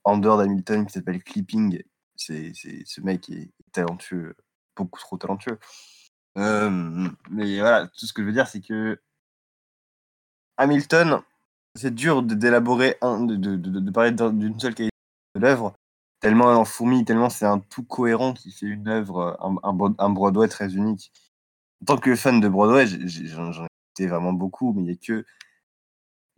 en 0.06 0.18
dehors 0.18 0.38
d'Hamilton 0.38 0.86
qui 0.86 0.94
s'appelle 0.94 1.22
Clipping. 1.22 1.84
C'est, 2.16 2.54
ce 2.54 3.02
mec 3.02 3.30
est 3.30 3.50
talentueux, 3.74 4.36
beaucoup 4.78 5.00
trop 5.00 5.18
talentueux. 5.18 5.60
Mais 6.38 7.60
voilà, 7.60 7.88
tout 7.88 8.06
ce 8.06 8.14
que 8.14 8.22
je 8.22 8.28
veux 8.28 8.34
dire, 8.34 8.48
c'est 8.48 8.62
que 8.62 9.02
Hamilton, 10.58 11.22
c'est 11.76 11.94
dur 11.94 12.24
d'élaborer 12.24 12.98
de, 13.02 13.36
de, 13.36 13.56
de, 13.56 13.80
de 13.80 13.92
parler 13.92 14.12
d'un- 14.12 14.34
d'une 14.34 14.60
seule 14.60 14.76
qualité 14.76 14.96
de 15.36 15.42
l'œuvre, 15.42 15.74
tellement 16.20 16.52
elle 16.52 16.58
en 16.58 16.66
fourmille, 16.66 17.06
tellement 17.06 17.30
c'est 17.30 17.46
un 17.46 17.60
tout 17.60 17.84
cohérent 17.84 18.34
qui 18.34 18.52
fait 18.52 18.66
une 18.66 18.88
œuvre, 18.88 19.38
un, 19.42 19.56
un, 19.64 19.96
un 19.98 20.10
Broadway 20.10 20.48
très 20.48 20.74
unique. 20.74 21.12
En 21.82 21.86
tant 21.86 21.98
que 21.98 22.16
fan 22.16 22.40
de 22.40 22.50
Broadway, 22.50 22.88
j'en 22.88 23.52
ai 23.52 23.68
écouté 23.96 24.08
vraiment 24.08 24.34
beaucoup, 24.34 24.74
mais 24.74 24.84
il 24.84 24.90
y 24.90 24.94
a 24.94 24.96
que 24.96 25.26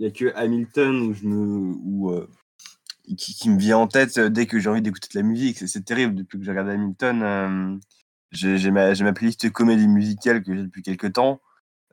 a 0.03 0.09
que 0.11 0.33
Hamilton 0.35 1.01
où 1.01 1.13
je 1.13 1.25
me 1.25 1.73
où, 1.83 2.11
euh, 2.11 2.27
qui, 3.17 3.49
me 3.49 3.57
vient 3.57 3.77
en 3.77 3.87
tête 3.87 4.17
euh, 4.17 4.29
dès 4.29 4.45
que 4.47 4.59
j'ai 4.59 4.69
envie 4.69 4.81
d'écouter 4.81 5.07
de 5.13 5.19
la 5.19 5.23
musique. 5.23 5.57
C'est- 5.57 5.85
terrible 5.85 6.15
depuis 6.15 6.39
que 6.39 6.45
j'ai 6.45 6.51
regardé 6.51 6.71
Hamilton. 6.73 7.23
euh, 7.23 7.77
j'ai 8.31 8.71
ma, 8.71 8.93
ma 8.93 9.13
playlist 9.13 9.51
comédie 9.51 9.87
musicale 9.87 10.43
que 10.43 10.55
j'ai 10.55 10.63
depuis 10.63 10.83
quelques 10.83 11.13
temps. 11.13 11.41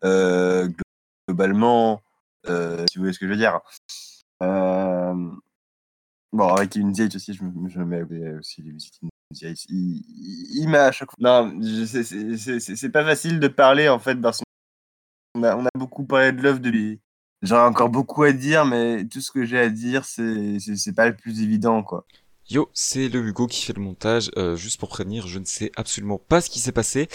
Euh, 0.05 0.69
glo- 0.69 0.82
globalement, 1.28 2.02
euh, 2.48 2.85
si 2.90 2.98
vous 2.98 3.02
voyez 3.02 3.12
ce 3.12 3.19
que 3.19 3.27
je 3.27 3.31
veux 3.32 3.36
dire. 3.36 3.60
Bon, 6.32 6.48
avec 6.48 6.76
Yates 6.76 7.14
aussi, 7.14 7.32
je 7.32 7.42
me, 7.42 7.68
je 7.68 7.78
me 7.78 7.84
mets 7.84 8.02
euh, 8.02 8.38
aussi 8.38 8.62
les 8.62 8.72
musiques 8.72 9.00
Yates. 9.40 9.64
Il, 9.68 10.02
il, 10.55 10.68
m'a 10.68 10.84
à 10.84 10.92
chaque 10.92 11.10
fois. 11.10 11.16
Non, 11.20 11.60
c'est- 11.86 12.88
pas 12.92 13.05
facile 13.05 13.40
de 13.40 13.48
parler 13.48 13.88
en 13.88 13.98
fait 13.98 14.16
parce 14.16 14.42
qu'on 15.34 15.42
a, 15.42 15.56
on 15.56 15.64
a 15.64 15.70
beaucoup 15.74 16.05
parlé 16.05 16.32
de 16.32 16.42
l'œuvre 16.42 16.60
de 16.60 16.70
lui. 16.70 17.00
J'aurais 17.42 17.62
encore 17.66 17.88
beaucoup 17.88 18.24
à 18.24 18.32
dire, 18.32 18.64
mais 18.66 19.06
tout 19.06 19.20
ce 19.20 19.30
que 19.30 19.44
j'ai 19.44 19.59
à 19.59 19.70
dire, 19.70 20.05
c'est 20.05 20.92
pas 20.94 21.09
le 21.09 21.16
plus 21.16 21.40
évident, 21.40 21.82
quoi. 21.82 22.05
Yo, 22.50 22.70
c'est 22.72 23.09
le 23.09 23.20
Hugo 23.20 23.46
qui 23.46 23.62
fait 23.62 23.74
le 23.74 23.82
montage. 23.82 24.30
Euh, 24.38 24.56
juste 24.56 24.80
pour 24.80 24.88
prévenir, 24.88 25.26
je 25.28 25.38
ne 25.38 25.44
sais 25.44 25.70
absolument 25.76 26.18
pas 26.18 26.40
ce 26.40 26.48
qui 26.50 26.60
s'est 26.60 26.72
passé. 26.72 27.09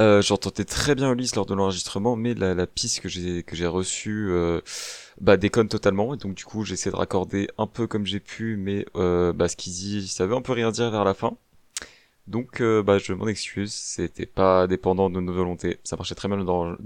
Euh, 0.00 0.22
J'entendais 0.22 0.64
très 0.64 0.94
bien 0.94 1.12
Ulysse 1.12 1.34
lors 1.34 1.46
de 1.46 1.54
l'enregistrement, 1.54 2.14
mais 2.14 2.34
la, 2.34 2.66
piste 2.66 3.00
que 3.00 3.08
j'ai 3.08 3.42
que 3.42 3.56
j'ai 3.56 3.66
reçue 3.66 4.28
euh, 4.30 4.60
bah, 5.20 5.36
déconne 5.36 5.68
totalement. 5.68 6.14
Et 6.14 6.16
donc 6.16 6.34
du 6.34 6.44
coup, 6.44 6.64
j'essaie 6.64 6.90
de 6.90 6.96
raccorder 6.96 7.48
un 7.58 7.66
peu 7.66 7.86
comme 7.86 8.06
j'ai 8.06 8.20
pu, 8.20 8.56
mais 8.56 8.86
euh, 8.96 9.32
bah, 9.32 9.48
ce 9.48 9.56
qu'il 9.56 9.72
dit, 9.72 10.06
ça 10.08 10.26
veut 10.26 10.36
un 10.36 10.42
peu 10.42 10.52
rien 10.52 10.70
dire 10.70 10.90
vers 10.90 11.04
la 11.04 11.14
fin. 11.14 11.36
Donc 12.28 12.60
euh, 12.60 12.82
bah, 12.82 12.98
je 12.98 13.14
m'en 13.14 13.26
excuse, 13.26 13.72
c'était 13.72 14.26
pas 14.26 14.66
dépendant 14.66 15.08
de 15.08 15.18
nos 15.18 15.32
volontés. 15.32 15.78
Ça 15.82 15.96
marchait 15.96 16.14
très 16.14 16.28
mal 16.28 16.44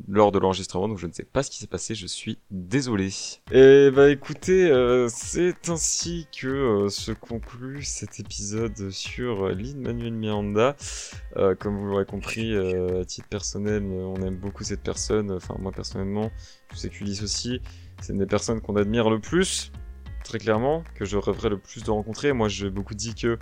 lors 0.08 0.30
de 0.30 0.38
l'enregistrement, 0.38 0.86
donc 0.86 0.98
je 0.98 1.08
ne 1.08 1.12
sais 1.12 1.24
pas 1.24 1.42
ce 1.42 1.50
qui 1.50 1.58
s'est 1.58 1.66
passé, 1.66 1.96
je 1.96 2.06
suis 2.06 2.38
désolé. 2.52 3.08
Et 3.50 3.90
bah 3.90 4.08
écoutez, 4.10 4.70
euh, 4.70 5.08
c'est 5.08 5.68
ainsi 5.68 6.28
que 6.40 6.46
euh, 6.46 6.88
se 6.90 7.10
conclut 7.10 7.82
cet 7.82 8.20
épisode 8.20 8.90
sur 8.90 9.48
Lin-Manuel 9.48 10.12
Miranda. 10.12 10.76
Comme 11.58 11.76
vous 11.76 11.86
l'aurez 11.86 12.06
compris, 12.06 12.56
à 12.56 13.04
titre 13.04 13.26
personnel, 13.28 13.82
on 13.82 14.22
aime 14.22 14.36
beaucoup 14.36 14.62
cette 14.62 14.82
personne. 14.82 15.32
Enfin, 15.32 15.56
moi 15.58 15.72
personnellement, 15.72 16.30
je 16.72 16.76
sais 16.76 16.88
qu'Ulysse 16.88 17.22
aussi. 17.22 17.60
C'est 18.00 18.12
une 18.12 18.20
des 18.20 18.26
personnes 18.26 18.60
qu'on 18.60 18.76
admire 18.76 19.10
le 19.10 19.18
plus, 19.18 19.72
très 20.22 20.38
clairement, 20.38 20.84
que 20.94 21.04
je 21.04 21.16
rêverais 21.16 21.48
le 21.48 21.58
plus 21.58 21.82
de 21.82 21.90
rencontrer. 21.90 22.32
Moi, 22.32 22.48
j'ai 22.48 22.70
beaucoup 22.70 22.94
dit 22.94 23.14
que 23.14 23.38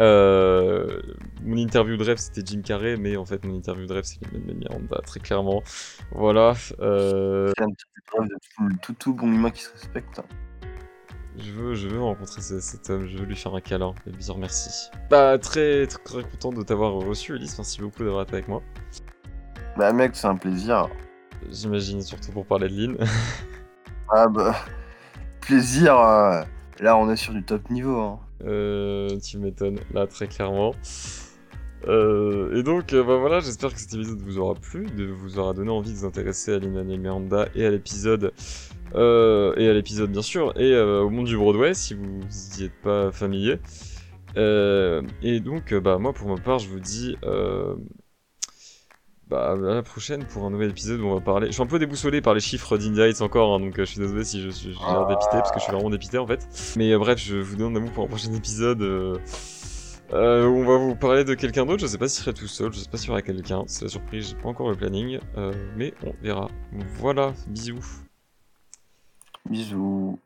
euh, 0.00 1.00
mon 1.42 1.56
interview 1.56 1.96
de 1.96 2.04
rêve 2.04 2.18
c'était 2.18 2.42
Jim 2.44 2.60
Carrey, 2.62 2.96
mais 2.96 3.16
en 3.16 3.24
fait 3.24 3.44
mon 3.44 3.54
interview 3.54 3.86
de 3.86 3.92
rêve 3.92 4.04
c'est 4.04 4.20
Lin-Manuel 4.32 4.56
Miranda, 4.56 5.00
très 5.06 5.20
clairement. 5.20 5.62
Voilà. 6.12 6.54
Euh... 6.80 7.52
C'est 7.56 7.64
un 7.64 7.70
petit 7.70 7.84
peu 7.94 8.02
preuve 8.06 8.28
de 8.28 8.34
tout, 8.56 8.76
tout, 8.82 8.92
tout 8.94 9.14
bon 9.14 9.32
humain 9.32 9.50
qui 9.50 9.62
se 9.62 9.72
respecte. 9.72 10.20
Je 11.38 11.50
veux, 11.52 11.74
je 11.74 11.88
veux 11.88 12.00
rencontrer 12.00 12.40
ce- 12.40 12.60
cet 12.60 12.88
homme, 12.88 13.06
je 13.06 13.18
veux 13.18 13.26
lui 13.26 13.36
faire 13.36 13.54
un 13.54 13.60
câlin 13.60 13.94
et 14.06 14.10
lui 14.10 14.16
dire 14.18 14.38
merci. 14.38 14.88
Bah, 15.10 15.38
très, 15.38 15.86
très, 15.86 16.22
content 16.22 16.50
de 16.50 16.62
t'avoir 16.62 16.92
reçu, 16.94 17.34
Ulysse. 17.34 17.58
Merci 17.58 17.82
beaucoup 17.82 18.04
d'avoir 18.04 18.22
été 18.22 18.32
avec 18.34 18.48
moi. 18.48 18.62
Bah 19.76 19.92
mec, 19.92 20.16
c'est 20.16 20.26
un 20.28 20.36
plaisir. 20.36 20.88
J'imagine, 21.50 22.00
surtout 22.00 22.32
pour 22.32 22.46
parler 22.46 22.68
de 22.70 22.74
Lynn. 22.74 22.96
Ah 24.08 24.28
bah, 24.28 24.54
plaisir. 25.42 25.98
euh, 26.00 26.42
Là, 26.80 26.96
on 26.96 27.10
est 27.10 27.16
sur 27.16 27.32
du 27.34 27.42
top 27.42 27.68
niveau. 27.70 28.00
Hein. 28.00 28.20
Euh, 28.44 29.18
tu 29.20 29.38
m'étonnes, 29.38 29.78
là, 29.92 30.06
très 30.06 30.28
clairement. 30.28 30.74
Euh, 31.88 32.56
et 32.56 32.62
donc, 32.62 32.92
euh, 32.92 33.04
bah 33.04 33.16
voilà, 33.16 33.40
j'espère 33.40 33.72
que 33.72 33.78
cet 33.78 33.94
épisode 33.94 34.20
vous 34.20 34.38
aura 34.38 34.54
plu, 34.54 34.86
de 34.86 35.04
vous 35.04 35.38
aura 35.38 35.52
donné 35.52 35.70
envie 35.70 35.92
de 35.92 35.96
vous 35.96 36.06
intéresser 36.06 36.54
à 36.54 36.58
Lin 36.58 36.70
Manuel 36.70 37.00
Miranda 37.00 37.48
et 37.54 37.64
à 37.64 37.70
l'épisode, 37.70 38.32
euh, 38.94 39.54
et 39.56 39.68
à 39.68 39.72
l'épisode 39.72 40.10
bien 40.10 40.22
sûr, 40.22 40.52
et 40.58 40.72
euh, 40.72 41.02
au 41.02 41.10
monde 41.10 41.26
du 41.26 41.36
Broadway 41.36 41.74
si 41.74 41.94
vous 41.94 42.20
y 42.58 42.64
êtes 42.64 42.80
pas 42.82 43.12
familier. 43.12 43.58
Euh, 44.36 45.02
et 45.22 45.40
donc, 45.40 45.72
euh, 45.72 45.80
bah 45.80 45.98
moi 45.98 46.12
pour 46.12 46.28
ma 46.28 46.36
part, 46.36 46.58
je 46.58 46.68
vous 46.68 46.80
dis, 46.80 47.16
bah 49.28 49.52
à 49.52 49.56
la 49.56 49.82
prochaine 49.82 50.24
pour 50.24 50.44
un 50.44 50.50
nouvel 50.50 50.70
épisode 50.70 51.00
où 51.00 51.06
on 51.06 51.14
va 51.14 51.20
parler. 51.20 51.48
Je 51.48 51.52
suis 51.52 51.62
un 51.62 51.66
peu 51.66 51.78
déboussolé 51.78 52.20
par 52.20 52.34
les 52.34 52.40
chiffres 52.40 52.78
d'India 52.78 53.08
Heights 53.08 53.22
encore, 53.22 53.54
hein, 53.54 53.60
donc 53.60 53.78
euh, 53.78 53.84
je 53.84 53.90
suis 53.90 54.00
désolé 54.00 54.24
si 54.24 54.40
je 54.40 54.50
suis 54.50 54.68
dépité 54.68 55.30
parce 55.32 55.50
que 55.50 55.58
je 55.58 55.64
suis 55.64 55.72
vraiment 55.72 55.90
dépité 55.90 56.18
en 56.18 56.26
fait. 56.26 56.46
Mais 56.76 56.92
euh, 56.92 56.98
bref, 56.98 57.18
je 57.18 57.36
vous 57.36 57.56
donne 57.56 57.76
un 57.76 57.80
mot 57.80 57.90
pour 57.90 58.04
un 58.04 58.08
prochain 58.08 58.32
épisode. 58.32 58.82
euh, 58.82 59.18
euh, 60.12 60.46
où 60.46 60.58
on 60.58 60.64
va 60.64 60.76
vous 60.76 60.94
parler 60.94 61.24
de 61.24 61.34
quelqu'un 61.34 61.66
d'autre, 61.66 61.82
je 61.82 61.88
sais 61.88 61.98
pas 61.98 62.08
si 62.08 62.18
je 62.18 62.22
serai 62.22 62.34
tout 62.34 62.46
seul, 62.46 62.72
je 62.72 62.78
sais 62.78 62.88
pas 62.88 62.96
s'il 62.96 63.08
y 63.08 63.10
aura 63.10 63.22
quelqu'un, 63.22 63.64
c'est 63.66 63.86
la 63.86 63.88
surprise, 63.88 64.28
j'ai 64.30 64.36
pas 64.36 64.48
encore 64.48 64.70
le 64.70 64.76
planning, 64.76 65.18
euh, 65.36 65.52
mais 65.76 65.94
on 66.04 66.12
verra. 66.22 66.48
Voilà, 67.00 67.32
bisous. 67.48 67.84
Bisous. 69.50 70.16